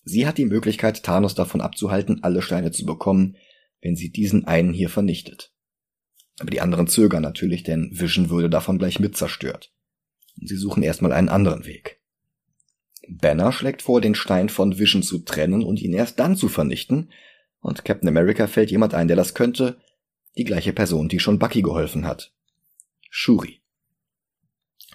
Sie 0.04 0.28
hat 0.28 0.38
die 0.38 0.45
Möglichkeit, 0.45 1.04
Thanos 1.04 1.36
davon 1.36 1.62
abzuhalten, 1.62 2.24
alle 2.24 2.41
Steine 2.41 2.72
zu 2.72 2.86
bekommen, 2.86 3.38
wenn 3.82 3.95
sie 3.95 4.12
diesen 4.12 4.45
einen 4.45 4.74
hier 4.74 4.89
vernichtet. 4.89 5.54
Aber 6.39 6.52
die 6.52 6.62
anderen 6.62 6.88
zögern 6.88 7.24
natürlich, 7.24 7.64
denn 7.64 7.89
Vision 7.91 8.30
würde 8.30 8.50
davon 8.50 8.78
gleich 8.78 9.00
mit 9.00 9.18
zerstört. 9.18 9.74
Sie 10.36 10.56
suchen 10.56 10.84
erstmal 10.84 11.12
einen 11.12 11.30
anderen 11.30 11.66
Weg. 11.66 11.97
Banner 13.10 13.51
schlägt 13.51 13.82
vor, 13.82 14.01
den 14.01 14.16
Stein 14.16 14.49
von 14.49 14.78
Vision 14.78 15.03
zu 15.03 15.20
trennen 15.20 15.64
und 15.64 15.82
ihn 15.82 15.93
erst 15.93 16.20
dann 16.20 16.36
zu 16.36 16.49
vernichten, 16.49 17.12
und 17.60 17.84
Captain 17.84 18.08
America 18.08 18.47
fällt 18.47 18.72
jemand 18.72 18.93
ein, 18.93 19.08
der 19.08 19.18
das 19.18 19.34
könnte, 19.34 19.82
die 20.38 20.43
gleiche 20.43 20.74
Person, 20.74 21.10
die 21.10 21.20
schon 21.20 21.39
Bucky 21.39 21.62
geholfen 21.62 22.05
hat. 22.05 22.34
Shuri. 23.10 23.62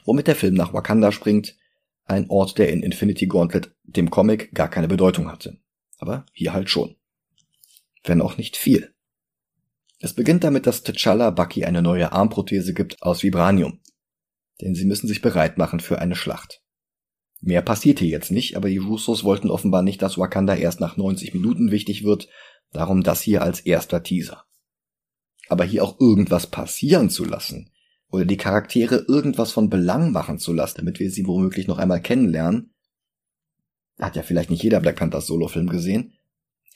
Womit 0.04 0.26
der 0.26 0.36
Film 0.36 0.54
nach 0.54 0.72
Wakanda 0.72 1.12
springt, 1.12 1.56
ein 2.04 2.28
Ort, 2.30 2.58
der 2.58 2.70
in 2.70 2.82
Infinity 2.82 3.26
Gauntlet, 3.26 3.74
dem 3.84 4.10
Comic, 4.10 4.54
gar 4.54 4.68
keine 4.68 4.88
Bedeutung 4.88 5.30
hatte. 5.30 5.58
Aber 5.98 6.26
hier 6.32 6.52
halt 6.52 6.70
schon. 6.70 6.96
Wenn 8.04 8.20
auch 8.20 8.36
nicht 8.36 8.56
viel. 8.56 8.92
Es 10.00 10.14
beginnt 10.14 10.42
damit, 10.42 10.66
dass 10.66 10.84
T'Challa 10.84 11.30
Bucky 11.30 11.64
eine 11.64 11.82
neue 11.82 12.10
Armprothese 12.10 12.74
gibt 12.74 13.02
aus 13.02 13.22
Vibranium. 13.22 13.80
Denn 14.60 14.74
sie 14.74 14.84
müssen 14.84 15.06
sich 15.06 15.22
bereit 15.22 15.58
machen 15.58 15.80
für 15.80 16.00
eine 16.00 16.16
Schlacht. 16.16 16.61
Mehr 17.45 17.61
passiert 17.61 17.99
hier 17.99 18.09
jetzt 18.09 18.30
nicht, 18.30 18.57
aber 18.57 18.68
die 18.68 18.78
Russos 18.78 19.24
wollten 19.24 19.51
offenbar 19.51 19.82
nicht, 19.82 20.01
dass 20.01 20.16
Wakanda 20.16 20.55
erst 20.55 20.78
nach 20.78 20.97
90 20.97 21.34
Minuten 21.34 21.72
wichtig 21.72 22.05
wird, 22.05 22.28
darum 22.70 23.03
das 23.03 23.20
hier 23.20 23.43
als 23.43 23.59
erster 23.59 24.05
Teaser. 24.05 24.44
Aber 25.48 25.64
hier 25.64 25.82
auch 25.82 25.98
irgendwas 25.98 26.47
passieren 26.47 27.10
zu 27.10 27.24
lassen 27.24 27.70
oder 28.10 28.24
die 28.24 28.36
Charaktere 28.36 29.05
irgendwas 29.09 29.51
von 29.51 29.69
Belang 29.69 30.12
machen 30.12 30.39
zu 30.39 30.52
lassen, 30.52 30.77
damit 30.78 31.01
wir 31.01 31.10
sie 31.10 31.27
womöglich 31.27 31.66
noch 31.66 31.78
einmal 31.78 32.01
kennenlernen, 32.01 32.73
hat 33.98 34.14
ja 34.14 34.23
vielleicht 34.23 34.51
nicht 34.51 34.62
jeder 34.62 34.78
Black 34.78 34.97
Panther 34.97 35.20
Solo-Film 35.20 35.69
gesehen, 35.69 36.12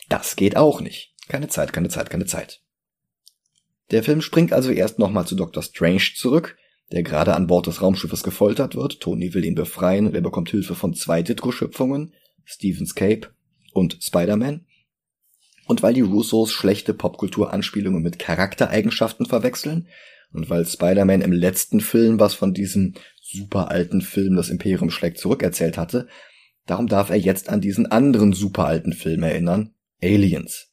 das 0.08 0.34
geht 0.34 0.56
auch 0.56 0.80
nicht. 0.80 1.14
Keine 1.28 1.46
Zeit, 1.46 1.72
keine 1.72 1.88
Zeit, 1.88 2.10
keine 2.10 2.26
Zeit. 2.26 2.60
Der 3.92 4.02
Film 4.02 4.20
springt 4.20 4.52
also 4.52 4.72
erst 4.72 4.98
nochmal 4.98 5.28
zu 5.28 5.36
Dr. 5.36 5.62
Strange 5.62 6.02
zurück, 6.16 6.56
der 6.92 7.02
gerade 7.02 7.34
an 7.34 7.46
Bord 7.46 7.66
des 7.66 7.82
Raumschiffes 7.82 8.22
gefoltert 8.22 8.76
wird. 8.76 9.00
Tony 9.00 9.34
will 9.34 9.44
ihn 9.44 9.54
befreien 9.54 10.06
und 10.06 10.14
er 10.14 10.20
bekommt 10.20 10.50
Hilfe 10.50 10.74
von 10.74 10.94
zwei 10.94 11.22
Ditko-Schöpfungen, 11.22 12.12
Stephen's 12.44 12.94
Cape 12.94 13.28
und 13.72 13.98
Spider-Man. 14.00 14.66
Und 15.66 15.82
weil 15.82 15.94
die 15.94 16.02
Russos 16.02 16.52
schlechte 16.52 16.94
Popkultur-Anspielungen 16.94 18.02
mit 18.02 18.18
Charaktereigenschaften 18.18 19.26
verwechseln 19.26 19.88
und 20.32 20.48
weil 20.48 20.64
Spider-Man 20.64 21.22
im 21.22 21.32
letzten 21.32 21.80
Film 21.80 22.20
was 22.20 22.34
von 22.34 22.54
diesem 22.54 22.94
super 23.20 23.70
alten 23.70 24.00
Film 24.00 24.36
Das 24.36 24.48
Imperium 24.48 24.90
schlägt 24.90 25.18
zurück 25.18 25.42
erzählt 25.42 25.76
hatte, 25.76 26.06
darum 26.66 26.86
darf 26.86 27.10
er 27.10 27.16
jetzt 27.16 27.48
an 27.48 27.60
diesen 27.60 27.86
anderen 27.86 28.32
super 28.32 28.66
alten 28.66 28.92
Film 28.92 29.24
erinnern, 29.24 29.74
Aliens. 30.00 30.68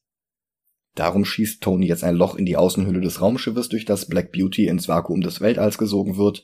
Darum 0.95 1.25
schießt 1.25 1.61
Tony 1.61 1.87
jetzt 1.87 2.03
ein 2.03 2.15
Loch 2.15 2.35
in 2.35 2.45
die 2.45 2.57
Außenhülle 2.57 3.01
des 3.01 3.19
Raumschiffes, 3.19 3.69
durch 3.69 3.85
das 3.85 4.05
Black 4.07 4.31
Beauty 4.31 4.67
ins 4.67 4.87
Vakuum 4.87 5.21
des 5.21 5.41
Weltalls 5.41 5.77
gesogen 5.77 6.17
wird. 6.17 6.43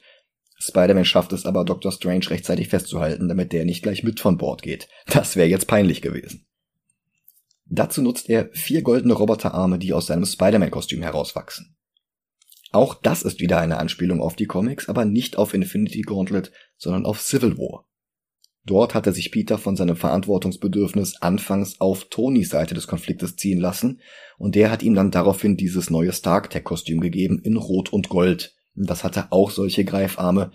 Spider-Man 0.58 1.06
schafft 1.06 1.32
es 1.34 1.46
aber, 1.46 1.64
Dr. 1.64 1.92
Strange 1.92 2.30
rechtzeitig 2.30 2.68
festzuhalten, 2.68 3.28
damit 3.28 3.54
der 3.54 3.66
nicht 3.66 3.84
gleich 3.84 4.04
mit 4.04 4.20
von 4.20 4.38
Bord 4.38 4.62
geht. 4.62 4.90
Das 5.06 5.36
wäre 5.36 5.48
jetzt 5.48 5.68
peinlich 5.68 6.02
gewesen. 6.02 6.46
Dazu 7.66 8.02
nutzt 8.02 8.30
er 8.30 8.50
vier 8.54 8.82
goldene 8.82 9.14
Roboterarme, 9.14 9.78
die 9.78 9.94
aus 9.94 10.08
seinem 10.08 10.26
Spider-Man-Kostüm 10.26 11.04
herauswachsen. 11.04 11.78
Auch 12.72 12.96
das 12.96 13.22
ist 13.22 13.40
wieder 13.40 13.60
eine 13.60 13.78
Anspielung 13.78 14.22
auf 14.22 14.36
die 14.36 14.46
Comics, 14.46 14.90
aber 14.90 15.06
nicht 15.06 15.38
auf 15.38 15.54
Infinity 15.54 16.02
Gauntlet, 16.02 16.52
sondern 16.78 17.06
auf 17.06 17.22
Civil 17.22 17.58
War. 17.58 17.89
Dort 18.66 18.94
hatte 18.94 19.14
sich 19.14 19.32
Peter 19.32 19.58
von 19.58 19.76
seinem 19.76 19.96
Verantwortungsbedürfnis 19.96 21.22
anfangs 21.22 21.80
auf 21.80 22.06
Tonys 22.10 22.50
Seite 22.50 22.76
des 22.76 22.88
Konfliktes 22.88 23.36
ziehen 23.36 23.60
lassen, 23.60 24.02
und 24.38 24.56
der 24.56 24.72
hat 24.72 24.84
ihm 24.84 24.96
dann 24.96 25.12
daraufhin 25.12 25.58
dieses 25.58 25.90
neue 25.90 26.14
Stark-Tech-Kostüm 26.14 27.00
gegeben 27.00 27.40
in 27.40 27.58
Rot 27.58 27.92
und 27.92 28.10
Gold. 28.10 28.56
Das 28.76 29.04
hatte 29.04 29.32
auch 29.32 29.52
solche 29.52 29.86
Greifarme, 29.86 30.52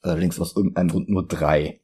allerdings 0.00 0.40
aus 0.40 0.56
irgendeinem 0.56 0.88
Grund 0.88 1.08
nur 1.08 1.26
drei. 1.26 1.80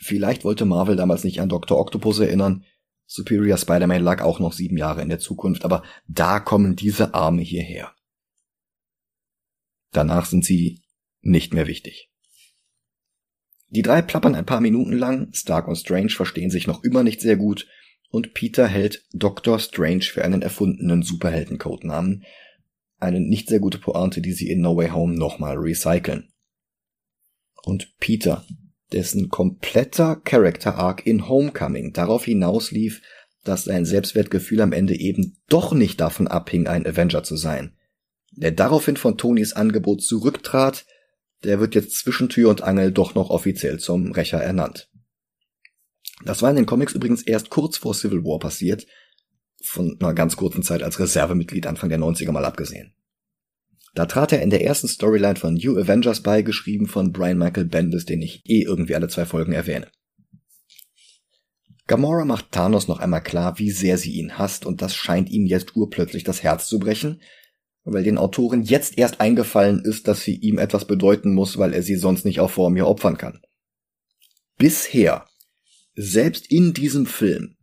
Vielleicht 0.00 0.44
wollte 0.44 0.64
Marvel 0.64 0.96
damals 0.96 1.24
nicht 1.24 1.40
an 1.40 1.48
Dr. 1.48 1.78
Octopus 1.78 2.18
erinnern, 2.18 2.64
Superior 3.06 3.58
Spider-Man 3.58 4.02
lag 4.02 4.22
auch 4.22 4.40
noch 4.40 4.52
sieben 4.52 4.76
Jahre 4.76 5.02
in 5.02 5.08
der 5.08 5.18
Zukunft, 5.18 5.64
aber 5.64 5.82
da 6.06 6.40
kommen 6.40 6.74
diese 6.74 7.14
Arme 7.14 7.42
hierher. 7.42 7.94
Danach 9.92 10.26
sind 10.26 10.44
sie 10.44 10.82
nicht 11.20 11.54
mehr 11.54 11.66
wichtig. 11.66 12.10
Die 13.68 13.82
drei 13.82 14.02
plappern 14.02 14.34
ein 14.34 14.46
paar 14.46 14.60
Minuten 14.60 14.92
lang, 14.92 15.32
Stark 15.32 15.68
und 15.68 15.76
Strange 15.76 16.10
verstehen 16.10 16.50
sich 16.50 16.66
noch 16.66 16.84
immer 16.84 17.02
nicht 17.02 17.20
sehr 17.20 17.36
gut 17.36 17.66
und 18.10 18.32
Peter 18.32 18.68
hält 18.68 19.04
Dr. 19.12 19.58
Strange 19.58 20.04
für 20.04 20.24
einen 20.24 20.42
erfundenen 20.42 21.02
Superhelden-Codenamen, 21.02 22.24
eine 23.00 23.20
nicht 23.20 23.48
sehr 23.48 23.58
gute 23.58 23.78
Pointe, 23.78 24.20
die 24.20 24.32
sie 24.32 24.48
in 24.50 24.60
No 24.60 24.76
Way 24.76 24.90
Home 24.90 25.16
nochmal 25.16 25.56
recyceln. 25.56 26.32
Und 27.64 27.98
Peter, 27.98 28.44
dessen 28.92 29.30
kompletter 29.30 30.16
Character 30.16 30.76
Arc 30.76 31.06
in 31.06 31.28
Homecoming 31.28 31.92
darauf 31.92 32.24
hinauslief, 32.24 33.02
dass 33.42 33.64
sein 33.64 33.84
Selbstwertgefühl 33.84 34.60
am 34.60 34.72
Ende 34.72 34.94
eben 34.98 35.36
doch 35.48 35.72
nicht 35.72 36.00
davon 36.00 36.28
abhing, 36.28 36.66
ein 36.66 36.86
Avenger 36.86 37.24
zu 37.24 37.36
sein. 37.36 37.76
Der 38.30 38.52
daraufhin 38.52 38.96
von 38.96 39.18
Tonys 39.18 39.52
Angebot 39.52 40.02
zurücktrat, 40.02 40.86
der 41.44 41.60
wird 41.60 41.74
jetzt 41.74 41.98
zwischen 41.98 42.28
Tür 42.28 42.50
und 42.50 42.62
Angel 42.62 42.92
doch 42.92 43.14
noch 43.14 43.30
offiziell 43.30 43.78
zum 43.78 44.12
Rächer 44.12 44.38
ernannt. 44.38 44.90
Das 46.24 46.42
war 46.42 46.50
in 46.50 46.56
den 46.56 46.66
Comics 46.66 46.94
übrigens 46.94 47.22
erst 47.22 47.50
kurz 47.50 47.76
vor 47.76 47.94
Civil 47.94 48.24
War 48.24 48.38
passiert, 48.38 48.86
von 49.62 49.96
einer 50.00 50.14
ganz 50.14 50.36
kurzen 50.36 50.62
Zeit 50.62 50.82
als 50.82 50.98
Reservemitglied 50.98 51.66
Anfang 51.66 51.88
der 51.88 51.98
90er 51.98 52.32
mal 52.32 52.44
abgesehen. 52.44 52.94
Da 53.94 54.06
trat 54.06 54.32
er 54.32 54.42
in 54.42 54.50
der 54.50 54.64
ersten 54.64 54.88
Storyline 54.88 55.36
von 55.36 55.54
New 55.54 55.78
Avengers 55.78 56.20
bei, 56.20 56.42
geschrieben 56.42 56.86
von 56.86 57.12
Brian 57.12 57.38
Michael 57.38 57.66
Bendis, 57.66 58.04
den 58.04 58.22
ich 58.22 58.42
eh 58.44 58.62
irgendwie 58.62 58.94
alle 58.96 59.08
zwei 59.08 59.24
Folgen 59.24 59.52
erwähne. 59.52 59.88
Gamora 61.86 62.24
macht 62.24 62.50
Thanos 62.50 62.88
noch 62.88 62.98
einmal 62.98 63.22
klar, 63.22 63.58
wie 63.58 63.70
sehr 63.70 63.98
sie 63.98 64.12
ihn 64.12 64.38
hasst, 64.38 64.66
und 64.66 64.82
das 64.82 64.94
scheint 64.94 65.30
ihm 65.30 65.46
jetzt 65.46 65.76
urplötzlich 65.76 66.24
das 66.24 66.42
Herz 66.42 66.66
zu 66.66 66.78
brechen, 66.78 67.20
weil 67.84 68.02
den 68.02 68.18
Autoren 68.18 68.62
jetzt 68.62 68.98
erst 68.98 69.20
eingefallen 69.20 69.82
ist, 69.84 70.08
dass 70.08 70.22
sie 70.22 70.36
ihm 70.36 70.58
etwas 70.58 70.86
bedeuten 70.86 71.34
muss, 71.34 71.58
weil 71.58 71.74
er 71.74 71.82
sie 71.82 71.96
sonst 71.96 72.24
nicht 72.24 72.40
auch 72.40 72.50
vor 72.50 72.70
mir 72.70 72.86
opfern 72.86 73.18
kann. 73.18 73.40
Bisher, 74.56 75.26
selbst 75.94 76.50
in 76.50 76.72
diesem 76.72 77.06
Film, 77.06 77.56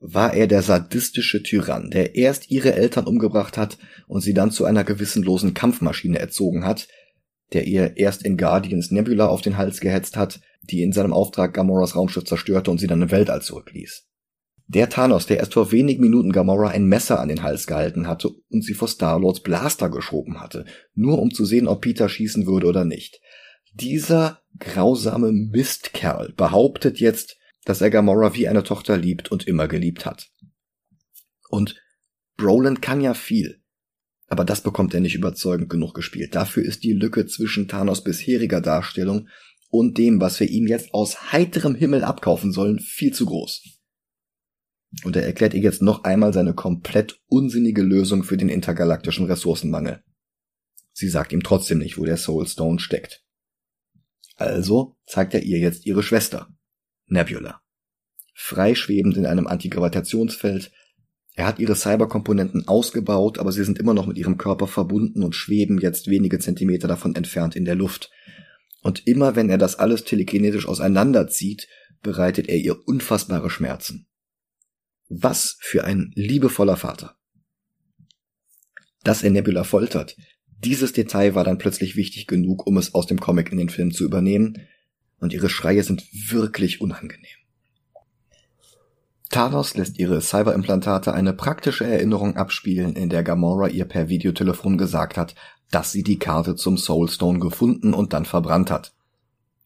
war 0.00 0.34
er 0.34 0.48
der 0.48 0.62
sadistische 0.62 1.44
Tyrann, 1.44 1.90
der 1.90 2.16
erst 2.16 2.50
ihre 2.50 2.74
Eltern 2.74 3.06
umgebracht 3.06 3.56
hat 3.56 3.78
und 4.08 4.20
sie 4.20 4.34
dann 4.34 4.50
zu 4.50 4.64
einer 4.64 4.82
gewissenlosen 4.82 5.54
Kampfmaschine 5.54 6.18
erzogen 6.18 6.64
hat, 6.64 6.88
der 7.52 7.66
ihr 7.68 7.96
erst 7.96 8.24
in 8.24 8.36
Guardians 8.36 8.90
Nebula 8.90 9.28
auf 9.28 9.42
den 9.42 9.58
Hals 9.58 9.80
gehetzt 9.80 10.16
hat, 10.16 10.40
die 10.62 10.82
in 10.82 10.92
seinem 10.92 11.12
Auftrag 11.12 11.54
Gamoras 11.54 11.94
Raumschiff 11.94 12.24
zerstörte 12.24 12.70
und 12.70 12.78
sie 12.78 12.88
dann 12.88 13.02
im 13.02 13.10
Weltall 13.12 13.42
zurückließ. 13.42 14.08
Der 14.68 14.88
Thanos, 14.88 15.26
der 15.26 15.38
erst 15.38 15.54
vor 15.54 15.72
wenigen 15.72 16.02
Minuten 16.02 16.32
Gamora 16.32 16.68
ein 16.68 16.86
Messer 16.86 17.20
an 17.20 17.28
den 17.28 17.42
Hals 17.42 17.66
gehalten 17.66 18.06
hatte 18.06 18.30
und 18.48 18.64
sie 18.64 18.74
vor 18.74 18.88
Star-Lords 18.88 19.40
Blaster 19.40 19.90
geschoben 19.90 20.40
hatte, 20.40 20.64
nur 20.94 21.20
um 21.20 21.32
zu 21.32 21.44
sehen, 21.44 21.68
ob 21.68 21.82
Peter 21.82 22.08
schießen 22.08 22.46
würde 22.46 22.66
oder 22.66 22.84
nicht. 22.84 23.20
Dieser 23.74 24.42
grausame 24.58 25.32
Mistkerl 25.32 26.32
behauptet 26.36 27.00
jetzt, 27.00 27.36
dass 27.64 27.80
er 27.80 27.90
Gamora 27.90 28.34
wie 28.34 28.48
eine 28.48 28.62
Tochter 28.62 28.96
liebt 28.96 29.30
und 29.30 29.46
immer 29.46 29.68
geliebt 29.68 30.06
hat. 30.06 30.30
Und 31.48 31.80
Brolin 32.36 32.80
kann 32.80 33.00
ja 33.00 33.14
viel, 33.14 33.60
aber 34.26 34.44
das 34.44 34.62
bekommt 34.62 34.94
er 34.94 35.00
nicht 35.00 35.14
überzeugend 35.14 35.68
genug 35.68 35.94
gespielt. 35.94 36.34
Dafür 36.34 36.64
ist 36.64 36.82
die 36.82 36.92
Lücke 36.92 37.26
zwischen 37.26 37.68
Thanos 37.68 38.02
bisheriger 38.02 38.60
Darstellung 38.60 39.28
und 39.68 39.98
dem, 39.98 40.20
was 40.20 40.40
wir 40.40 40.48
ihm 40.48 40.66
jetzt 40.66 40.92
aus 40.94 41.32
heiterem 41.32 41.74
Himmel 41.74 42.04
abkaufen 42.04 42.52
sollen, 42.52 42.78
viel 42.78 43.12
zu 43.12 43.26
groß. 43.26 43.81
Und 45.04 45.16
er 45.16 45.24
erklärt 45.24 45.54
ihr 45.54 45.60
jetzt 45.60 45.82
noch 45.82 46.04
einmal 46.04 46.32
seine 46.32 46.54
komplett 46.54 47.20
unsinnige 47.26 47.82
Lösung 47.82 48.24
für 48.24 48.36
den 48.36 48.48
intergalaktischen 48.48 49.26
Ressourcenmangel. 49.26 50.02
Sie 50.92 51.08
sagt 51.08 51.32
ihm 51.32 51.42
trotzdem 51.42 51.78
nicht, 51.78 51.98
wo 51.98 52.04
der 52.04 52.18
Soul 52.18 52.46
Stone 52.46 52.78
steckt. 52.78 53.24
Also 54.36 54.96
zeigt 55.06 55.34
er 55.34 55.42
ihr 55.42 55.58
jetzt 55.58 55.86
ihre 55.86 56.02
Schwester, 56.02 56.48
Nebula. 57.06 57.62
Freischwebend 58.34 59.16
in 59.16 59.26
einem 59.26 59.46
Antigravitationsfeld. 59.46 60.72
Er 61.34 61.46
hat 61.46 61.58
ihre 61.58 61.76
Cyberkomponenten 61.76 62.68
ausgebaut, 62.68 63.38
aber 63.38 63.52
sie 63.52 63.64
sind 63.64 63.78
immer 63.78 63.94
noch 63.94 64.06
mit 64.06 64.18
ihrem 64.18 64.36
Körper 64.36 64.66
verbunden 64.66 65.22
und 65.22 65.34
schweben 65.34 65.78
jetzt 65.78 66.08
wenige 66.08 66.38
Zentimeter 66.38 66.88
davon 66.88 67.14
entfernt 67.14 67.56
in 67.56 67.64
der 67.64 67.74
Luft. 67.74 68.10
Und 68.82 69.06
immer 69.06 69.36
wenn 69.36 69.48
er 69.48 69.58
das 69.58 69.78
alles 69.78 70.04
telekinetisch 70.04 70.66
auseinanderzieht, 70.66 71.68
bereitet 72.02 72.48
er 72.48 72.58
ihr 72.58 72.86
unfassbare 72.86 73.48
Schmerzen. 73.48 74.08
Was 75.14 75.58
für 75.60 75.84
ein 75.84 76.10
liebevoller 76.14 76.78
Vater. 76.78 77.16
Dass 79.04 79.22
er 79.22 79.30
Nebula 79.30 79.62
foltert, 79.62 80.16
dieses 80.64 80.94
Detail 80.94 81.34
war 81.34 81.44
dann 81.44 81.58
plötzlich 81.58 81.96
wichtig 81.96 82.26
genug, 82.26 82.66
um 82.66 82.78
es 82.78 82.94
aus 82.94 83.06
dem 83.06 83.20
Comic 83.20 83.52
in 83.52 83.58
den 83.58 83.68
Film 83.68 83.92
zu 83.92 84.04
übernehmen, 84.04 84.66
und 85.18 85.34
ihre 85.34 85.50
Schreie 85.50 85.82
sind 85.82 86.02
wirklich 86.12 86.80
unangenehm. 86.80 87.36
Thanos 89.28 89.74
lässt 89.74 89.98
ihre 89.98 90.22
Cyberimplantate 90.22 91.12
eine 91.12 91.34
praktische 91.34 91.84
Erinnerung 91.84 92.36
abspielen, 92.36 92.96
in 92.96 93.10
der 93.10 93.22
Gamora 93.22 93.68
ihr 93.68 93.84
per 93.84 94.08
Videotelefon 94.08 94.78
gesagt 94.78 95.18
hat, 95.18 95.34
dass 95.70 95.92
sie 95.92 96.02
die 96.02 96.18
Karte 96.18 96.56
zum 96.56 96.78
Soulstone 96.78 97.38
gefunden 97.38 97.92
und 97.92 98.14
dann 98.14 98.24
verbrannt 98.24 98.70
hat. 98.70 98.94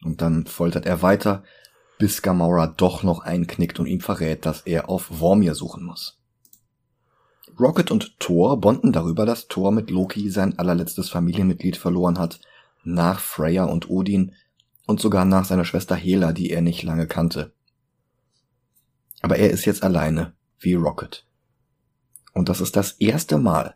Und 0.02 0.22
dann 0.22 0.46
foltert 0.46 0.86
er 0.86 1.02
weiter, 1.02 1.44
bis 1.98 2.22
Gamora 2.22 2.66
doch 2.66 3.02
noch 3.02 3.20
einknickt 3.20 3.78
und 3.80 3.86
ihm 3.86 4.00
verrät, 4.00 4.44
dass 4.46 4.62
er 4.62 4.88
auf 4.88 5.04
Vormir 5.04 5.54
suchen 5.54 5.84
muss. 5.84 6.18
Rocket 7.58 7.90
und 7.90 8.18
Thor 8.20 8.60
bonden 8.60 8.92
darüber, 8.92 9.24
dass 9.24 9.48
Thor 9.48 9.72
mit 9.72 9.90
Loki 9.90 10.28
sein 10.30 10.58
allerletztes 10.58 11.08
Familienmitglied 11.08 11.76
verloren 11.76 12.18
hat, 12.18 12.40
nach 12.84 13.20
Freya 13.20 13.64
und 13.64 13.88
Odin, 13.88 14.32
und 14.86 15.00
sogar 15.00 15.24
nach 15.24 15.44
seiner 15.44 15.64
Schwester 15.64 15.96
Hela, 15.96 16.32
die 16.32 16.50
er 16.50 16.60
nicht 16.60 16.82
lange 16.82 17.06
kannte. 17.06 17.52
Aber 19.20 19.36
er 19.36 19.50
ist 19.50 19.64
jetzt 19.64 19.82
alleine, 19.82 20.34
wie 20.60 20.74
Rocket. 20.74 21.26
Und 22.32 22.48
das 22.48 22.60
ist 22.60 22.76
das 22.76 22.92
erste 22.92 23.38
Mal, 23.38 23.74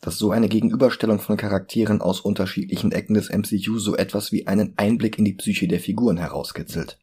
dass 0.00 0.18
so 0.18 0.30
eine 0.30 0.48
Gegenüberstellung 0.48 1.18
von 1.18 1.38
Charakteren 1.38 2.02
aus 2.02 2.20
unterschiedlichen 2.20 2.92
Ecken 2.92 3.14
des 3.14 3.30
MCU 3.30 3.78
so 3.78 3.96
etwas 3.96 4.30
wie 4.30 4.46
einen 4.46 4.74
Einblick 4.76 5.18
in 5.18 5.24
die 5.24 5.32
Psyche 5.32 5.66
der 5.66 5.80
Figuren 5.80 6.18
herauskitzelt. 6.18 6.98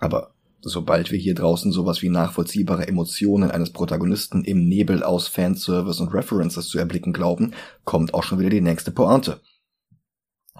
Aber 0.00 0.34
sobald 0.62 1.10
wir 1.10 1.18
hier 1.18 1.34
draußen 1.34 1.72
sowas 1.72 2.02
wie 2.02 2.08
nachvollziehbare 2.08 2.88
Emotionen 2.88 3.50
eines 3.50 3.72
Protagonisten 3.72 4.44
im 4.44 4.66
Nebel 4.66 5.02
aus 5.02 5.28
Fanservice 5.28 6.00
und 6.00 6.12
References 6.12 6.68
zu 6.68 6.78
erblicken 6.78 7.12
glauben, 7.12 7.52
kommt 7.84 8.14
auch 8.14 8.24
schon 8.24 8.40
wieder 8.40 8.50
die 8.50 8.60
nächste 8.60 8.90
Pointe. 8.90 9.40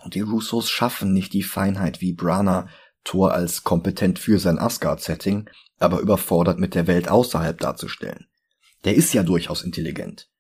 Und 0.03 0.15
die 0.15 0.21
Russos 0.21 0.71
schaffen 0.71 1.12
nicht 1.12 1.33
die 1.33 1.43
Feinheit 1.43 2.01
wie 2.01 2.12
Brana, 2.12 2.69
Thor 3.05 3.33
als 3.33 3.65
kompetent 3.65 4.19
für 4.19 4.39
sein 4.39 4.59
Asgard-Setting, 4.59 5.49
aber 5.79 6.01
überfordert 6.01 6.59
mit 6.59 6.75
der 6.75 6.87
Welt 6.87 7.09
außerhalb 7.09 7.59
darzustellen. 7.59 8.27
Der 8.85 8.95
ist 8.95 9.12
ja 9.12 9.23
durchaus 9.23 9.62
intelligent. 9.62 10.31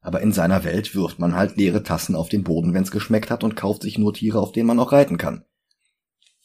Aber 0.00 0.20
in 0.20 0.32
seiner 0.32 0.64
Welt 0.64 0.94
wirft 0.94 1.18
man 1.18 1.34
halt 1.34 1.56
leere 1.56 1.82
Tassen 1.82 2.14
auf 2.14 2.28
den 2.28 2.42
Boden, 2.42 2.74
wenn's 2.74 2.90
geschmeckt 2.90 3.30
hat 3.30 3.44
und 3.44 3.56
kauft 3.56 3.82
sich 3.82 3.98
nur 3.98 4.12
Tiere, 4.12 4.40
auf 4.40 4.52
denen 4.52 4.66
man 4.66 4.80
auch 4.80 4.92
reiten 4.92 5.16
kann. 5.16 5.44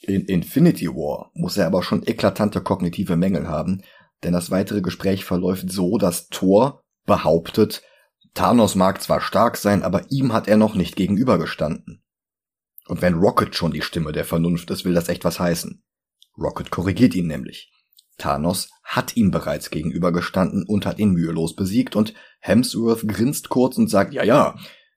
In 0.02 0.26
Infinity 0.26 0.88
War 0.88 1.32
muss 1.34 1.58
er 1.58 1.66
aber 1.66 1.84
schon 1.84 2.06
eklatante 2.06 2.62
kognitive 2.62 3.16
Mängel 3.16 3.48
haben, 3.48 3.82
denn 4.24 4.34
das 4.34 4.52
weitere 4.52 4.82
Gespräch 4.82 5.26
verläuft 5.26 5.72
so, 5.72 5.98
dass 5.98 6.28
Thor 6.30 6.84
behauptet, 7.06 7.84
Thanos 8.34 8.76
mag 8.76 9.02
zwar 9.02 9.22
stark 9.22 9.58
sein, 9.58 9.82
aber 9.82 10.12
ihm 10.12 10.34
hat 10.34 10.48
er 10.48 10.58
noch 10.58 10.76
nicht 10.76 10.96
gegenübergestanden. 10.96 12.04
Und 12.88 13.02
wenn 13.02 13.16
Rocket 13.16 13.56
schon 13.56 13.72
die 13.72 13.82
Stimme 13.82 14.12
der 14.12 14.26
Vernunft 14.26 14.70
ist, 14.70 14.86
will 14.86 14.94
das 14.94 15.10
echt 15.10 15.26
was 15.26 15.40
heißen. 15.40 15.84
Rocket 16.38 16.70
korrigiert 16.70 17.16
ihn 17.16 17.28
nämlich. 17.28 17.72
Thanos 18.18 18.70
hat 18.84 19.16
ihm 19.18 19.32
bereits 19.32 19.70
gegenübergestanden 19.70 20.66
und 20.68 20.86
hat 20.86 21.00
ihn 21.00 21.12
mühelos 21.12 21.56
besiegt 21.56 21.96
und 21.96 22.14
Hemsworth 22.40 23.08
grinst 23.08 23.50
kurz 23.50 23.78
und 23.78 23.90
sagt, 23.90 24.14
ja, 24.14 24.24
ja, 24.24 24.56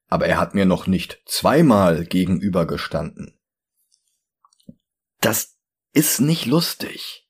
aber 0.09 0.27
er 0.27 0.39
hat 0.39 0.55
mir 0.55 0.67
noch 0.67 0.87
nicht 0.87 1.23
zweimal 1.27 2.05
gegenübergestanden. 2.05 3.40
Das 5.21 5.57
ist 5.93 6.21
nicht 6.21 6.47
lustig. 6.47 7.27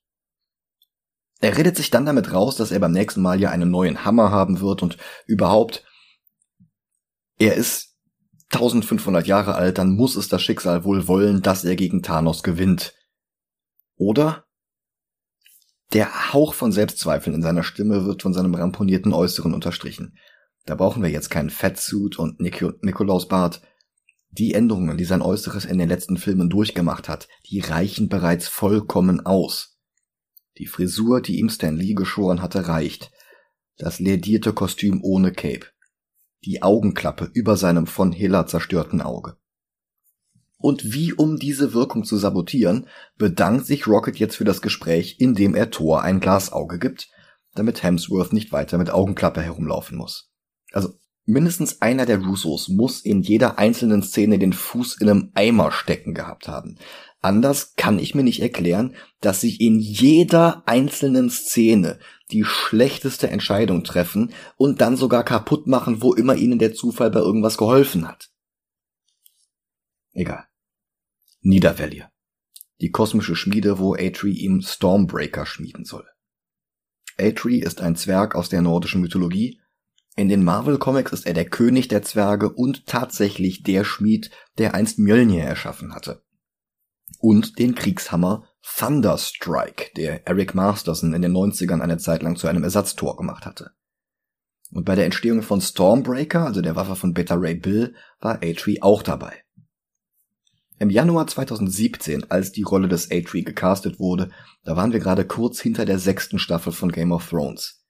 Er 1.39 1.57
redet 1.57 1.75
sich 1.75 1.89
dann 1.89 2.05
damit 2.05 2.31
raus, 2.31 2.55
dass 2.55 2.71
er 2.71 2.79
beim 2.79 2.91
nächsten 2.91 3.21
Mal 3.21 3.41
ja 3.41 3.49
einen 3.49 3.71
neuen 3.71 4.05
Hammer 4.05 4.31
haben 4.31 4.61
wird 4.61 4.83
und 4.83 4.97
überhaupt, 5.25 5.83
er 7.39 7.55
ist 7.55 7.97
1500 8.53 9.25
Jahre 9.27 9.55
alt, 9.55 9.77
dann 9.77 9.95
muss 9.95 10.15
es 10.15 10.27
das 10.27 10.41
Schicksal 10.41 10.83
wohl 10.83 11.07
wollen, 11.07 11.41
dass 11.41 11.63
er 11.63 11.75
gegen 11.75 12.03
Thanos 12.03 12.43
gewinnt. 12.43 12.93
Oder? 13.95 14.45
Der 15.93 16.31
Hauch 16.33 16.53
von 16.53 16.71
Selbstzweifeln 16.71 17.35
in 17.35 17.41
seiner 17.41 17.63
Stimme 17.63 18.05
wird 18.05 18.21
von 18.21 18.33
seinem 18.33 18.55
ramponierten 18.55 19.13
Äußeren 19.13 19.53
unterstrichen. 19.53 20.17
Da 20.65 20.75
brauchen 20.75 21.01
wir 21.01 21.09
jetzt 21.09 21.29
keinen 21.29 21.49
Fettsuit 21.49 22.19
und 22.19 22.39
Nik 22.39 22.61
Nikolausbart. 22.83 23.61
Die 24.31 24.53
Änderungen, 24.53 24.97
die 24.97 25.05
sein 25.05 25.21
Äußeres 25.21 25.65
in 25.65 25.77
den 25.77 25.89
letzten 25.89 26.17
Filmen 26.17 26.49
durchgemacht 26.49 27.09
hat, 27.09 27.27
die 27.49 27.59
reichen 27.59 28.07
bereits 28.07 28.47
vollkommen 28.47 29.25
aus. 29.25 29.77
Die 30.57 30.67
Frisur, 30.67 31.21
die 31.21 31.39
ihm 31.39 31.49
Stan 31.49 31.75
Lee 31.75 31.93
geschoren 31.93 32.41
hatte, 32.41 32.67
reicht. 32.67 33.11
Das 33.77 33.99
ledierte 33.99 34.53
Kostüm 34.53 35.03
ohne 35.03 35.33
Cape. 35.33 35.67
Die 36.45 36.63
Augenklappe 36.63 37.29
über 37.33 37.57
seinem 37.57 37.87
von 37.87 38.11
Hela 38.11 38.47
zerstörten 38.47 39.01
Auge. 39.01 39.37
Und 40.57 40.93
wie 40.93 41.11
um 41.11 41.37
diese 41.37 41.73
Wirkung 41.73 42.03
zu 42.03 42.17
sabotieren, 42.17 42.87
bedankt 43.17 43.65
sich 43.65 43.87
Rocket 43.87 44.17
jetzt 44.17 44.35
für 44.35 44.43
das 44.43 44.61
Gespräch, 44.61 45.15
indem 45.19 45.55
er 45.55 45.71
Thor 45.71 46.03
ein 46.03 46.19
Glasauge 46.19 46.77
gibt, 46.79 47.09
damit 47.55 47.83
Hemsworth 47.83 48.31
nicht 48.31 48.51
weiter 48.51 48.77
mit 48.77 48.91
Augenklappe 48.91 49.41
herumlaufen 49.41 49.97
muss. 49.97 50.31
Also 50.71 50.93
mindestens 51.25 51.81
einer 51.81 52.05
der 52.05 52.23
Russos 52.23 52.67
muss 52.69 53.01
in 53.01 53.21
jeder 53.21 53.59
einzelnen 53.59 54.03
Szene 54.03 54.39
den 54.39 54.53
Fuß 54.53 54.99
in 54.99 55.09
einem 55.09 55.31
Eimer 55.33 55.71
stecken 55.71 56.13
gehabt 56.13 56.47
haben. 56.47 56.77
Anders 57.21 57.75
kann 57.75 57.99
ich 57.99 58.15
mir 58.15 58.23
nicht 58.23 58.41
erklären, 58.41 58.95
dass 59.19 59.41
sich 59.41 59.61
in 59.61 59.79
jeder 59.79 60.63
einzelnen 60.65 61.29
Szene 61.29 61.99
die 62.31 62.43
schlechteste 62.43 63.29
Entscheidung 63.29 63.83
treffen 63.83 64.33
und 64.57 64.81
dann 64.81 64.97
sogar 64.97 65.23
kaputt 65.23 65.67
machen, 65.67 66.01
wo 66.01 66.13
immer 66.13 66.35
ihnen 66.35 66.57
der 66.57 66.73
Zufall 66.73 67.11
bei 67.11 67.19
irgendwas 67.19 67.57
geholfen 67.57 68.07
hat. 68.07 68.31
Egal. 70.13 70.45
Niedervellir. 71.41 72.09
Die 72.81 72.89
kosmische 72.89 73.35
Schmiede, 73.35 73.77
wo 73.77 73.93
Atri 73.93 74.31
ihm 74.31 74.61
Stormbreaker 74.61 75.45
schmieden 75.45 75.85
soll. 75.85 76.07
Atri 77.19 77.59
ist 77.59 77.81
ein 77.81 77.95
Zwerg 77.95 78.33
aus 78.33 78.49
der 78.49 78.63
nordischen 78.63 79.01
Mythologie. 79.01 79.60
In 80.15 80.29
den 80.29 80.43
Marvel 80.43 80.77
Comics 80.77 81.13
ist 81.13 81.25
er 81.25 81.33
der 81.33 81.45
König 81.49 81.87
der 81.87 82.01
Zwerge 82.01 82.49
und 82.51 82.85
tatsächlich 82.85 83.63
der 83.63 83.83
Schmied, 83.83 84.29
der 84.57 84.73
einst 84.73 84.99
Mjölnir 84.99 85.43
erschaffen 85.43 85.93
hatte 85.95 86.21
und 87.21 87.59
den 87.59 87.75
Kriegshammer 87.75 88.45
Thunderstrike, 88.61 89.91
der 89.95 90.27
Eric 90.27 90.53
Masterson 90.53 91.13
in 91.13 91.21
den 91.21 91.33
90ern 91.33 91.81
eine 91.81 91.97
Zeit 91.97 92.23
lang 92.23 92.35
zu 92.35 92.47
einem 92.47 92.63
Ersatztor 92.63 93.15
gemacht 93.17 93.45
hatte. 93.45 93.71
Und 94.71 94.85
bei 94.85 94.95
der 94.95 95.05
Entstehung 95.05 95.41
von 95.41 95.61
Stormbreaker, 95.61 96.45
also 96.45 96.61
der 96.61 96.75
Waffe 96.75 96.95
von 96.95 97.13
Beta 97.13 97.35
Ray 97.35 97.55
Bill, 97.55 97.95
war 98.19 98.35
Atri 98.43 98.79
auch 98.81 99.03
dabei. 99.03 99.43
Im 100.79 100.89
Januar 100.89 101.27
2017, 101.27 102.31
als 102.31 102.51
die 102.51 102.63
Rolle 102.63 102.87
des 102.87 103.11
Atri 103.11 103.43
gecastet 103.43 103.99
wurde, 103.99 104.31
da 104.63 104.75
waren 104.75 104.93
wir 104.93 104.99
gerade 104.99 105.25
kurz 105.25 105.59
hinter 105.59 105.85
der 105.85 105.99
sechsten 105.99 106.39
Staffel 106.39 106.73
von 106.73 106.91
Game 106.91 107.11
of 107.11 107.29
Thrones. 107.29 107.80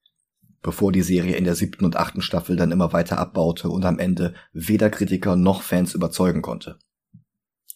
Bevor 0.61 0.91
die 0.91 1.01
Serie 1.01 1.35
in 1.35 1.43
der 1.43 1.55
siebten 1.55 1.85
und 1.85 1.95
achten 1.95 2.21
Staffel 2.21 2.55
dann 2.55 2.71
immer 2.71 2.93
weiter 2.93 3.17
abbaute 3.17 3.69
und 3.69 3.83
am 3.85 3.99
Ende 3.99 4.35
weder 4.53 4.89
Kritiker 4.89 5.35
noch 5.35 5.63
Fans 5.63 5.95
überzeugen 5.95 6.41
konnte 6.41 6.77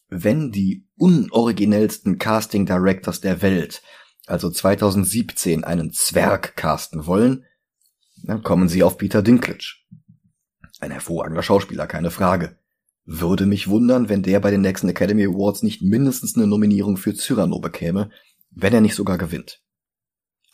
wenn 0.09 0.51
die 0.51 0.87
unoriginellsten 0.97 2.17
Casting 2.17 2.65
Directors 2.65 3.21
der 3.21 3.41
Welt, 3.41 3.81
also 4.27 4.49
2017, 4.49 5.63
einen 5.63 5.91
Zwerg 5.91 6.55
casten 6.55 7.05
wollen, 7.05 7.45
dann 8.23 8.43
kommen 8.43 8.69
sie 8.69 8.83
auf 8.83 8.97
Peter 8.97 9.21
Dinklage. 9.21 9.75
Ein 10.79 10.91
hervorragender 10.91 11.43
Schauspieler, 11.43 11.87
keine 11.87 12.11
Frage. 12.11 12.57
Würde 13.05 13.45
mich 13.45 13.67
wundern, 13.67 14.09
wenn 14.09 14.23
der 14.23 14.39
bei 14.39 14.51
den 14.51 14.61
nächsten 14.61 14.89
Academy 14.89 15.25
Awards 15.25 15.61
nicht 15.63 15.81
mindestens 15.81 16.35
eine 16.35 16.47
Nominierung 16.47 16.97
für 16.97 17.13
Cyrano 17.13 17.59
bekäme, 17.59 18.09
wenn 18.49 18.73
er 18.73 18.81
nicht 18.81 18.95
sogar 18.95 19.17
gewinnt. 19.17 19.61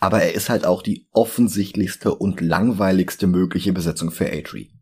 Aber 0.02 0.24
er 0.24 0.34
ist 0.34 0.50
halt 0.50 0.66
auch 0.66 0.82
die 0.82 1.08
offensichtlichste 1.12 2.16
und 2.16 2.42
langweiligste 2.42 3.28
mögliche 3.28 3.72
Besetzung 3.72 4.10
für 4.10 4.26
Atri. 4.34 4.74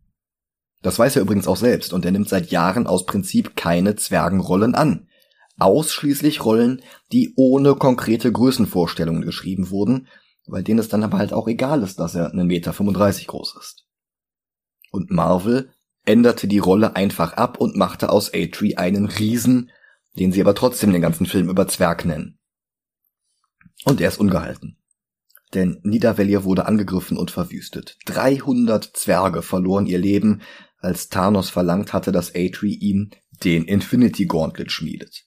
Das 0.81 0.97
weiß 0.97 1.17
er 1.17 1.21
übrigens 1.21 1.45
auch 1.45 1.57
selbst 1.57 1.91
und 1.91 2.05
er 2.05 2.11
nimmt 2.11 2.29
seit 2.29 2.51
Jahren 2.51 2.87
aus 2.87 3.05
Prinzip 3.05 3.57
keine 3.57 3.97
Zwergenrollen 3.97 4.75
an. 4.75 5.09
Ausschließlich 5.57 6.45
Rollen, 6.45 6.81
die 7.11 7.33
ohne 7.35 7.75
konkrete 7.75 8.31
Größenvorstellungen 8.31 9.23
geschrieben 9.23 9.71
wurden, 9.71 10.07
bei 10.47 10.61
denen 10.61 10.79
es 10.79 10.87
dann 10.87 11.03
aber 11.03 11.17
halt 11.17 11.33
auch 11.33 11.49
egal 11.49 11.83
ist, 11.83 11.99
dass 11.99 12.15
er 12.15 12.31
einen 12.31 12.47
Meter 12.47 12.71
35 12.71 13.27
groß 13.27 13.57
ist. 13.59 13.85
Und 14.89 15.11
Marvel 15.11 15.73
änderte 16.05 16.47
die 16.47 16.59
Rolle 16.59 16.95
einfach 16.95 17.33
ab 17.33 17.59
und 17.59 17.75
machte 17.75 18.09
aus 18.09 18.33
Atri 18.33 18.75
einen 18.75 19.05
Riesen, 19.05 19.69
den 20.17 20.31
sie 20.31 20.39
aber 20.39 20.55
trotzdem 20.55 20.93
den 20.93 21.01
ganzen 21.01 21.25
Film 21.25 21.49
über 21.49 21.67
Zwerg 21.67 22.05
nennen. 22.05 22.39
Und 23.83 23.99
er 23.99 24.07
ist 24.07 24.19
ungehalten. 24.19 24.78
Denn 25.53 25.79
Niedervellir 25.83 26.43
wurde 26.43 26.65
angegriffen 26.65 27.17
und 27.17 27.31
verwüstet. 27.31 27.97
300 28.05 28.85
Zwerge 28.95 29.41
verloren 29.41 29.87
ihr 29.87 29.97
Leben, 29.97 30.41
als 30.77 31.09
Thanos 31.09 31.49
verlangt 31.49 31.93
hatte, 31.93 32.11
dass 32.11 32.35
Atri 32.35 32.73
ihm 32.73 33.11
den 33.43 33.65
Infinity 33.65 34.25
Gauntlet 34.25 34.71
schmiedet. 34.71 35.25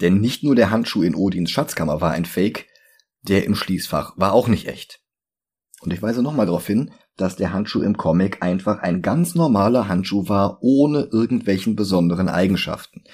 Denn 0.00 0.20
nicht 0.20 0.42
nur 0.42 0.54
der 0.54 0.70
Handschuh 0.70 1.02
in 1.02 1.14
Odins 1.14 1.50
Schatzkammer 1.50 2.00
war 2.00 2.12
ein 2.12 2.24
Fake, 2.24 2.66
der 3.22 3.44
im 3.44 3.54
Schließfach 3.54 4.14
war 4.16 4.32
auch 4.32 4.48
nicht 4.48 4.66
echt. 4.66 5.00
Und 5.80 5.92
ich 5.92 6.02
weise 6.02 6.22
nochmal 6.22 6.46
darauf 6.46 6.66
hin, 6.66 6.92
dass 7.16 7.36
der 7.36 7.52
Handschuh 7.52 7.82
im 7.82 7.96
Comic 7.96 8.42
einfach 8.42 8.78
ein 8.78 9.02
ganz 9.02 9.34
normaler 9.34 9.88
Handschuh 9.88 10.28
war, 10.28 10.58
ohne 10.62 11.08
irgendwelchen 11.12 11.76
besonderen 11.76 12.28
Eigenschaften. 12.28 13.04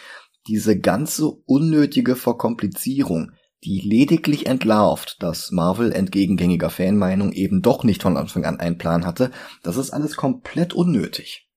Diese 0.46 0.78
ganze 0.78 1.28
unnötige 1.28 2.14
Verkomplizierung, 2.14 3.32
die 3.64 3.80
lediglich 3.80 4.46
entlarvt, 4.46 5.22
dass 5.22 5.50
Marvel 5.50 5.92
entgegen 5.92 6.36
gängiger 6.36 6.70
Fanmeinung 6.70 7.32
eben 7.32 7.62
doch 7.62 7.84
nicht 7.84 8.02
von 8.02 8.16
Anfang 8.16 8.44
an 8.44 8.60
einen 8.60 8.78
Plan 8.78 9.04
hatte, 9.04 9.30
das 9.62 9.76
ist 9.76 9.90
alles 9.90 10.16
komplett 10.16 10.72
unnötig. 10.72 11.48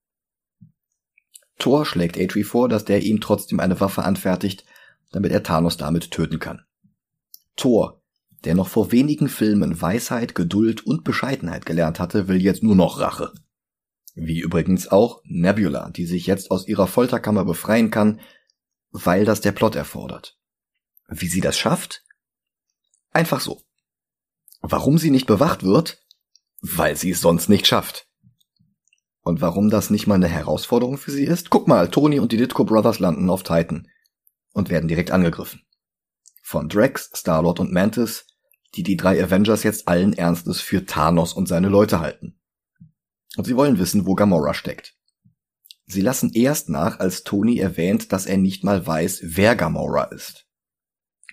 Thor 1.60 1.86
schlägt 1.86 2.20
Atri 2.20 2.44
vor, 2.44 2.70
dass 2.70 2.86
der 2.86 3.04
ihm 3.04 3.22
trotzdem 3.22 3.60
eine 3.60 3.80
Waffe 3.80 4.04
anfertigt, 4.04 4.66
damit 5.12 5.32
er 5.32 5.44
Thanos 5.44 5.78
damit 5.78 6.10
töten 6.10 6.40
kann. 6.40 6.62
Thor, 7.56 8.02
der 8.46 8.56
noch 8.56 8.68
vor 8.68 8.92
wenigen 8.92 9.28
Filmen 9.28 9.80
Weisheit, 9.80 10.34
Geduld 10.34 10.86
und 10.86 11.04
Bescheidenheit 11.04 11.68
gelernt 11.68 12.00
hatte, 12.00 12.28
will 12.28 12.42
jetzt 12.42 12.64
nur 12.64 12.76
noch 12.76 13.00
Rache. 13.00 13.32
Wie 14.16 14.40
übrigens 14.40 14.88
auch 14.88 15.22
Nebula, 15.24 15.92
die 15.92 16.06
sich 16.06 16.26
jetzt 16.26 16.50
aus 16.50 16.68
ihrer 16.68 16.88
Folterkammer 16.88 17.46
befreien 17.46 17.92
kann, 17.92 18.20
weil 18.90 19.24
das 19.26 19.42
der 19.42 19.52
Plot 19.52 19.76
erfordert. 19.76 20.41
Wie 21.14 21.28
sie 21.28 21.42
das 21.42 21.60
schafft? 21.60 22.04
Einfach 23.12 23.42
so. 23.42 23.62
Warum 24.62 24.98
sie 24.98 25.12
nicht 25.12 25.28
bewacht 25.28 25.62
wird? 25.62 26.02
Weil 26.62 26.96
sie 26.96 27.12
es 27.12 27.20
sonst 27.20 27.50
nicht 27.50 27.68
schafft. 27.68 28.08
Und 29.22 29.42
warum 29.42 29.70
das 29.70 29.90
nicht 29.90 30.08
mal 30.08 30.16
eine 30.16 30.30
Herausforderung 30.30 30.98
für 30.98 31.12
sie 31.12 31.26
ist? 31.26 31.50
Guck 31.50 31.68
mal, 31.68 31.90
Tony 31.90 32.20
und 32.20 32.32
die 32.32 32.38
Ditko 32.38 32.64
Brothers 32.64 33.00
landen 33.00 33.30
auf 33.30 33.44
Titan 33.44 33.90
und 34.54 34.70
werden 34.70 34.88
direkt 34.88 35.12
angegriffen. 35.12 35.62
Von 36.42 36.70
Drax, 36.70 37.12
Starlord 37.14 37.60
und 37.60 37.74
Mantis, 37.74 38.26
die 38.76 38.84
die 38.84 38.96
drei 38.96 39.22
Avengers 39.22 39.64
jetzt 39.64 39.90
allen 39.90 40.14
Ernstes 40.14 40.62
für 40.62 40.86
Thanos 40.86 41.34
und 41.34 41.48
seine 41.48 41.68
Leute 41.68 42.00
halten. 42.00 42.40
Und 43.36 43.46
sie 43.46 43.58
wollen 43.58 43.80
wissen, 43.80 44.06
wo 44.06 44.16
Gamora 44.16 44.54
steckt. 44.54 44.96
Sie 45.86 46.02
lassen 46.02 46.32
erst 46.34 46.70
nach, 46.70 47.00
als 47.00 47.24
Tony 47.24 47.60
erwähnt, 47.60 48.14
dass 48.14 48.26
er 48.26 48.38
nicht 48.38 48.64
mal 48.64 48.88
weiß, 48.88 49.22
wer 49.24 49.58
Gamora 49.58 50.06
ist. 50.06 50.48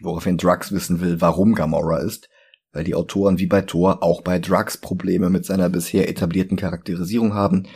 Woraufhin 0.01 0.39
Drax 0.39 0.73
wissen 0.73 1.01
will, 1.01 1.21
warum 1.21 1.55
Gamora 1.55 1.99
ist, 1.99 2.29
weil 2.73 2.85
die 2.85 2.95
Autoren 2.95 3.39
wie 3.39 3.47
bei 3.47 3.63
Thor 3.63 4.03
auch 4.03 4.23
bei 4.23 4.39
Drugs 4.39 4.79
Probleme 4.79 5.31
mit 5.31 5.45
seiner 5.45 5.69
bisher 5.69 6.09
etablierten 6.09 6.57
Charakterisierung 6.57 7.35
haben 7.35 7.67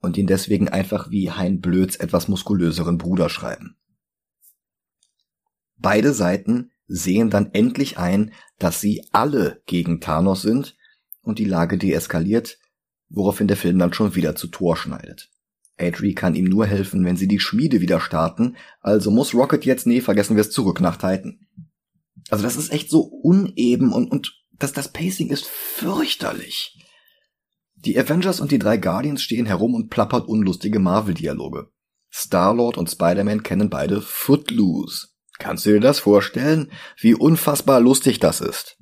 und 0.00 0.16
ihn 0.16 0.26
deswegen 0.26 0.68
einfach 0.68 1.10
wie 1.10 1.30
Hein 1.30 1.60
Blöds 1.60 1.96
etwas 1.96 2.28
muskulöseren 2.28 2.98
Bruder 2.98 3.28
schreiben. 3.28 3.76
Beide 5.76 6.12
Seiten 6.12 6.72
sehen 6.86 7.30
dann 7.30 7.50
endlich 7.52 7.98
ein, 7.98 8.32
dass 8.58 8.80
sie 8.80 9.06
alle 9.12 9.62
gegen 9.66 10.00
Thanos 10.00 10.42
sind 10.42 10.76
und 11.22 11.38
die 11.38 11.44
Lage 11.44 11.78
deeskaliert, 11.78 12.58
woraufhin 13.08 13.48
der 13.48 13.56
Film 13.56 13.78
dann 13.78 13.92
schon 13.92 14.14
wieder 14.14 14.34
zu 14.34 14.48
Thor 14.48 14.76
schneidet. 14.76 15.30
Adri 15.78 16.14
kann 16.14 16.34
ihm 16.34 16.46
nur 16.46 16.66
helfen, 16.66 17.04
wenn 17.04 17.16
sie 17.16 17.28
die 17.28 17.38
Schmiede 17.38 17.80
wieder 17.80 18.00
starten, 18.00 18.56
also 18.80 19.10
muss 19.10 19.34
Rocket 19.34 19.64
jetzt, 19.64 19.86
nee, 19.86 20.00
vergessen 20.00 20.34
wir 20.36 20.40
es 20.40 20.50
zurück 20.50 20.80
nach 20.80 20.96
Titan. 20.96 21.46
Also 22.30 22.44
das 22.44 22.56
ist 22.56 22.72
echt 22.72 22.90
so 22.90 23.00
uneben 23.00 23.92
und, 23.92 24.10
und 24.10 24.34
das, 24.52 24.72
das 24.72 24.92
Pacing 24.92 25.30
ist 25.30 25.46
fürchterlich. 25.46 26.76
Die 27.76 27.98
Avengers 27.98 28.40
und 28.40 28.50
die 28.50 28.58
drei 28.58 28.76
Guardians 28.76 29.22
stehen 29.22 29.46
herum 29.46 29.74
und 29.74 29.88
plappert 29.88 30.26
unlustige 30.26 30.80
Marvel-Dialoge. 30.80 31.70
Star-Lord 32.12 32.76
und 32.76 32.90
Spider-Man 32.90 33.42
kennen 33.42 33.70
beide 33.70 34.00
Footloose. 34.00 35.08
Kannst 35.38 35.64
du 35.66 35.70
dir 35.70 35.80
das 35.80 36.00
vorstellen, 36.00 36.72
wie 36.98 37.14
unfassbar 37.14 37.80
lustig 37.80 38.18
das 38.18 38.40
ist? 38.40 38.76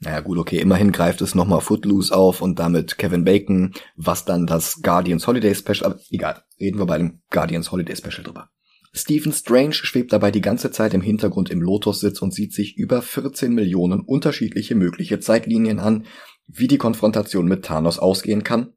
Naja 0.00 0.20
gut, 0.20 0.38
okay, 0.38 0.58
immerhin 0.58 0.92
greift 0.92 1.20
es 1.22 1.34
nochmal 1.34 1.60
Footloose 1.60 2.14
auf 2.14 2.40
und 2.40 2.60
damit 2.60 2.98
Kevin 2.98 3.24
Bacon, 3.24 3.74
was 3.96 4.24
dann 4.24 4.46
das 4.46 4.80
Guardians 4.80 5.26
Holiday 5.26 5.54
Special, 5.56 5.84
aber 5.84 6.00
egal, 6.10 6.44
reden 6.60 6.78
wir 6.78 6.86
bei 6.86 6.98
dem 6.98 7.22
Guardians 7.30 7.72
Holiday 7.72 7.96
Special 7.96 8.22
drüber. 8.22 8.48
Stephen 8.92 9.32
Strange 9.32 9.74
schwebt 9.74 10.12
dabei 10.12 10.30
die 10.30 10.40
ganze 10.40 10.70
Zeit 10.70 10.94
im 10.94 11.02
Hintergrund 11.02 11.50
im 11.50 11.60
Lotus-Sitz 11.60 12.22
und 12.22 12.32
sieht 12.32 12.54
sich 12.54 12.76
über 12.76 13.02
14 13.02 13.52
Millionen 13.52 14.00
unterschiedliche 14.00 14.74
mögliche 14.74 15.20
Zeitlinien 15.20 15.78
an, 15.78 16.06
wie 16.46 16.68
die 16.68 16.78
Konfrontation 16.78 17.46
mit 17.46 17.64
Thanos 17.64 17.98
ausgehen 17.98 18.44
kann. 18.44 18.72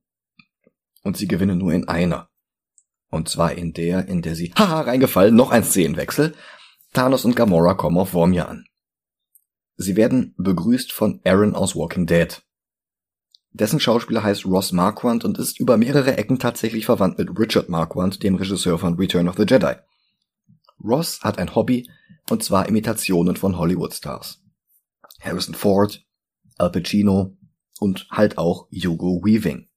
Und 1.04 1.18
sie 1.18 1.28
gewinnen 1.28 1.58
nur 1.58 1.74
in 1.74 1.88
einer. 1.88 2.30
Und 3.10 3.30
zwar 3.30 3.54
in 3.54 3.74
der, 3.74 4.08
in 4.08 4.22
der 4.22 4.36
sie, 4.36 4.54
haha, 4.56 4.82
reingefallen, 4.82 5.36
noch 5.36 5.52
ein 5.52 5.64
Szenenwechsel. 5.64 6.34
Thanos 6.94 7.26
und 7.26 7.36
Gamora 7.36 7.74
kommen 7.74 7.98
auf 7.98 8.10
Vormir 8.10 8.48
an. 8.48 8.66
Sie 9.78 9.96
werden 9.96 10.36
begrüßt 10.38 10.92
von 10.92 11.22
Aaron 11.24 11.56
aus 11.56 11.76
Walking 11.76 12.06
Dead. 12.06 12.42
Dessen 13.54 13.80
Schauspieler 13.80 14.24
heißt 14.24 14.46
Ross 14.46 14.72
Marquand 14.72 15.26
und 15.26 15.38
ist 15.38 15.60
über 15.60 15.78
mehrere 15.78 16.18
Ecken 16.18 16.40
tatsächlich 16.40 16.86
verwandt 16.86 17.18
mit 17.18 17.38
Richard 17.38 17.68
Marquand, 17.68 18.24
dem 18.24 18.36
Regisseur 18.36 18.78
von 18.78 18.96
Return 18.96 19.28
of 19.28 19.36
the 19.38 19.46
Jedi. 19.46 19.76
Ross 20.84 21.22
hat 21.22 21.38
ein 21.38 21.56
Hobby, 21.56 21.90
und 22.30 22.44
zwar 22.44 22.68
Imitationen 22.68 23.36
von 23.36 23.58
Hollywood-Stars. 23.58 24.42
Harrison 25.20 25.54
Ford, 25.54 26.04
Al 26.58 26.72
Pacino 26.72 27.38
und 27.80 28.08
halt 28.12 28.38
auch 28.38 28.68
Hugo 28.72 29.22
Weaving. 29.24 29.68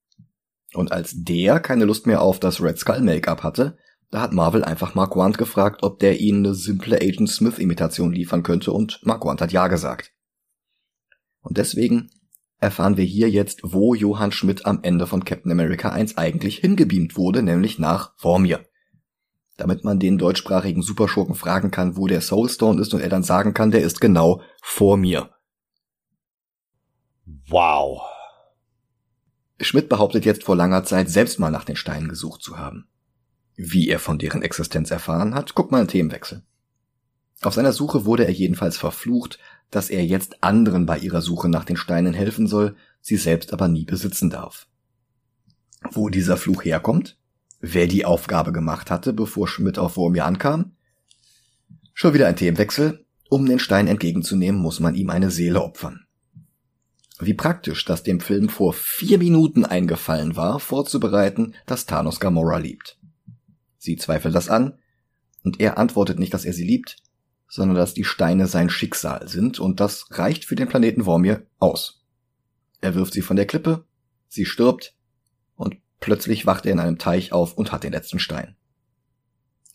Und 0.75 0.93
als 0.93 1.13
der 1.15 1.61
keine 1.61 1.85
Lust 1.85 2.07
mehr 2.07 2.23
auf 2.23 2.41
das 2.41 2.61
Red 2.61 2.79
Skull 2.79 3.01
Make-up 3.01 3.43
hatte, 3.43 3.77
da 4.11 4.21
hat 4.21 4.33
Marvel 4.33 4.65
einfach 4.65 4.95
Mark 4.95 5.17
Wand 5.17 5.39
gefragt, 5.39 5.83
ob 5.83 5.99
der 5.99 6.21
ihnen 6.21 6.47
eine 6.47 6.55
simple 6.55 6.97
Agent 6.97 7.31
Smith 7.31 7.59
Imitation 7.59 8.13
liefern 8.13 8.43
könnte 8.43 8.73
und 8.73 9.01
Mark 9.05 9.25
Wand 9.25 9.41
hat 9.41 9.53
ja 9.53 9.69
gesagt. 9.69 10.13
Und 11.41 11.59
deswegen 11.59 12.11
erfahren 12.59 12.97
wir 12.97 13.05
hier 13.05 13.29
jetzt, 13.29 13.61
wo 13.63 13.95
Johann 13.95 14.33
Schmidt 14.33 14.67
am 14.67 14.81
Ende 14.83 15.07
von 15.07 15.25
Captain 15.25 15.53
America 15.53 15.91
1 15.91 16.17
eigentlich 16.17 16.59
hingebeamt 16.59 17.17
wurde, 17.17 17.43
nämlich 17.43 17.79
nach 17.79 18.15
Vormir. 18.17 18.65
Damit 19.57 19.85
man 19.85 20.01
den 20.01 20.19
deutschsprachigen 20.19 20.83
Superschurken 20.83 21.35
fragen 21.35 21.71
kann, 21.71 21.97
wo 21.97 22.07
der 22.07 22.21
Soulstone 22.21 22.81
ist 22.81 22.93
und 22.93 23.01
er 23.01 23.09
dann 23.09 23.23
sagen 23.23 23.55
kann, 23.55 23.71
der 23.71 23.83
ist 23.83 24.01
genau 24.01 24.43
vor 24.63 24.97
mir. 24.97 25.31
Wow. 27.49 28.03
Schmidt 29.61 29.89
behauptet 29.89 30.25
jetzt 30.25 30.45
vor 30.45 30.57
langer 30.57 30.85
Zeit 30.85 31.09
selbst 31.09 31.39
mal 31.39 31.51
nach 31.51 31.65
den 31.65 31.77
Steinen 31.77 32.09
gesucht 32.09 32.43
zu 32.43 32.59
haben. 32.59 32.89
Wie 33.57 33.89
er 33.89 34.01
von 34.01 34.19
deren 34.19 34.43
Existenz 34.43 34.91
erfahren 34.91 35.35
hat, 35.35 35.55
guck 35.55 35.71
mal 35.71 35.79
einen 35.79 35.89
Themenwechsel. 35.89 36.43
Auf 37.43 37.55
seiner 37.55 37.73
Suche 37.73 38.05
wurde 38.05 38.25
er 38.25 38.33
jedenfalls 38.33 38.77
verflucht, 38.77 39.39
dass 39.71 39.91
er 39.91 40.05
jetzt 40.05 40.43
anderen 40.43 40.87
bei 40.87 40.99
ihrer 40.99 41.21
Suche 41.21 41.49
nach 41.49 41.65
den 41.65 41.77
Steinen 41.77 42.15
helfen 42.15 42.47
soll, 42.47 42.77
sie 43.01 43.17
selbst 43.17 43.53
aber 43.53 43.69
nie 43.69 43.85
besitzen 43.85 44.31
darf. 44.31 44.67
Wo 45.91 46.09
dieser 46.09 46.37
Fluch 46.37 46.65
herkommt? 46.65 47.19
Wer 47.66 47.86
die 47.86 48.05
Aufgabe 48.05 48.53
gemacht 48.53 48.91
hatte, 48.91 49.15
bevor 49.15 49.49
Schmidt 49.49 49.78
auf 49.78 49.97
Wormir 49.97 50.27
ankam? 50.27 50.73
Schon 51.95 52.12
wieder 52.12 52.27
ein 52.27 52.36
Themenwechsel. 52.36 53.07
Um 53.31 53.47
den 53.47 53.59
Stein 53.59 53.89
entgegenzunehmen, 53.89 54.61
muss 54.61 54.81
man 54.81 54.95
ihm 54.95 55.09
eine 55.09 55.31
Seele 55.31 55.62
opfern. 55.62 56.05
Wie 57.20 57.32
praktisch, 57.32 57.86
dass 57.86 58.03
dem 58.03 58.20
Film 58.20 58.51
vor 58.51 58.74
vier 58.74 59.16
Minuten 59.16 59.65
eingefallen 59.65 60.36
war, 60.36 60.61
vorzubereiten, 60.61 61.55
dass 61.65 61.86
Thanos 61.86 62.20
Gamora 62.20 62.59
liebt. 62.59 62.99
Sie 63.78 63.97
zweifelt 63.97 64.35
das 64.35 64.51
an, 64.51 64.78
und 65.43 65.59
er 65.59 65.78
antwortet 65.78 66.19
nicht, 66.19 66.35
dass 66.35 66.45
er 66.45 66.53
sie 66.53 66.66
liebt, 66.66 66.97
sondern 67.49 67.78
dass 67.78 67.95
die 67.95 68.05
Steine 68.05 68.47
sein 68.47 68.69
Schicksal 68.69 69.27
sind, 69.27 69.59
und 69.59 69.81
das 69.81 70.05
reicht 70.11 70.45
für 70.45 70.55
den 70.55 70.69
Planeten 70.69 71.05
Vormir 71.05 71.47
aus. 71.59 72.05
Er 72.82 72.95
wirft 72.95 73.15
sie 73.15 73.23
von 73.23 73.36
der 73.36 73.47
Klippe, 73.47 73.86
sie 74.28 74.45
stirbt, 74.45 74.95
plötzlich 76.05 76.45
wacht 76.45 76.67
er 76.67 76.73
in 76.73 76.81
einem 76.81 76.99
Teich 76.99 77.33
auf 77.33 77.55
und 77.55 77.73
hat 77.73 77.83
den 77.83 77.93
letzten 77.93 78.19
Stein. 78.19 78.57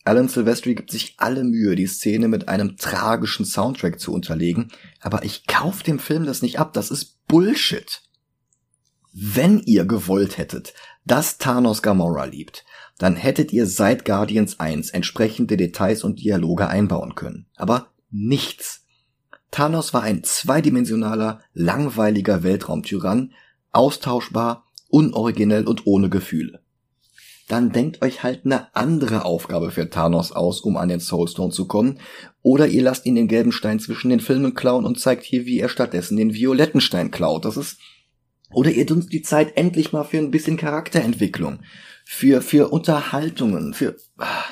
Alan 0.06 0.28
Silvestri 0.28 0.76
gibt 0.76 0.92
sich 0.92 1.16
alle 1.18 1.44
Mühe, 1.44 1.76
die 1.76 1.88
Szene 1.88 2.28
mit 2.28 2.48
einem 2.48 2.78
tragischen 2.78 3.46
Soundtrack 3.46 4.00
zu 4.00 4.14
unterlegen, 4.14 4.68
aber 5.02 5.24
ich 5.24 5.48
kauf 5.48 5.82
dem 5.82 5.98
Film 5.98 6.28
das 6.28 6.44
nicht 6.44 6.60
ab, 6.60 6.74
das 6.74 6.92
ist 6.92 7.26
Bullshit. 7.28 8.04
Wenn 9.12 9.58
ihr 9.62 9.86
gewollt 9.86 10.38
hättet, 10.38 10.76
dass 11.04 11.40
Thanos 11.40 11.82
Gamora 11.82 12.26
liebt, 12.26 12.64
dann 13.00 13.16
hättet 13.16 13.52
ihr 13.52 13.66
seit 13.66 14.06
Guardians 14.06 14.60
1 14.60 14.92
entsprechende 14.92 15.58
Details 15.58 16.04
und 16.04 16.20
Dialoge 16.20 16.68
einbauen 16.68 17.16
können. 17.16 17.48
Aber 17.56 17.88
nichts. 18.12 18.86
Thanos 19.50 19.96
war 19.96 20.04
ein 20.04 20.24
zweidimensionaler, 20.24 21.42
langweiliger 21.54 22.44
Weltraumtyrann, 22.44 23.34
austauschbar, 23.72 24.68
unoriginell 24.90 25.68
und 25.68 25.88
ohne 25.88 26.10
Gefühle. 26.10 26.62
Dann 27.48 27.72
denkt 27.72 28.04
euch 28.04 28.22
halt 28.22 28.46
eine 28.46 28.76
andere 28.76 29.26
Aufgabe 29.26 29.72
für 29.72 29.90
Thanos 29.90 30.32
aus, 30.32 30.62
um 30.62 30.78
an 30.78 30.90
den 30.90 31.00
Soulstone 31.00 31.52
zu 31.52 31.68
kommen, 31.68 32.00
oder 32.44 32.68
ihr 32.68 32.84
lasst 32.84 33.08
ihn 33.08 33.16
den 33.16 33.28
gelben 33.28 33.52
Stein 33.52 33.80
zwischen 33.80 34.10
den 34.10 34.20
Filmen 34.20 34.54
klauen 34.54 34.86
und 34.86 35.00
zeigt 35.00 35.24
hier, 35.24 35.46
wie 35.46 35.60
er 35.60 35.70
stattdessen 35.70 36.16
den 36.16 36.34
violetten 36.34 36.80
Stein 36.80 37.10
klaut. 37.10 37.46
Das 37.46 37.58
ist 37.58 37.80
oder 38.52 38.72
ihr 38.72 38.86
dunst 38.86 39.12
die 39.14 39.22
Zeit 39.22 39.58
endlich 39.58 39.94
mal 39.94 40.04
für 40.04 40.18
ein 40.18 40.32
bisschen 40.32 40.58
Charakterentwicklung, 40.58 41.60
für, 42.06 42.42
für 42.42 42.70
Unterhaltungen, 42.70 43.74
für, 43.74 43.96
ah. 44.18 44.44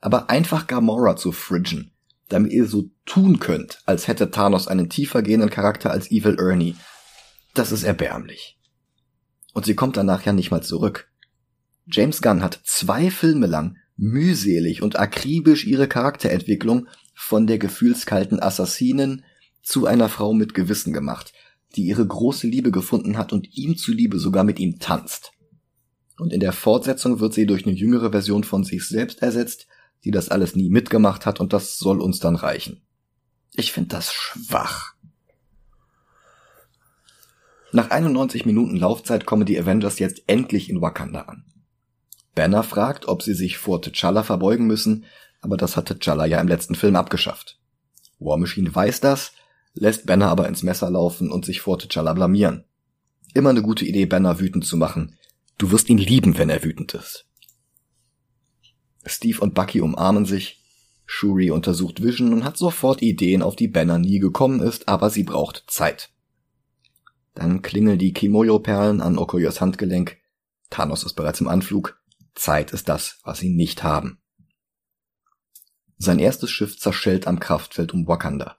aber 0.00 0.30
einfach 0.30 0.66
Gamora 0.66 1.16
zu 1.16 1.32
fridgen, 1.32 1.92
damit 2.28 2.52
ihr 2.52 2.66
so 2.66 2.90
tun 3.04 3.38
könnt, 3.40 3.82
als 3.84 4.08
hätte 4.08 4.30
Thanos 4.30 4.68
einen 4.68 4.88
tiefer 4.88 5.22
gehenden 5.22 5.50
Charakter 5.50 5.90
als 5.90 6.10
Evil 6.10 6.36
Ernie. 6.38 6.76
Das 7.54 7.72
ist 7.72 7.84
erbärmlich. 7.84 8.57
Und 9.58 9.64
sie 9.64 9.74
kommt 9.74 9.96
danach 9.96 10.24
ja 10.24 10.32
nicht 10.32 10.50
mal 10.50 10.62
zurück. 10.62 11.10
James 11.86 12.22
Gunn 12.22 12.42
hat 12.42 12.60
zwei 12.64 13.10
Filme 13.10 13.46
lang 13.46 13.76
mühselig 13.96 14.82
und 14.82 14.98
akribisch 14.98 15.66
ihre 15.66 15.88
Charakterentwicklung 15.88 16.86
von 17.12 17.46
der 17.46 17.58
gefühlskalten 17.58 18.40
Assassinin 18.40 19.24
zu 19.62 19.86
einer 19.86 20.08
Frau 20.08 20.32
mit 20.32 20.54
Gewissen 20.54 20.92
gemacht 20.92 21.32
die 21.76 21.82
ihre 21.82 22.06
große 22.06 22.46
Liebe 22.46 22.70
gefunden 22.70 23.18
hat 23.18 23.32
und 23.32 23.56
ihm 23.56 23.76
zuliebe 23.76 24.18
sogar 24.18 24.44
mit 24.44 24.58
ihm 24.58 24.78
tanzt. 24.78 25.32
Und 26.18 26.32
in 26.32 26.40
der 26.40 26.52
Fortsetzung 26.52 27.20
wird 27.20 27.34
sie 27.34 27.46
durch 27.46 27.66
eine 27.66 27.74
jüngere 27.74 28.10
Version 28.10 28.44
von 28.44 28.64
sich 28.64 28.86
selbst 28.86 29.22
ersetzt, 29.22 29.66
die 30.04 30.10
das 30.10 30.28
alles 30.28 30.56
nie 30.56 30.70
mitgemacht 30.70 31.26
hat 31.26 31.40
und 31.40 31.52
das 31.52 31.78
soll 31.78 32.00
uns 32.00 32.18
dann 32.18 32.36
reichen. 32.36 32.82
Ich 33.52 33.72
finde 33.72 33.90
das 33.90 34.12
schwach. 34.12 34.94
Nach 37.70 37.90
91 37.90 38.46
Minuten 38.46 38.76
Laufzeit 38.76 39.26
kommen 39.26 39.44
die 39.44 39.58
Avengers 39.58 39.98
jetzt 39.98 40.22
endlich 40.26 40.70
in 40.70 40.80
Wakanda 40.80 41.22
an. 41.22 41.44
Banner 42.34 42.62
fragt, 42.62 43.08
ob 43.08 43.22
sie 43.22 43.34
sich 43.34 43.58
vor 43.58 43.80
T'Challa 43.80 44.22
verbeugen 44.22 44.66
müssen, 44.66 45.04
aber 45.40 45.56
das 45.56 45.76
hat 45.76 45.90
T'Challa 45.90 46.24
ja 46.24 46.40
im 46.40 46.48
letzten 46.48 46.74
Film 46.74 46.96
abgeschafft. 46.96 47.58
War 48.18 48.38
Machine 48.38 48.74
weiß 48.74 49.00
das, 49.00 49.32
lässt 49.74 50.06
Banner 50.06 50.28
aber 50.28 50.48
ins 50.48 50.62
Messer 50.62 50.90
laufen 50.90 51.30
und 51.30 51.44
sich 51.44 51.60
vor 51.60 51.76
T'Challa 51.76 52.14
blamieren. 52.14 52.64
Immer 53.34 53.50
eine 53.50 53.62
gute 53.62 53.84
Idee, 53.84 54.06
Banner 54.06 54.40
wütend 54.40 54.64
zu 54.64 54.76
machen. 54.76 55.16
Du 55.58 55.70
wirst 55.70 55.90
ihn 55.90 55.98
lieben, 55.98 56.38
wenn 56.38 56.48
er 56.48 56.64
wütend 56.64 56.94
ist. 56.94 57.26
Steve 59.04 59.40
und 59.40 59.54
Bucky 59.54 59.80
umarmen 59.80 60.24
sich. 60.24 60.64
Shuri 61.04 61.50
untersucht 61.50 62.02
Vision 62.02 62.32
und 62.32 62.44
hat 62.44 62.56
sofort 62.56 63.02
Ideen, 63.02 63.42
auf 63.42 63.56
die 63.56 63.68
Banner 63.68 63.98
nie 63.98 64.18
gekommen 64.18 64.60
ist, 64.60 64.88
aber 64.88 65.10
sie 65.10 65.22
braucht 65.22 65.64
Zeit. 65.66 66.10
Dann 67.38 67.62
klingeln 67.62 68.00
die 68.00 68.12
Kimoyo-Perlen 68.12 69.00
an 69.00 69.16
Okoyos 69.16 69.60
Handgelenk. 69.60 70.16
Thanos 70.70 71.04
ist 71.04 71.14
bereits 71.14 71.40
im 71.40 71.46
Anflug. 71.46 72.02
Zeit 72.34 72.72
ist 72.72 72.88
das, 72.88 73.20
was 73.22 73.38
sie 73.38 73.48
nicht 73.48 73.84
haben. 73.84 74.20
Sein 75.98 76.18
erstes 76.18 76.50
Schiff 76.50 76.76
zerschellt 76.76 77.28
am 77.28 77.38
Kraftfeld 77.38 77.94
um 77.94 78.08
Wakanda. 78.08 78.56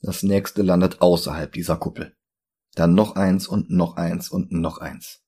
Das 0.00 0.24
nächste 0.24 0.62
landet 0.62 1.00
außerhalb 1.00 1.52
dieser 1.52 1.76
Kuppel. 1.76 2.16
Dann 2.74 2.94
noch 2.94 3.14
eins 3.14 3.46
und 3.46 3.70
noch 3.70 3.94
eins 3.94 4.30
und 4.30 4.50
noch 4.50 4.78
eins. 4.78 5.20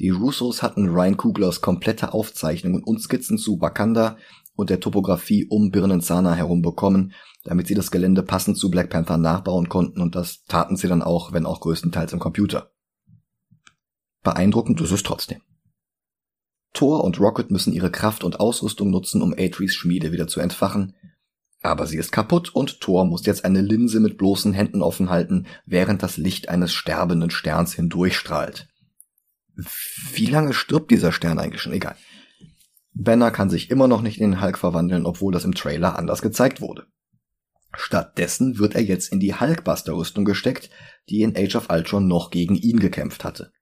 Die 0.00 0.10
Russos 0.10 0.60
hatten 0.60 0.88
Ryan 0.88 1.16
Kuglers 1.16 1.60
komplette 1.60 2.14
Aufzeichnungen 2.14 2.82
und 2.82 3.00
Skizzen 3.00 3.38
zu 3.38 3.60
Wakanda 3.60 4.16
und 4.62 4.70
der 4.70 4.80
Topografie 4.80 5.46
um 5.48 5.70
Birnenzana 5.70 6.34
herum 6.34 6.62
bekommen, 6.62 7.12
damit 7.44 7.66
sie 7.66 7.74
das 7.74 7.90
Gelände 7.90 8.22
passend 8.22 8.56
zu 8.56 8.70
Black 8.70 8.90
Panther 8.90 9.18
nachbauen 9.18 9.68
konnten 9.68 10.00
und 10.00 10.14
das 10.14 10.44
taten 10.44 10.76
sie 10.76 10.88
dann 10.88 11.02
auch, 11.02 11.32
wenn 11.32 11.46
auch 11.46 11.60
größtenteils 11.60 12.12
im 12.12 12.20
Computer. 12.20 12.70
Beeindruckend 14.22 14.80
ist 14.80 14.92
es 14.92 15.02
trotzdem. 15.02 15.42
Thor 16.72 17.04
und 17.04 17.20
Rocket 17.20 17.50
müssen 17.50 17.72
ihre 17.72 17.90
Kraft 17.90 18.24
und 18.24 18.40
Ausrüstung 18.40 18.90
nutzen, 18.90 19.20
um 19.20 19.34
Atreys 19.36 19.74
Schmiede 19.74 20.12
wieder 20.12 20.28
zu 20.28 20.40
entfachen, 20.40 20.94
aber 21.60 21.86
sie 21.86 21.96
ist 21.96 22.12
kaputt 22.12 22.54
und 22.54 22.80
Thor 22.80 23.04
muss 23.04 23.26
jetzt 23.26 23.44
eine 23.44 23.60
Linse 23.60 24.00
mit 24.00 24.18
bloßen 24.18 24.52
Händen 24.52 24.82
offen 24.82 25.10
halten, 25.10 25.46
während 25.66 26.02
das 26.02 26.16
Licht 26.16 26.48
eines 26.48 26.72
sterbenden 26.72 27.30
Sterns 27.30 27.74
hindurchstrahlt. 27.74 28.68
Wie 30.14 30.26
lange 30.26 30.54
stirbt 30.54 30.90
dieser 30.90 31.12
Stern 31.12 31.38
eigentlich 31.38 31.62
schon? 31.62 31.72
Egal. 31.72 31.96
Banner 32.94 33.30
kann 33.30 33.50
sich 33.50 33.70
immer 33.70 33.88
noch 33.88 34.02
nicht 34.02 34.20
in 34.20 34.32
den 34.32 34.40
Hulk 34.40 34.58
verwandeln, 34.58 35.06
obwohl 35.06 35.32
das 35.32 35.44
im 35.44 35.54
Trailer 35.54 35.98
anders 35.98 36.22
gezeigt 36.22 36.60
wurde. 36.60 36.86
Stattdessen 37.74 38.58
wird 38.58 38.74
er 38.74 38.82
jetzt 38.82 39.12
in 39.12 39.20
die 39.20 39.34
Hulkbuster-Rüstung 39.34 40.24
gesteckt, 40.24 40.68
die 41.08 41.22
in 41.22 41.36
Age 41.36 41.56
of 41.56 41.70
Ultron 41.70 42.06
noch 42.06 42.30
gegen 42.30 42.54
ihn 42.54 42.80
gekämpft 42.80 43.24
hatte. 43.24 43.52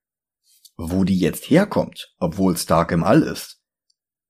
Wo 0.75 1.03
die 1.03 1.17
jetzt 1.17 1.49
herkommt, 1.49 2.13
obwohl 2.19 2.57
Stark 2.57 2.91
im 2.91 3.03
All 3.03 3.21
ist, 3.21 3.61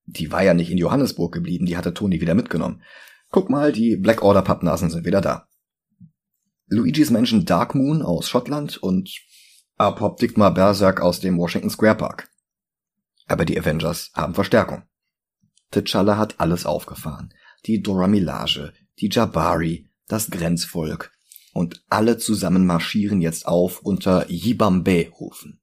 die 0.04 0.30
war 0.30 0.42
ja 0.42 0.54
nicht 0.54 0.70
in 0.70 0.78
Johannesburg 0.78 1.32
geblieben, 1.32 1.66
die 1.66 1.76
hatte 1.76 1.94
Tony 1.94 2.20
wieder 2.20 2.34
mitgenommen. 2.34 2.82
Guck 3.30 3.50
mal, 3.50 3.72
die 3.72 3.96
Black 3.96 4.22
Order 4.22 4.42
Pappnasen 4.42 4.90
sind 4.90 5.04
wieder 5.04 5.20
da. 5.20 5.48
Luigis 6.66 7.10
Menschen 7.10 7.44
Dark 7.44 7.74
Moon 7.74 8.02
aus 8.02 8.28
Schottland 8.28 8.76
und 8.76 9.10
Apoptygma 9.78 10.50
Berserk 10.50 11.00
aus 11.00 11.20
dem 11.20 11.38
Washington 11.38 11.70
Square 11.70 11.96
Park. 11.96 12.28
Aber 13.26 13.44
die 13.44 13.58
Avengers 13.58 14.10
haben 14.14 14.34
Verstärkung. 14.34 14.84
T'Challa 15.72 16.16
hat 16.16 16.38
alles 16.38 16.66
aufgefahren. 16.66 17.32
Die 17.66 17.82
Dora 17.82 18.06
Milage, 18.06 18.72
die 18.98 19.08
Jabari, 19.10 19.88
das 20.06 20.30
Grenzvolk, 20.30 21.12
Und 21.54 21.84
alle 21.88 22.16
zusammen 22.16 22.66
marschieren 22.66 23.20
jetzt 23.20 23.46
auf 23.46 23.80
unter 23.80 24.30
Yibambe-Rufen. 24.30 25.60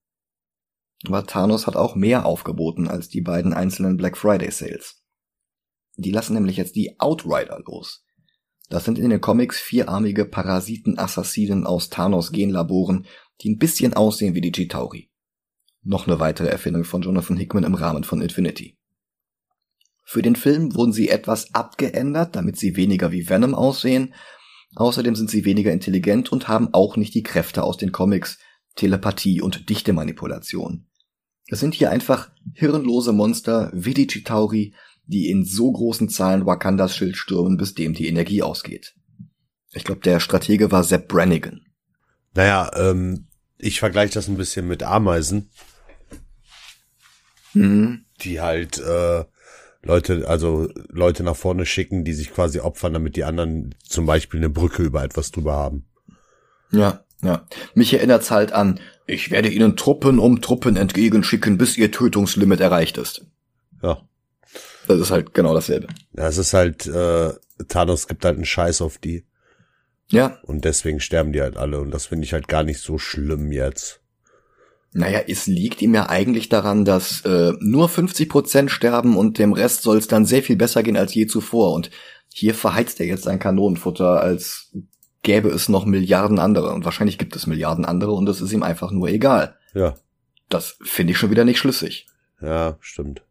Aber 1.07 1.25
Thanos 1.25 1.65
hat 1.65 1.75
auch 1.75 1.95
mehr 1.95 2.25
aufgeboten 2.25 2.87
als 2.87 3.09
die 3.09 3.21
beiden 3.21 3.53
einzelnen 3.53 3.97
Black 3.97 4.17
Friday 4.17 4.51
Sales. 4.51 5.01
Die 5.95 6.11
lassen 6.11 6.33
nämlich 6.33 6.57
jetzt 6.57 6.75
die 6.75 6.99
Outrider 6.99 7.59
los. 7.65 8.05
Das 8.69 8.85
sind 8.85 8.99
in 8.99 9.09
den 9.09 9.21
Comics 9.21 9.59
vierarmige 9.59 10.25
Parasiten-Assassinen 10.25 11.65
aus 11.65 11.89
Thanos 11.89 12.31
Genlaboren, 12.31 13.07
die 13.41 13.49
ein 13.49 13.57
bisschen 13.57 13.93
aussehen 13.93 14.35
wie 14.35 14.41
die 14.41 14.51
Chitauri. 14.51 15.09
Noch 15.81 16.07
eine 16.07 16.19
weitere 16.19 16.49
Erfindung 16.49 16.83
von 16.83 17.01
Jonathan 17.01 17.37
Hickman 17.37 17.63
im 17.63 17.73
Rahmen 17.73 18.03
von 18.03 18.21
Infinity. 18.21 18.78
Für 20.11 20.23
den 20.23 20.35
Film 20.35 20.73
wurden 20.73 20.91
sie 20.91 21.09
etwas 21.09 21.53
abgeändert, 21.53 22.35
damit 22.35 22.57
sie 22.57 22.75
weniger 22.75 23.11
wie 23.11 23.29
Venom 23.29 23.53
aussehen. 23.53 24.15
Außerdem 24.73 25.13
sind 25.13 25.29
sie 25.29 25.45
weniger 25.45 25.71
intelligent 25.71 26.31
und 26.31 26.47
haben 26.47 26.73
auch 26.73 26.97
nicht 26.97 27.13
die 27.13 27.21
Kräfte 27.21 27.61
aus 27.61 27.77
den 27.77 27.91
Comics, 27.91 28.39
Telepathie 28.75 29.39
und 29.39 29.69
Dichtemanipulation. 29.69 30.87
Es 31.49 31.59
sind 31.59 31.75
hier 31.75 31.91
einfach 31.91 32.31
hirnlose 32.55 33.13
Monster 33.13 33.69
wie 33.71 33.93
die 33.93 34.07
Chitauri, 34.07 34.73
die 35.05 35.29
in 35.29 35.45
so 35.45 35.71
großen 35.71 36.09
Zahlen 36.09 36.47
Wakandas 36.47 36.95
Schild 36.95 37.15
stürmen, 37.15 37.57
bis 37.57 37.75
dem 37.75 37.93
die 37.93 38.07
Energie 38.07 38.41
ausgeht. 38.41 38.95
Ich 39.73 39.83
glaube, 39.83 40.01
der 40.01 40.19
Stratege 40.19 40.71
war 40.71 40.83
Sepp 40.83 41.07
Brannigan. 41.07 41.61
Naja, 42.33 42.71
ähm, 42.73 43.27
ich 43.59 43.79
vergleiche 43.79 44.15
das 44.15 44.27
ein 44.27 44.37
bisschen 44.37 44.67
mit 44.67 44.81
Ameisen. 44.81 45.51
Mhm. 47.53 48.05
Die 48.21 48.41
halt 48.41 48.79
äh, 48.79 49.25
Leute, 49.81 50.27
also 50.27 50.69
Leute 50.89 51.23
nach 51.23 51.35
vorne 51.35 51.65
schicken, 51.65 52.03
die 52.03 52.13
sich 52.13 52.31
quasi 52.33 52.59
opfern, 52.59 52.93
damit 52.93 53.15
die 53.15 53.23
anderen 53.23 53.75
zum 53.81 54.05
Beispiel 54.05 54.39
eine 54.39 54.49
Brücke 54.49 54.83
über 54.83 55.03
etwas 55.03 55.31
drüber 55.31 55.53
haben. 55.53 55.85
Ja, 56.71 57.03
ja. 57.21 57.45
Mich 57.73 57.93
erinnert's 57.93 58.31
halt 58.31 58.51
an, 58.51 58.79
ich 59.07 59.31
werde 59.31 59.49
ihnen 59.49 59.75
Truppen 59.75 60.19
um 60.19 60.41
Truppen 60.41 60.75
entgegenschicken, 60.75 61.57
bis 61.57 61.77
ihr 61.77 61.91
Tötungslimit 61.91 62.59
erreicht 62.59 62.97
ist. 62.97 63.25
Ja. 63.81 64.01
Das 64.87 64.99
ist 64.99 65.11
halt 65.11 65.33
genau 65.33 65.53
dasselbe. 65.53 65.87
Ja, 66.15 66.27
es 66.27 66.37
ist 66.37 66.53
halt, 66.53 66.85
äh, 66.87 67.33
Thanos 67.67 68.07
gibt 68.07 68.25
halt 68.25 68.35
einen 68.35 68.45
Scheiß 68.45 68.81
auf 68.81 68.97
die. 68.97 69.25
Ja. 70.07 70.39
Und 70.43 70.65
deswegen 70.65 70.99
sterben 70.99 71.31
die 71.31 71.41
halt 71.41 71.57
alle. 71.57 71.79
Und 71.79 71.91
das 71.91 72.07
finde 72.07 72.25
ich 72.25 72.33
halt 72.33 72.47
gar 72.47 72.63
nicht 72.63 72.79
so 72.79 72.97
schlimm 72.97 73.51
jetzt. 73.51 74.01
Naja, 74.91 75.21
es 75.27 75.45
liegt 75.45 75.81
ihm 75.81 75.93
ja 75.93 76.09
eigentlich 76.09 76.49
daran, 76.49 76.83
dass 76.83 77.21
äh, 77.21 77.53
nur 77.59 77.89
50 77.89 78.27
Prozent 78.27 78.71
sterben 78.71 79.17
und 79.17 79.37
dem 79.37 79.53
Rest 79.53 79.83
soll 79.83 79.97
es 79.97 80.07
dann 80.07 80.25
sehr 80.25 80.41
viel 80.41 80.55
besser 80.55 80.81
gehen 80.81 80.97
als 80.97 81.13
je 81.13 81.27
zuvor. 81.27 81.73
Und 81.73 81.91
hier 82.33 82.55
verheizt 82.55 82.99
er 82.99 83.05
jetzt 83.05 83.23
sein 83.23 83.39
Kanonenfutter, 83.39 84.19
als 84.19 84.71
gäbe 85.21 85.49
es 85.49 85.69
noch 85.69 85.85
Milliarden 85.85 86.39
andere. 86.39 86.73
Und 86.73 86.85
wahrscheinlich 86.85 87.17
gibt 87.17 87.35
es 87.35 87.45
Milliarden 87.45 87.85
andere 87.85 88.13
und 88.13 88.27
es 88.29 88.41
ist 88.41 88.51
ihm 88.51 88.63
einfach 88.63 88.91
nur 88.91 89.09
egal. 89.09 89.55
Ja. 89.73 89.95
Das 90.49 90.77
finde 90.81 91.11
ich 91.11 91.19
schon 91.19 91.29
wieder 91.29 91.45
nicht 91.45 91.59
schlüssig. 91.59 92.07
Ja, 92.41 92.77
stimmt. 92.79 93.21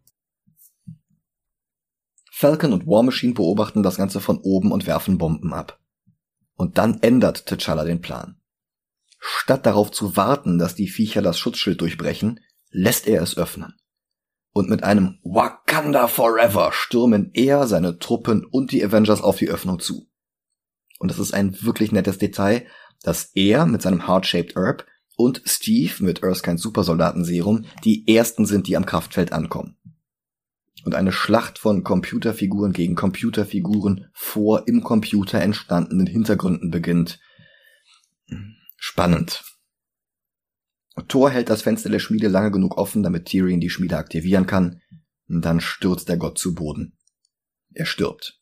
Falcon 2.31 2.73
und 2.73 2.87
War 2.87 3.03
Machine 3.03 3.35
beobachten 3.35 3.83
das 3.83 3.97
Ganze 3.97 4.21
von 4.21 4.39
oben 4.39 4.71
und 4.71 4.87
werfen 4.87 5.19
Bomben 5.19 5.53
ab. 5.53 5.81
Und 6.55 6.79
dann 6.79 7.03
ändert 7.03 7.49
T'Challa 7.49 7.85
den 7.85 8.01
Plan. 8.01 8.38
Statt 9.19 9.67
darauf 9.67 9.91
zu 9.91 10.17
warten, 10.17 10.59
dass 10.59 10.75
die 10.75 10.89
Viecher 10.89 11.23
das 11.23 11.39
Schutzschild 11.39 11.81
durchbrechen, 11.81 12.41
lässt 12.71 13.07
er 13.07 13.23
es 13.23 13.37
öffnen. 13.37 13.75
Und 14.53 14.69
mit 14.69 14.83
einem 14.83 15.19
Wakanda 15.23 16.09
Forever 16.09 16.71
stürmen 16.73 17.31
er, 17.35 17.67
seine 17.67 17.99
Truppen 17.99 18.45
und 18.45 18.73
die 18.73 18.85
Avengers 18.85 19.21
auf 19.21 19.37
die 19.37 19.49
Öffnung 19.49 19.79
zu. 19.79 20.09
Und 20.99 21.11
das 21.11 21.19
ist 21.19 21.33
ein 21.33 21.61
wirklich 21.63 21.93
nettes 21.93 22.19
Detail, 22.19 22.67
dass 23.03 23.31
er 23.35 23.67
mit 23.67 23.83
seinem 23.83 24.07
Heart-Shaped 24.07 24.57
Herb 24.57 24.87
und 25.17 25.43
Steve 25.45 25.93
mit 26.01 26.23
Erskine 26.23 26.59
Supersoldatenserum 26.59 27.67
die 27.85 28.07
ersten 28.09 28.47
sind, 28.47 28.67
die 28.67 28.77
am 28.77 28.87
Kraftfeld 28.87 29.33
ankommen. 29.33 29.77
Und 30.85 30.95
eine 30.95 31.13
Schlacht 31.13 31.59
von 31.59 31.83
Computerfiguren 31.83 32.73
gegen 32.73 32.95
Computerfiguren 32.95 34.09
vor 34.13 34.67
im 34.67 34.83
Computer 34.83 35.41
entstandenen 35.41 36.07
Hintergründen 36.07 36.71
beginnt. 36.71 37.21
Spannend. 38.81 39.45
Thor 41.09 41.31
hält 41.31 41.51
das 41.51 41.63
Fenster 41.63 41.91
der 41.91 41.99
Schmiede 41.99 42.29
lange 42.29 42.53
genug 42.53 42.79
offen, 42.79 43.03
damit 43.03 43.27
Tyrion 43.27 43.61
die 43.61 43.71
Schmiede 43.71 43.99
aktivieren 43.99 44.47
kann. 44.47 44.81
Und 45.29 45.45
dann 45.45 45.61
stürzt 45.61 46.09
der 46.09 46.17
Gott 46.17 46.39
zu 46.39 46.55
Boden. 46.55 46.97
Er 47.75 47.87
stirbt. 47.87 48.39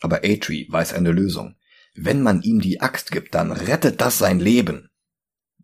Aber 0.00 0.18
Atri 0.24 0.66
weiß 0.70 0.94
eine 0.94 1.10
Lösung. 1.10 1.56
Wenn 1.94 2.22
man 2.22 2.42
ihm 2.42 2.60
die 2.60 2.80
Axt 2.80 3.10
gibt, 3.10 3.34
dann 3.34 3.52
rettet 3.52 4.00
das 4.00 4.18
sein 4.18 4.38
Leben. 4.40 4.88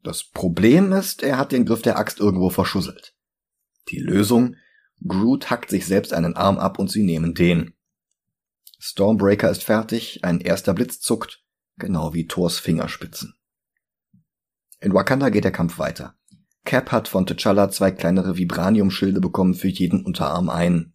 Das 0.02 0.24
Problem 0.24 0.92
ist, 0.92 1.22
er 1.22 1.38
hat 1.38 1.52
den 1.52 1.64
Griff 1.64 1.82
der 1.82 1.96
Axt 1.96 2.20
irgendwo 2.20 2.50
verschusselt. 2.50 3.14
Die 3.88 3.98
Lösung? 3.98 4.56
Groot 5.06 5.50
hackt 5.50 5.70
sich 5.70 5.86
selbst 5.86 6.12
einen 6.12 6.34
Arm 6.34 6.58
ab 6.58 6.78
und 6.78 6.90
sie 6.90 7.04
nehmen 7.04 7.34
den. 7.34 7.74
Stormbreaker 8.78 9.50
ist 9.50 9.62
fertig, 9.62 10.24
ein 10.24 10.40
erster 10.40 10.74
Blitz 10.74 11.00
zuckt, 11.00 11.44
genau 11.76 12.14
wie 12.14 12.26
Thors 12.26 12.58
Fingerspitzen. 12.58 13.35
In 14.86 14.94
Wakanda 14.94 15.30
geht 15.30 15.42
der 15.42 15.50
Kampf 15.50 15.80
weiter. 15.80 16.14
Cap 16.64 16.92
hat 16.92 17.08
von 17.08 17.26
T'Challa 17.26 17.70
zwei 17.70 17.90
kleinere 17.90 18.36
Vibranium-Schilde 18.36 19.20
bekommen 19.20 19.54
für 19.54 19.66
jeden 19.66 20.04
Unterarm 20.04 20.48
ein. 20.48 20.94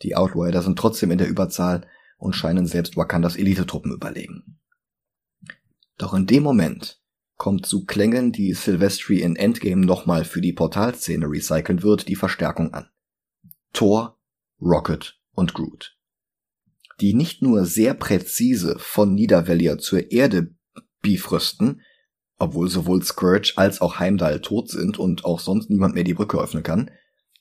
Die 0.00 0.16
Outrider 0.16 0.62
sind 0.62 0.78
trotzdem 0.78 1.10
in 1.10 1.18
der 1.18 1.28
Überzahl 1.28 1.86
und 2.16 2.34
scheinen 2.34 2.66
selbst 2.66 2.96
Wakandas 2.96 3.36
Elitetruppen 3.36 3.92
überlegen. 3.92 4.58
Doch 5.98 6.14
in 6.14 6.26
dem 6.26 6.42
Moment 6.42 7.02
kommt 7.36 7.66
zu 7.66 7.84
Klängen, 7.84 8.32
die 8.32 8.54
Sylvestri 8.54 9.20
in 9.20 9.36
Endgame 9.36 9.84
nochmal 9.84 10.24
für 10.24 10.40
die 10.40 10.54
Portalszene 10.54 11.26
recyceln 11.26 11.82
wird, 11.82 12.08
die 12.08 12.16
Verstärkung 12.16 12.72
an. 12.72 12.88
Thor, 13.74 14.18
Rocket 14.62 15.20
und 15.32 15.52
Groot. 15.52 15.94
Die 17.02 17.12
nicht 17.12 17.42
nur 17.42 17.66
sehr 17.66 17.92
präzise 17.92 18.78
von 18.78 19.12
Niedervellier 19.12 19.76
zur 19.76 20.10
Erde 20.10 20.54
bifrösten, 21.02 21.82
obwohl 22.40 22.68
sowohl 22.68 23.02
Scourge 23.02 23.52
als 23.56 23.80
auch 23.80 23.98
Heimdall 23.98 24.40
tot 24.40 24.70
sind 24.70 24.98
und 24.98 25.24
auch 25.24 25.38
sonst 25.38 25.70
niemand 25.70 25.94
mehr 25.94 26.04
die 26.04 26.14
Brücke 26.14 26.38
öffnen 26.38 26.62
kann. 26.62 26.90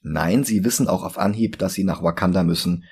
Nein, 0.02 0.44
sie 0.44 0.64
wissen 0.64 0.88
auch 0.88 1.04
auf 1.04 1.18
Anhieb, 1.18 1.58
dass 1.58 1.74
sie 1.74 1.86
nach 1.86 2.04
Wakanda 2.04 2.44
müssen, 2.44 2.84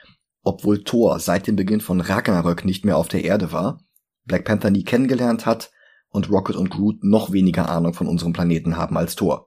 obwohl 0.42 0.84
Thor 0.84 1.20
seit 1.20 1.48
dem 1.48 1.58
Beginn 1.58 1.82
von 1.82 2.00
Ragnarök 2.00 2.64
nicht 2.64 2.86
mehr 2.86 2.98
auf 2.98 3.10
der 3.10 3.26
Erde 3.26 3.52
war, 3.52 3.82
Black 4.24 4.46
Panther 4.46 4.72
nie 4.72 4.84
kennengelernt 4.84 5.46
hat 5.46 5.70
und 6.10 6.30
Rocket 6.32 6.56
und 6.56 6.70
Groot 6.70 7.04
noch 7.04 7.34
weniger 7.34 7.70
Ahnung 7.70 7.94
von 7.94 8.08
unserem 8.08 8.32
Planeten 8.32 8.78
haben 8.78 8.98
als 8.98 9.16
Thor. 9.16 9.47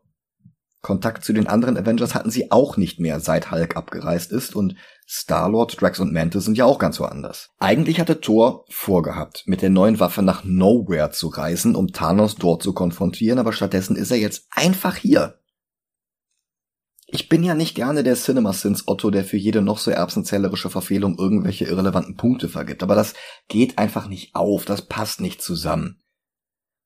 Kontakt 0.83 1.25
zu 1.25 1.33
den 1.33 1.47
anderen 1.47 1.77
Avengers 1.77 2.15
hatten 2.15 2.31
sie 2.31 2.51
auch 2.51 2.77
nicht 2.77 3.01
mehr, 3.01 3.21
seit 3.21 3.51
Hulk 3.51 3.77
abgereist 3.77 4.33
ist 4.33 4.57
und 4.57 4.77
Star-Lord, 5.07 5.81
Drax 5.81 6.01
und 6.01 6.13
Mantis 6.13 6.45
sind 6.45 6.57
ja 6.57 6.65
auch 6.65 6.79
ganz 6.79 6.99
woanders. 7.01 7.51
Eigentlich 7.59 8.01
hatte 8.01 8.21
Thor 8.21 8.65
vorgehabt, 8.71 9.43
mit 9.47 9.61
der 9.61 9.71
neuen 9.71 10.01
Waffe 10.01 10.23
nach 10.23 10.45
Nowhere 10.45 11.11
zu 11.11 11.29
reisen, 11.29 11.75
um 11.77 11.89
Thanos 11.89 12.37
dort 12.37 12.63
zu 12.63 12.73
konfrontieren, 12.73 13.39
aber 13.39 13.53
stattdessen 13.53 13.97
ist 13.97 14.11
er 14.11 14.19
jetzt 14.19 14.47
einfach 14.51 14.97
hier. 14.97 15.41
Ich 17.13 17.29
bin 17.29 17.43
ja 17.43 17.57
nicht 17.57 17.75
gerne 17.75 18.05
der 18.05 18.15
CinemaSins 18.15 18.87
Otto, 18.87 19.11
der 19.11 19.25
für 19.25 19.37
jede 19.37 19.63
noch 19.63 19.79
so 19.79 19.91
erbsenzählerische 19.91 20.71
Verfehlung 20.71 21.19
irgendwelche 21.19 21.65
irrelevanten 21.65 22.17
Punkte 22.17 22.49
vergibt, 22.49 22.83
aber 22.85 22.95
das 22.95 23.15
geht 23.49 23.79
einfach 23.79 24.07
nicht 24.07 24.35
auf, 24.35 24.65
das 24.65 24.87
passt 24.87 25.21
nicht 25.21 25.43
zusammen. 25.43 26.01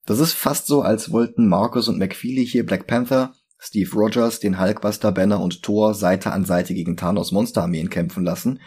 Das 0.07 0.19
ist 0.19 0.33
fast 0.33 0.67
so, 0.67 0.83
als 0.83 1.13
wollten 1.13 1.47
Marcus 1.47 1.89
und 1.89 1.99
McFeely 1.99 2.47
hier 2.47 2.65
Black 2.65 2.87
Panther 2.87 3.35
Steve 3.67 3.91
Rogers 3.95 4.41
den 4.41 4.61
Hulkbuster 4.61 5.11
Banner 5.11 5.41
und 5.41 5.63
Thor 5.63 5.95
Seite 5.95 6.33
an 6.33 6.45
Seite 6.45 6.75
gegen 6.75 6.99
Thanos 6.99 7.33
Monsterarmeen 7.33 7.89
kämpfen 7.89 8.23
lassen. 8.23 8.61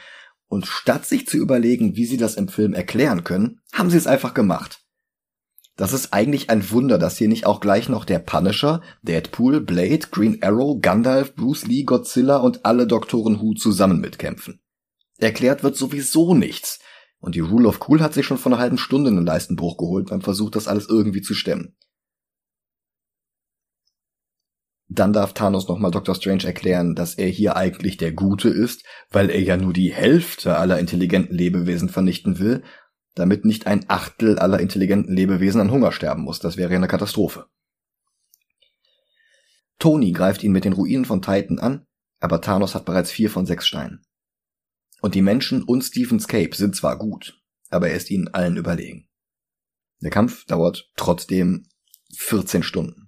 Und 0.47 0.65
statt 0.65 1.05
sich 1.05 1.27
zu 1.27 1.37
überlegen, 1.37 1.95
wie 1.95 2.05
sie 2.05 2.17
das 2.17 2.33
im 2.33 2.47
Film 2.47 2.73
erklären 2.73 3.23
können, 3.23 3.59
haben 3.71 3.91
sie 3.91 3.97
es 3.97 4.07
einfach 4.07 4.33
gemacht. 4.33 4.81
Das 5.75 5.93
ist 5.93 6.13
eigentlich 6.13 6.49
ein 6.49 6.71
Wunder, 6.71 6.97
dass 6.97 7.17
hier 7.17 7.27
nicht 7.27 7.45
auch 7.45 7.59
gleich 7.59 7.89
noch 7.89 8.05
der 8.05 8.17
Punisher, 8.17 8.81
Deadpool, 9.03 9.61
Blade, 9.61 10.07
Green 10.09 10.41
Arrow, 10.41 10.81
Gandalf, 10.81 11.35
Bruce 11.35 11.67
Lee, 11.67 11.83
Godzilla 11.83 12.37
und 12.37 12.65
alle 12.65 12.87
Doktoren 12.87 13.39
Who 13.39 13.53
zusammen 13.53 13.99
mitkämpfen. 13.99 14.59
Erklärt 15.19 15.63
wird 15.63 15.77
sowieso 15.77 16.33
nichts. 16.33 16.79
Und 17.19 17.35
die 17.35 17.41
Rule 17.41 17.67
of 17.67 17.87
Cool 17.87 18.01
hat 18.01 18.15
sich 18.15 18.25
schon 18.25 18.39
vor 18.39 18.51
einer 18.51 18.61
halben 18.61 18.79
Stunde 18.79 19.11
einen 19.11 19.25
Leistenbruch 19.25 19.77
geholt 19.77 20.09
beim 20.09 20.21
Versuch, 20.21 20.49
das 20.49 20.67
alles 20.67 20.89
irgendwie 20.89 21.21
zu 21.21 21.35
stemmen. 21.35 21.76
Dann 24.89 25.11
darf 25.11 25.33
Thanos 25.33 25.67
nochmal 25.67 25.91
Dr. 25.91 26.15
Strange 26.15 26.45
erklären, 26.45 26.95
dass 26.95 27.15
er 27.15 27.27
hier 27.27 27.57
eigentlich 27.57 27.97
der 27.97 28.13
Gute 28.13 28.49
ist, 28.49 28.85
weil 29.09 29.29
er 29.29 29.41
ja 29.41 29.57
nur 29.57 29.73
die 29.73 29.93
Hälfte 29.93 30.57
aller 30.57 30.79
intelligenten 30.79 31.35
Lebewesen 31.35 31.89
vernichten 31.89 32.39
will, 32.39 32.63
damit 33.13 33.43
nicht 33.43 33.67
ein 33.67 33.89
Achtel 33.89 34.39
aller 34.39 34.59
intelligenten 34.59 35.13
Lebewesen 35.13 35.59
an 35.59 35.71
Hunger 35.71 35.91
sterben 35.91 36.23
muss. 36.23 36.39
Das 36.39 36.55
wäre 36.55 36.71
ja 36.71 36.77
eine 36.77 36.87
Katastrophe. 36.87 37.47
Tony 39.79 40.11
greift 40.11 40.43
ihn 40.43 40.51
mit 40.53 40.65
den 40.65 40.73
Ruinen 40.73 41.05
von 41.05 41.21
Titan 41.21 41.59
an, 41.59 41.85
aber 42.19 42.41
Thanos 42.41 42.73
hat 42.73 42.85
bereits 42.85 43.11
vier 43.11 43.29
von 43.29 43.45
sechs 43.45 43.67
Steinen. 43.67 44.03
Und 45.01 45.15
die 45.15 45.21
Menschen 45.21 45.63
und 45.63 45.83
Stephen's 45.83 46.27
Cape 46.27 46.55
sind 46.55 46.75
zwar 46.75 46.97
gut, 46.97 47.39
aber 47.69 47.89
er 47.89 47.97
ist 47.97 48.09
ihnen 48.09 48.29
allen 48.29 48.57
überlegen. 48.57 49.07
Der 50.01 50.11
Kampf 50.11 50.45
dauert 50.45 50.89
trotzdem 50.95 51.67
14 52.15 52.63
Stunden. 52.63 53.06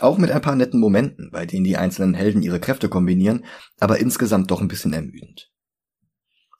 Auch 0.00 0.18
mit 0.18 0.30
ein 0.30 0.40
paar 0.40 0.56
netten 0.56 0.80
Momenten, 0.80 1.30
bei 1.30 1.46
denen 1.46 1.64
die 1.64 1.76
einzelnen 1.76 2.14
Helden 2.14 2.42
ihre 2.42 2.60
Kräfte 2.60 2.88
kombinieren, 2.88 3.44
aber 3.80 3.98
insgesamt 3.98 4.50
doch 4.50 4.60
ein 4.60 4.68
bisschen 4.68 4.92
ermüdend. 4.92 5.50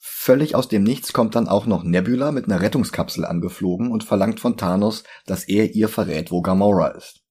Völlig 0.01 0.55
aus 0.55 0.69
dem 0.69 0.83
Nichts 0.83 1.13
kommt 1.13 1.35
dann 1.35 1.49
auch 1.49 1.67
noch 1.67 1.85
Nebula 1.85 2.33
mit 2.33 2.47
einer 2.47 2.61
Rettungskapsel 2.61 3.25
angeflogen 3.25 3.91
und 3.91 4.05
verlangt 4.05 4.41
von 4.41 4.57
Thanos, 4.57 5.05
dass 5.27 5.45
er 5.45 5.75
ihr 5.75 5.89
verrät, 5.89 6.31
wo 6.31 6.43
Gamora 6.43 6.89
ist. 6.89 7.23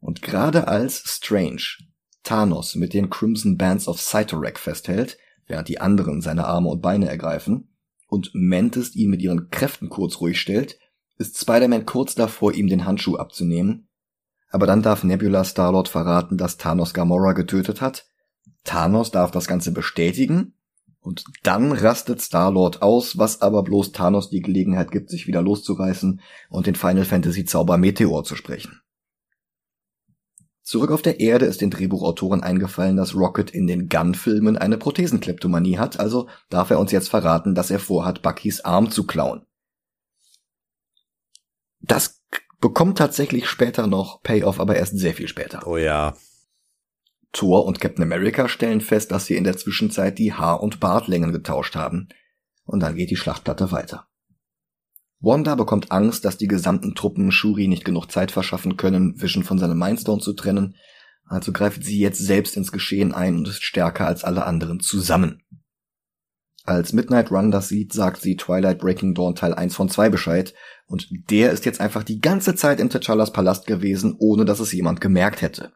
Und 0.00 0.22
gerade 0.22 0.68
als 0.68 1.02
Strange 1.06 1.62
Thanos 2.22 2.74
mit 2.74 2.94
den 2.94 3.10
Crimson 3.10 3.56
Bands 3.56 3.88
of 3.88 4.00
Cyttorak 4.00 4.58
festhält, 4.58 5.18
während 5.46 5.68
die 5.68 5.80
anderen 5.80 6.20
seine 6.20 6.46
Arme 6.46 6.68
und 6.68 6.80
Beine 6.80 7.08
ergreifen, 7.08 7.68
und 8.06 8.30
Mantis 8.34 8.94
ihn 8.94 9.10
mit 9.10 9.22
ihren 9.22 9.48
Kräften 9.50 9.88
kurz 9.88 10.20
ruhig 10.20 10.38
stellt, 10.38 10.78
ist 11.18 11.38
Spider-Man 11.38 11.86
kurz 11.86 12.14
davor, 12.14 12.52
ihm 12.52 12.68
den 12.68 12.84
Handschuh 12.84 13.16
abzunehmen, 13.16 13.88
aber 14.52 14.66
dann 14.66 14.82
darf 14.82 15.02
Nebula 15.02 15.44
Starlord 15.44 15.88
verraten, 15.88 16.36
dass 16.36 16.58
Thanos 16.58 16.92
Gamora 16.94 17.32
getötet 17.32 17.80
hat. 17.80 18.06
Thanos 18.64 19.10
darf 19.10 19.30
das 19.30 19.48
Ganze 19.48 19.72
bestätigen 19.72 20.54
und 21.00 21.24
dann 21.42 21.72
rastet 21.72 22.20
Starlord 22.20 22.82
aus, 22.82 23.18
was 23.18 23.40
aber 23.40 23.64
bloß 23.64 23.92
Thanos 23.92 24.28
die 24.28 24.42
Gelegenheit 24.42 24.90
gibt, 24.92 25.10
sich 25.10 25.26
wieder 25.26 25.42
loszureißen 25.42 26.20
und 26.50 26.66
den 26.66 26.74
Final 26.74 27.06
Fantasy 27.06 27.46
Zauber 27.46 27.78
Meteor 27.78 28.24
zu 28.24 28.36
sprechen. 28.36 28.80
Zurück 30.62 30.92
auf 30.92 31.02
der 31.02 31.18
Erde 31.18 31.46
ist 31.46 31.60
den 31.60 31.70
Drehbuchautoren 31.70 32.42
eingefallen, 32.42 32.96
dass 32.96 33.16
Rocket 33.16 33.50
in 33.50 33.66
den 33.66 33.88
Gun-Filmen 33.88 34.56
eine 34.56 34.78
Prothesenkleptomanie 34.78 35.78
hat, 35.78 35.98
also 35.98 36.28
darf 36.50 36.70
er 36.70 36.78
uns 36.78 36.92
jetzt 36.92 37.08
verraten, 37.08 37.54
dass 37.54 37.70
er 37.70 37.80
vorhat, 37.80 38.22
Buckys 38.22 38.60
Arm 38.60 38.90
zu 38.90 39.04
klauen. 39.04 39.44
Das 41.80 42.22
bekommt 42.62 42.96
tatsächlich 42.96 43.48
später 43.48 43.86
noch 43.86 44.22
Payoff, 44.22 44.58
aber 44.58 44.76
erst 44.76 44.98
sehr 44.98 45.12
viel 45.12 45.28
später. 45.28 45.66
Oh 45.66 45.76
ja. 45.76 46.16
Thor 47.32 47.66
und 47.66 47.80
Captain 47.80 48.04
America 48.04 48.48
stellen 48.48 48.80
fest, 48.80 49.10
dass 49.10 49.26
sie 49.26 49.36
in 49.36 49.44
der 49.44 49.58
Zwischenzeit 49.58 50.18
die 50.18 50.32
Haar- 50.32 50.62
und 50.62 50.80
Bartlängen 50.80 51.32
getauscht 51.32 51.74
haben. 51.74 52.08
Und 52.64 52.80
dann 52.80 52.94
geht 52.94 53.10
die 53.10 53.16
Schlachtplatte 53.16 53.72
weiter. 53.72 54.06
Wanda 55.18 55.54
bekommt 55.54 55.92
Angst, 55.92 56.24
dass 56.24 56.38
die 56.38 56.48
gesamten 56.48 56.94
Truppen 56.94 57.32
Shuri 57.32 57.68
nicht 57.68 57.84
genug 57.84 58.10
Zeit 58.10 58.30
verschaffen 58.30 58.76
können, 58.76 59.20
Vision 59.20 59.44
von 59.44 59.58
seinem 59.58 59.78
Mindstone 59.78 60.20
zu 60.20 60.32
trennen, 60.32 60.76
also 61.26 61.52
greift 61.52 61.84
sie 61.84 61.98
jetzt 61.98 62.18
selbst 62.18 62.56
ins 62.56 62.72
Geschehen 62.72 63.12
ein 63.12 63.36
und 63.36 63.48
ist 63.48 63.64
stärker 63.64 64.06
als 64.06 64.24
alle 64.24 64.44
anderen 64.44 64.80
zusammen. 64.80 65.42
Als 66.64 66.92
Midnight 66.92 67.30
Run 67.30 67.50
das 67.50 67.68
sieht, 67.68 67.92
sagt 67.92 68.20
sie 68.22 68.36
Twilight 68.36 68.78
Breaking 68.78 69.14
Dawn 69.14 69.34
Teil 69.34 69.54
1 69.54 69.74
von 69.74 69.88
2 69.88 70.10
Bescheid 70.10 70.54
und 70.86 71.08
der 71.10 71.50
ist 71.50 71.64
jetzt 71.64 71.80
einfach 71.80 72.04
die 72.04 72.20
ganze 72.20 72.54
Zeit 72.54 72.78
in 72.78 72.88
T'Challas 72.88 73.32
Palast 73.32 73.66
gewesen, 73.66 74.14
ohne 74.18 74.44
dass 74.44 74.60
es 74.60 74.72
jemand 74.72 75.00
gemerkt 75.00 75.42
hätte. 75.42 75.72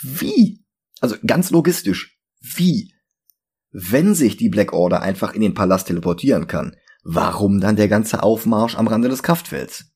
Wie? 0.00 0.64
Also 1.00 1.16
ganz 1.26 1.50
logistisch. 1.50 2.18
Wie? 2.40 2.92
Wenn 3.70 4.14
sich 4.14 4.36
die 4.36 4.50
Black 4.50 4.72
Order 4.72 5.00
einfach 5.00 5.34
in 5.34 5.40
den 5.40 5.54
Palast 5.54 5.86
teleportieren 5.86 6.46
kann, 6.46 6.76
warum 7.02 7.60
dann 7.60 7.76
der 7.76 7.88
ganze 7.88 8.22
Aufmarsch 8.22 8.76
am 8.76 8.86
Rande 8.86 9.08
des 9.08 9.22
Kraftfelds? 9.22 9.86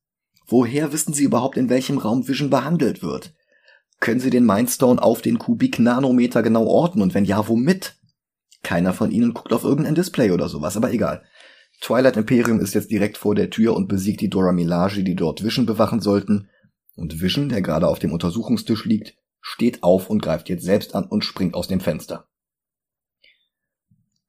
Woher 0.46 0.92
wissen 0.92 1.12
Sie 1.12 1.24
überhaupt, 1.24 1.56
in 1.56 1.68
welchem 1.68 1.98
Raum 1.98 2.26
Vision 2.26 2.50
behandelt 2.50 3.02
wird? 3.02 3.34
Können 4.00 4.20
Sie 4.20 4.30
den 4.30 4.46
Mindstone 4.46 5.02
auf 5.02 5.20
den 5.20 5.38
Kubik-Nanometer 5.38 6.42
genau 6.42 6.66
orten 6.66 7.02
und 7.02 7.14
wenn 7.14 7.24
ja, 7.24 7.48
womit? 7.48 7.96
Keiner 8.66 8.92
von 8.92 9.12
Ihnen 9.12 9.32
guckt 9.32 9.52
auf 9.52 9.62
irgendein 9.62 9.94
Display 9.94 10.32
oder 10.32 10.48
sowas, 10.48 10.76
aber 10.76 10.92
egal. 10.92 11.22
Twilight 11.80 12.16
Imperium 12.16 12.58
ist 12.58 12.74
jetzt 12.74 12.90
direkt 12.90 13.16
vor 13.16 13.36
der 13.36 13.48
Tür 13.48 13.76
und 13.76 13.86
besiegt 13.86 14.20
die 14.20 14.28
Dora 14.28 14.50
Milaje, 14.50 15.04
die 15.04 15.14
dort 15.14 15.44
Vision 15.44 15.66
bewachen 15.66 16.00
sollten. 16.00 16.48
Und 16.96 17.20
Vision, 17.20 17.48
der 17.48 17.62
gerade 17.62 17.86
auf 17.86 18.00
dem 18.00 18.12
Untersuchungstisch 18.12 18.84
liegt, 18.84 19.14
steht 19.40 19.84
auf 19.84 20.10
und 20.10 20.20
greift 20.20 20.48
jetzt 20.48 20.64
selbst 20.64 20.96
an 20.96 21.04
und 21.04 21.24
springt 21.24 21.54
aus 21.54 21.68
dem 21.68 21.78
Fenster. 21.78 22.26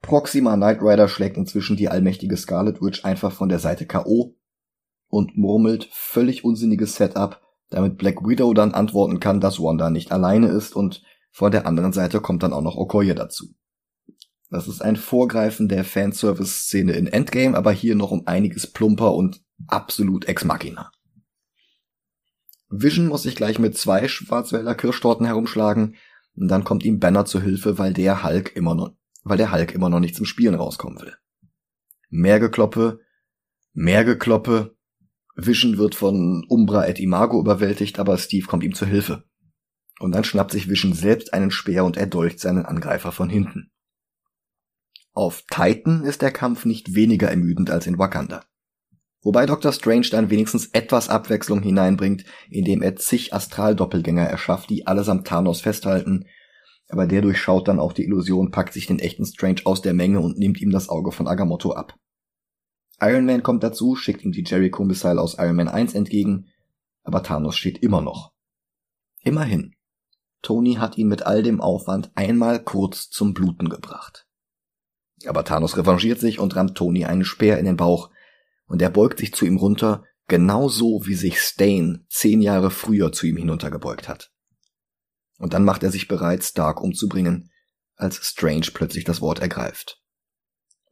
Proxima 0.03 0.55
Knight 0.55 0.83
Rider 0.83 1.07
schlägt 1.07 1.37
inzwischen 1.37 1.75
die 1.75 1.89
allmächtige 1.89 2.37
Scarlet 2.37 2.79
Witch 2.79 3.05
einfach 3.05 3.31
von 3.31 3.49
der 3.49 3.57
Seite 3.57 3.87
K.O. 3.87 4.35
und 5.07 5.35
murmelt 5.35 5.89
völlig 5.91 6.43
unsinniges 6.43 6.95
Setup, 6.95 7.41
damit 7.71 7.97
Black 7.97 8.23
Widow 8.23 8.53
dann 8.53 8.75
antworten 8.75 9.19
kann, 9.19 9.41
dass 9.41 9.59
Wanda 9.59 9.89
nicht 9.89 10.11
alleine 10.11 10.49
ist 10.49 10.75
und 10.75 11.01
von 11.31 11.51
der 11.51 11.65
anderen 11.65 11.91
Seite 11.91 12.21
kommt 12.21 12.43
dann 12.43 12.53
auch 12.53 12.61
noch 12.61 12.77
Okoye 12.77 13.15
dazu. 13.15 13.47
Das 14.49 14.67
ist 14.67 14.81
ein 14.81 14.95
Vorgreifen 14.95 15.67
der 15.67 15.83
Fanservice-Szene 15.83 16.93
in 16.93 17.07
Endgame, 17.07 17.57
aber 17.57 17.71
hier 17.71 17.95
noch 17.95 18.11
um 18.11 18.25
einiges 18.27 18.67
plumper 18.67 19.13
und 19.13 19.41
absolut 19.67 20.25
ex 20.25 20.45
machina. 20.45 20.91
Vision 22.69 23.07
muss 23.07 23.23
sich 23.23 23.35
gleich 23.35 23.59
mit 23.59 23.77
zwei 23.77 24.07
Schwarzwälder 24.07 24.75
Kirschtorten 24.75 25.25
herumschlagen, 25.25 25.95
und 26.35 26.49
dann 26.49 26.63
kommt 26.63 26.83
ihm 26.83 26.99
Banner 26.99 27.25
zu 27.25 27.41
Hilfe, 27.41 27.77
weil 27.77 27.93
der 27.93 28.23
Hulk 28.23 28.55
immer 28.55 28.75
noch, 28.75 28.91
weil 29.23 29.37
der 29.37 29.51
Hulk 29.51 29.73
immer 29.73 29.89
noch 29.89 29.99
nicht 29.99 30.15
zum 30.15 30.25
Spielen 30.25 30.55
rauskommen 30.55 31.01
will. 31.01 31.15
Mehr 32.09 32.39
Gekloppe, 32.39 32.99
mehr 33.73 34.05
Gekloppe. 34.05 34.75
Vision 35.35 35.77
wird 35.77 35.95
von 35.95 36.45
Umbra 36.47 36.87
et 36.87 36.99
Imago 36.99 37.39
überwältigt, 37.39 37.99
aber 37.99 38.17
Steve 38.17 38.47
kommt 38.47 38.63
ihm 38.63 38.75
zu 38.75 38.85
Hilfe. 38.85 39.23
Und 39.99 40.13
dann 40.13 40.23
schnappt 40.23 40.51
sich 40.51 40.69
Vision 40.69 40.93
selbst 40.93 41.33
einen 41.33 41.51
Speer 41.51 41.85
und 41.85 41.97
erdolcht 41.97 42.39
seinen 42.39 42.65
Angreifer 42.65 43.11
von 43.11 43.29
hinten. 43.29 43.71
Auf 45.17 45.45
Titan 45.49 46.03
ist 46.03 46.21
der 46.21 46.29
Kampf 46.29 46.63
nicht 46.63 46.93
weniger 46.93 47.27
ermüdend 47.27 47.71
als 47.71 47.87
in 47.87 47.97
Wakanda. 47.97 48.45
Wobei 49.23 49.47
Dr. 49.47 49.71
Strange 49.71 50.09
dann 50.11 50.29
wenigstens 50.29 50.67
etwas 50.73 51.09
Abwechslung 51.09 51.63
hineinbringt, 51.63 52.23
indem 52.51 52.83
er 52.83 52.97
zig 52.97 53.33
Astraldoppelgänger 53.33 54.25
erschafft, 54.25 54.69
die 54.69 54.85
allesamt 54.85 55.25
Thanos 55.25 55.61
festhalten, 55.61 56.27
aber 56.89 57.07
der 57.07 57.23
durchschaut 57.23 57.67
dann 57.67 57.79
auch 57.79 57.93
die 57.93 58.03
Illusion, 58.03 58.51
packt 58.51 58.73
sich 58.73 58.85
den 58.85 58.99
echten 58.99 59.25
Strange 59.25 59.61
aus 59.63 59.81
der 59.81 59.95
Menge 59.95 60.19
und 60.19 60.37
nimmt 60.37 60.61
ihm 60.61 60.69
das 60.69 60.87
Auge 60.87 61.11
von 61.11 61.27
Agamotto 61.27 61.71
ab. 61.71 61.95
Iron 63.01 63.25
Man 63.25 63.41
kommt 63.41 63.63
dazu, 63.63 63.95
schickt 63.95 64.23
ihm 64.23 64.33
die 64.33 64.43
Jericho 64.45 64.83
Missile 64.83 65.19
aus 65.19 65.39
Iron 65.39 65.55
Man 65.55 65.67
1 65.67 65.95
entgegen, 65.95 66.49
aber 67.01 67.23
Thanos 67.23 67.57
steht 67.57 67.79
immer 67.79 68.01
noch. 68.01 68.33
Immerhin. 69.23 69.73
Tony 70.43 70.75
hat 70.75 70.99
ihn 70.99 71.07
mit 71.07 71.23
all 71.23 71.41
dem 71.41 71.59
Aufwand 71.59 72.11
einmal 72.13 72.63
kurz 72.63 73.09
zum 73.09 73.33
Bluten 73.33 73.69
gebracht. 73.69 74.26
Aber 75.25 75.43
Thanos 75.43 75.77
revanchiert 75.77 76.19
sich 76.19 76.39
und 76.39 76.55
rammt 76.55 76.75
Tony 76.75 77.05
einen 77.05 77.25
Speer 77.25 77.57
in 77.57 77.65
den 77.65 77.77
Bauch, 77.77 78.11
und 78.67 78.81
er 78.81 78.89
beugt 78.89 79.19
sich 79.19 79.33
zu 79.33 79.45
ihm 79.45 79.57
runter, 79.57 80.03
genauso 80.27 81.05
wie 81.05 81.15
sich 81.15 81.41
Stain 81.41 82.05
zehn 82.09 82.41
Jahre 82.41 82.69
früher 82.69 83.11
zu 83.11 83.25
ihm 83.25 83.37
hinuntergebeugt 83.37 84.07
hat. 84.07 84.31
Und 85.37 85.53
dann 85.53 85.63
macht 85.63 85.83
er 85.83 85.91
sich 85.91 86.07
bereit, 86.07 86.43
Stark 86.43 86.81
umzubringen, 86.81 87.51
als 87.95 88.17
Strange 88.17 88.67
plötzlich 88.73 89.05
das 89.05 89.21
Wort 89.21 89.39
ergreift. 89.39 90.01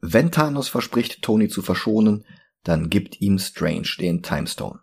Wenn 0.00 0.32
Thanos 0.32 0.68
verspricht, 0.68 1.22
Tony 1.22 1.48
zu 1.48 1.62
verschonen, 1.62 2.24
dann 2.62 2.90
gibt 2.90 3.20
ihm 3.20 3.38
Strange 3.38 3.88
den 3.98 4.22
Timestone. 4.22 4.80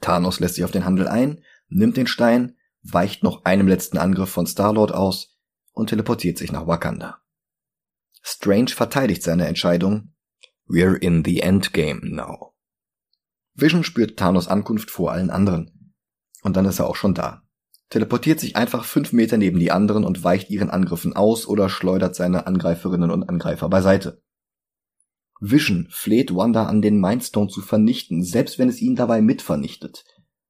Thanos 0.00 0.40
lässt 0.40 0.56
sich 0.56 0.64
auf 0.64 0.70
den 0.70 0.84
Handel 0.84 1.08
ein, 1.08 1.42
nimmt 1.68 1.96
den 1.96 2.06
Stein, 2.06 2.56
weicht 2.82 3.22
noch 3.22 3.44
einem 3.44 3.68
letzten 3.68 3.98
Angriff 3.98 4.30
von 4.30 4.46
Starlord 4.46 4.92
aus 4.92 5.38
und 5.72 5.88
teleportiert 5.88 6.38
sich 6.38 6.52
nach 6.52 6.66
Wakanda. 6.66 7.21
Strange 8.22 8.70
verteidigt 8.70 9.22
seine 9.22 9.46
Entscheidung. 9.46 10.14
We're 10.66 10.96
in 10.96 11.24
the 11.24 11.40
endgame 11.40 12.00
now. 12.02 12.54
Vision 13.54 13.84
spürt 13.84 14.18
Thanos 14.18 14.48
Ankunft 14.48 14.90
vor 14.90 15.12
allen 15.12 15.30
anderen. 15.30 15.94
Und 16.42 16.56
dann 16.56 16.64
ist 16.64 16.78
er 16.78 16.86
auch 16.86 16.96
schon 16.96 17.14
da. 17.14 17.42
Teleportiert 17.90 18.40
sich 18.40 18.56
einfach 18.56 18.84
fünf 18.84 19.12
Meter 19.12 19.36
neben 19.36 19.58
die 19.58 19.70
anderen 19.70 20.04
und 20.04 20.24
weicht 20.24 20.48
ihren 20.48 20.70
Angriffen 20.70 21.14
aus 21.14 21.46
oder 21.46 21.68
schleudert 21.68 22.14
seine 22.14 22.46
Angreiferinnen 22.46 23.10
und 23.10 23.28
Angreifer 23.28 23.68
beiseite. 23.68 24.22
Vision 25.40 25.88
fleht 25.90 26.34
Wanda 26.34 26.66
an, 26.66 26.80
den 26.80 27.00
Mindstone 27.00 27.48
zu 27.48 27.60
vernichten, 27.60 28.22
selbst 28.22 28.58
wenn 28.58 28.68
es 28.68 28.80
ihn 28.80 28.96
dabei 28.96 29.20
mitvernichtet. 29.20 30.04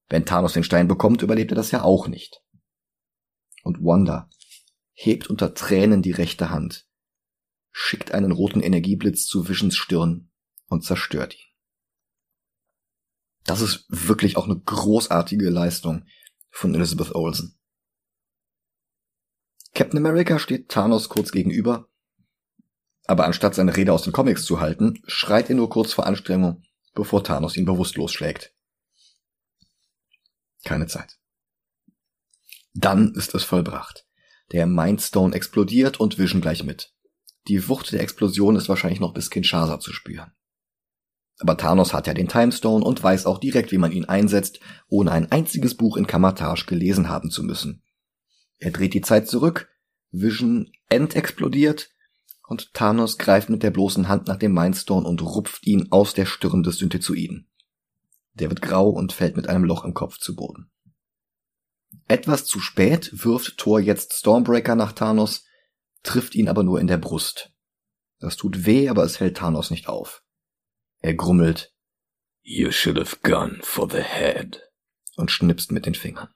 Wenn 0.08 0.26
Thanos 0.26 0.52
den 0.52 0.64
Stein 0.64 0.86
bekommt, 0.86 1.22
überlebt 1.22 1.50
er 1.50 1.56
das 1.56 1.70
ja 1.70 1.82
auch 1.82 2.06
nicht. 2.06 2.42
Und 3.64 3.78
Wanda 3.82 4.28
hebt 4.92 5.28
unter 5.28 5.54
Tränen 5.54 6.02
die 6.02 6.12
rechte 6.12 6.50
Hand, 6.50 6.86
schickt 7.72 8.12
einen 8.12 8.32
roten 8.32 8.60
Energieblitz 8.60 9.26
zu 9.26 9.48
Visions 9.48 9.76
Stirn 9.76 10.30
und 10.66 10.84
zerstört 10.84 11.34
ihn. 11.34 11.52
Das 13.44 13.60
ist 13.60 13.86
wirklich 13.88 14.36
auch 14.36 14.44
eine 14.44 14.60
großartige 14.60 15.50
Leistung 15.50 16.04
von 16.50 16.74
Elizabeth 16.74 17.14
Olsen. 17.14 17.58
Captain 19.74 19.98
America 19.98 20.38
steht 20.38 20.68
Thanos 20.68 21.08
kurz 21.08 21.32
gegenüber, 21.32 21.88
aber 23.06 23.24
anstatt 23.24 23.54
seine 23.54 23.74
Rede 23.76 23.92
aus 23.92 24.02
den 24.02 24.12
Comics 24.12 24.44
zu 24.44 24.60
halten, 24.60 25.02
schreit 25.06 25.48
er 25.48 25.56
nur 25.56 25.70
kurz 25.70 25.92
vor 25.92 26.06
Anstrengung, 26.06 26.62
bevor 26.94 27.24
Thanos 27.24 27.56
ihn 27.56 27.64
bewusstlos 27.64 28.12
schlägt. 28.12 28.54
Keine 30.64 30.86
Zeit. 30.86 31.18
Dann 32.74 33.14
ist 33.14 33.34
es 33.34 33.44
vollbracht. 33.44 34.06
Der 34.52 34.66
Mindstone 34.66 35.34
explodiert 35.34 35.98
und 35.98 36.18
Vision 36.18 36.40
gleich 36.40 36.62
mit. 36.62 36.94
Die 37.48 37.68
Wucht 37.68 37.92
der 37.92 38.00
Explosion 38.00 38.56
ist 38.56 38.68
wahrscheinlich 38.68 39.00
noch 39.00 39.14
bis 39.14 39.30
Kinshasa 39.30 39.80
zu 39.80 39.92
spüren. 39.92 40.32
Aber 41.38 41.56
Thanos 41.56 41.92
hat 41.92 42.06
ja 42.06 42.14
den 42.14 42.28
Timestone 42.28 42.84
und 42.84 43.02
weiß 43.02 43.26
auch 43.26 43.38
direkt, 43.38 43.72
wie 43.72 43.78
man 43.78 43.90
ihn 43.90 44.04
einsetzt, 44.04 44.60
ohne 44.88 45.10
ein 45.10 45.32
einziges 45.32 45.76
Buch 45.76 45.96
in 45.96 46.06
Kamatage 46.06 46.66
gelesen 46.66 47.08
haben 47.08 47.30
zu 47.30 47.42
müssen. 47.42 47.82
Er 48.58 48.70
dreht 48.70 48.94
die 48.94 49.00
Zeit 49.00 49.28
zurück, 49.28 49.68
Vision 50.12 50.70
entexplodiert 50.88 51.90
und 52.46 52.74
Thanos 52.74 53.18
greift 53.18 53.50
mit 53.50 53.62
der 53.62 53.70
bloßen 53.70 54.08
Hand 54.08 54.28
nach 54.28 54.36
dem 54.36 54.52
Mindstone 54.52 55.08
und 55.08 55.22
rupft 55.22 55.66
ihn 55.66 55.88
aus 55.90 56.14
der 56.14 56.26
Stirn 56.26 56.62
des 56.62 56.76
Synthezoiden. 56.76 57.48
Der 58.34 58.50
wird 58.50 58.62
grau 58.62 58.90
und 58.90 59.12
fällt 59.12 59.36
mit 59.36 59.48
einem 59.48 59.64
Loch 59.64 59.84
im 59.84 59.94
Kopf 59.94 60.18
zu 60.18 60.36
Boden. 60.36 60.70
Etwas 62.08 62.44
zu 62.44 62.60
spät 62.60 63.24
wirft 63.24 63.58
Thor 63.58 63.80
jetzt 63.80 64.12
Stormbreaker 64.12 64.74
nach 64.74 64.92
Thanos, 64.92 65.44
trifft 66.02 66.34
ihn 66.34 66.48
aber 66.48 66.62
nur 66.62 66.80
in 66.80 66.86
der 66.86 66.98
Brust. 66.98 67.52
Das 68.18 68.36
tut 68.36 68.66
weh, 68.66 68.88
aber 68.88 69.04
es 69.04 69.20
hält 69.20 69.36
Thanos 69.36 69.70
nicht 69.70 69.88
auf. 69.88 70.22
Er 71.00 71.14
grummelt 71.14 71.74
You 72.42 72.70
should 72.72 72.98
have 72.98 73.18
gone 73.22 73.58
for 73.62 73.88
the 73.90 74.02
head 74.02 74.60
und 75.16 75.30
schnipst 75.30 75.70
mit 75.70 75.86
den 75.86 75.94
Fingern. 75.94 76.28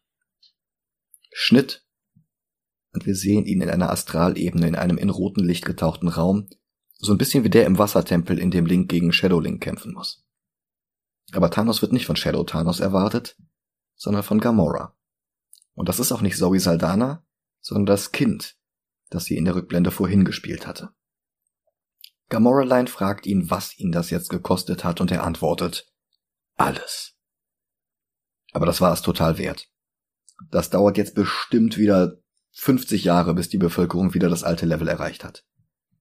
Schnitt 1.33 1.85
und 2.93 3.07
wir 3.07 3.15
sehen 3.15 3.45
ihn 3.45 3.61
in 3.61 3.71
einer 3.71 3.91
Astralebene 3.91 4.67
in 4.67 4.75
einem 4.75 4.99
in 4.99 5.11
roten 5.11 5.45
Licht 5.45 5.65
getauchten 5.65 6.09
Raum, 6.09 6.49
so 6.99 7.13
ein 7.13 7.19
bisschen 7.19 7.45
wie 7.45 7.51
der 7.51 7.67
im 7.67 7.79
Wassertempel, 7.79 8.39
in 8.39 8.51
dem 8.51 8.67
Link 8.67 8.89
gegen 8.89 9.13
Shadow 9.13 9.39
Link 9.39 9.63
kämpfen 9.63 9.93
muss. 9.93 10.25
Aber 11.33 11.51
Thanos 11.51 11.83
wird 11.83 11.93
nicht 11.93 12.07
von 12.07 12.17
Shadow 12.17 12.45
Thanos 12.45 12.81
erwartet, 12.81 13.37
sondern 13.97 14.23
von 14.23 14.41
Gamora. 14.41 14.97
Und 15.75 15.89
das 15.89 16.01
ist 16.01 16.13
auch 16.13 16.23
nicht 16.23 16.37
Zoe 16.37 16.59
Saldana, 16.59 17.27
sondern 17.61 17.87
das 17.87 18.13
Kind, 18.13 18.57
das 19.11 19.25
sie 19.25 19.37
in 19.37 19.45
der 19.45 19.55
Rückblende 19.55 19.91
vorhin 19.91 20.25
gespielt 20.25 20.67
hatte. 20.67 20.91
Gamora 22.29 22.65
Line 22.65 22.89
fragt 22.89 23.27
ihn, 23.27 23.51
was 23.51 23.79
ihn 23.79 23.93
das 23.93 24.11
jetzt 24.11 24.29
gekostet 24.31 24.85
hat, 24.85 25.01
und 25.01 25.11
er 25.11 25.25
antwortet, 25.25 25.87
alles. 26.57 27.15
Aber 28.53 28.67
das 28.67 28.81
war 28.81 28.93
es 28.93 29.03
total 29.03 29.39
wert. 29.39 29.69
Das 30.51 30.71
dauert 30.71 30.97
jetzt 30.97 31.15
bestimmt 31.15 31.79
wieder 31.79 32.19
50 32.53 33.05
Jahre, 33.05 33.35
bis 33.35 33.49
die 33.49 33.59
Bevölkerung 33.59 34.15
wieder 34.15 34.29
das 34.29 34.43
alte 34.43 34.67
Level 34.67 34.89
erreicht 34.89 35.25
hat. 35.25 35.45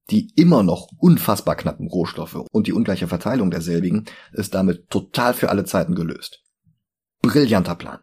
Die 0.10 0.32
immer 0.36 0.64
noch 0.64 0.90
unfassbar 1.00 1.56
knappen 1.56 1.88
Rohstoffe 1.88 2.46
und 2.52 2.68
die 2.68 2.74
ungleiche 2.74 3.08
Verteilung 3.08 3.52
derselbigen 3.52 4.06
ist 4.34 4.54
damit 4.54 4.90
total 4.90 5.34
für 5.34 5.50
alle 5.50 5.66
Zeiten 5.66 5.96
gelöst. 5.96 6.44
Brillanter 7.22 7.76
Plan. 7.76 8.00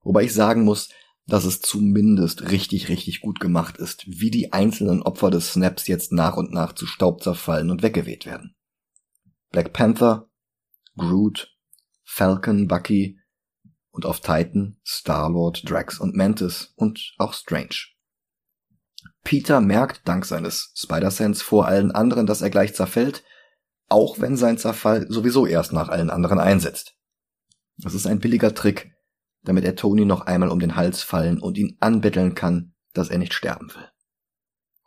Wobei 0.00 0.24
ich 0.24 0.34
sagen 0.34 0.64
muss, 0.64 0.88
dass 1.26 1.44
es 1.44 1.60
zumindest 1.60 2.50
richtig, 2.50 2.88
richtig 2.88 3.20
gut 3.20 3.40
gemacht 3.40 3.76
ist, 3.78 4.04
wie 4.06 4.30
die 4.30 4.52
einzelnen 4.52 5.02
Opfer 5.02 5.30
des 5.30 5.52
Snaps 5.52 5.86
jetzt 5.86 6.12
nach 6.12 6.36
und 6.36 6.52
nach 6.52 6.74
zu 6.74 6.86
Staub 6.86 7.22
zerfallen 7.22 7.70
und 7.70 7.82
weggeweht 7.82 8.26
werden. 8.26 8.54
Black 9.50 9.72
Panther, 9.72 10.28
Groot, 10.96 11.54
Falcon, 12.04 12.66
Bucky 12.66 13.18
und 13.90 14.06
auf 14.06 14.20
Titan, 14.20 14.78
Star-Lord, 14.84 15.68
Drax 15.68 16.00
und 16.00 16.16
Mantis 16.16 16.72
und 16.76 17.14
auch 17.18 17.34
Strange. 17.34 17.76
Peter 19.24 19.60
merkt 19.60 20.08
dank 20.08 20.24
seines 20.24 20.72
Spider-Sense 20.74 21.44
vor 21.44 21.66
allen 21.66 21.92
anderen, 21.92 22.26
dass 22.26 22.42
er 22.42 22.50
gleich 22.50 22.74
zerfällt, 22.74 23.22
auch 23.88 24.20
wenn 24.20 24.36
sein 24.36 24.58
Zerfall 24.58 25.06
sowieso 25.08 25.46
erst 25.46 25.72
nach 25.72 25.88
allen 25.88 26.10
anderen 26.10 26.40
einsetzt. 26.40 26.96
Das 27.76 27.94
ist 27.94 28.06
ein 28.06 28.18
billiger 28.18 28.54
Trick, 28.54 28.92
damit 29.42 29.64
er 29.64 29.76
Tony 29.76 30.04
noch 30.04 30.22
einmal 30.22 30.50
um 30.50 30.60
den 30.60 30.76
Hals 30.76 31.02
fallen 31.02 31.38
und 31.38 31.58
ihn 31.58 31.76
anbetteln 31.80 32.34
kann, 32.34 32.74
dass 32.92 33.08
er 33.08 33.18
nicht 33.18 33.34
sterben 33.34 33.74
will. 33.74 33.88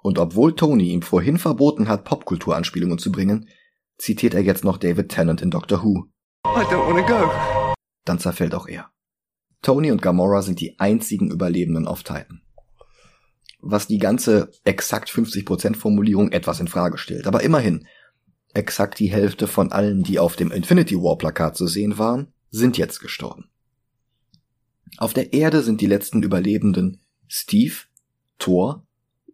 Und 0.02 0.20
obwohl 0.20 0.56
Tony 0.56 0.92
ihm 0.92 1.02
vorhin 1.02 1.38
verboten 1.38 1.88
hat, 1.88 2.04
Popkulturanspielungen 2.04 3.00
zu 3.00 3.12
bringen, 3.12 3.50
zitiert 3.98 4.34
er 4.34 4.42
jetzt 4.42 4.64
noch 4.64 4.78
David 4.78 5.10
Tennant 5.10 5.42
in 5.42 5.52
Doctor 5.52 5.84
Who. 5.84 6.06
I 6.46 6.62
don't 6.66 6.88
wanna 6.88 7.02
go. 7.02 7.74
Dann 8.06 8.20
zerfällt 8.20 8.54
auch 8.54 8.68
er. 8.68 8.92
Tony 9.62 9.92
und 9.92 10.02
Gamora 10.04 10.44
sind 10.44 10.60
die 10.60 10.80
einzigen 10.80 11.32
Überlebenden 11.32 11.88
auf 11.88 12.04
Titan. 12.04 12.42
Was 13.62 13.88
die 13.88 13.98
ganze 13.98 14.52
exakt 14.64 15.10
50% 15.10 15.76
Formulierung 15.76 16.32
etwas 16.32 16.60
in 16.60 16.68
Frage 16.68 17.00
stellt. 17.00 17.26
Aber 17.26 17.42
immerhin, 17.42 17.88
exakt 18.54 19.00
die 19.00 19.08
Hälfte 19.08 19.48
von 19.48 19.72
allen, 19.72 20.04
die 20.04 20.20
auf 20.20 20.36
dem 20.36 20.52
Infinity 20.52 20.98
War 20.98 21.18
Plakat 21.18 21.58
zu 21.58 21.66
sehen 21.66 21.98
waren, 21.98 22.32
sind 22.52 22.78
jetzt 22.78 23.00
gestorben. 23.00 23.50
Auf 24.98 25.14
der 25.14 25.34
Erde 25.34 25.62
sind 25.62 25.82
die 25.82 25.88
letzten 25.88 26.24
Überlebenden 26.24 27.02
Steve, 27.28 27.74
Thor, 28.38 28.86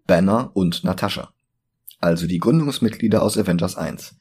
Banner 0.08 0.52
und 0.56 0.84
Natasha. 0.84 1.34
Also 2.00 2.28
die 2.28 2.40
Gründungsmitglieder 2.40 3.22
aus 3.22 3.38
Avengers 3.38 3.76
1. 3.76 4.16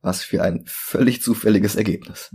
Was 0.00 0.22
für 0.22 0.42
ein 0.42 0.62
völlig 0.66 1.22
zufälliges 1.22 1.76
Ergebnis. 1.76 2.34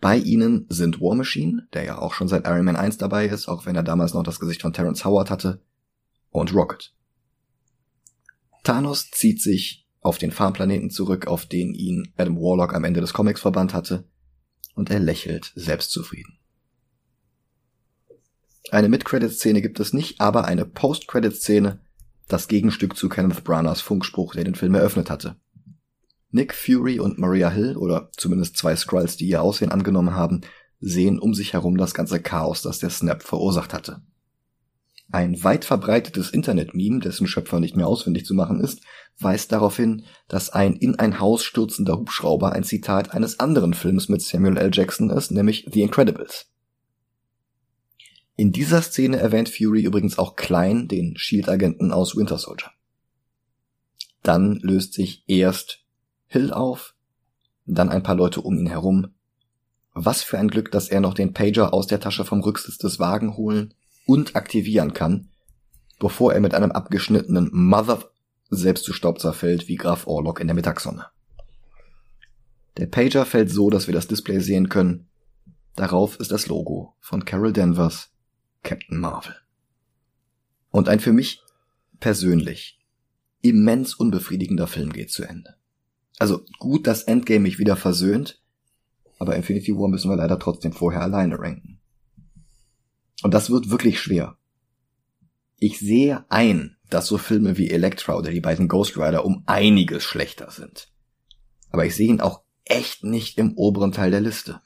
Bei 0.00 0.18
ihnen 0.18 0.66
sind 0.68 1.00
War 1.00 1.14
Machine, 1.14 1.66
der 1.72 1.84
ja 1.84 1.98
auch 1.98 2.12
schon 2.12 2.28
seit 2.28 2.46
Iron 2.46 2.64
Man 2.64 2.76
1 2.76 2.98
dabei 2.98 3.26
ist, 3.26 3.48
auch 3.48 3.64
wenn 3.64 3.76
er 3.76 3.82
damals 3.82 4.12
noch 4.12 4.22
das 4.22 4.38
Gesicht 4.38 4.62
von 4.62 4.72
Terrence 4.72 5.04
Howard 5.04 5.30
hatte, 5.30 5.62
und 6.30 6.54
Rocket. 6.54 6.94
Thanos 8.62 9.10
zieht 9.10 9.40
sich 9.40 9.86
auf 10.00 10.18
den 10.18 10.32
Farmplaneten 10.32 10.90
zurück, 10.90 11.26
auf 11.26 11.46
den 11.46 11.72
ihn 11.72 12.12
Adam 12.16 12.36
Warlock 12.36 12.74
am 12.74 12.84
Ende 12.84 13.00
des 13.00 13.14
Comics 13.14 13.40
verbannt 13.40 13.72
hatte, 13.72 14.04
und 14.74 14.90
er 14.90 15.00
lächelt 15.00 15.52
selbstzufrieden. 15.54 16.38
Eine 18.70 18.88
Mid-Credit-Szene 18.88 19.62
gibt 19.62 19.78
es 19.80 19.92
nicht, 19.92 20.20
aber 20.20 20.44
eine 20.44 20.64
Post-Credit-Szene, 20.64 21.80
das 22.28 22.48
Gegenstück 22.48 22.96
zu 22.96 23.08
Kenneth 23.08 23.44
Branaghs 23.44 23.80
Funkspruch, 23.80 24.34
der 24.34 24.44
den 24.44 24.56
Film 24.56 24.74
eröffnet 24.74 25.10
hatte. 25.10 25.36
Nick 26.30 26.52
Fury 26.54 26.98
und 26.98 27.18
Maria 27.18 27.48
Hill, 27.50 27.76
oder 27.76 28.10
zumindest 28.16 28.56
zwei 28.56 28.74
Skrulls, 28.74 29.16
die 29.16 29.28
ihr 29.28 29.42
Aussehen 29.42 29.70
angenommen 29.70 30.14
haben, 30.14 30.40
sehen 30.80 31.18
um 31.18 31.34
sich 31.34 31.52
herum 31.52 31.76
das 31.76 31.94
ganze 31.94 32.20
Chaos, 32.20 32.62
das 32.62 32.80
der 32.80 32.90
Snap 32.90 33.22
verursacht 33.22 33.72
hatte. 33.72 34.02
Ein 35.12 35.42
weit 35.44 35.64
verbreitetes 35.64 36.30
Internet-Meme, 36.30 36.98
dessen 36.98 37.28
Schöpfer 37.28 37.60
nicht 37.60 37.76
mehr 37.76 37.86
ausfindig 37.86 38.26
zu 38.26 38.34
machen 38.34 38.60
ist, 38.60 38.80
weist 39.20 39.52
darauf 39.52 39.76
hin, 39.76 40.04
dass 40.26 40.50
ein 40.50 40.74
in 40.74 40.98
ein 40.98 41.20
Haus 41.20 41.44
stürzender 41.44 41.96
Hubschrauber 41.96 42.52
ein 42.52 42.64
Zitat 42.64 43.14
eines 43.14 43.38
anderen 43.38 43.72
Films 43.72 44.08
mit 44.08 44.20
Samuel 44.20 44.56
L. 44.56 44.70
Jackson 44.72 45.10
ist, 45.10 45.30
nämlich 45.30 45.68
The 45.72 45.82
Incredibles. 45.82 46.50
In 48.36 48.52
dieser 48.52 48.82
Szene 48.82 49.16
erwähnt 49.16 49.48
Fury 49.48 49.82
übrigens 49.82 50.18
auch 50.18 50.36
Klein, 50.36 50.88
den 50.88 51.16
Shield-Agenten 51.16 51.90
aus 51.90 52.16
Winter 52.16 52.36
Soldier. 52.36 52.70
Dann 54.22 54.56
löst 54.56 54.92
sich 54.92 55.24
erst 55.26 55.80
Hill 56.26 56.52
auf, 56.52 56.94
dann 57.64 57.88
ein 57.88 58.02
paar 58.02 58.14
Leute 58.14 58.42
um 58.42 58.58
ihn 58.58 58.66
herum. 58.66 59.14
Was 59.94 60.22
für 60.22 60.38
ein 60.38 60.48
Glück, 60.48 60.70
dass 60.70 60.88
er 60.88 61.00
noch 61.00 61.14
den 61.14 61.32
Pager 61.32 61.72
aus 61.72 61.86
der 61.86 62.00
Tasche 62.00 62.26
vom 62.26 62.40
Rücksitz 62.40 62.76
des 62.76 62.98
Wagen 62.98 63.38
holen 63.38 63.72
und 64.06 64.36
aktivieren 64.36 64.92
kann, 64.92 65.30
bevor 65.98 66.34
er 66.34 66.40
mit 66.40 66.54
einem 66.54 66.72
abgeschnittenen 66.72 67.48
Mother 67.52 68.04
selbst 68.50 68.84
zu 68.84 68.92
Staub 68.92 69.18
zerfällt 69.18 69.66
wie 69.68 69.76
Graf 69.76 70.06
Orlok 70.06 70.40
in 70.40 70.46
der 70.46 70.54
Mittagssonne. 70.54 71.06
Der 72.76 72.86
Pager 72.86 73.24
fällt 73.24 73.50
so, 73.50 73.70
dass 73.70 73.86
wir 73.86 73.94
das 73.94 74.06
Display 74.06 74.40
sehen 74.40 74.68
können. 74.68 75.08
Darauf 75.74 76.20
ist 76.20 76.30
das 76.30 76.46
Logo 76.46 76.94
von 77.00 77.24
Carol 77.24 77.54
Danvers, 77.54 78.10
Captain 78.66 78.98
Marvel. 78.98 79.36
Und 80.70 80.88
ein 80.88 80.98
für 81.00 81.12
mich 81.12 81.40
persönlich 82.00 82.78
immens 83.40 83.94
unbefriedigender 83.94 84.66
Film 84.66 84.92
geht 84.92 85.10
zu 85.10 85.22
Ende. 85.22 85.54
Also 86.18 86.44
gut, 86.58 86.86
dass 86.86 87.04
Endgame 87.04 87.40
mich 87.40 87.58
wieder 87.58 87.76
versöhnt, 87.76 88.42
aber 89.18 89.36
Infinity 89.36 89.72
War 89.76 89.88
müssen 89.88 90.10
wir 90.10 90.16
leider 90.16 90.38
trotzdem 90.38 90.72
vorher 90.72 91.02
alleine 91.02 91.38
ranken. 91.38 91.78
Und 93.22 93.32
das 93.32 93.50
wird 93.50 93.70
wirklich 93.70 94.00
schwer. 94.00 94.36
Ich 95.58 95.78
sehe 95.78 96.26
ein, 96.28 96.76
dass 96.90 97.06
so 97.06 97.18
Filme 97.18 97.56
wie 97.56 97.70
Elektra 97.70 98.16
oder 98.16 98.30
die 98.32 98.40
beiden 98.40 98.68
Ghost 98.68 98.98
Rider 98.98 99.24
um 99.24 99.44
einiges 99.46 100.02
schlechter 100.02 100.50
sind. 100.50 100.92
Aber 101.70 101.86
ich 101.86 101.94
sehe 101.94 102.08
ihn 102.08 102.20
auch 102.20 102.42
echt 102.64 103.04
nicht 103.04 103.38
im 103.38 103.54
oberen 103.54 103.92
Teil 103.92 104.10
der 104.10 104.20
Liste. 104.20 104.60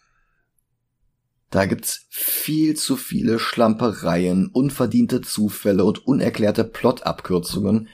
Da 1.50 1.66
gibt's 1.66 2.06
viel 2.10 2.76
zu 2.76 2.96
viele 2.96 3.40
Schlampereien, 3.40 4.46
unverdiente 4.46 5.20
Zufälle 5.20 5.84
und 5.84 6.06
unerklärte 6.06 6.62
Plotabkürzungen. 6.62 7.88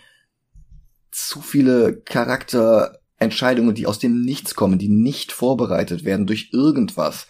Zu 1.10 1.40
viele 1.40 1.96
Charakter 2.02 2.98
Entscheidungen, 3.18 3.74
die 3.74 3.86
aus 3.86 3.98
dem 3.98 4.20
Nichts 4.20 4.54
kommen, 4.54 4.78
die 4.78 4.90
nicht 4.90 5.32
vorbereitet 5.32 6.04
werden 6.04 6.26
durch 6.26 6.50
irgendwas. 6.52 7.26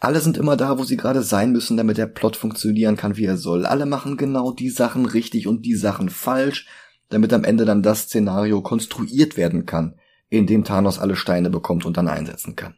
Alle 0.00 0.20
sind 0.20 0.36
immer 0.36 0.58
da, 0.58 0.78
wo 0.78 0.84
sie 0.84 0.98
gerade 0.98 1.22
sein 1.22 1.52
müssen, 1.52 1.78
damit 1.78 1.96
der 1.96 2.06
Plot 2.06 2.36
funktionieren 2.36 2.96
kann, 2.96 3.16
wie 3.16 3.24
er 3.24 3.38
soll. 3.38 3.64
Alle 3.64 3.86
machen 3.86 4.18
genau 4.18 4.52
die 4.52 4.68
Sachen 4.68 5.06
richtig 5.06 5.46
und 5.46 5.64
die 5.64 5.74
Sachen 5.74 6.10
falsch, 6.10 6.66
damit 7.08 7.32
am 7.32 7.44
Ende 7.44 7.64
dann 7.64 7.82
das 7.82 8.02
Szenario 8.02 8.60
konstruiert 8.60 9.38
werden 9.38 9.64
kann, 9.64 9.98
in 10.28 10.46
dem 10.46 10.64
Thanos 10.64 10.98
alle 10.98 11.16
Steine 11.16 11.48
bekommt 11.48 11.86
und 11.86 11.96
dann 11.96 12.08
einsetzen 12.08 12.56
kann. 12.56 12.74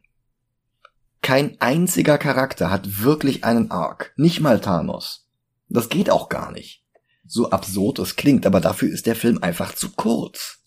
Kein 1.23 1.61
einziger 1.61 2.19
Charakter 2.19 2.70
hat 2.70 3.03
wirklich 3.03 3.45
einen 3.45 3.70
Arc. 3.70 4.12
Nicht 4.16 4.40
mal 4.40 4.61
Thanos. 4.61 5.27
Das 5.69 5.89
geht 5.89 6.11
auch 6.11 6.28
gar 6.28 6.53
nicht. 6.53 6.85
So 7.27 7.51
absurd 7.51 7.99
es 7.99 8.16
klingt, 8.16 8.47
aber 8.47 8.61
dafür 8.61 8.90
ist 8.90 9.07
der 9.07 9.16
Film 9.16 9.43
einfach 9.43 9.74
zu 9.74 9.90
kurz. 9.90 10.62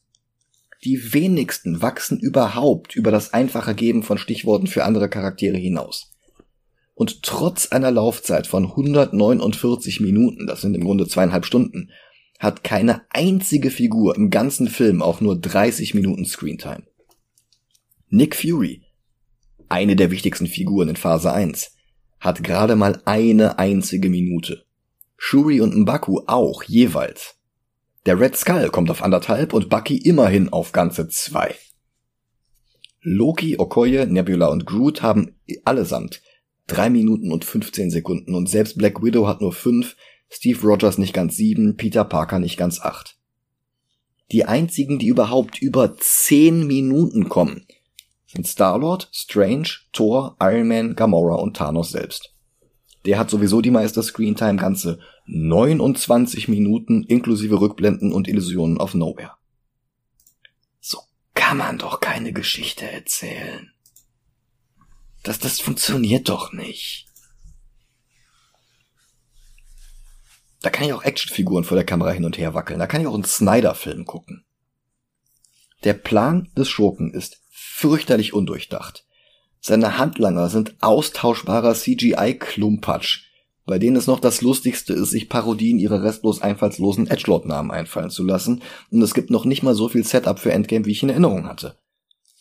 Die 0.83 1.13
wenigsten 1.13 1.81
wachsen 1.81 2.19
überhaupt 2.19 2.95
über 2.95 3.11
das 3.11 3.33
einfache 3.33 3.75
Geben 3.75 4.03
von 4.03 4.17
Stichworten 4.17 4.67
für 4.67 4.83
andere 4.83 5.09
Charaktere 5.09 5.57
hinaus. 5.57 6.11
Und 6.93 7.23
trotz 7.23 7.67
einer 7.71 7.91
Laufzeit 7.91 8.47
von 8.47 8.65
149 8.65 10.01
Minuten, 10.01 10.45
das 10.45 10.61
sind 10.61 10.75
im 10.75 10.83
Grunde 10.83 11.07
zweieinhalb 11.07 11.45
Stunden, 11.45 11.89
hat 12.39 12.63
keine 12.63 13.01
einzige 13.09 13.69
Figur 13.69 14.15
im 14.15 14.29
ganzen 14.29 14.67
Film 14.67 15.01
auch 15.01 15.21
nur 15.21 15.39
30 15.39 15.93
Minuten 15.93 16.25
Screentime. 16.25 16.83
Nick 18.09 18.35
Fury, 18.35 18.83
eine 19.71 19.95
der 19.95 20.11
wichtigsten 20.11 20.47
Figuren 20.47 20.89
in 20.89 20.95
Phase 20.95 21.31
1, 21.31 21.71
hat 22.19 22.43
gerade 22.43 22.75
mal 22.75 23.01
eine 23.05 23.57
einzige 23.57 24.09
Minute. 24.09 24.65
Shuri 25.17 25.61
und 25.61 25.75
Mbaku 25.75 26.21
auch 26.27 26.63
jeweils. 26.63 27.35
Der 28.05 28.19
Red 28.19 28.35
Skull 28.35 28.69
kommt 28.69 28.89
auf 28.89 29.01
anderthalb 29.01 29.53
und 29.53 29.69
Bucky 29.69 29.97
immerhin 29.97 30.49
auf 30.49 30.71
ganze 30.71 31.07
zwei. 31.07 31.55
Loki, 33.01 33.57
Okoye, 33.57 34.05
Nebula 34.05 34.47
und 34.47 34.65
Groot 34.65 35.01
haben 35.01 35.39
allesamt 35.65 36.21
drei 36.67 36.89
Minuten 36.89 37.31
und 37.31 37.45
15 37.45 37.91
Sekunden 37.91 38.35
und 38.35 38.49
selbst 38.49 38.77
Black 38.77 39.03
Widow 39.03 39.27
hat 39.27 39.41
nur 39.41 39.53
fünf, 39.53 39.95
Steve 40.29 40.61
Rogers 40.61 40.97
nicht 40.97 41.13
ganz 41.13 41.35
sieben, 41.35 41.75
Peter 41.75 42.05
Parker 42.05 42.39
nicht 42.39 42.57
ganz 42.57 42.79
acht. 42.79 43.17
Die 44.31 44.45
einzigen, 44.45 44.97
die 44.97 45.07
überhaupt 45.07 45.61
über 45.61 45.97
zehn 45.97 46.65
Minuten 46.65 47.27
kommen, 47.27 47.65
sind 48.31 48.47
Star-Lord, 48.47 49.09
Strange, 49.11 49.69
Thor, 49.91 50.35
Iron 50.39 50.67
Man, 50.67 50.95
Gamora 50.95 51.35
und 51.35 51.57
Thanos 51.57 51.91
selbst. 51.91 52.33
Der 53.05 53.17
hat 53.17 53.29
sowieso 53.29 53.61
die 53.61 53.71
meiste 53.71 54.01
Screentime, 54.03 54.57
ganze 54.57 54.99
29 55.25 56.47
Minuten 56.47 57.03
inklusive 57.03 57.59
Rückblenden 57.59 58.13
und 58.13 58.27
Illusionen 58.27 58.77
of 58.77 58.93
Nowhere. 58.93 59.31
So 60.79 60.99
kann 61.33 61.57
man 61.57 61.77
doch 61.77 61.99
keine 61.99 62.31
Geschichte 62.31 62.89
erzählen. 62.89 63.71
Das, 65.23 65.39
das 65.39 65.59
funktioniert 65.59 66.29
doch 66.29 66.53
nicht. 66.53 67.07
Da 70.61 70.69
kann 70.69 70.85
ich 70.85 70.93
auch 70.93 71.03
Actionfiguren 71.03 71.63
vor 71.63 71.75
der 71.75 71.85
Kamera 71.85 72.11
hin 72.11 72.25
und 72.25 72.37
her 72.37 72.53
wackeln. 72.53 72.79
Da 72.79 72.85
kann 72.85 73.01
ich 73.01 73.07
auch 73.07 73.15
einen 73.15 73.23
Snyder-Film 73.23 74.05
gucken. 74.05 74.45
Der 75.83 75.93
Plan 75.93 76.51
des 76.55 76.69
Schurken 76.69 77.11
ist 77.11 77.40
fürchterlich 77.81 78.33
undurchdacht. 78.33 79.05
Seine 79.59 79.97
Handlanger 79.97 80.49
sind 80.49 80.75
austauschbarer 80.81 81.73
CGI-Klumpatsch, 81.73 83.23
bei 83.65 83.79
denen 83.79 83.95
es 83.95 84.05
noch 84.05 84.19
das 84.19 84.41
Lustigste 84.41 84.93
ist, 84.93 85.09
sich 85.09 85.29
Parodien 85.29 85.79
ihrer 85.79 86.03
restlos 86.03 86.43
einfallslosen 86.43 87.07
Edgelord-Namen 87.07 87.71
einfallen 87.71 88.11
zu 88.11 88.23
lassen, 88.23 88.61
und 88.91 89.01
es 89.01 89.15
gibt 89.15 89.31
noch 89.31 89.45
nicht 89.45 89.63
mal 89.63 89.73
so 89.73 89.89
viel 89.89 90.03
Setup 90.03 90.37
für 90.37 90.51
Endgame, 90.51 90.85
wie 90.85 90.91
ich 90.91 91.01
in 91.01 91.09
Erinnerung 91.09 91.47
hatte. 91.47 91.75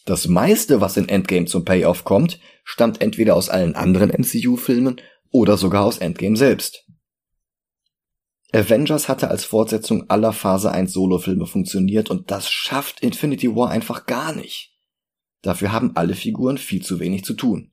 Das 0.04 0.28
meiste, 0.28 0.82
was 0.82 0.98
in 0.98 1.08
Endgame 1.08 1.46
zum 1.46 1.64
Payoff 1.64 2.04
kommt, 2.04 2.38
stammt 2.62 3.00
entweder 3.00 3.34
aus 3.34 3.48
allen 3.48 3.74
anderen 3.74 4.10
MCU-Filmen 4.10 5.00
oder 5.30 5.56
sogar 5.56 5.84
aus 5.84 5.98
Endgame 5.98 6.36
selbst. 6.36 6.84
Avengers 8.52 9.08
hatte 9.08 9.28
als 9.28 9.44
Fortsetzung 9.44 10.10
aller 10.10 10.34
Phase 10.34 10.70
1 10.70 10.92
Solo-Filme 10.92 11.46
funktioniert 11.46 12.10
und 12.10 12.30
das 12.30 12.50
schafft 12.50 13.00
Infinity 13.00 13.54
War 13.54 13.70
einfach 13.70 14.04
gar 14.04 14.34
nicht. 14.34 14.69
Dafür 15.42 15.72
haben 15.72 15.96
alle 15.96 16.14
Figuren 16.14 16.58
viel 16.58 16.82
zu 16.82 17.00
wenig 17.00 17.24
zu 17.24 17.34
tun. 17.34 17.70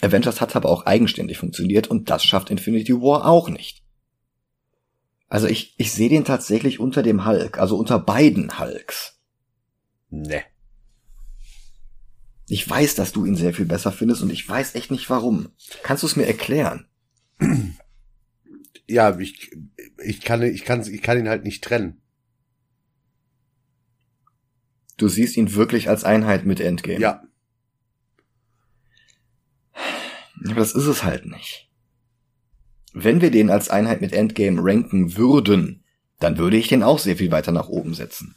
Avengers 0.00 0.40
hat 0.40 0.56
aber 0.56 0.70
auch 0.70 0.86
eigenständig 0.86 1.38
funktioniert 1.38 1.88
und 1.88 2.10
das 2.10 2.24
schafft 2.24 2.50
Infinity 2.50 2.94
War 2.94 3.26
auch 3.26 3.48
nicht. 3.48 3.82
Also 5.28 5.48
ich, 5.48 5.74
ich 5.78 5.92
sehe 5.92 6.08
den 6.08 6.24
tatsächlich 6.24 6.78
unter 6.78 7.02
dem 7.02 7.26
Hulk, 7.26 7.58
also 7.58 7.76
unter 7.76 7.98
beiden 7.98 8.58
Hulks. 8.58 9.18
Ne. 10.10 10.42
Ich 12.48 12.68
weiß, 12.68 12.94
dass 12.94 13.12
du 13.12 13.24
ihn 13.24 13.34
sehr 13.34 13.52
viel 13.52 13.64
besser 13.64 13.90
findest 13.90 14.22
und 14.22 14.30
ich 14.30 14.48
weiß 14.48 14.76
echt 14.76 14.90
nicht 14.90 15.10
warum. 15.10 15.48
Kannst 15.82 16.04
du 16.04 16.06
es 16.06 16.16
mir 16.16 16.26
erklären? 16.26 16.86
Ja, 18.86 19.18
ich, 19.18 19.50
ich 20.04 20.20
kann, 20.20 20.42
ich 20.42 20.64
kann, 20.64 20.80
ich 20.82 21.02
kann 21.02 21.18
ihn 21.18 21.28
halt 21.28 21.42
nicht 21.42 21.64
trennen. 21.64 22.00
Du 24.96 25.08
siehst 25.08 25.36
ihn 25.36 25.54
wirklich 25.54 25.88
als 25.88 26.04
Einheit 26.04 26.46
mit 26.46 26.60
Endgame. 26.60 27.00
Ja. 27.00 27.22
Aber 30.44 30.54
das 30.54 30.74
ist 30.74 30.86
es 30.86 31.04
halt 31.04 31.26
nicht. 31.26 31.68
Wenn 32.92 33.20
wir 33.20 33.30
den 33.30 33.50
als 33.50 33.68
Einheit 33.68 34.00
mit 34.00 34.12
Endgame 34.12 34.60
ranken 34.62 35.16
würden, 35.16 35.84
dann 36.18 36.38
würde 36.38 36.56
ich 36.56 36.68
den 36.68 36.82
auch 36.82 36.98
sehr 36.98 37.16
viel 37.16 37.30
weiter 37.30 37.52
nach 37.52 37.68
oben 37.68 37.94
setzen. 37.94 38.36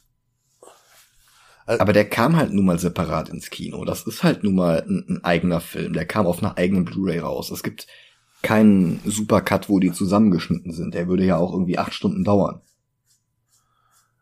Aber 1.66 1.94
der 1.94 2.10
kam 2.10 2.36
halt 2.36 2.52
nun 2.52 2.66
mal 2.66 2.80
separat 2.80 3.30
ins 3.30 3.52
Kino. 3.52 3.86
Das 3.86 4.04
ist 4.04 4.24
halt 4.24 4.44
nun 4.44 4.56
mal 4.56 4.82
ein, 4.82 5.06
ein 5.08 5.24
eigener 5.24 5.62
Film. 5.62 5.94
Der 5.94 6.06
kam 6.06 6.26
auf 6.26 6.42
einer 6.42 6.58
eigenen 6.58 6.84
Blu-ray 6.84 7.20
raus. 7.20 7.52
Es 7.52 7.62
gibt 7.62 7.86
keinen 8.42 9.00
Supercut, 9.06 9.70
wo 9.70 9.80
die 9.80 9.92
zusammengeschnitten 9.92 10.74
sind. 10.74 10.96
Der 10.96 11.08
würde 11.08 11.26
ja 11.26 11.38
auch 11.38 11.54
irgendwie 11.54 11.78
acht 11.78 11.94
Stunden 11.94 12.24
dauern. 12.24 12.62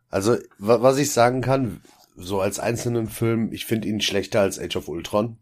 Also, 0.09 0.38
was 0.57 0.97
ich 0.97 1.11
sagen 1.11 1.41
kann, 1.41 1.81
so 2.18 2.41
als 2.41 2.60
einzelnen 2.60 3.07
Film, 3.07 3.52
ich 3.53 3.65
finde 3.65 3.88
ihn 3.88 4.02
schlechter 4.02 4.41
als 4.41 4.60
Age 4.60 4.76
of 4.76 4.88
Ultron. 4.89 5.38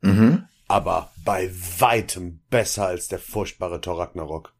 Mhm. 0.00 0.44
Aber 0.66 1.12
bei 1.24 1.50
weitem 1.78 2.40
besser 2.50 2.86
als 2.86 3.08
der 3.08 3.18
furchtbare 3.18 3.80
Thor 3.80 3.98
Ragnarok. 3.98 4.54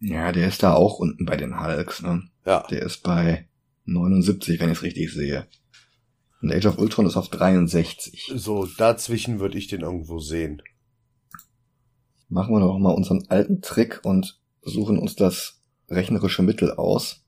Ja, 0.00 0.32
der 0.32 0.48
ist 0.48 0.62
da 0.62 0.74
auch 0.74 0.98
unten 0.98 1.24
bei 1.24 1.36
den 1.36 1.58
Hulks, 1.58 2.02
ne? 2.02 2.28
Ja. 2.44 2.66
Der 2.70 2.82
ist 2.82 3.02
bei 3.02 3.48
79, 3.86 4.60
wenn 4.60 4.70
ich 4.70 4.78
es 4.78 4.82
richtig 4.82 5.12
sehe. 5.12 5.46
Und 6.42 6.52
Age 6.52 6.66
of 6.66 6.78
Ultron 6.78 7.06
ist 7.06 7.16
auf 7.16 7.30
63. 7.30 8.32
So, 8.34 8.66
dazwischen 8.66 9.40
würde 9.40 9.56
ich 9.56 9.68
den 9.68 9.80
irgendwo 9.80 10.18
sehen. 10.18 10.60
Machen 12.28 12.54
wir 12.54 12.60
doch 12.60 12.78
mal 12.78 12.92
unseren 12.92 13.24
alten 13.28 13.62
Trick 13.62 14.00
und 14.04 14.38
suchen 14.60 14.98
uns 14.98 15.16
das 15.16 15.62
rechnerische 15.88 16.42
Mittel 16.42 16.72
aus. 16.72 17.23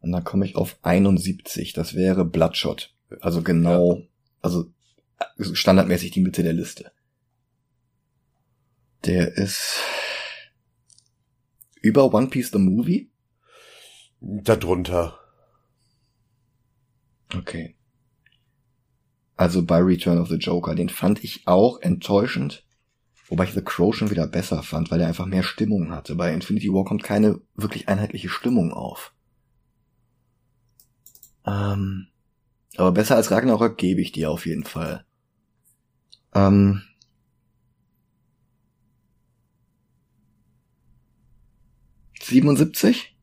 Und 0.00 0.12
dann 0.12 0.24
komme 0.24 0.46
ich 0.46 0.56
auf 0.56 0.78
71. 0.82 1.72
Das 1.72 1.94
wäre 1.94 2.24
Bloodshot. 2.24 2.94
Also 3.20 3.42
genau, 3.42 3.96
ja. 3.96 4.02
also 4.40 4.72
standardmäßig 5.38 6.10
die 6.12 6.20
Mitte 6.20 6.42
der 6.42 6.52
Liste. 6.52 6.92
Der 9.04 9.36
ist 9.36 9.80
über 11.80 12.12
One 12.12 12.28
Piece 12.28 12.50
the 12.50 12.58
Movie? 12.58 13.10
Darunter. 14.20 15.18
Okay. 17.34 17.76
Also 19.36 19.64
bei 19.64 19.78
Return 19.78 20.18
of 20.18 20.28
the 20.28 20.36
Joker, 20.36 20.74
den 20.74 20.90
fand 20.90 21.24
ich 21.24 21.46
auch 21.46 21.80
enttäuschend, 21.80 22.66
wobei 23.28 23.44
ich 23.44 23.52
The 23.52 23.62
Crow 23.62 23.94
schon 23.94 24.10
wieder 24.10 24.26
besser 24.26 24.62
fand, 24.62 24.90
weil 24.90 25.00
er 25.00 25.08
einfach 25.08 25.24
mehr 25.24 25.42
Stimmung 25.42 25.92
hatte. 25.92 26.14
Bei 26.14 26.34
Infinity 26.34 26.68
War 26.68 26.84
kommt 26.84 27.02
keine 27.02 27.40
wirklich 27.54 27.88
einheitliche 27.88 28.28
Stimmung 28.28 28.72
auf. 28.72 29.14
Ähm, 31.50 32.06
aber 32.76 32.92
besser 32.92 33.16
als 33.16 33.30
Ragnarök 33.30 33.76
gebe 33.76 34.00
ich 34.00 34.12
dir 34.12 34.30
auf 34.30 34.46
jeden 34.46 34.64
Fall. 34.64 35.04
Ähm, 36.34 36.82
Siebenundsiebzig? 42.22 43.16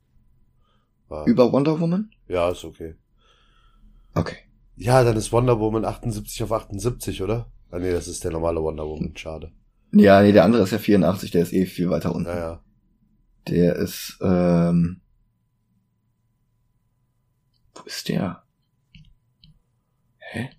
Über 1.25 1.51
Wonder 1.53 1.79
Woman? 1.79 2.11
Ja, 2.27 2.49
ist 2.49 2.65
okay. 2.65 2.95
Okay. 4.13 4.37
Ja, 4.75 5.03
dann 5.03 5.15
ist 5.15 5.31
Wonder 5.31 5.59
Woman 5.59 5.85
78 5.85 6.43
auf 6.43 6.51
78, 6.51 7.21
oder? 7.21 7.49
Ah, 7.71 7.79
nee, 7.79 7.91
das 7.91 8.07
ist 8.07 8.23
der 8.23 8.31
normale 8.31 8.61
Wonder 8.61 8.85
Woman, 8.85 9.15
schade. 9.15 9.51
Ja, 9.93 10.21
nee, 10.21 10.33
der 10.33 10.43
andere 10.43 10.63
ist 10.63 10.71
ja 10.71 10.79
84, 10.79 11.31
der 11.31 11.43
ist 11.43 11.53
eh 11.53 11.65
viel 11.65 11.89
weiter 11.89 12.13
unten. 12.13 12.29
Ja, 12.29 12.37
ja. 12.37 12.63
Der 13.47 13.75
ist, 13.77 14.17
ähm, 14.21 15.01
wo 17.77 17.83
ist 17.85 18.09
der? 18.09 18.43
Hä? 20.17 20.49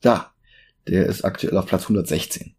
Da. 0.00 0.32
Der 0.86 1.06
ist 1.06 1.24
aktuell 1.24 1.56
auf 1.56 1.66
Platz 1.66 1.82
116. 1.82 2.56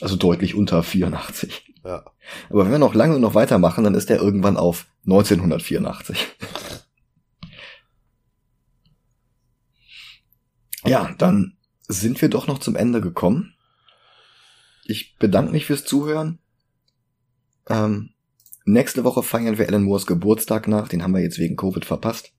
Also 0.00 0.16
deutlich 0.16 0.54
unter 0.54 0.82
84. 0.82 1.74
Ja. 1.84 2.04
Aber 2.48 2.64
wenn 2.64 2.72
wir 2.72 2.78
noch 2.78 2.94
lange 2.94 3.18
noch 3.18 3.34
weitermachen, 3.34 3.84
dann 3.84 3.94
ist 3.94 4.08
der 4.08 4.18
irgendwann 4.18 4.56
auf 4.56 4.86
1984. 5.04 6.26
ja, 10.84 11.14
dann 11.18 11.56
sind 11.88 12.20
wir 12.22 12.28
doch 12.28 12.46
noch 12.46 12.58
zum 12.58 12.76
Ende 12.76 13.00
gekommen. 13.00 13.54
Ich 14.84 15.16
bedanke 15.18 15.52
mich 15.52 15.66
fürs 15.66 15.84
Zuhören. 15.84 16.38
Ähm, 17.68 18.14
Nächste 18.64 19.04
Woche 19.04 19.22
feiern 19.22 19.58
wir 19.58 19.66
Alan 19.68 19.84
Moores 19.84 20.06
Geburtstag 20.06 20.68
nach, 20.68 20.88
den 20.88 21.02
haben 21.02 21.14
wir 21.14 21.22
jetzt 21.22 21.38
wegen 21.38 21.56
Covid 21.56 21.84
verpasst. 21.84 22.32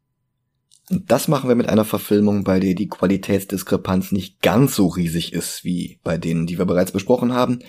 Und 0.89 1.09
das 1.09 1.27
machen 1.27 1.47
wir 1.47 1.55
mit 1.55 1.69
einer 1.69 1.85
Verfilmung, 1.85 2.43
bei 2.43 2.59
der 2.59 2.73
die 2.73 2.87
Qualitätsdiskrepanz 2.87 4.11
nicht 4.11 4.41
ganz 4.41 4.75
so 4.75 4.87
riesig 4.87 5.33
ist 5.33 5.63
wie 5.63 5.99
bei 6.03 6.17
denen, 6.17 6.47
die 6.47 6.57
wir 6.57 6.65
bereits 6.65 6.91
besprochen 6.91 7.33
haben, 7.33 7.59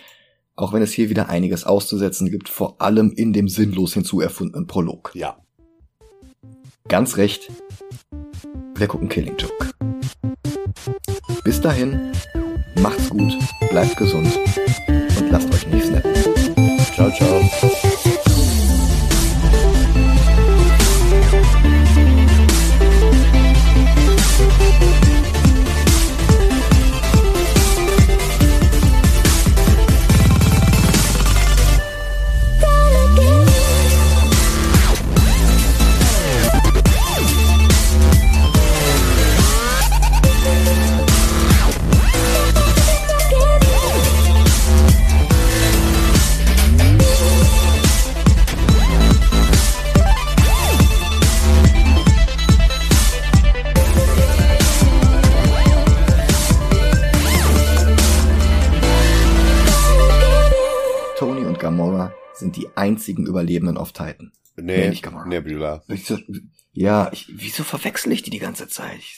auch 0.57 0.73
wenn 0.73 0.83
es 0.83 0.93
hier 0.93 1.09
wieder 1.09 1.29
einiges 1.29 1.65
auszusetzen 1.65 2.31
gibt, 2.31 2.49
vor 2.49 2.81
allem 2.81 3.12
in 3.12 3.33
dem 3.33 3.49
sinnlos 3.49 3.95
hinzuerfundenen 3.95 4.66
Prolog. 4.66 5.12
Ja. 5.15 5.39
Ganz 6.89 7.16
recht. 7.16 7.51
Wir 8.74 8.89
gucken 8.89 9.09
Killing 9.09 9.37
Joke. 9.37 9.70
Bis 11.45 11.61
dahin, 11.61 12.12
macht's 12.77 13.09
gut, 13.09 13.33
bleibt 13.70 13.97
gesund 13.97 14.37
und 15.19 15.31
lasst 15.31 15.53
euch 15.55 15.66
nicht 15.69 15.87
snappen. 15.87 16.12
Ciao, 16.95 17.11
ciao. 17.11 17.91
Einzigen 62.83 63.27
Überlebenden 63.27 63.77
auf 63.77 63.93
Titan. 63.93 64.33
Nee, 64.57 64.89
nicht 64.91 65.03
Gamora. 65.03 65.27
Nebula. 65.27 65.83
Ja, 66.73 67.11
ich, 67.13 67.31
wieso 67.33 67.65
verwechsel 67.65 68.13
ich 68.13 68.23
die 68.23 68.31
die 68.31 68.39
ganze 68.39 68.67
Zeit? 68.67 68.99
Ich, 68.99 69.17